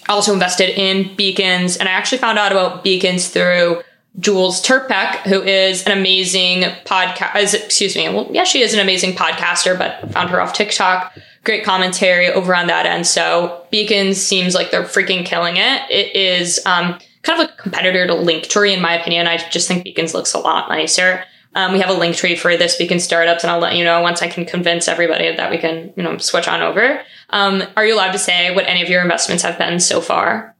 also 0.08 0.32
invested 0.32 0.70
in 0.70 1.14
Beacons, 1.18 1.76
and 1.76 1.90
I 1.90 1.92
actually 1.92 2.20
found 2.20 2.40
out 2.40 2.54
about 2.54 2.82
Beacons 2.82 3.28
through 3.28 3.82
Jules 4.20 4.62
Terpak, 4.62 5.22
who 5.22 5.42
is 5.42 5.86
an 5.86 5.98
amazing 5.98 6.64
podcast. 6.86 7.54
Excuse 7.54 7.96
me. 7.96 8.10
Well, 8.10 8.28
yeah, 8.32 8.44
she 8.44 8.62
is 8.62 8.74
an 8.74 8.80
amazing 8.80 9.14
podcaster, 9.14 9.78
but 9.78 10.12
found 10.12 10.30
her 10.30 10.42
off 10.42 10.54
TikTok 10.54 11.14
great 11.44 11.64
commentary 11.64 12.28
over 12.28 12.56
on 12.56 12.68
that 12.68 12.86
end. 12.86 13.08
So 13.08 13.66
Beacons 13.72 14.22
seems 14.22 14.56
like 14.56 14.72
they're 14.72 14.84
freaking 14.84 15.26
killing 15.26 15.58
it. 15.58 15.82
It 15.90 16.16
is 16.16 16.64
um, 16.66 17.00
kind 17.24 17.42
of 17.42 17.50
a 17.50 17.54
competitor 17.62 18.08
to 18.08 18.14
Linktree, 18.14 18.76
in 18.76 18.82
my 18.82 18.94
opinion. 18.94 19.28
I 19.28 19.38
just 19.50 19.68
think 19.68 19.84
Beacons 19.84 20.14
looks 20.14 20.34
a 20.34 20.40
lot 20.40 20.70
nicer. 20.70 21.24
Um, 21.56 21.74
we 21.74 21.80
have 21.80 21.90
a 21.90 22.00
Linktree 22.00 22.38
for 22.38 22.56
this 22.56 22.78
Week 22.78 22.92
in 22.92 23.00
Startups, 23.00 23.44
and 23.44 23.50
I'll 23.50 23.60
let 23.60 23.76
you 23.76 23.84
know 23.84 24.02
once 24.02 24.22
I 24.22 24.28
can 24.28 24.46
convince 24.46 24.88
everybody 24.88 25.36
that 25.36 25.50
we 25.50 25.58
can, 25.58 25.92
you 25.96 26.04
know, 26.04 26.18
switch 26.20 26.48
on 26.48 26.62
over. 26.62 27.02
Um, 27.32 27.64
are 27.76 27.86
you 27.86 27.96
allowed 27.96 28.12
to 28.12 28.20
say 28.20 28.54
what 28.54 28.68
any 28.68 28.84
of 28.84 28.90
your 28.90 29.02
investments 29.02 29.44
have 29.44 29.58
been 29.58 29.80
so 29.80 30.02
far? 30.02 30.56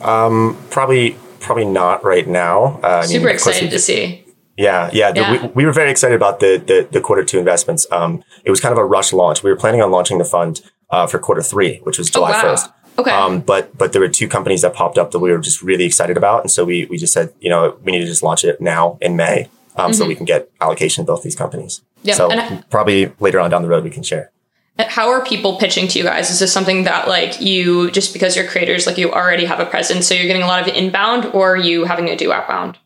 Um, 0.00 0.58
probably, 0.70 1.16
probably 1.44 1.64
not 1.64 2.04
right 2.04 2.26
now. 2.26 2.80
Uh, 2.82 3.02
Super 3.02 3.26
mean, 3.26 3.34
excited 3.34 3.70
to 3.70 3.78
see. 3.78 4.24
Yeah, 4.56 4.90
yeah. 4.92 5.12
The, 5.12 5.20
yeah. 5.20 5.42
We, 5.42 5.48
we, 5.48 5.64
were 5.64 5.72
very 5.72 5.90
excited 5.90 6.14
about 6.14 6.40
the, 6.40 6.62
the, 6.64 6.88
the 6.90 7.00
quarter 7.00 7.24
two 7.24 7.38
investments. 7.38 7.86
Um, 7.90 8.22
it 8.44 8.50
was 8.50 8.60
kind 8.60 8.72
of 8.72 8.78
a 8.78 8.84
rush 8.84 9.12
launch. 9.12 9.42
We 9.42 9.50
were 9.50 9.56
planning 9.56 9.82
on 9.82 9.90
launching 9.90 10.18
the 10.18 10.24
fund 10.24 10.60
uh, 10.90 11.06
for 11.06 11.18
quarter 11.18 11.42
three, 11.42 11.78
which 11.78 11.98
was 11.98 12.10
July 12.10 12.30
oh, 12.30 12.46
wow. 12.46 12.54
1st. 12.54 12.72
Okay. 12.96 13.10
Um, 13.10 13.40
but 13.40 13.76
but 13.76 13.92
there 13.92 14.00
were 14.00 14.08
two 14.08 14.28
companies 14.28 14.62
that 14.62 14.72
popped 14.72 14.98
up 14.98 15.10
that 15.10 15.18
we 15.18 15.32
were 15.32 15.38
just 15.38 15.62
really 15.62 15.84
excited 15.84 16.16
about, 16.16 16.42
and 16.42 16.50
so 16.50 16.64
we 16.64 16.86
we 16.86 16.96
just 16.96 17.12
said, 17.12 17.32
you 17.40 17.50
know, 17.50 17.76
we 17.82 17.90
need 17.90 18.00
to 18.00 18.06
just 18.06 18.22
launch 18.22 18.44
it 18.44 18.60
now 18.60 18.98
in 19.00 19.16
May, 19.16 19.48
um, 19.74 19.90
mm-hmm. 19.90 19.92
so 19.94 20.06
we 20.06 20.14
can 20.14 20.24
get 20.24 20.48
allocation 20.60 21.00
of 21.00 21.08
both 21.08 21.24
these 21.24 21.34
companies. 21.34 21.82
Yeah. 22.04 22.14
So 22.14 22.30
and 22.30 22.68
probably 22.70 23.12
later 23.18 23.40
on 23.40 23.50
down 23.50 23.62
the 23.62 23.68
road 23.68 23.82
we 23.82 23.90
can 23.90 24.04
share. 24.04 24.30
How 24.78 25.10
are 25.10 25.24
people 25.24 25.56
pitching 25.56 25.86
to 25.88 25.98
you 25.98 26.04
guys? 26.04 26.30
Is 26.30 26.40
this 26.40 26.52
something 26.52 26.84
that 26.84 27.06
like 27.06 27.40
you 27.40 27.90
just 27.92 28.12
because 28.12 28.34
you're 28.34 28.46
creators, 28.46 28.86
like 28.86 28.98
you 28.98 29.12
already 29.12 29.44
have 29.44 29.60
a 29.60 29.66
presence, 29.66 30.06
so 30.08 30.14
you're 30.14 30.26
getting 30.26 30.42
a 30.42 30.48
lot 30.48 30.66
of 30.66 30.74
inbound, 30.74 31.26
or 31.26 31.54
are 31.54 31.56
you 31.56 31.84
having 31.84 32.06
to 32.06 32.16
do 32.16 32.32
outbound? 32.32 32.78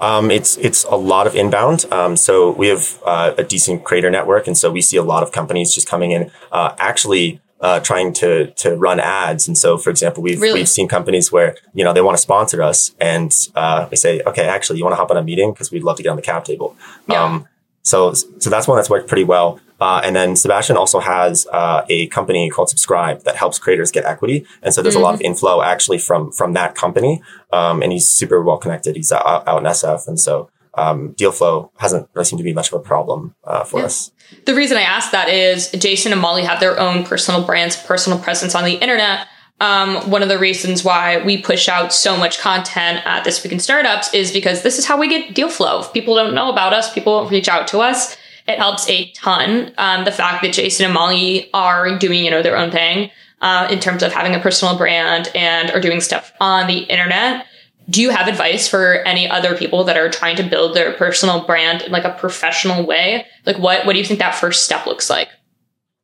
Um, 0.00 0.32
it's 0.32 0.56
it's 0.56 0.82
a 0.84 0.96
lot 0.96 1.28
of 1.28 1.36
inbound. 1.36 1.84
Um, 1.92 2.16
so 2.16 2.50
we 2.50 2.66
have 2.66 2.98
uh, 3.06 3.34
a 3.38 3.44
decent 3.44 3.84
creator 3.84 4.10
network, 4.10 4.48
and 4.48 4.58
so 4.58 4.70
we 4.70 4.80
see 4.80 4.96
a 4.96 5.02
lot 5.02 5.22
of 5.22 5.30
companies 5.30 5.72
just 5.72 5.88
coming 5.88 6.10
in. 6.10 6.32
Uh, 6.50 6.74
actually, 6.78 7.40
uh, 7.60 7.78
trying 7.78 8.12
to 8.14 8.50
to 8.54 8.74
run 8.74 8.98
ads. 8.98 9.46
And 9.46 9.56
so, 9.56 9.78
for 9.78 9.90
example, 9.90 10.24
we've 10.24 10.40
Really? 10.40 10.60
we've 10.60 10.68
seen 10.68 10.88
companies 10.88 11.30
where 11.30 11.56
you 11.72 11.84
know 11.84 11.92
they 11.92 12.00
want 12.00 12.16
to 12.16 12.20
sponsor 12.20 12.64
us, 12.64 12.96
and 13.00 13.32
uh, 13.54 13.86
we 13.88 13.96
say, 13.96 14.20
okay, 14.26 14.44
actually, 14.46 14.78
you 14.78 14.84
want 14.84 14.92
to 14.92 14.96
hop 14.96 15.12
on 15.12 15.16
a 15.16 15.22
meeting 15.22 15.52
because 15.52 15.70
we'd 15.70 15.84
love 15.84 15.96
to 15.98 16.02
get 16.02 16.08
on 16.08 16.16
the 16.16 16.22
cap 16.22 16.44
table. 16.44 16.76
Yeah. 17.06 17.22
Um, 17.22 17.48
so 17.82 18.12
so 18.12 18.50
that's 18.50 18.66
one 18.66 18.76
that's 18.76 18.90
worked 18.90 19.08
pretty 19.08 19.24
well. 19.24 19.60
Uh, 19.82 20.00
and 20.04 20.14
then 20.14 20.36
Sebastian 20.36 20.76
also 20.76 21.00
has 21.00 21.44
uh, 21.48 21.84
a 21.88 22.06
company 22.06 22.48
called 22.48 22.68
Subscribe 22.68 23.24
that 23.24 23.34
helps 23.34 23.58
creators 23.58 23.90
get 23.90 24.04
equity. 24.04 24.46
And 24.62 24.72
so 24.72 24.80
there's 24.80 24.94
a 24.94 25.00
lot 25.00 25.12
of 25.12 25.20
inflow 25.20 25.60
actually 25.60 25.98
from 25.98 26.30
from 26.30 26.52
that 26.52 26.76
company. 26.76 27.20
Um, 27.52 27.82
and 27.82 27.90
he's 27.90 28.08
super 28.08 28.40
well 28.40 28.58
connected. 28.58 28.94
He's 28.94 29.10
out, 29.10 29.42
out 29.48 29.58
in 29.58 29.64
SF, 29.64 30.06
and 30.06 30.20
so 30.20 30.50
um, 30.74 31.14
deal 31.14 31.32
flow 31.32 31.72
hasn't 31.78 32.08
really 32.14 32.24
seemed 32.26 32.38
to 32.38 32.44
be 32.44 32.52
much 32.52 32.68
of 32.68 32.74
a 32.74 32.78
problem 32.78 33.34
uh, 33.42 33.64
for 33.64 33.80
us. 33.80 34.12
The 34.46 34.54
reason 34.54 34.76
I 34.76 34.82
asked 34.82 35.10
that 35.10 35.28
is 35.28 35.72
Jason 35.72 36.12
and 36.12 36.20
Molly 36.20 36.44
have 36.44 36.60
their 36.60 36.78
own 36.78 37.02
personal 37.02 37.42
brands, 37.44 37.74
personal 37.74 38.20
presence 38.20 38.54
on 38.54 38.62
the 38.62 38.74
internet. 38.74 39.26
Um, 39.58 40.08
one 40.08 40.22
of 40.22 40.28
the 40.28 40.38
reasons 40.38 40.84
why 40.84 41.24
we 41.24 41.42
push 41.42 41.68
out 41.68 41.92
so 41.92 42.16
much 42.16 42.38
content 42.38 43.04
at 43.04 43.24
This 43.24 43.42
Week 43.42 43.52
in 43.52 43.58
Startups 43.58 44.14
is 44.14 44.30
because 44.30 44.62
this 44.62 44.78
is 44.78 44.86
how 44.86 44.96
we 44.96 45.08
get 45.08 45.34
deal 45.34 45.48
flow. 45.48 45.80
If 45.80 45.92
people 45.92 46.14
don't 46.14 46.34
know 46.34 46.52
about 46.52 46.72
us, 46.72 46.92
people 46.92 47.14
won't 47.14 47.32
reach 47.32 47.48
out 47.48 47.66
to 47.68 47.80
us. 47.80 48.16
It 48.52 48.58
helps 48.58 48.88
a 48.88 49.10
ton. 49.12 49.72
Um, 49.78 50.04
the 50.04 50.12
fact 50.12 50.42
that 50.42 50.52
Jason 50.52 50.84
and 50.84 50.94
Molly 50.94 51.50
are 51.52 51.98
doing, 51.98 52.24
you 52.24 52.30
know, 52.30 52.42
their 52.42 52.56
own 52.56 52.70
thing 52.70 53.10
uh, 53.40 53.68
in 53.70 53.80
terms 53.80 54.02
of 54.02 54.12
having 54.12 54.34
a 54.34 54.40
personal 54.40 54.76
brand 54.76 55.30
and 55.34 55.70
are 55.70 55.80
doing 55.80 56.00
stuff 56.00 56.32
on 56.40 56.66
the 56.66 56.80
internet. 56.80 57.46
Do 57.90 58.00
you 58.00 58.10
have 58.10 58.28
advice 58.28 58.68
for 58.68 59.02
any 59.04 59.28
other 59.28 59.56
people 59.56 59.84
that 59.84 59.96
are 59.96 60.08
trying 60.08 60.36
to 60.36 60.44
build 60.44 60.76
their 60.76 60.92
personal 60.92 61.44
brand 61.44 61.82
in 61.82 61.90
like 61.90 62.04
a 62.04 62.12
professional 62.12 62.86
way? 62.86 63.26
Like 63.44 63.58
what 63.58 63.84
what 63.84 63.94
do 63.94 63.98
you 63.98 64.04
think 64.04 64.20
that 64.20 64.36
first 64.36 64.64
step 64.64 64.86
looks 64.86 65.10
like? 65.10 65.28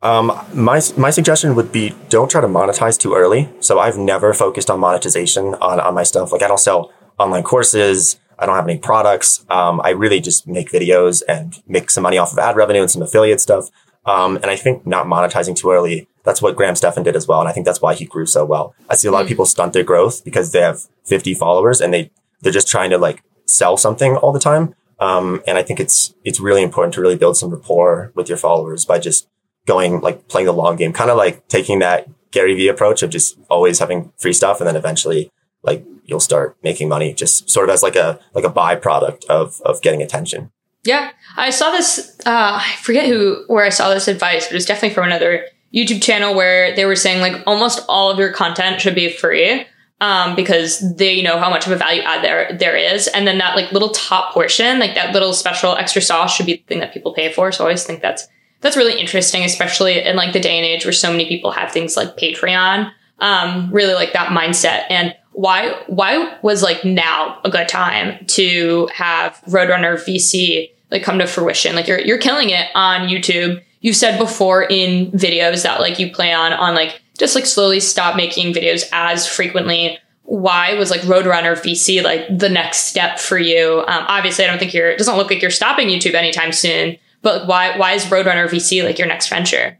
Um, 0.03 0.33
my 0.55 0.81
my 0.97 1.11
suggestion 1.11 1.55
would 1.55 1.71
be 1.71 1.95
don't 2.09 2.31
try 2.31 2.41
to 2.41 2.49
monetize 2.49 2.99
too 2.99 3.15
early. 3.15 3.49
So 3.61 3.79
I've 3.79 3.97
never 3.97 4.35
focused 4.35 4.71
on 4.71 4.81
monetization 4.81 5.55
on 5.55 5.79
on 5.79 5.95
my 5.95 6.03
stuff. 6.03 6.33
Like 6.33 6.43
I 6.43 6.49
don't 6.49 6.59
sell 6.59 6.93
online 7.19 7.45
courses. 7.45 8.19
I 8.39 8.47
don't 8.47 8.55
have 8.55 8.69
any 8.69 8.79
products. 8.79 9.45
Um, 9.51 9.81
I 9.83 9.91
really 9.91 10.21
just 10.21 10.47
make 10.47 10.71
videos 10.71 11.23
and 11.29 11.61
make 11.67 11.91
some 11.91 12.03
money 12.03 12.19
off 12.19 12.33
of 12.33 12.39
ad 12.39 12.57
revenue 12.57 12.83
and 12.83 12.91
some 12.91 13.03
affiliate 13.03 13.41
stuff. 13.41 13.69
Um, 14.07 14.37
and 14.37 14.47
I 14.47 14.57
think 14.57 14.87
not 14.87 15.07
monetizing 15.07 15.57
too 15.57 15.71
early. 15.71 16.09
That's 16.25 16.41
what 16.41 16.57
Graham 16.57 16.77
Stephan 16.77 17.03
did 17.03 17.17
as 17.17 17.27
well, 17.27 17.41
and 17.41 17.49
I 17.49 17.53
think 17.53 17.67
that's 17.67 17.83
why 17.83 17.95
he 17.95 18.05
grew 18.05 18.27
so 18.27 18.45
well. 18.45 18.75
I 18.89 18.97
see 18.97 19.09
a 19.09 19.11
lot 19.11 19.23
of 19.23 19.29
people 19.29 19.47
stunt 19.47 19.73
their 19.73 19.83
growth 19.83 20.25
because 20.25 20.53
they 20.53 20.61
have 20.61 20.83
50 21.05 21.35
followers 21.35 21.81
and 21.81 21.93
they 21.93 22.11
they're 22.41 22.53
just 22.53 22.69
trying 22.69 22.91
to 22.91 22.99
like 22.99 23.23
sell 23.47 23.77
something 23.77 24.17
all 24.17 24.33
the 24.33 24.39
time. 24.39 24.75
Um, 25.01 25.43
and 25.47 25.59
I 25.59 25.63
think 25.63 25.81
it's 25.81 26.15
it's 26.25 26.41
really 26.41 26.63
important 26.63 26.95
to 26.95 27.01
really 27.01 27.17
build 27.17 27.37
some 27.37 27.51
rapport 27.51 28.13
with 28.15 28.29
your 28.29 28.39
followers 28.39 28.85
by 28.85 28.99
just 28.99 29.29
going 29.67 30.01
like 30.01 30.29
playing 30.29 30.47
the 30.47 30.53
long 30.53 30.77
game, 30.77 30.93
kind 30.93 31.11
of 31.11 31.17
like 31.17 31.47
taking 31.49 31.79
that 31.81 32.09
Gary 32.31 32.55
Vee 32.55 32.69
approach 32.69 33.03
of 33.03 33.11
just 33.11 33.39
always 33.49 33.79
having 33.79 34.13
free 34.19 34.33
stuff, 34.33 34.61
and 34.61 34.67
then 34.67 34.77
eventually 34.77 35.31
like 35.63 35.85
you'll 36.05 36.21
start 36.21 36.57
making 36.63 36.89
money, 36.89 37.13
just 37.15 37.49
sort 37.51 37.69
of 37.69 37.75
as 37.75 37.83
like 37.83 37.97
a 37.97 38.19
like 38.35 38.45
a 38.45 38.51
byproduct 38.51 39.27
of 39.27 39.61
of 39.63 39.81
getting 39.83 40.03
attention. 40.03 40.51
Yeah, 40.85 41.11
I 41.37 41.51
saw 41.51 41.71
this. 41.71 42.17
Uh, 42.25 42.61
I 42.63 42.77
forget 42.81 43.07
who 43.07 43.45
where 43.47 43.65
I 43.65 43.69
saw 43.69 43.93
this 43.93 44.09
advice, 44.09 44.47
but 44.47 44.53
it 44.53 44.55
was 44.55 44.67
definitely 44.67 44.95
from 44.95 45.05
another 45.05 45.45
YouTube 45.75 46.03
channel 46.03 46.35
where 46.35 46.75
they 46.75 46.85
were 46.85 46.97
saying 46.97 47.21
like 47.21 47.43
almost 47.47 47.85
all 47.89 48.11
of 48.11 48.19
your 48.19 48.33
content 48.33 48.81
should 48.81 48.95
be 48.95 49.13
free 49.13 49.67
um, 50.01 50.35
because 50.35 50.97
they 50.97 51.21
know 51.21 51.39
how 51.39 51.51
much 51.51 51.67
of 51.67 51.73
a 51.73 51.77
value 51.77 52.03
add 52.03 52.25
there 52.25 52.57
there 52.57 52.77
is, 52.77 53.09
and 53.09 53.27
then 53.27 53.39
that 53.39 53.57
like 53.57 53.73
little 53.73 53.91
top 53.91 54.33
portion, 54.33 54.79
like 54.79 54.95
that 54.95 55.13
little 55.13 55.33
special 55.33 55.75
extra 55.75 56.01
sauce, 56.01 56.35
should 56.35 56.47
be 56.47 56.57
the 56.57 56.63
thing 56.65 56.81
that 56.81 56.95
people 56.95 57.13
pay 57.13 57.33
for. 57.33 57.53
So 57.53 57.65
I 57.65 57.67
always 57.67 57.85
think 57.85 58.01
that's 58.01 58.27
that's 58.61 58.77
really 58.77 58.99
interesting, 58.99 59.43
especially 59.43 60.03
in 60.03 60.17
like 60.17 60.33
the 60.33 60.41
day 60.41 60.57
and 60.57 60.65
age 60.65 60.85
where 60.85 60.93
so 60.93 61.11
many 61.11 61.27
people 61.27 61.51
have 61.51 61.73
things 61.73 61.97
like 61.97 62.17
Patreon. 62.17 62.93
Um, 63.21 63.71
really 63.73 63.95
like 63.95 64.13
that 64.13 64.29
mindset 64.29 64.85
and 64.91 65.13
why 65.39 65.81
why 65.87 66.37
was 66.43 66.65
like 66.65 66.85
now 66.85 67.39
a 67.45 67.49
good 67.49 67.69
time 67.69 68.27
to 68.27 68.89
have 68.93 69.41
Roadrunner 69.47 69.95
VC 69.95 70.73
like 70.91 71.05
come 71.05 71.21
to 71.21 71.29
fruition? 71.29 71.77
Like 71.77 71.87
you're 71.87 72.01
you're 72.01 72.19
killing 72.19 72.51
it 72.51 72.67
on 72.75 73.07
YouTube. 73.09 73.63
You've 73.81 73.95
said 73.95 74.19
before 74.19 74.65
in 74.65 75.13
videos 75.13 75.63
that 75.63 75.79
like 75.79 76.01
you 76.01 76.11
plan 76.11 76.37
on 76.37 76.53
on 76.55 76.75
like 76.75 77.01
just 77.21 77.37
like 77.37 77.47
slowly 77.47 77.79
stop 77.79 78.17
making 78.17 78.53
videos 78.53 78.89
as 78.91 79.29
frequently. 79.29 80.01
Why 80.25 80.75
was 80.75 80.91
like 80.91 81.03
Roadrunner 81.03 81.55
VC 81.55 82.03
like 82.03 82.27
the 82.37 82.49
next 82.49 82.87
step 82.87 83.21
for 83.21 83.39
you? 83.39 83.85
Um, 83.87 84.07
obviously, 84.09 84.45
I 84.45 84.49
don't 84.49 84.59
think 84.59 84.75
you're. 84.75 84.91
It 84.91 84.99
doesn't 84.99 85.17
look 85.17 85.31
like 85.31 85.41
you're 85.41 85.53
stopping 85.53 85.87
YouTube 85.87 86.15
anytime 86.15 86.51
soon. 86.51 86.99
But 87.23 87.47
why 87.47 87.79
why 87.79 87.93
is 87.93 88.07
Roadrunner 88.07 88.49
VC 88.49 88.83
like 88.83 88.99
your 88.99 89.07
next 89.07 89.29
venture? 89.29 89.79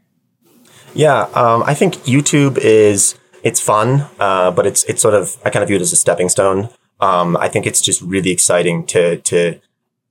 Yeah, 0.93 1.23
um, 1.33 1.63
I 1.63 1.73
think 1.73 1.95
YouTube 2.05 2.57
is 2.59 3.18
it's 3.43 3.59
fun, 3.59 4.07
uh, 4.19 4.51
but 4.51 4.65
it's 4.65 4.83
it's 4.85 5.01
sort 5.01 5.13
of 5.13 5.37
I 5.45 5.49
kind 5.49 5.63
of 5.63 5.67
view 5.67 5.77
it 5.77 5.81
as 5.81 5.93
a 5.93 5.95
stepping 5.97 6.29
stone. 6.29 6.69
Um, 6.99 7.37
I 7.37 7.47
think 7.47 7.65
it's 7.65 7.81
just 7.81 8.01
really 8.01 8.31
exciting 8.31 8.85
to 8.87 9.17
to. 9.17 9.59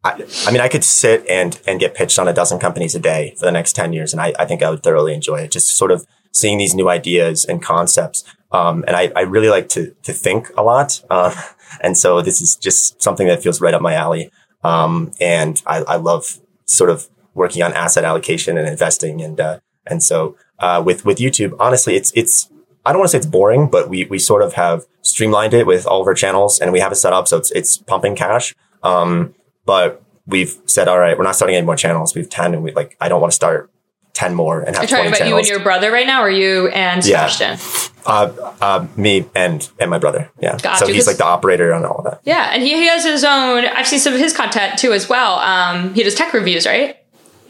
I, 0.04 0.24
I 0.46 0.52
mean, 0.52 0.60
I 0.60 0.68
could 0.68 0.84
sit 0.84 1.26
and 1.28 1.60
and 1.66 1.80
get 1.80 1.94
pitched 1.94 2.18
on 2.18 2.28
a 2.28 2.32
dozen 2.32 2.58
companies 2.58 2.94
a 2.94 3.00
day 3.00 3.34
for 3.38 3.46
the 3.46 3.52
next 3.52 3.74
ten 3.74 3.92
years, 3.92 4.12
and 4.12 4.20
I, 4.20 4.32
I 4.38 4.44
think 4.44 4.62
I 4.62 4.70
would 4.70 4.82
thoroughly 4.82 5.14
enjoy 5.14 5.40
it. 5.40 5.50
Just 5.50 5.76
sort 5.76 5.90
of 5.90 6.06
seeing 6.32 6.58
these 6.58 6.74
new 6.74 6.88
ideas 6.88 7.44
and 7.44 7.62
concepts, 7.62 8.24
um, 8.52 8.84
and 8.86 8.96
I, 8.96 9.12
I 9.16 9.22
really 9.22 9.48
like 9.48 9.68
to 9.70 9.94
to 10.02 10.12
think 10.12 10.50
a 10.56 10.62
lot, 10.62 11.02
uh, 11.10 11.34
and 11.80 11.98
so 11.98 12.22
this 12.22 12.40
is 12.40 12.56
just 12.56 13.02
something 13.02 13.26
that 13.26 13.42
feels 13.42 13.60
right 13.60 13.74
up 13.74 13.82
my 13.82 13.94
alley. 13.94 14.30
Um, 14.64 15.12
and 15.20 15.62
I, 15.66 15.82
I 15.82 15.96
love 15.96 16.40
sort 16.64 16.90
of 16.90 17.08
working 17.34 17.62
on 17.62 17.72
asset 17.72 18.04
allocation 18.04 18.58
and 18.58 18.68
investing, 18.68 19.20
and 19.20 19.40
uh, 19.40 19.58
and 19.86 20.02
so 20.02 20.36
uh, 20.58 20.82
with 20.84 21.04
with 21.04 21.18
YouTube, 21.18 21.54
honestly, 21.58 21.96
it's 21.96 22.12
it's 22.14 22.50
I 22.84 22.92
don't 22.92 23.00
want 23.00 23.08
to 23.10 23.12
say 23.12 23.18
it's 23.18 23.26
boring, 23.26 23.68
but 23.68 23.88
we 23.88 24.04
we 24.04 24.18
sort 24.18 24.42
of 24.42 24.54
have 24.54 24.84
streamlined 25.02 25.54
it 25.54 25.66
with 25.66 25.86
all 25.86 26.00
of 26.00 26.06
our 26.06 26.14
channels, 26.14 26.60
and 26.60 26.72
we 26.72 26.80
have 26.80 26.92
it 26.92 26.96
set 26.96 27.12
up 27.12 27.28
so 27.28 27.36
it's 27.36 27.50
it's 27.52 27.76
pumping 27.78 28.16
cash. 28.16 28.54
Um, 28.82 29.34
but 29.66 30.02
we've 30.26 30.56
said, 30.66 30.88
all 30.88 30.98
right, 30.98 31.16
we're 31.18 31.24
not 31.24 31.36
starting 31.36 31.56
any 31.56 31.66
more 31.66 31.76
channels. 31.76 32.14
We 32.14 32.20
have 32.22 32.30
ten, 32.30 32.54
and 32.54 32.62
we 32.62 32.72
like 32.72 32.96
I 33.00 33.08
don't 33.08 33.20
want 33.20 33.32
to 33.32 33.36
start 33.36 33.70
ten 34.14 34.34
more 34.34 34.60
and 34.60 34.74
have 34.74 34.84
Are 34.84 34.86
talking 34.88 35.08
about 35.08 35.28
you 35.28 35.36
and 35.36 35.46
your 35.46 35.60
brother 35.60 35.90
right 35.92 36.06
now, 36.06 36.22
or 36.22 36.30
you 36.30 36.68
and 36.68 37.04
Yeah. 37.04 37.26
Sebastian? 37.28 37.92
uh, 38.06 38.52
uh, 38.60 38.86
me 38.96 39.26
and 39.34 39.68
and 39.78 39.90
my 39.90 39.98
brother. 39.98 40.30
Yeah, 40.40 40.56
Got 40.58 40.78
so 40.78 40.86
you, 40.88 40.94
he's 40.94 41.06
like 41.06 41.18
the 41.18 41.24
operator 41.26 41.74
on 41.74 41.84
all 41.84 41.98
of 41.98 42.04
that. 42.04 42.20
Yeah, 42.24 42.50
and 42.52 42.62
he, 42.62 42.70
he 42.74 42.86
has 42.86 43.04
his 43.04 43.22
own. 43.24 43.64
I've 43.66 43.86
seen 43.86 43.98
some 43.98 44.14
of 44.14 44.18
his 44.20 44.34
content 44.34 44.78
too 44.78 44.92
as 44.92 45.08
well. 45.08 45.34
Um, 45.40 45.94
he 45.94 46.02
does 46.02 46.14
tech 46.14 46.32
reviews, 46.32 46.66
right? 46.66 46.96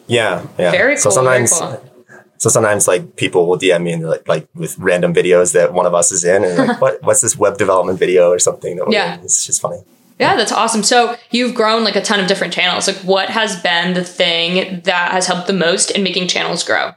Yeah, 0.08 0.46
yeah. 0.58 0.70
Very 0.70 0.96
So 0.96 1.10
cool, 1.10 1.22
very 1.22 1.46
sometimes. 1.46 1.80
cool. 1.82 1.97
So 2.38 2.48
sometimes 2.48 2.86
like 2.88 3.16
people 3.16 3.46
will 3.46 3.58
DM 3.58 3.82
me 3.82 3.92
and 3.92 4.02
they're 4.02 4.10
like, 4.10 4.28
like 4.28 4.48
with 4.54 4.78
random 4.78 5.12
videos 5.12 5.52
that 5.54 5.72
one 5.72 5.86
of 5.86 5.94
us 5.94 6.12
is 6.12 6.24
in 6.24 6.44
and 6.44 6.56
like, 6.56 6.80
what, 6.80 7.02
what's 7.02 7.20
this 7.20 7.36
web 7.36 7.58
development 7.58 7.98
video 7.98 8.30
or 8.30 8.38
something 8.38 8.76
that 8.76 8.86
we're 8.86 8.92
Yeah. 8.94 9.14
in? 9.18 9.24
It's 9.24 9.44
just 9.44 9.60
funny. 9.60 9.78
Yeah, 10.20 10.34
that's 10.36 10.50
awesome. 10.52 10.82
So 10.82 11.16
you've 11.30 11.54
grown 11.54 11.84
like 11.84 11.94
a 11.96 12.00
ton 12.02 12.18
of 12.20 12.26
different 12.26 12.52
channels. 12.52 12.88
Like, 12.88 12.96
what 12.98 13.28
has 13.30 13.60
been 13.62 13.94
the 13.94 14.02
thing 14.04 14.80
that 14.82 15.12
has 15.12 15.26
helped 15.26 15.46
the 15.46 15.52
most 15.52 15.90
in 15.92 16.02
making 16.02 16.26
channels 16.28 16.64
grow? 16.64 16.92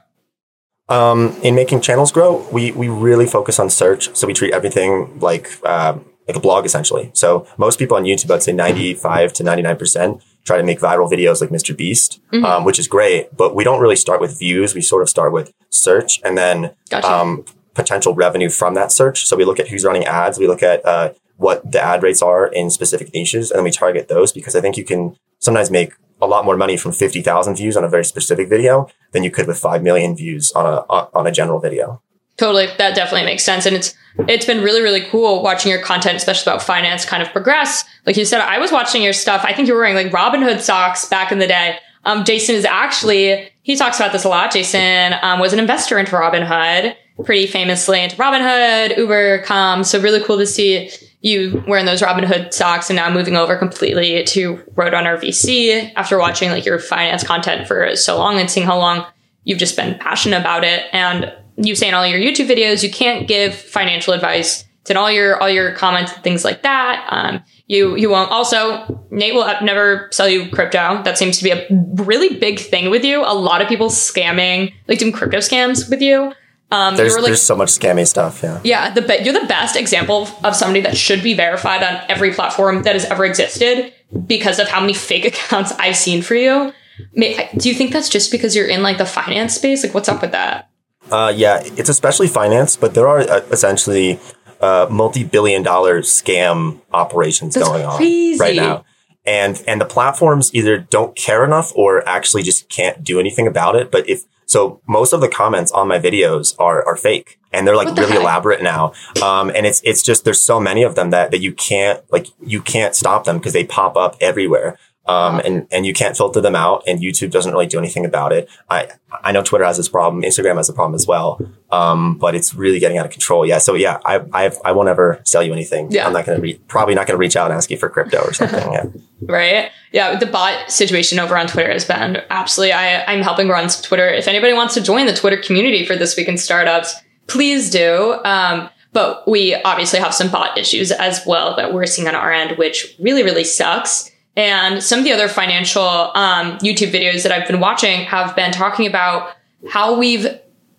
Um, 0.88 1.36
in 1.42 1.54
making 1.54 1.80
channels 1.80 2.10
grow, 2.12 2.46
we, 2.52 2.72
we 2.72 2.88
really 2.88 3.26
focus 3.26 3.58
on 3.58 3.70
search. 3.70 4.14
So 4.16 4.26
we 4.26 4.34
treat 4.34 4.52
everything 4.52 5.18
like, 5.20 5.48
um, 5.64 6.04
like 6.28 6.36
a 6.36 6.40
blog 6.40 6.66
essentially. 6.66 7.10
So 7.14 7.46
most 7.56 7.78
people 7.78 7.96
on 7.96 8.04
YouTube, 8.04 8.30
I'd 8.32 8.42
say 8.42 8.52
95 8.52 9.32
to 9.34 9.44
99% 9.44 10.20
try 10.44 10.56
to 10.56 10.62
make 10.62 10.80
viral 10.80 11.10
videos 11.10 11.40
like 11.40 11.50
Mr. 11.50 11.76
Beast, 11.76 12.20
um, 12.44 12.64
which 12.64 12.78
is 12.78 12.88
great, 12.88 13.36
but 13.36 13.54
we 13.54 13.64
don't 13.64 13.80
really 13.80 13.96
start 13.96 14.20
with 14.20 14.38
views. 14.38 14.74
We 14.74 14.80
sort 14.80 15.02
of 15.02 15.08
start 15.08 15.32
with 15.32 15.52
search 15.70 16.20
and 16.24 16.36
then, 16.36 16.74
Gotcha. 16.90 17.10
um, 17.12 17.44
potential 17.74 18.14
revenue 18.14 18.50
from 18.50 18.74
that 18.74 18.92
search. 18.92 19.24
So 19.26 19.36
we 19.36 19.44
look 19.44 19.58
at 19.60 19.68
who's 19.68 19.84
running 19.84 20.04
ads. 20.04 20.38
We 20.38 20.46
look 20.46 20.62
at, 20.62 20.84
uh, 20.84 21.12
what 21.36 21.72
the 21.72 21.80
ad 21.80 22.02
rates 22.02 22.22
are 22.22 22.46
in 22.46 22.70
specific 22.70 23.12
niches 23.14 23.50
and 23.50 23.58
then 23.58 23.64
we 23.64 23.70
target 23.70 24.08
those 24.08 24.32
because 24.32 24.54
I 24.54 24.60
think 24.60 24.76
you 24.76 24.84
can 24.84 25.16
sometimes 25.40 25.70
make 25.70 25.92
a 26.20 26.26
lot 26.26 26.44
more 26.44 26.56
money 26.56 26.76
from 26.76 26.92
50,000 26.92 27.56
views 27.56 27.76
on 27.76 27.82
a 27.82 27.88
very 27.88 28.04
specific 28.04 28.48
video 28.48 28.86
than 29.10 29.24
you 29.24 29.30
could 29.30 29.48
with 29.48 29.58
5 29.58 29.82
million 29.82 30.14
views 30.16 30.52
on 30.52 30.66
a, 30.66 30.78
on 30.88 31.26
a 31.26 31.32
general 31.32 31.58
video. 31.58 32.00
Totally, 32.42 32.66
that 32.76 32.96
definitely 32.96 33.24
makes 33.24 33.44
sense, 33.44 33.66
and 33.66 33.76
it's 33.76 33.94
it's 34.26 34.44
been 34.44 34.64
really 34.64 34.82
really 34.82 35.02
cool 35.02 35.44
watching 35.44 35.70
your 35.70 35.80
content, 35.80 36.16
especially 36.16 36.50
about 36.50 36.60
finance, 36.60 37.04
kind 37.04 37.22
of 37.22 37.28
progress. 37.30 37.84
Like 38.04 38.16
you 38.16 38.24
said, 38.24 38.40
I 38.40 38.58
was 38.58 38.72
watching 38.72 39.00
your 39.00 39.12
stuff. 39.12 39.44
I 39.44 39.52
think 39.52 39.68
you 39.68 39.74
were 39.74 39.80
wearing 39.80 39.94
like 39.94 40.10
Robinhood 40.10 40.58
socks 40.58 41.08
back 41.08 41.30
in 41.30 41.38
the 41.38 41.46
day. 41.46 41.78
Um, 42.04 42.24
Jason 42.24 42.56
is 42.56 42.64
actually 42.64 43.48
he 43.62 43.76
talks 43.76 44.00
about 44.00 44.10
this 44.10 44.24
a 44.24 44.28
lot. 44.28 44.50
Jason 44.50 45.14
um, 45.22 45.38
was 45.38 45.52
an 45.52 45.60
investor 45.60 46.00
into 46.00 46.16
Robinhood, 46.16 46.96
pretty 47.24 47.46
famously 47.46 48.02
into 48.02 48.16
Robinhood, 48.16 48.96
Uber, 48.96 49.42
Calm. 49.44 49.84
So 49.84 50.00
really 50.00 50.24
cool 50.24 50.38
to 50.38 50.46
see 50.46 50.90
you 51.20 51.62
wearing 51.68 51.86
those 51.86 52.02
Robinhood 52.02 52.52
socks 52.52 52.90
and 52.90 52.96
now 52.96 53.08
moving 53.08 53.36
over 53.36 53.56
completely 53.56 54.24
to 54.24 54.56
Roadrunner 54.74 55.16
VC 55.16 55.92
after 55.94 56.18
watching 56.18 56.50
like 56.50 56.66
your 56.66 56.80
finance 56.80 57.22
content 57.22 57.68
for 57.68 57.94
so 57.94 58.18
long 58.18 58.40
and 58.40 58.50
seeing 58.50 58.66
how 58.66 58.78
long 58.78 59.06
you've 59.44 59.60
just 59.60 59.76
been 59.76 59.96
passionate 60.00 60.40
about 60.40 60.64
it. 60.64 60.86
And 60.92 61.32
you 61.56 61.74
say 61.74 61.88
in 61.88 61.94
all 61.94 62.06
your 62.06 62.18
YouTube 62.18 62.48
videos, 62.48 62.82
you 62.82 62.90
can't 62.90 63.28
give 63.28 63.54
financial 63.54 64.12
advice. 64.12 64.64
It's 64.82 64.90
in 64.90 64.96
all 64.96 65.10
your 65.10 65.40
all 65.40 65.48
your 65.48 65.72
comments 65.72 66.12
and 66.12 66.24
things 66.24 66.44
like 66.44 66.62
that. 66.62 67.06
Um, 67.08 67.44
you 67.68 67.96
you 67.96 68.10
won't. 68.10 68.30
Also, 68.30 69.06
Nate 69.10 69.34
will 69.34 69.46
never 69.62 70.08
sell 70.10 70.28
you 70.28 70.50
crypto. 70.50 71.02
That 71.04 71.16
seems 71.16 71.38
to 71.38 71.44
be 71.44 71.50
a 71.50 71.66
really 71.94 72.36
big 72.36 72.58
thing 72.58 72.90
with 72.90 73.04
you. 73.04 73.22
A 73.22 73.34
lot 73.34 73.62
of 73.62 73.68
people 73.68 73.88
scamming, 73.88 74.74
like 74.88 74.98
doing 74.98 75.12
crypto 75.12 75.38
scams 75.38 75.88
with 75.88 76.02
you. 76.02 76.32
Um, 76.72 76.96
There's 76.96 77.14
like, 77.16 77.26
there's 77.26 77.42
so 77.42 77.54
much 77.54 77.68
scammy 77.68 78.06
stuff. 78.06 78.42
Yeah. 78.42 78.58
yeah, 78.64 78.94
the 78.94 79.22
you're 79.22 79.38
the 79.38 79.46
best 79.46 79.76
example 79.76 80.26
of 80.42 80.56
somebody 80.56 80.80
that 80.80 80.96
should 80.96 81.22
be 81.22 81.34
verified 81.34 81.82
on 81.82 82.02
every 82.08 82.32
platform 82.32 82.82
that 82.84 82.94
has 82.94 83.04
ever 83.04 83.26
existed 83.26 83.92
because 84.26 84.58
of 84.58 84.68
how 84.68 84.80
many 84.80 84.94
fake 84.94 85.24
accounts 85.26 85.72
I've 85.72 85.96
seen 85.96 86.22
for 86.22 86.34
you. 86.34 86.72
Do 87.14 87.68
you 87.68 87.74
think 87.74 87.92
that's 87.92 88.08
just 88.08 88.30
because 88.32 88.56
you're 88.56 88.66
in 88.66 88.82
like 88.82 88.96
the 88.96 89.04
finance 89.04 89.54
space? 89.54 89.84
Like, 89.84 89.92
what's 89.92 90.08
up 90.08 90.22
with 90.22 90.32
that? 90.32 90.70
Uh, 91.12 91.28
yeah, 91.28 91.60
it's 91.62 91.90
especially 91.90 92.26
finance, 92.26 92.74
but 92.74 92.94
there 92.94 93.06
are 93.06 93.20
uh, 93.20 93.40
essentially 93.50 94.18
uh, 94.62 94.86
multi-billion 94.90 95.62
dollar 95.62 96.00
scam 96.00 96.80
operations 96.92 97.54
That's 97.54 97.68
going 97.68 97.84
on 97.84 98.00
right 98.38 98.56
now. 98.56 98.84
And 99.24 99.62
and 99.68 99.80
the 99.80 99.84
platforms 99.84 100.52
either 100.54 100.78
don't 100.78 101.14
care 101.14 101.44
enough 101.44 101.70
or 101.76 102.06
actually 102.08 102.42
just 102.42 102.68
can't 102.68 103.04
do 103.04 103.20
anything 103.20 103.46
about 103.46 103.76
it. 103.76 103.90
But 103.92 104.08
if 104.08 104.24
so, 104.46 104.80
most 104.88 105.12
of 105.12 105.20
the 105.20 105.28
comments 105.28 105.70
on 105.70 105.86
my 105.86 105.98
videos 105.98 106.54
are 106.58 106.84
are 106.84 106.96
fake, 106.96 107.38
and 107.52 107.66
they're 107.66 107.76
like 107.76 107.94
the 107.94 108.00
really 108.00 108.14
heck? 108.14 108.22
elaborate 108.22 108.62
now. 108.62 108.92
Um, 109.22 109.50
and 109.54 109.64
it's 109.66 109.80
it's 109.84 110.02
just 110.02 110.24
there's 110.24 110.40
so 110.40 110.58
many 110.58 110.82
of 110.82 110.94
them 110.94 111.10
that 111.10 111.30
that 111.30 111.40
you 111.40 111.52
can't 111.52 112.02
like 112.10 112.28
you 112.40 112.62
can't 112.62 112.96
stop 112.96 113.24
them 113.24 113.38
because 113.38 113.52
they 113.52 113.64
pop 113.64 113.96
up 113.96 114.16
everywhere. 114.20 114.78
Um, 115.12 115.40
and, 115.44 115.66
and 115.70 115.84
you 115.84 115.92
can't 115.92 116.16
filter 116.16 116.40
them 116.40 116.54
out 116.54 116.82
and 116.86 117.00
YouTube 117.00 117.30
doesn't 117.30 117.52
really 117.52 117.66
do 117.66 117.78
anything 117.78 118.04
about 118.04 118.32
it. 118.32 118.48
I, 118.70 118.88
I 119.22 119.32
know 119.32 119.42
Twitter 119.42 119.64
has 119.64 119.76
this 119.76 119.88
problem. 119.88 120.22
Instagram 120.22 120.56
has 120.56 120.68
a 120.68 120.72
problem 120.72 120.94
as 120.94 121.06
well. 121.06 121.40
Um, 121.70 122.18
but 122.18 122.34
it's 122.34 122.54
really 122.54 122.78
getting 122.78 122.98
out 122.98 123.06
of 123.06 123.12
control. 123.12 123.46
Yeah. 123.46 123.58
So 123.58 123.74
yeah, 123.74 123.98
I, 124.04 124.22
I, 124.32 124.52
I 124.64 124.72
won't 124.72 124.88
ever 124.88 125.20
sell 125.24 125.42
you 125.42 125.52
anything. 125.52 125.90
Yeah. 125.90 126.06
I'm 126.06 126.12
not 126.12 126.26
going 126.26 126.36
to 126.36 126.42
re- 126.42 126.60
probably 126.68 126.94
not 126.94 127.06
going 127.06 127.16
to 127.16 127.20
reach 127.20 127.36
out 127.36 127.50
and 127.50 127.56
ask 127.56 127.70
you 127.70 127.76
for 127.76 127.88
crypto 127.88 128.20
or 128.22 128.32
something. 128.32 128.72
yeah. 128.72 128.84
right? 129.22 129.70
Yeah, 129.92 130.18
the 130.18 130.26
bot 130.26 130.70
situation 130.70 131.18
over 131.18 131.36
on 131.36 131.46
Twitter 131.46 131.72
has 131.72 131.84
been 131.84 132.22
absolutely. 132.30 132.72
I, 132.72 133.04
I'm 133.04 133.22
helping 133.22 133.48
run 133.48 133.68
Twitter. 133.68 134.08
If 134.08 134.28
anybody 134.28 134.52
wants 134.52 134.74
to 134.74 134.80
join 134.80 135.06
the 135.06 135.14
Twitter 135.14 135.36
community 135.36 135.84
for 135.84 135.96
this 135.96 136.16
week 136.16 136.28
in 136.28 136.38
startups, 136.38 136.94
please 137.26 137.70
do. 137.70 138.18
Um, 138.24 138.70
but 138.92 139.26
we 139.26 139.54
obviously 139.54 139.98
have 140.00 140.14
some 140.14 140.30
bot 140.30 140.58
issues 140.58 140.92
as 140.92 141.24
well 141.26 141.56
that 141.56 141.72
we're 141.72 141.86
seeing 141.86 142.08
on 142.08 142.14
our 142.14 142.30
end, 142.30 142.58
which 142.58 142.94
really, 142.98 143.22
really 143.22 143.44
sucks. 143.44 144.11
And 144.36 144.82
some 144.82 144.98
of 144.98 145.04
the 145.04 145.12
other 145.12 145.28
financial 145.28 145.82
um, 145.82 146.58
YouTube 146.58 146.90
videos 146.90 147.22
that 147.22 147.32
I've 147.32 147.46
been 147.46 147.60
watching 147.60 148.00
have 148.02 148.34
been 148.34 148.52
talking 148.52 148.86
about 148.86 149.34
how 149.68 149.98
we've 149.98 150.26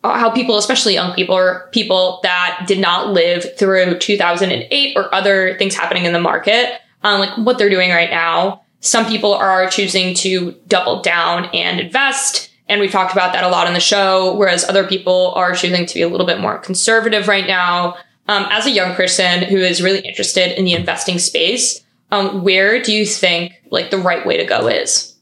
how 0.03 0.29
people, 0.29 0.57
especially 0.57 0.93
young 0.93 1.13
people 1.13 1.35
or 1.35 1.69
people 1.71 2.19
that 2.23 2.65
did 2.67 2.79
not 2.79 3.13
live 3.13 3.57
through 3.57 3.97
2008 3.99 4.97
or 4.97 5.13
other 5.15 5.57
things 5.57 5.75
happening 5.75 6.03
in 6.03 6.11
the 6.11 6.19
market, 6.19 6.81
um, 7.03 7.21
like 7.21 7.37
what 7.37 7.57
they're 7.57 7.69
doing 7.69 7.89
right 7.89 8.09
now. 8.09 8.63
Some 8.81 9.05
people 9.05 9.33
are 9.33 9.69
choosing 9.69 10.13
to 10.15 10.51
double 10.67 11.01
down 11.01 11.45
and 11.53 11.79
invest. 11.79 12.49
And 12.67 12.81
we've 12.81 12.91
talked 12.91 13.13
about 13.13 13.31
that 13.33 13.45
a 13.45 13.49
lot 13.49 13.67
on 13.67 13.73
the 13.73 13.79
show, 13.79 14.35
whereas 14.35 14.67
other 14.67 14.85
people 14.85 15.31
are 15.35 15.53
choosing 15.53 15.85
to 15.85 15.93
be 15.93 16.01
a 16.01 16.09
little 16.09 16.27
bit 16.27 16.39
more 16.39 16.57
conservative 16.57 17.29
right 17.29 17.47
now. 17.47 17.95
Um, 18.27 18.45
as 18.49 18.65
a 18.65 18.71
young 18.71 18.95
person 18.95 19.43
who 19.43 19.57
is 19.57 19.81
really 19.81 19.99
interested 19.99 20.57
in 20.57 20.65
the 20.65 20.73
investing 20.73 21.19
space, 21.19 21.82
um, 22.13 22.43
where 22.43 22.81
do 22.81 22.93
you 22.93 23.05
think 23.05 23.53
like 23.71 23.89
the 23.89 23.97
right 23.97 24.25
way 24.25 24.37
to 24.37 24.45
go 24.45 24.67
is? 24.67 25.15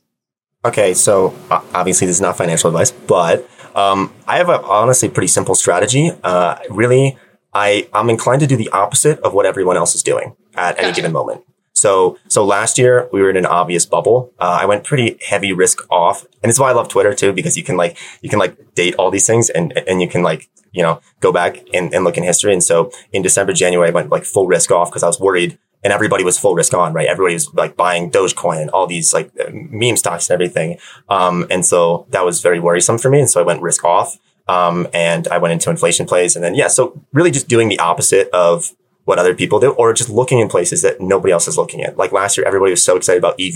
Okay, 0.66 0.94
so 0.94 1.34
uh, 1.50 1.62
obviously 1.74 2.06
this 2.06 2.18
is 2.18 2.22
not 2.22 2.38
financial 2.38 2.70
advice, 2.70 2.92
but 2.92 3.50
um, 3.74 4.14
I 4.28 4.38
have 4.38 4.50
a 4.50 4.62
honestly 4.62 5.10
pretty 5.10 5.28
simple 5.28 5.56
strategy. 5.56 6.12
Uh, 6.24 6.58
really, 6.70 7.18
I 7.54 7.88
I'm 7.94 8.10
inclined 8.10 8.42
to 8.42 8.48
do 8.48 8.58
the 8.58 8.70
opposite 8.70 9.20
of 9.20 9.34
what 9.34 9.46
everyone 9.46 9.78
else 9.78 9.96
is 9.96 10.04
doing 10.04 10.36
at 10.56 10.78
any 10.78 10.88
Gotcha. 10.88 10.96
given 10.98 11.14
moment. 11.14 11.44
So 11.74 12.20
so 12.28 12.44
last 12.44 12.78
year 12.78 13.10
we 13.14 13.22
were 13.22 13.30
in 13.30 13.38
an 13.38 13.46
obvious 13.46 13.86
bubble. 13.86 14.34
Uh, 14.38 14.60
I 14.62 14.66
went 14.66 14.84
pretty 14.84 15.18
heavy 15.26 15.54
risk 15.54 15.80
off, 15.89 16.26
and 16.44 16.50
it's 16.50 16.60
why 16.60 16.72
I 16.72 16.74
love 16.74 16.89
Twitter 16.89 17.14
too 17.14 17.32
because 17.32 17.58
you 17.58 17.64
can 17.64 17.78
like 17.78 17.98
you 18.22 18.30
can 18.30 18.38
like 18.38 18.76
date 18.76 18.96
all 18.96 19.12
these 19.12 19.26
things 19.26 19.50
and 19.50 19.76
and 19.88 20.02
you 20.02 20.10
can 20.10 20.24
like 20.24 20.50
you 20.74 20.84
know 20.84 21.00
go 21.22 21.32
back 21.32 21.64
and, 21.74 21.94
and 21.94 22.04
look 22.04 22.18
in 22.18 22.24
history. 22.24 22.52
And 22.52 22.62
so 22.62 22.92
in 23.14 23.22
December 23.22 23.54
January 23.54 23.88
I 23.88 23.94
went 23.94 24.10
like 24.10 24.26
full 24.26 24.46
risk 24.46 24.72
off 24.72 24.89
because 24.89 25.04
I 25.04 25.08
was 25.08 25.22
worried 25.22 25.58
and 25.84 25.92
everybody 25.94 26.24
was 26.24 26.38
full 26.38 26.56
risk 26.56 26.74
on, 26.74 26.94
right? 26.94 27.08
Everybody 27.08 27.34
was 27.36 27.54
like 27.54 27.76
buying 27.76 28.12
Dogecoin 28.12 28.62
and 28.62 28.70
all 28.72 28.88
these 28.88 29.14
like 29.14 29.32
meme 29.54 29.98
stocks 29.98 30.30
and 30.30 30.34
everything. 30.36 30.78
Um, 31.10 31.46
and 31.50 31.66
so 31.66 32.06
that 32.10 32.24
was 32.26 32.42
very 32.42 32.60
worrisome 32.60 32.98
for 32.98 33.10
me. 33.10 33.20
And 33.20 33.30
so 33.30 33.40
I 33.42 33.44
went 33.44 33.62
risk 33.62 33.84
off. 33.84 34.18
Um, 34.48 34.88
and 34.94 35.28
I 35.30 35.38
went 35.38 35.54
into 35.54 35.70
inflation 35.70 36.06
plays 36.06 36.36
and 36.36 36.44
then, 36.44 36.56
yeah, 36.56 36.68
so 36.68 37.02
really 37.14 37.32
just 37.32 37.48
doing 37.48 37.70
the 37.70 37.80
opposite 37.80 38.28
of 38.34 38.72
what 39.06 39.18
other 39.18 39.34
people 39.34 39.60
do 39.60 39.72
or 39.72 39.94
just 39.94 40.10
looking 40.10 40.40
in 40.40 40.50
places 40.50 40.82
that 40.82 41.00
nobody 41.00 41.32
else 41.32 41.48
is 41.48 41.58
looking 41.58 41.84
at. 41.84 41.96
Like 41.96 42.12
last 42.12 42.38
year, 42.38 42.46
everybody 42.46 42.72
was 42.72 42.84
so 42.84 42.98
excited 42.98 43.20
about 43.20 43.36
EV 43.40 43.54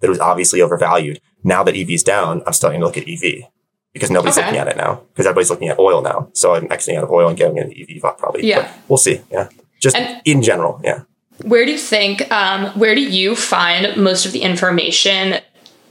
that 0.00 0.06
it 0.06 0.08
was 0.08 0.20
obviously 0.20 0.60
overvalued. 0.60 1.20
Now 1.42 1.64
that 1.64 1.74
EV 1.76 1.90
is 1.90 2.02
down, 2.04 2.42
I'm 2.46 2.52
starting 2.52 2.80
to 2.80 2.86
look 2.86 2.96
at 2.96 3.08
EV 3.08 3.44
because 3.92 4.10
nobody's 4.10 4.36
Okay. 4.38 4.46
looking 4.46 4.60
at 4.60 4.68
it 4.68 4.76
now 4.76 5.02
because 5.12 5.26
everybody's 5.26 5.50
looking 5.50 5.68
at 5.68 5.78
oil 5.80 6.00
now. 6.02 6.28
So 6.32 6.54
I'm 6.54 6.70
exiting 6.70 6.98
out 6.98 7.04
of 7.04 7.10
oil 7.10 7.28
and 7.28 7.36
getting 7.36 7.56
into 7.56 7.74
EV 7.80 8.16
probably. 8.16 8.46
Yeah. 8.46 8.62
But 8.62 8.70
we'll 8.88 8.96
see. 8.98 9.22
Yeah. 9.32 9.48
Just 9.80 9.96
And- 9.96 10.20
in 10.24 10.42
general. 10.42 10.80
Yeah. 10.84 11.00
Where 11.42 11.64
do 11.66 11.72
you 11.72 11.78
think, 11.78 12.30
um, 12.32 12.66
where 12.78 12.94
do 12.94 13.02
you 13.02 13.36
find 13.36 13.96
most 13.96 14.26
of 14.26 14.32
the 14.32 14.40
information 14.40 15.40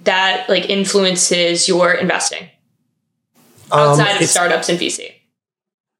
that 0.03 0.47
like 0.49 0.69
influences 0.69 1.67
your 1.67 1.93
investing 1.93 2.49
outside 3.71 4.17
Um, 4.17 4.23
of 4.23 4.29
startups 4.29 4.69
and 4.69 4.79
VC? 4.79 5.11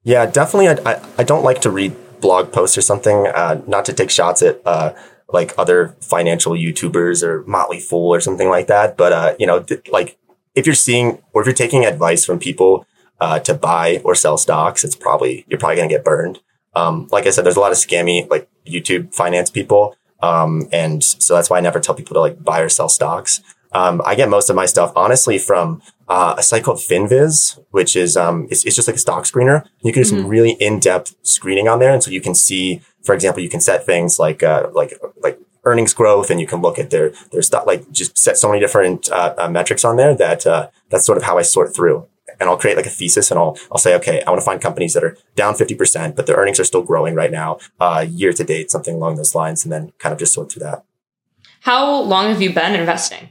Yeah, 0.03 0.25
definitely. 0.25 0.69
I, 0.69 0.93
I, 0.93 1.01
I 1.19 1.23
don't 1.23 1.43
like 1.43 1.61
to 1.61 1.69
read 1.69 1.95
blog 2.21 2.51
posts 2.51 2.77
or 2.77 2.81
something, 2.81 3.27
uh, 3.27 3.61
not 3.67 3.85
to 3.85 3.93
take 3.93 4.09
shots 4.09 4.41
at, 4.41 4.61
uh, 4.65 4.93
like 5.29 5.53
other 5.57 5.95
financial 6.01 6.53
YouTubers 6.53 7.23
or 7.23 7.43
Motley 7.45 7.79
Fool 7.79 8.13
or 8.13 8.21
something 8.21 8.49
like 8.49 8.67
that. 8.67 8.95
But, 8.97 9.11
uh, 9.13 9.35
you 9.39 9.47
know, 9.47 9.61
th- 9.61 9.87
like 9.89 10.17
if 10.53 10.65
you're 10.65 10.75
seeing 10.75 11.21
or 11.33 11.41
if 11.41 11.47
you're 11.47 11.53
taking 11.53 11.85
advice 11.85 12.23
from 12.25 12.39
people, 12.39 12.85
uh, 13.19 13.39
to 13.39 13.53
buy 13.53 14.01
or 14.03 14.13
sell 14.13 14.37
stocks, 14.37 14.83
it's 14.83 14.95
probably, 14.95 15.45
you're 15.47 15.59
probably 15.59 15.77
going 15.77 15.89
to 15.89 15.95
get 15.95 16.03
burned. 16.03 16.39
Um, 16.75 17.07
like 17.11 17.25
I 17.25 17.29
said, 17.29 17.45
there's 17.45 17.55
a 17.55 17.61
lot 17.61 17.71
of 17.71 17.77
scammy, 17.77 18.29
like 18.29 18.49
YouTube 18.67 19.13
finance 19.13 19.49
people. 19.49 19.95
Um, 20.21 20.67
and 20.71 21.03
so 21.03 21.35
that's 21.35 21.49
why 21.49 21.57
I 21.57 21.61
never 21.61 21.79
tell 21.79 21.95
people 21.95 22.13
to 22.15 22.19
like 22.19 22.43
buy 22.43 22.59
or 22.61 22.69
sell 22.69 22.89
stocks. 22.89 23.41
Um, 23.71 24.01
I 24.05 24.15
get 24.15 24.29
most 24.29 24.49
of 24.49 24.55
my 24.55 24.65
stuff 24.65 24.93
honestly 24.95 25.37
from 25.37 25.81
uh, 26.07 26.35
a 26.37 26.43
site 26.43 26.63
called 26.63 26.77
FinViz, 26.77 27.59
which 27.71 27.95
is 27.95 28.15
um, 28.15 28.47
it's, 28.49 28.65
it's 28.65 28.75
just 28.75 28.87
like 28.87 28.95
a 28.95 28.99
stock 28.99 29.25
screener. 29.25 29.65
You 29.81 29.91
can 29.91 30.03
do 30.03 30.09
some 30.09 30.27
really 30.27 30.51
in-depth 30.59 31.15
screening 31.23 31.67
on 31.67 31.79
there, 31.79 31.93
and 31.93 32.01
so 32.01 32.09
you 32.09 32.21
can 32.21 32.35
see, 32.35 32.81
for 33.03 33.13
example, 33.13 33.43
you 33.43 33.49
can 33.49 33.59
set 33.59 33.85
things 33.85 34.17
like 34.17 34.43
uh, 34.43 34.69
like 34.71 34.93
like 35.21 35.39
earnings 35.65 35.93
growth, 35.93 36.29
and 36.29 36.39
you 36.39 36.47
can 36.47 36.61
look 36.61 36.79
at 36.79 36.89
their 36.89 37.11
their 37.31 37.41
stock, 37.41 37.65
like 37.65 37.91
just 37.91 38.17
set 38.17 38.37
so 38.37 38.47
many 38.47 38.61
different 38.61 39.09
uh, 39.11 39.33
uh, 39.37 39.49
metrics 39.49 39.83
on 39.83 39.97
there 39.97 40.15
that 40.15 40.47
uh, 40.47 40.69
that's 40.89 41.05
sort 41.05 41.17
of 41.17 41.25
how 41.25 41.37
I 41.37 41.41
sort 41.41 41.75
through. 41.75 42.07
And 42.39 42.49
I'll 42.49 42.57
create 42.57 42.75
like 42.75 42.85
a 42.87 42.89
thesis, 42.89 43.31
and 43.31 43.39
I'll 43.39 43.57
I'll 43.71 43.77
say, 43.77 43.95
okay, 43.95 44.21
I 44.25 44.29
want 44.29 44.41
to 44.41 44.45
find 44.45 44.59
companies 44.59 44.93
that 44.93 45.03
are 45.03 45.15
down 45.35 45.55
fifty 45.55 45.75
percent, 45.75 46.15
but 46.15 46.25
their 46.25 46.35
earnings 46.35 46.59
are 46.59 46.63
still 46.65 46.81
growing 46.83 47.15
right 47.15 47.31
now, 47.31 47.59
uh, 47.79 48.05
year 48.09 48.33
to 48.33 48.43
date, 48.43 48.71
something 48.71 48.95
along 48.95 49.15
those 49.15 49.35
lines, 49.35 49.63
and 49.63 49.71
then 49.71 49.93
kind 49.99 50.11
of 50.11 50.19
just 50.19 50.33
sort 50.33 50.51
through 50.51 50.63
that. 50.63 50.83
How 51.61 52.01
long 52.01 52.27
have 52.29 52.41
you 52.41 52.53
been 52.53 52.75
investing? 52.75 53.29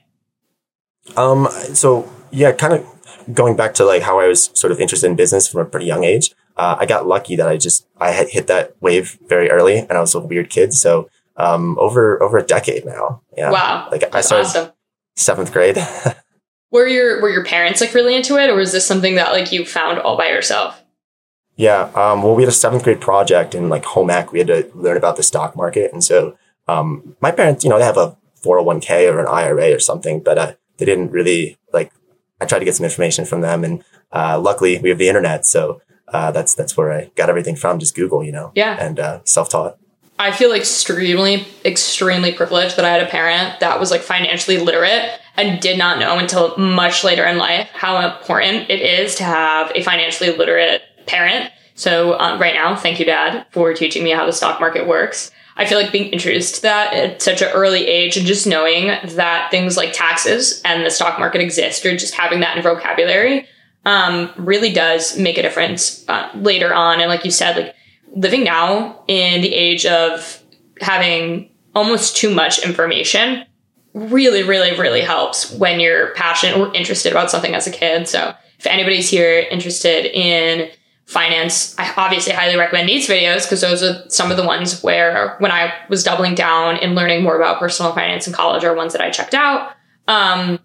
Um, 1.16 1.48
so 1.74 2.10
yeah, 2.30 2.52
kind 2.52 2.72
of 2.72 3.34
going 3.34 3.56
back 3.56 3.74
to 3.74 3.84
like 3.84 4.02
how 4.02 4.18
I 4.20 4.28
was 4.28 4.50
sort 4.54 4.72
of 4.72 4.80
interested 4.80 5.08
in 5.08 5.16
business 5.16 5.48
from 5.48 5.60
a 5.60 5.64
pretty 5.64 5.86
young 5.86 6.04
age. 6.04 6.34
Uh, 6.56 6.76
I 6.78 6.86
got 6.86 7.06
lucky 7.06 7.36
that 7.36 7.48
I 7.48 7.56
just 7.56 7.86
I 7.98 8.10
had 8.10 8.28
hit 8.28 8.46
that 8.46 8.74
wave 8.80 9.18
very 9.28 9.50
early, 9.50 9.78
and 9.78 9.92
I 9.92 10.00
was 10.00 10.14
a 10.14 10.20
weird 10.20 10.50
kid. 10.50 10.72
So 10.72 11.08
um, 11.36 11.76
over 11.78 12.22
over 12.22 12.38
a 12.38 12.42
decade 12.42 12.84
now. 12.84 13.22
Yeah. 13.36 13.50
Wow, 13.50 13.88
Like 13.90 14.14
I 14.14 14.20
started 14.20 14.46
awesome. 14.46 14.72
seventh 15.16 15.52
grade. 15.52 15.76
Were 16.74 16.88
your 16.88 17.22
were 17.22 17.30
your 17.30 17.44
parents 17.44 17.80
like 17.80 17.94
really 17.94 18.16
into 18.16 18.36
it, 18.36 18.50
or 18.50 18.56
was 18.56 18.72
this 18.72 18.84
something 18.84 19.14
that 19.14 19.30
like 19.32 19.52
you 19.52 19.64
found 19.64 20.00
all 20.00 20.18
by 20.18 20.26
yourself? 20.28 20.82
yeah. 21.56 21.82
Um, 21.94 22.22
well, 22.24 22.34
we 22.34 22.42
had 22.42 22.48
a 22.48 22.52
seventh 22.52 22.82
grade 22.82 23.00
project 23.00 23.54
in 23.54 23.68
like 23.68 23.84
home 23.84 24.10
ec. 24.10 24.32
We 24.32 24.40
had 24.40 24.48
to 24.48 24.68
learn 24.74 24.96
about 24.96 25.14
the 25.16 25.22
stock 25.22 25.54
market, 25.54 25.92
and 25.92 26.02
so 26.02 26.36
um, 26.66 27.16
my 27.20 27.30
parents, 27.30 27.62
you 27.62 27.70
know, 27.70 27.78
they 27.78 27.84
have 27.84 27.96
a 27.96 28.16
401k 28.44 29.08
or 29.12 29.20
an 29.20 29.28
IRA 29.28 29.72
or 29.72 29.78
something, 29.78 30.18
but 30.20 30.36
uh, 30.36 30.52
they 30.78 30.84
didn't 30.84 31.12
really 31.12 31.56
like. 31.72 31.92
I 32.40 32.46
tried 32.46 32.58
to 32.58 32.64
get 32.64 32.74
some 32.74 32.84
information 32.84 33.24
from 33.24 33.40
them, 33.40 33.62
and 33.62 33.84
uh, 34.10 34.40
luckily 34.40 34.78
we 34.80 34.88
have 34.88 34.98
the 34.98 35.08
internet, 35.08 35.46
so 35.46 35.80
uh, 36.08 36.32
that's 36.32 36.54
that's 36.56 36.76
where 36.76 36.90
I 36.92 37.10
got 37.14 37.28
everything 37.30 37.54
from. 37.54 37.78
Just 37.78 37.94
Google, 37.94 38.24
you 38.24 38.32
know, 38.32 38.50
Yeah. 38.56 38.76
and 38.80 38.98
uh, 38.98 39.20
self 39.22 39.48
taught. 39.48 39.78
I 40.18 40.32
feel 40.32 40.52
extremely, 40.52 41.46
extremely 41.64 42.32
privileged 42.32 42.76
that 42.76 42.84
I 42.84 42.90
had 42.90 43.02
a 43.02 43.06
parent 43.06 43.60
that 43.60 43.78
was 43.78 43.92
like 43.92 44.00
financially 44.00 44.58
literate 44.58 45.20
and 45.36 45.60
did 45.60 45.78
not 45.78 45.98
know 45.98 46.18
until 46.18 46.56
much 46.56 47.04
later 47.04 47.24
in 47.24 47.38
life 47.38 47.68
how 47.72 48.06
important 48.08 48.70
it 48.70 48.80
is 48.80 49.16
to 49.16 49.24
have 49.24 49.72
a 49.74 49.82
financially 49.82 50.36
literate 50.36 50.82
parent. 51.06 51.50
So 51.74 52.18
um, 52.18 52.40
right 52.40 52.54
now, 52.54 52.76
thank 52.76 53.00
you, 53.00 53.04
Dad, 53.04 53.46
for 53.50 53.74
teaching 53.74 54.04
me 54.04 54.10
how 54.10 54.26
the 54.26 54.32
stock 54.32 54.60
market 54.60 54.86
works. 54.86 55.30
I 55.56 55.66
feel 55.66 55.80
like 55.80 55.92
being 55.92 56.12
introduced 56.12 56.56
to 56.56 56.62
that 56.62 56.92
at 56.94 57.22
such 57.22 57.42
an 57.42 57.48
early 57.52 57.86
age 57.86 58.16
and 58.16 58.26
just 58.26 58.46
knowing 58.46 58.86
that 58.86 59.50
things 59.50 59.76
like 59.76 59.92
taxes 59.92 60.60
and 60.64 60.84
the 60.84 60.90
stock 60.90 61.18
market 61.18 61.40
exist 61.40 61.84
or 61.86 61.96
just 61.96 62.14
having 62.14 62.40
that 62.40 62.56
in 62.56 62.62
vocabulary 62.62 63.46
um, 63.84 64.30
really 64.36 64.72
does 64.72 65.16
make 65.18 65.38
a 65.38 65.42
difference 65.42 66.08
uh, 66.08 66.30
later 66.34 66.74
on. 66.74 67.00
And 67.00 67.08
like 67.08 67.24
you 67.24 67.30
said, 67.30 67.56
like 67.56 67.74
living 68.16 68.44
now 68.44 69.02
in 69.06 69.42
the 69.42 69.52
age 69.52 69.86
of 69.86 70.42
having 70.80 71.50
almost 71.74 72.16
too 72.16 72.34
much 72.34 72.64
information 72.64 73.44
really, 73.94 74.42
really, 74.42 74.78
really 74.78 75.00
helps 75.00 75.50
when 75.52 75.80
you're 75.80 76.12
passionate 76.14 76.58
or 76.58 76.74
interested 76.74 77.12
about 77.12 77.30
something 77.30 77.54
as 77.54 77.66
a 77.66 77.70
kid. 77.70 78.08
So 78.08 78.34
if 78.58 78.66
anybody's 78.66 79.08
here 79.08 79.46
interested 79.50 80.06
in 80.06 80.70
finance. 81.06 81.78
I 81.78 81.92
obviously 81.96 82.32
highly 82.32 82.56
recommend 82.56 82.86
Nate's 82.86 83.06
videos 83.06 83.42
because 83.42 83.60
those 83.60 83.82
are 83.82 84.08
some 84.08 84.30
of 84.30 84.36
the 84.36 84.44
ones 84.44 84.82
where 84.82 85.36
when 85.38 85.52
I 85.52 85.74
was 85.88 86.02
doubling 86.02 86.34
down 86.34 86.76
and 86.78 86.94
learning 86.94 87.22
more 87.22 87.36
about 87.36 87.58
personal 87.58 87.92
finance 87.92 88.26
in 88.26 88.32
college 88.32 88.64
are 88.64 88.74
ones 88.74 88.92
that 88.92 89.02
I 89.02 89.10
checked 89.10 89.34
out. 89.34 89.72
Um, 90.08 90.58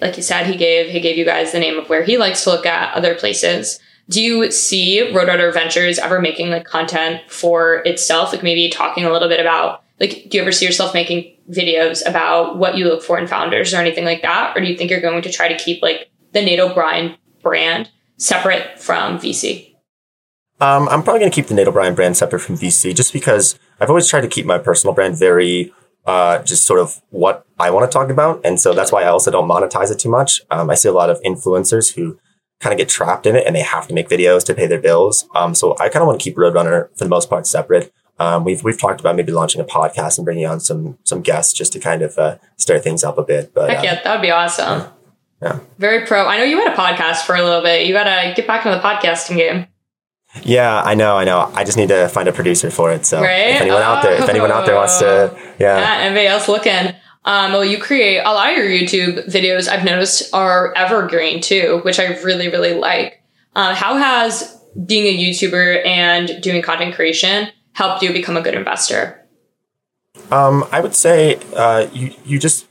like 0.00 0.16
you 0.16 0.22
said, 0.22 0.46
he 0.46 0.56
gave 0.56 0.90
he 0.90 1.00
gave 1.00 1.16
you 1.16 1.24
guys 1.24 1.52
the 1.52 1.60
name 1.60 1.78
of 1.78 1.88
where 1.88 2.02
he 2.02 2.18
likes 2.18 2.42
to 2.44 2.50
look 2.50 2.66
at 2.66 2.94
other 2.94 3.14
places. 3.14 3.78
Do 4.08 4.22
you 4.22 4.50
see 4.50 5.10
Roadrunner 5.12 5.52
Ventures 5.52 5.98
ever 5.98 6.20
making 6.20 6.50
like 6.50 6.64
content 6.64 7.22
for 7.28 7.76
itself? 7.86 8.32
Like 8.32 8.42
maybe 8.42 8.68
talking 8.70 9.04
a 9.04 9.12
little 9.12 9.28
bit 9.28 9.40
about 9.40 9.84
like 10.00 10.26
do 10.28 10.36
you 10.36 10.42
ever 10.42 10.52
see 10.52 10.66
yourself 10.66 10.92
making 10.92 11.33
videos 11.50 12.06
about 12.08 12.58
what 12.58 12.76
you 12.76 12.84
look 12.86 13.02
for 13.02 13.18
in 13.18 13.26
founders 13.26 13.74
or 13.74 13.78
anything 13.78 14.04
like 14.04 14.22
that? 14.22 14.56
Or 14.56 14.60
do 14.60 14.66
you 14.66 14.76
think 14.76 14.90
you're 14.90 15.00
going 15.00 15.22
to 15.22 15.32
try 15.32 15.48
to 15.48 15.56
keep 15.56 15.82
like 15.82 16.10
the 16.32 16.42
Nate 16.42 16.60
O'Brien 16.60 17.16
brand 17.42 17.90
separate 18.16 18.78
from 18.78 19.18
VC? 19.18 19.74
Um, 20.60 20.88
I'm 20.88 21.02
probably 21.02 21.20
going 21.20 21.30
to 21.30 21.34
keep 21.34 21.48
the 21.48 21.54
Nate 21.54 21.68
O'Brien 21.68 21.94
brand 21.94 22.16
separate 22.16 22.40
from 22.40 22.56
VC 22.56 22.94
just 22.94 23.12
because 23.12 23.58
I've 23.80 23.88
always 23.88 24.08
tried 24.08 24.22
to 24.22 24.28
keep 24.28 24.46
my 24.46 24.58
personal 24.58 24.94
brand 24.94 25.18
very 25.18 25.72
uh, 26.06 26.42
just 26.42 26.64
sort 26.64 26.80
of 26.80 27.02
what 27.10 27.46
I 27.58 27.70
want 27.70 27.90
to 27.90 27.92
talk 27.92 28.10
about. 28.10 28.40
And 28.44 28.60
so 28.60 28.72
that's 28.74 28.92
why 28.92 29.02
I 29.02 29.08
also 29.08 29.30
don't 29.30 29.48
monetize 29.48 29.90
it 29.90 29.98
too 29.98 30.10
much. 30.10 30.42
Um, 30.50 30.70
I 30.70 30.74
see 30.74 30.88
a 30.88 30.92
lot 30.92 31.10
of 31.10 31.20
influencers 31.22 31.94
who 31.94 32.18
kind 32.60 32.72
of 32.72 32.78
get 32.78 32.88
trapped 32.88 33.26
in 33.26 33.36
it 33.36 33.46
and 33.46 33.56
they 33.56 33.62
have 33.62 33.88
to 33.88 33.94
make 33.94 34.08
videos 34.08 34.44
to 34.44 34.54
pay 34.54 34.66
their 34.66 34.80
bills. 34.80 35.26
Um, 35.34 35.54
so 35.54 35.76
I 35.78 35.88
kind 35.88 36.02
of 36.02 36.06
want 36.06 36.20
to 36.20 36.24
keep 36.24 36.36
Roadrunner 36.36 36.88
for 36.96 37.04
the 37.04 37.10
most 37.10 37.28
part 37.28 37.46
separate. 37.46 37.92
Um, 38.18 38.44
we've 38.44 38.62
we've 38.62 38.78
talked 38.80 39.00
about 39.00 39.16
maybe 39.16 39.32
launching 39.32 39.60
a 39.60 39.64
podcast 39.64 40.18
and 40.18 40.24
bringing 40.24 40.46
on 40.46 40.60
some 40.60 40.98
some 41.04 41.20
guests 41.20 41.52
just 41.52 41.72
to 41.72 41.80
kind 41.80 42.02
of 42.02 42.16
uh, 42.18 42.36
stir 42.56 42.78
things 42.78 43.02
up 43.02 43.18
a 43.18 43.24
bit. 43.24 43.52
But 43.54 43.70
Heck 43.70 43.78
uh, 43.80 43.82
yeah, 43.82 44.02
that 44.02 44.14
would 44.14 44.22
be 44.22 44.30
awesome. 44.30 44.84
Yeah. 45.42 45.58
Very 45.78 46.06
pro. 46.06 46.26
I 46.26 46.38
know 46.38 46.44
you 46.44 46.58
had 46.58 46.72
a 46.72 46.76
podcast 46.76 47.22
for 47.26 47.34
a 47.34 47.42
little 47.42 47.62
bit. 47.62 47.86
You 47.86 47.92
got 47.92 48.04
to 48.04 48.32
get 48.34 48.46
back 48.46 48.64
into 48.64 48.78
the 48.78 48.82
podcasting 48.82 49.36
game. 49.36 49.66
yeah, 50.42 50.80
I 50.82 50.94
know, 50.94 51.16
I 51.16 51.24
know. 51.24 51.50
I 51.54 51.64
just 51.64 51.76
need 51.76 51.88
to 51.88 52.08
find 52.08 52.28
a 52.28 52.32
producer 52.32 52.70
for 52.70 52.90
it. 52.92 53.04
So 53.04 53.20
Right? 53.20 53.54
if 53.56 53.60
anyone 53.60 53.82
out 53.82 54.02
there, 54.02 54.14
if 54.14 54.28
anyone 54.28 54.50
out 54.50 54.64
there 54.64 54.74
wants 54.76 54.98
to, 55.00 55.36
yeah, 55.58 55.78
Yeah, 55.78 55.96
anybody 56.04 56.26
else 56.26 56.48
looking? 56.48 56.94
Um, 57.26 57.52
well, 57.52 57.64
you 57.64 57.78
create 57.78 58.18
a 58.18 58.32
lot 58.32 58.50
of 58.50 58.56
your 58.56 58.66
YouTube 58.66 59.28
videos. 59.30 59.68
I've 59.68 59.84
noticed 59.84 60.32
are 60.34 60.72
evergreen 60.76 61.40
too, 61.40 61.80
which 61.84 61.98
I 61.98 62.18
really, 62.22 62.48
really 62.48 62.74
like. 62.74 63.22
Uh, 63.54 63.74
how 63.74 63.96
has 63.96 64.60
being 64.86 65.06
a 65.06 65.16
YouTuber 65.18 65.86
and 65.86 66.40
doing 66.42 66.62
content 66.62 66.94
creation 66.94 67.48
helped 67.74 68.02
you 68.02 68.12
become 68.12 68.36
a 68.36 68.42
good 68.42 68.54
investor? 68.54 69.20
Um, 70.30 70.64
I 70.72 70.80
would 70.80 70.94
say 70.94 71.38
uh, 71.54 71.86
you 71.92 72.14
you 72.24 72.38
just 72.38 72.66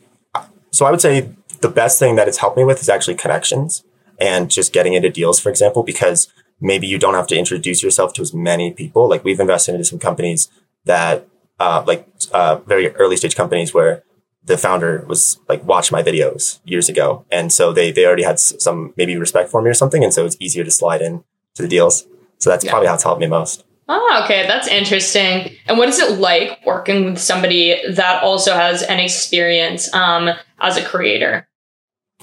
so 0.71 0.85
I 0.85 0.91
would 0.91 1.01
say 1.01 1.29
the 1.61 1.69
best 1.69 1.99
thing 1.99 2.15
that 2.15 2.27
it's 2.27 2.39
helped 2.39 2.57
me 2.57 2.63
with 2.63 2.81
is 2.81 2.89
actually 2.89 3.15
connections 3.15 3.83
and 4.19 4.49
just 4.49 4.73
getting 4.73 4.93
into 4.93 5.09
deals, 5.09 5.39
for 5.39 5.49
example, 5.49 5.83
because 5.83 6.31
maybe 6.59 6.87
you 6.87 6.97
don't 6.97 7.13
have 7.13 7.27
to 7.27 7.37
introduce 7.37 7.83
yourself 7.83 8.13
to 8.13 8.21
as 8.21 8.33
many 8.33 8.71
people. 8.71 9.07
Like 9.07 9.23
we've 9.23 9.39
invested 9.39 9.73
into 9.73 9.85
some 9.85 9.99
companies 9.99 10.49
that 10.85 11.27
uh, 11.59 11.83
like 11.85 12.07
uh, 12.31 12.57
very 12.65 12.89
early 12.95 13.17
stage 13.17 13.35
companies 13.35 13.73
where 13.73 14.03
the 14.45 14.57
founder 14.57 15.05
was 15.07 15.39
like 15.47 15.63
watched 15.63 15.91
my 15.91 16.03
videos 16.03 16.59
years 16.65 16.89
ago, 16.89 17.25
and 17.31 17.51
so 17.51 17.71
they 17.71 17.91
they 17.91 18.05
already 18.05 18.23
had 18.23 18.39
some 18.39 18.93
maybe 18.97 19.15
respect 19.17 19.49
for 19.49 19.61
me 19.61 19.69
or 19.69 19.73
something, 19.73 20.03
and 20.03 20.13
so 20.13 20.25
it's 20.25 20.37
easier 20.39 20.63
to 20.63 20.71
slide 20.71 21.01
in 21.01 21.23
to 21.55 21.61
the 21.61 21.67
deals. 21.67 22.05
So 22.39 22.49
that's 22.49 22.65
Yeah. 22.65 22.71
probably 22.71 22.87
how 22.87 22.95
it's 22.95 23.03
helped 23.03 23.21
me 23.21 23.27
most. 23.27 23.63
Oh, 23.95 24.21
okay, 24.23 24.47
that's 24.47 24.67
interesting. 24.67 25.55
And 25.67 25.77
what 25.77 25.87
is 25.87 25.99
it 25.99 26.17
like 26.17 26.65
working 26.65 27.05
with 27.05 27.19
somebody 27.19 27.79
that 27.91 28.23
also 28.23 28.55
has 28.55 28.81
an 28.81 28.99
experience 28.99 29.93
um, 29.93 30.31
as 30.59 30.77
a 30.77 30.83
creator? 30.83 31.47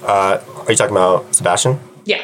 Uh, 0.01 0.41
are 0.57 0.69
you 0.69 0.75
talking 0.75 0.97
about 0.97 1.33
Sebastian? 1.33 1.79
Yeah. 2.03 2.23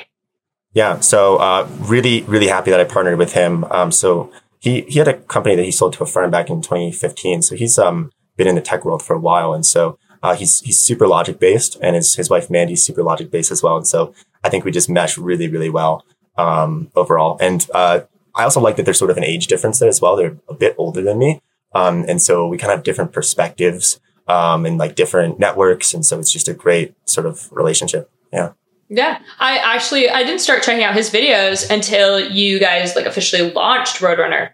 Yeah. 0.74 1.00
So 1.00 1.38
uh, 1.38 1.66
really, 1.80 2.24
really 2.24 2.48
happy 2.48 2.72
that 2.72 2.82
I 2.82 2.84
partnered 2.84 3.18
with 3.18 3.32
him. 3.32 3.64
Um, 3.72 3.90
so 3.90 4.30
he 4.60 4.82
he 4.82 5.00
had 5.00 5.08
a 5.08 5.14
company 5.14 5.56
that 5.56 5.64
he 5.64 5.72
sold 5.72 5.94
to 5.94 6.04
a 6.04 6.06
firm 6.06 6.30
back 6.30 6.50
in 6.50 6.62
2015. 6.62 7.42
So 7.42 7.56
he's 7.56 7.80
um 7.80 8.12
been 8.36 8.48
in 8.48 8.56
the 8.56 8.62
tech 8.62 8.84
world 8.84 9.02
for 9.02 9.16
a 9.16 9.20
while, 9.20 9.54
and 9.54 9.66
so 9.66 9.98
uh, 10.22 10.36
he's 10.36 10.60
he's 10.60 10.78
super 10.78 11.08
logic 11.08 11.40
based, 11.40 11.78
and 11.82 11.96
his 11.96 12.16
his 12.16 12.30
wife 12.30 12.50
Mandy's 12.50 12.84
super 12.84 13.02
logic 13.02 13.32
based 13.32 13.52
as 13.52 13.64
well. 13.64 13.78
And 13.78 13.88
so 13.88 14.14
I 14.44 14.50
think 14.50 14.66
we 14.66 14.72
just 14.72 14.90
mesh 14.90 15.18
really, 15.18 15.48
really 15.48 15.70
well 15.70 16.04
um, 16.38 16.92
overall. 16.98 17.38
And 17.40 17.66
uh, 17.74 18.02
I 18.38 18.44
also 18.44 18.62
like 18.62 18.76
that 18.78 18.86
there's 18.86 19.00
sort 19.00 19.12
of 19.12 19.18
an 19.18 19.24
age 19.24 19.48
difference 19.48 19.80
there 19.80 19.90
as 19.90 20.00
well. 20.00 20.16
They're 20.16 20.38
a 20.48 20.54
bit 20.54 20.76
older 20.78 21.02
than 21.02 21.18
me, 21.18 21.42
um, 21.74 22.06
and 22.08 22.22
so 22.22 22.48
we 22.48 22.58
kind 22.58 22.72
of 22.72 22.78
have 22.78 22.84
different 22.84 23.12
perspectives 23.12 24.00
um, 24.28 24.66
and 24.66 24.78
like 24.78 24.96
different 24.96 25.40
networks, 25.40 25.94
and 25.94 26.06
so 26.06 26.20
it's 26.20 26.32
just 26.32 26.48
a 26.48 26.54
great 26.54 26.94
sort 27.06 27.26
of 27.26 27.52
relationship. 27.52 28.10
Yeah. 28.32 28.54
Yeah, 28.90 29.20
I 29.40 29.58
actually 29.58 30.10
I 30.10 30.24
didn't 30.24 30.40
start 30.40 30.64
checking 30.64 30.84
out 30.84 30.96
his 30.96 31.10
videos 31.10 31.70
until 31.70 32.20
you 32.20 32.58
guys 32.58 32.96
like 32.96 33.06
officially 33.06 33.52
launched 33.52 33.98
Roadrunner. 33.98 34.52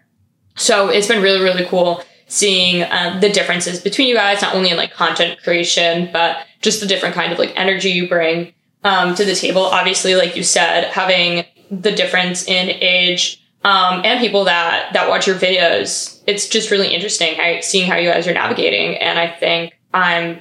So 0.56 0.88
it's 0.88 1.06
been 1.06 1.22
really 1.22 1.40
really 1.40 1.64
cool 1.66 2.02
seeing 2.26 2.84
um, 2.90 3.20
the 3.20 3.28
differences 3.28 3.80
between 3.80 4.08
you 4.08 4.14
guys, 4.14 4.42
not 4.42 4.54
only 4.54 4.70
in 4.70 4.76
like 4.76 4.92
content 4.92 5.40
creation, 5.42 6.10
but 6.12 6.38
just 6.62 6.80
the 6.80 6.86
different 6.86 7.14
kind 7.14 7.32
of 7.32 7.38
like 7.38 7.52
energy 7.54 7.90
you 7.90 8.08
bring 8.08 8.52
um, 8.82 9.14
to 9.14 9.24
the 9.24 9.34
table. 9.34 9.62
Obviously, 9.62 10.16
like 10.16 10.34
you 10.34 10.42
said, 10.42 10.90
having 10.90 11.44
the 11.70 11.92
difference 11.92 12.48
in 12.48 12.70
age 12.70 13.43
um, 13.64 14.02
and 14.04 14.20
people 14.20 14.44
that 14.44 14.92
that 14.92 15.08
watch 15.08 15.26
your 15.26 15.36
videos, 15.36 16.22
it's 16.26 16.48
just 16.48 16.70
really 16.70 16.94
interesting 16.94 17.34
how, 17.34 17.60
seeing 17.60 17.90
how 17.90 17.96
you 17.96 18.10
guys 18.10 18.28
are 18.28 18.34
navigating. 18.34 18.96
And 18.96 19.18
I 19.18 19.28
think 19.28 19.72
I'm 19.92 20.34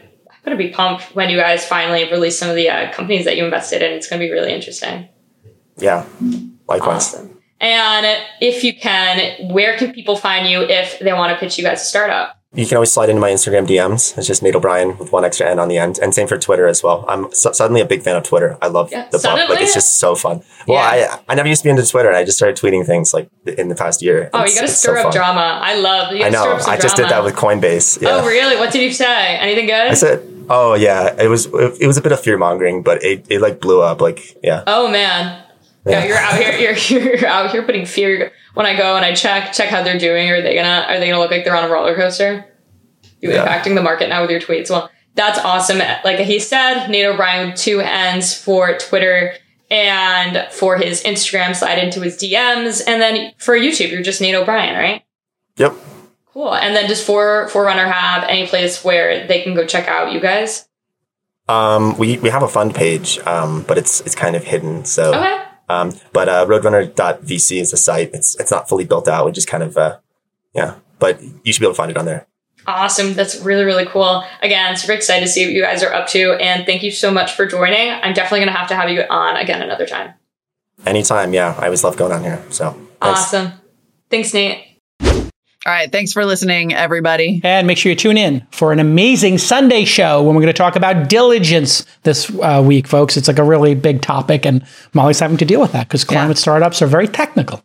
going 0.43 0.57
to 0.57 0.63
be 0.63 0.69
pumped 0.69 1.15
when 1.15 1.29
you 1.29 1.37
guys 1.37 1.65
finally 1.65 2.09
release 2.11 2.37
some 2.37 2.49
of 2.49 2.55
the 2.55 2.69
uh, 2.69 2.91
companies 2.91 3.25
that 3.25 3.37
you 3.37 3.45
invested 3.45 3.81
in. 3.81 3.93
It's 3.93 4.09
going 4.09 4.19
to 4.19 4.27
be 4.27 4.31
really 4.31 4.51
interesting. 4.51 5.07
Yeah. 5.77 6.05
Likewise. 6.67 7.13
Awesome. 7.13 7.39
And 7.61 8.25
if 8.41 8.63
you 8.65 8.77
can, 8.77 9.49
where 9.53 9.77
can 9.77 9.93
people 9.93 10.17
find 10.17 10.49
you 10.49 10.61
if 10.63 10.99
they 10.99 11.13
want 11.13 11.31
to 11.31 11.39
pitch 11.39 11.57
you 11.57 11.63
guys 11.63 11.81
a 11.81 11.85
startup? 11.85 12.37
You 12.55 12.67
can 12.67 12.77
always 12.77 12.91
slide 12.91 13.09
into 13.09 13.19
my 13.19 13.31
Instagram 13.31 13.65
DMs. 13.65 14.15
It's 14.17 14.27
just 14.27 14.43
Nate 14.43 14.55
O'Brien 14.55 14.95
with 14.99 15.11
one 15.11 15.25
extra 15.25 15.49
N 15.49 15.57
on 15.57 15.69
the 15.69 15.77
end. 15.79 15.97
And 15.99 16.13
same 16.13 16.27
for 16.27 16.37
Twitter 16.37 16.67
as 16.67 16.83
well. 16.83 17.03
I'm 17.07 17.31
su- 17.33 17.53
suddenly 17.53 17.81
a 17.81 17.85
big 17.85 18.03
fan 18.03 18.15
of 18.15 18.21
Twitter. 18.23 18.57
I 18.61 18.67
love 18.67 18.91
Yeah, 18.91 19.07
the 19.09 19.17
suddenly? 19.17 19.53
Like 19.55 19.63
it's 19.63 19.73
just 19.73 19.99
so 19.99 20.13
fun. 20.13 20.43
Well, 20.67 20.77
Yeah. 20.77 21.17
I 21.27 21.31
I 21.31 21.35
never 21.35 21.49
used 21.49 21.61
to 21.63 21.65
be 21.67 21.71
into 21.71 21.85
Twitter 21.89 22.09
and 22.09 22.17
I 22.17 22.23
just 22.23 22.37
started 22.37 22.55
tweeting 22.55 22.85
things 22.85 23.11
like 23.13 23.27
in 23.57 23.69
the 23.69 23.75
past 23.75 24.01
year. 24.03 24.29
Oh, 24.33 24.39
It's- 24.41 24.53
you 24.55 24.61
got 24.61 24.67
to 24.67 24.73
stir 24.73 24.93
so 24.95 24.99
up 24.99 25.03
fun. 25.05 25.13
drama. 25.13 25.59
I 25.63 25.75
love. 25.75 26.13
You 26.13 26.25
I 26.25 26.29
know. 26.29 26.59
I 26.67 26.77
just 26.77 26.95
did 26.95 27.09
that 27.09 27.23
with 27.23 27.35
Coinbase. 27.35 28.01
Yeah. 28.01 28.09
Oh, 28.21 28.27
really? 28.27 28.55
What 28.57 28.71
did 28.71 28.83
you 28.83 28.91
say? 28.93 29.37
Anything 29.37 29.65
good? 29.65 29.89
I 29.89 29.95
said, 29.95 30.21
oh 30.49 30.75
yeah, 30.75 31.15
it 31.19 31.27
was 31.29 31.47
it, 31.47 31.77
it 31.81 31.87
was 31.87 31.97
a 31.97 32.01
bit 32.01 32.11
of 32.11 32.19
fear 32.19 32.37
mongering, 32.37 32.83
but 32.83 33.03
it, 33.03 33.25
it 33.29 33.41
like 33.41 33.61
blew 33.61 33.81
up. 33.81 33.99
Like 33.99 34.37
yeah, 34.43 34.63
Oh 34.67 34.87
man. 34.89 35.42
Yeah. 35.85 36.05
You're 36.05 36.17
out 36.17 36.35
here. 36.41 36.73
You're, 36.75 37.09
you're 37.17 37.27
out 37.27 37.51
here 37.51 37.63
putting 37.63 37.85
fear. 37.85 38.31
When 38.53 38.65
I 38.65 38.75
go 38.77 38.95
and 38.95 39.03
I 39.05 39.13
check 39.13 39.51
check 39.53 39.69
how 39.69 39.83
they're 39.83 39.97
doing, 39.99 40.29
are 40.29 40.41
they 40.41 40.55
gonna 40.55 40.85
are 40.87 40.99
they 40.99 41.07
gonna 41.09 41.19
look 41.19 41.31
like 41.31 41.43
they're 41.43 41.55
on 41.55 41.63
a 41.65 41.69
roller 41.73 41.95
coaster? 41.95 42.45
You 43.21 43.31
Yeah. 43.31 43.45
impacting 43.47 43.75
the 43.75 43.81
market 43.81 44.09
now 44.09 44.21
with 44.21 44.31
your 44.31 44.39
tweets. 44.41 44.69
Well, 44.69 44.89
that's 45.15 45.39
awesome. 45.39 45.79
Like 46.03 46.19
he 46.19 46.39
said, 46.39 46.87
Nate 46.87 47.05
O'Brien 47.05 47.49
with 47.51 47.59
two 47.59 47.79
N's 47.81 48.33
for 48.37 48.77
Twitter 48.77 49.33
and 49.69 50.47
for 50.51 50.77
his 50.77 51.03
Instagram. 51.03 51.55
Slide 51.55 51.79
into 51.79 52.01
his 52.01 52.17
DMs, 52.17 52.81
and 52.85 53.01
then 53.01 53.31
for 53.37 53.55
YouTube, 53.57 53.91
you're 53.91 54.01
just 54.03 54.21
Nate 54.21 54.35
O'Brien, 54.35 54.75
right? 54.75 55.03
yep. 55.57 55.73
Cool. 56.33 56.53
And 56.55 56.75
then 56.75 56.87
just 56.87 57.05
for 57.05 57.47
Forerunner 57.49 57.85
have 57.87 58.23
any 58.27 58.47
place 58.47 58.83
where 58.83 59.27
they 59.27 59.41
can 59.43 59.53
go 59.53 59.65
check 59.67 59.87
out 59.87 60.11
you 60.11 60.19
guys. 60.19 60.67
Um, 61.47 61.95
we 61.97 62.17
we 62.17 62.29
have 62.29 62.41
a 62.41 62.47
fund 62.47 62.73
page, 62.73 63.19
um, 63.19 63.63
but 63.67 63.77
it's 63.77 64.01
it's 64.01 64.15
kind 64.15 64.35
of 64.35 64.43
hidden. 64.43 64.83
So 64.85 65.13
Okay. 65.13 65.43
Um, 65.73 65.93
but 66.11 66.29
uh, 66.29 66.45
Roadrunner.vc 66.45 67.61
is 67.61 67.71
the 67.71 67.77
site. 67.77 68.11
It's 68.13 68.39
it's 68.39 68.51
not 68.51 68.69
fully 68.69 68.85
built 68.85 69.07
out. 69.07 69.25
We 69.25 69.31
just 69.31 69.47
kind 69.47 69.63
of 69.63 69.77
uh, 69.77 69.99
yeah. 70.53 70.75
But 70.99 71.21
you 71.43 71.51
should 71.51 71.59
be 71.59 71.65
able 71.65 71.73
to 71.73 71.77
find 71.77 71.91
it 71.91 71.97
on 71.97 72.05
there. 72.05 72.27
Awesome. 72.65 73.13
That's 73.13 73.41
really, 73.41 73.65
really 73.65 73.85
cool. 73.85 74.23
Again, 74.41 74.77
super 74.77 74.93
excited 74.93 75.25
to 75.25 75.31
see 75.31 75.45
what 75.45 75.53
you 75.53 75.61
guys 75.61 75.83
are 75.83 75.93
up 75.93 76.07
to. 76.09 76.33
And 76.33 76.65
thank 76.65 76.81
you 76.81 76.91
so 76.91 77.11
much 77.11 77.33
for 77.33 77.45
joining. 77.45 77.89
I'm 77.89 78.13
definitely 78.13 78.39
going 78.39 78.53
to 78.53 78.57
have 78.57 78.69
to 78.69 78.75
have 78.75 78.89
you 78.89 79.03
on 79.09 79.35
again 79.35 79.61
another 79.61 79.85
time. 79.85 80.13
Anytime, 80.85 81.33
yeah. 81.33 81.55
I 81.57 81.65
always 81.65 81.83
love 81.83 81.97
going 81.97 82.13
on 82.13 82.23
here. 82.23 82.41
So 82.49 82.71
thanks. 82.71 83.19
Awesome. 83.19 83.51
Thanks, 84.09 84.33
Nate. 84.33 84.72
All 85.65 85.71
right. 85.71 85.89
Thanks 85.89 86.11
for 86.11 86.25
listening, 86.25 86.73
everybody. 86.73 87.39
And 87.41 87.65
make 87.67 87.77
sure 87.77 87.89
you 87.89 87.95
tune 87.95 88.17
in 88.17 88.45
for 88.51 88.73
an 88.73 88.79
amazing 88.79 89.37
Sunday 89.37 89.85
show 89.85 90.21
when 90.21 90.35
we're 90.35 90.41
going 90.41 90.53
to 90.53 90.57
talk 90.57 90.75
about 90.75 91.07
diligence 91.07 91.85
this 92.03 92.29
uh, 92.41 92.61
week, 92.65 92.85
folks. 92.85 93.15
It's 93.15 93.29
like 93.29 93.39
a 93.39 93.45
really 93.45 93.73
big 93.73 94.01
topic, 94.01 94.45
and 94.45 94.65
Molly's 94.93 95.21
having 95.21 95.37
to 95.37 95.45
deal 95.45 95.61
with 95.61 95.71
that 95.71 95.87
because 95.87 96.03
climate 96.03 96.37
startups 96.37 96.81
are 96.81 96.87
very 96.87 97.07
technical. 97.07 97.63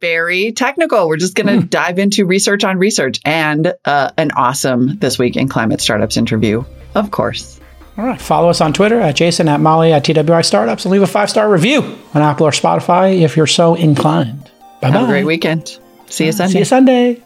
Very 0.00 0.52
technical. 0.52 1.08
We're 1.08 1.16
just 1.16 1.34
going 1.34 1.60
to 1.60 1.66
dive 1.66 1.98
into 1.98 2.26
research 2.26 2.62
on 2.62 2.78
research 2.78 3.18
and 3.24 3.74
uh, 3.84 4.10
an 4.16 4.30
awesome 4.36 4.98
This 4.98 5.18
Week 5.18 5.36
in 5.36 5.48
Climate 5.48 5.80
Startups 5.80 6.16
interview, 6.16 6.64
of 6.94 7.10
course. 7.10 7.58
All 7.98 8.04
right. 8.04 8.20
Follow 8.20 8.50
us 8.50 8.60
on 8.60 8.72
Twitter 8.72 9.00
at 9.00 9.16
Jason, 9.16 9.48
at 9.48 9.58
Molly, 9.58 9.92
at 9.92 10.04
TWiStartups, 10.04 10.84
and 10.84 10.92
leave 10.92 11.02
a 11.02 11.06
five 11.06 11.30
star 11.30 11.50
review 11.50 11.80
on 12.14 12.22
Apple 12.22 12.46
or 12.46 12.50
Spotify 12.50 13.22
if 13.22 13.36
you're 13.36 13.46
so 13.46 13.74
inclined. 13.74 14.44
Bye 14.80 14.90
bye. 14.90 14.98
Have 14.98 15.02
a 15.04 15.06
great 15.06 15.24
weekend. 15.24 15.80
See 16.08 16.26
you 16.26 16.32
Sunday. 16.32 16.52
See 16.52 16.58
you 16.60 16.64
Sunday. 16.64 17.22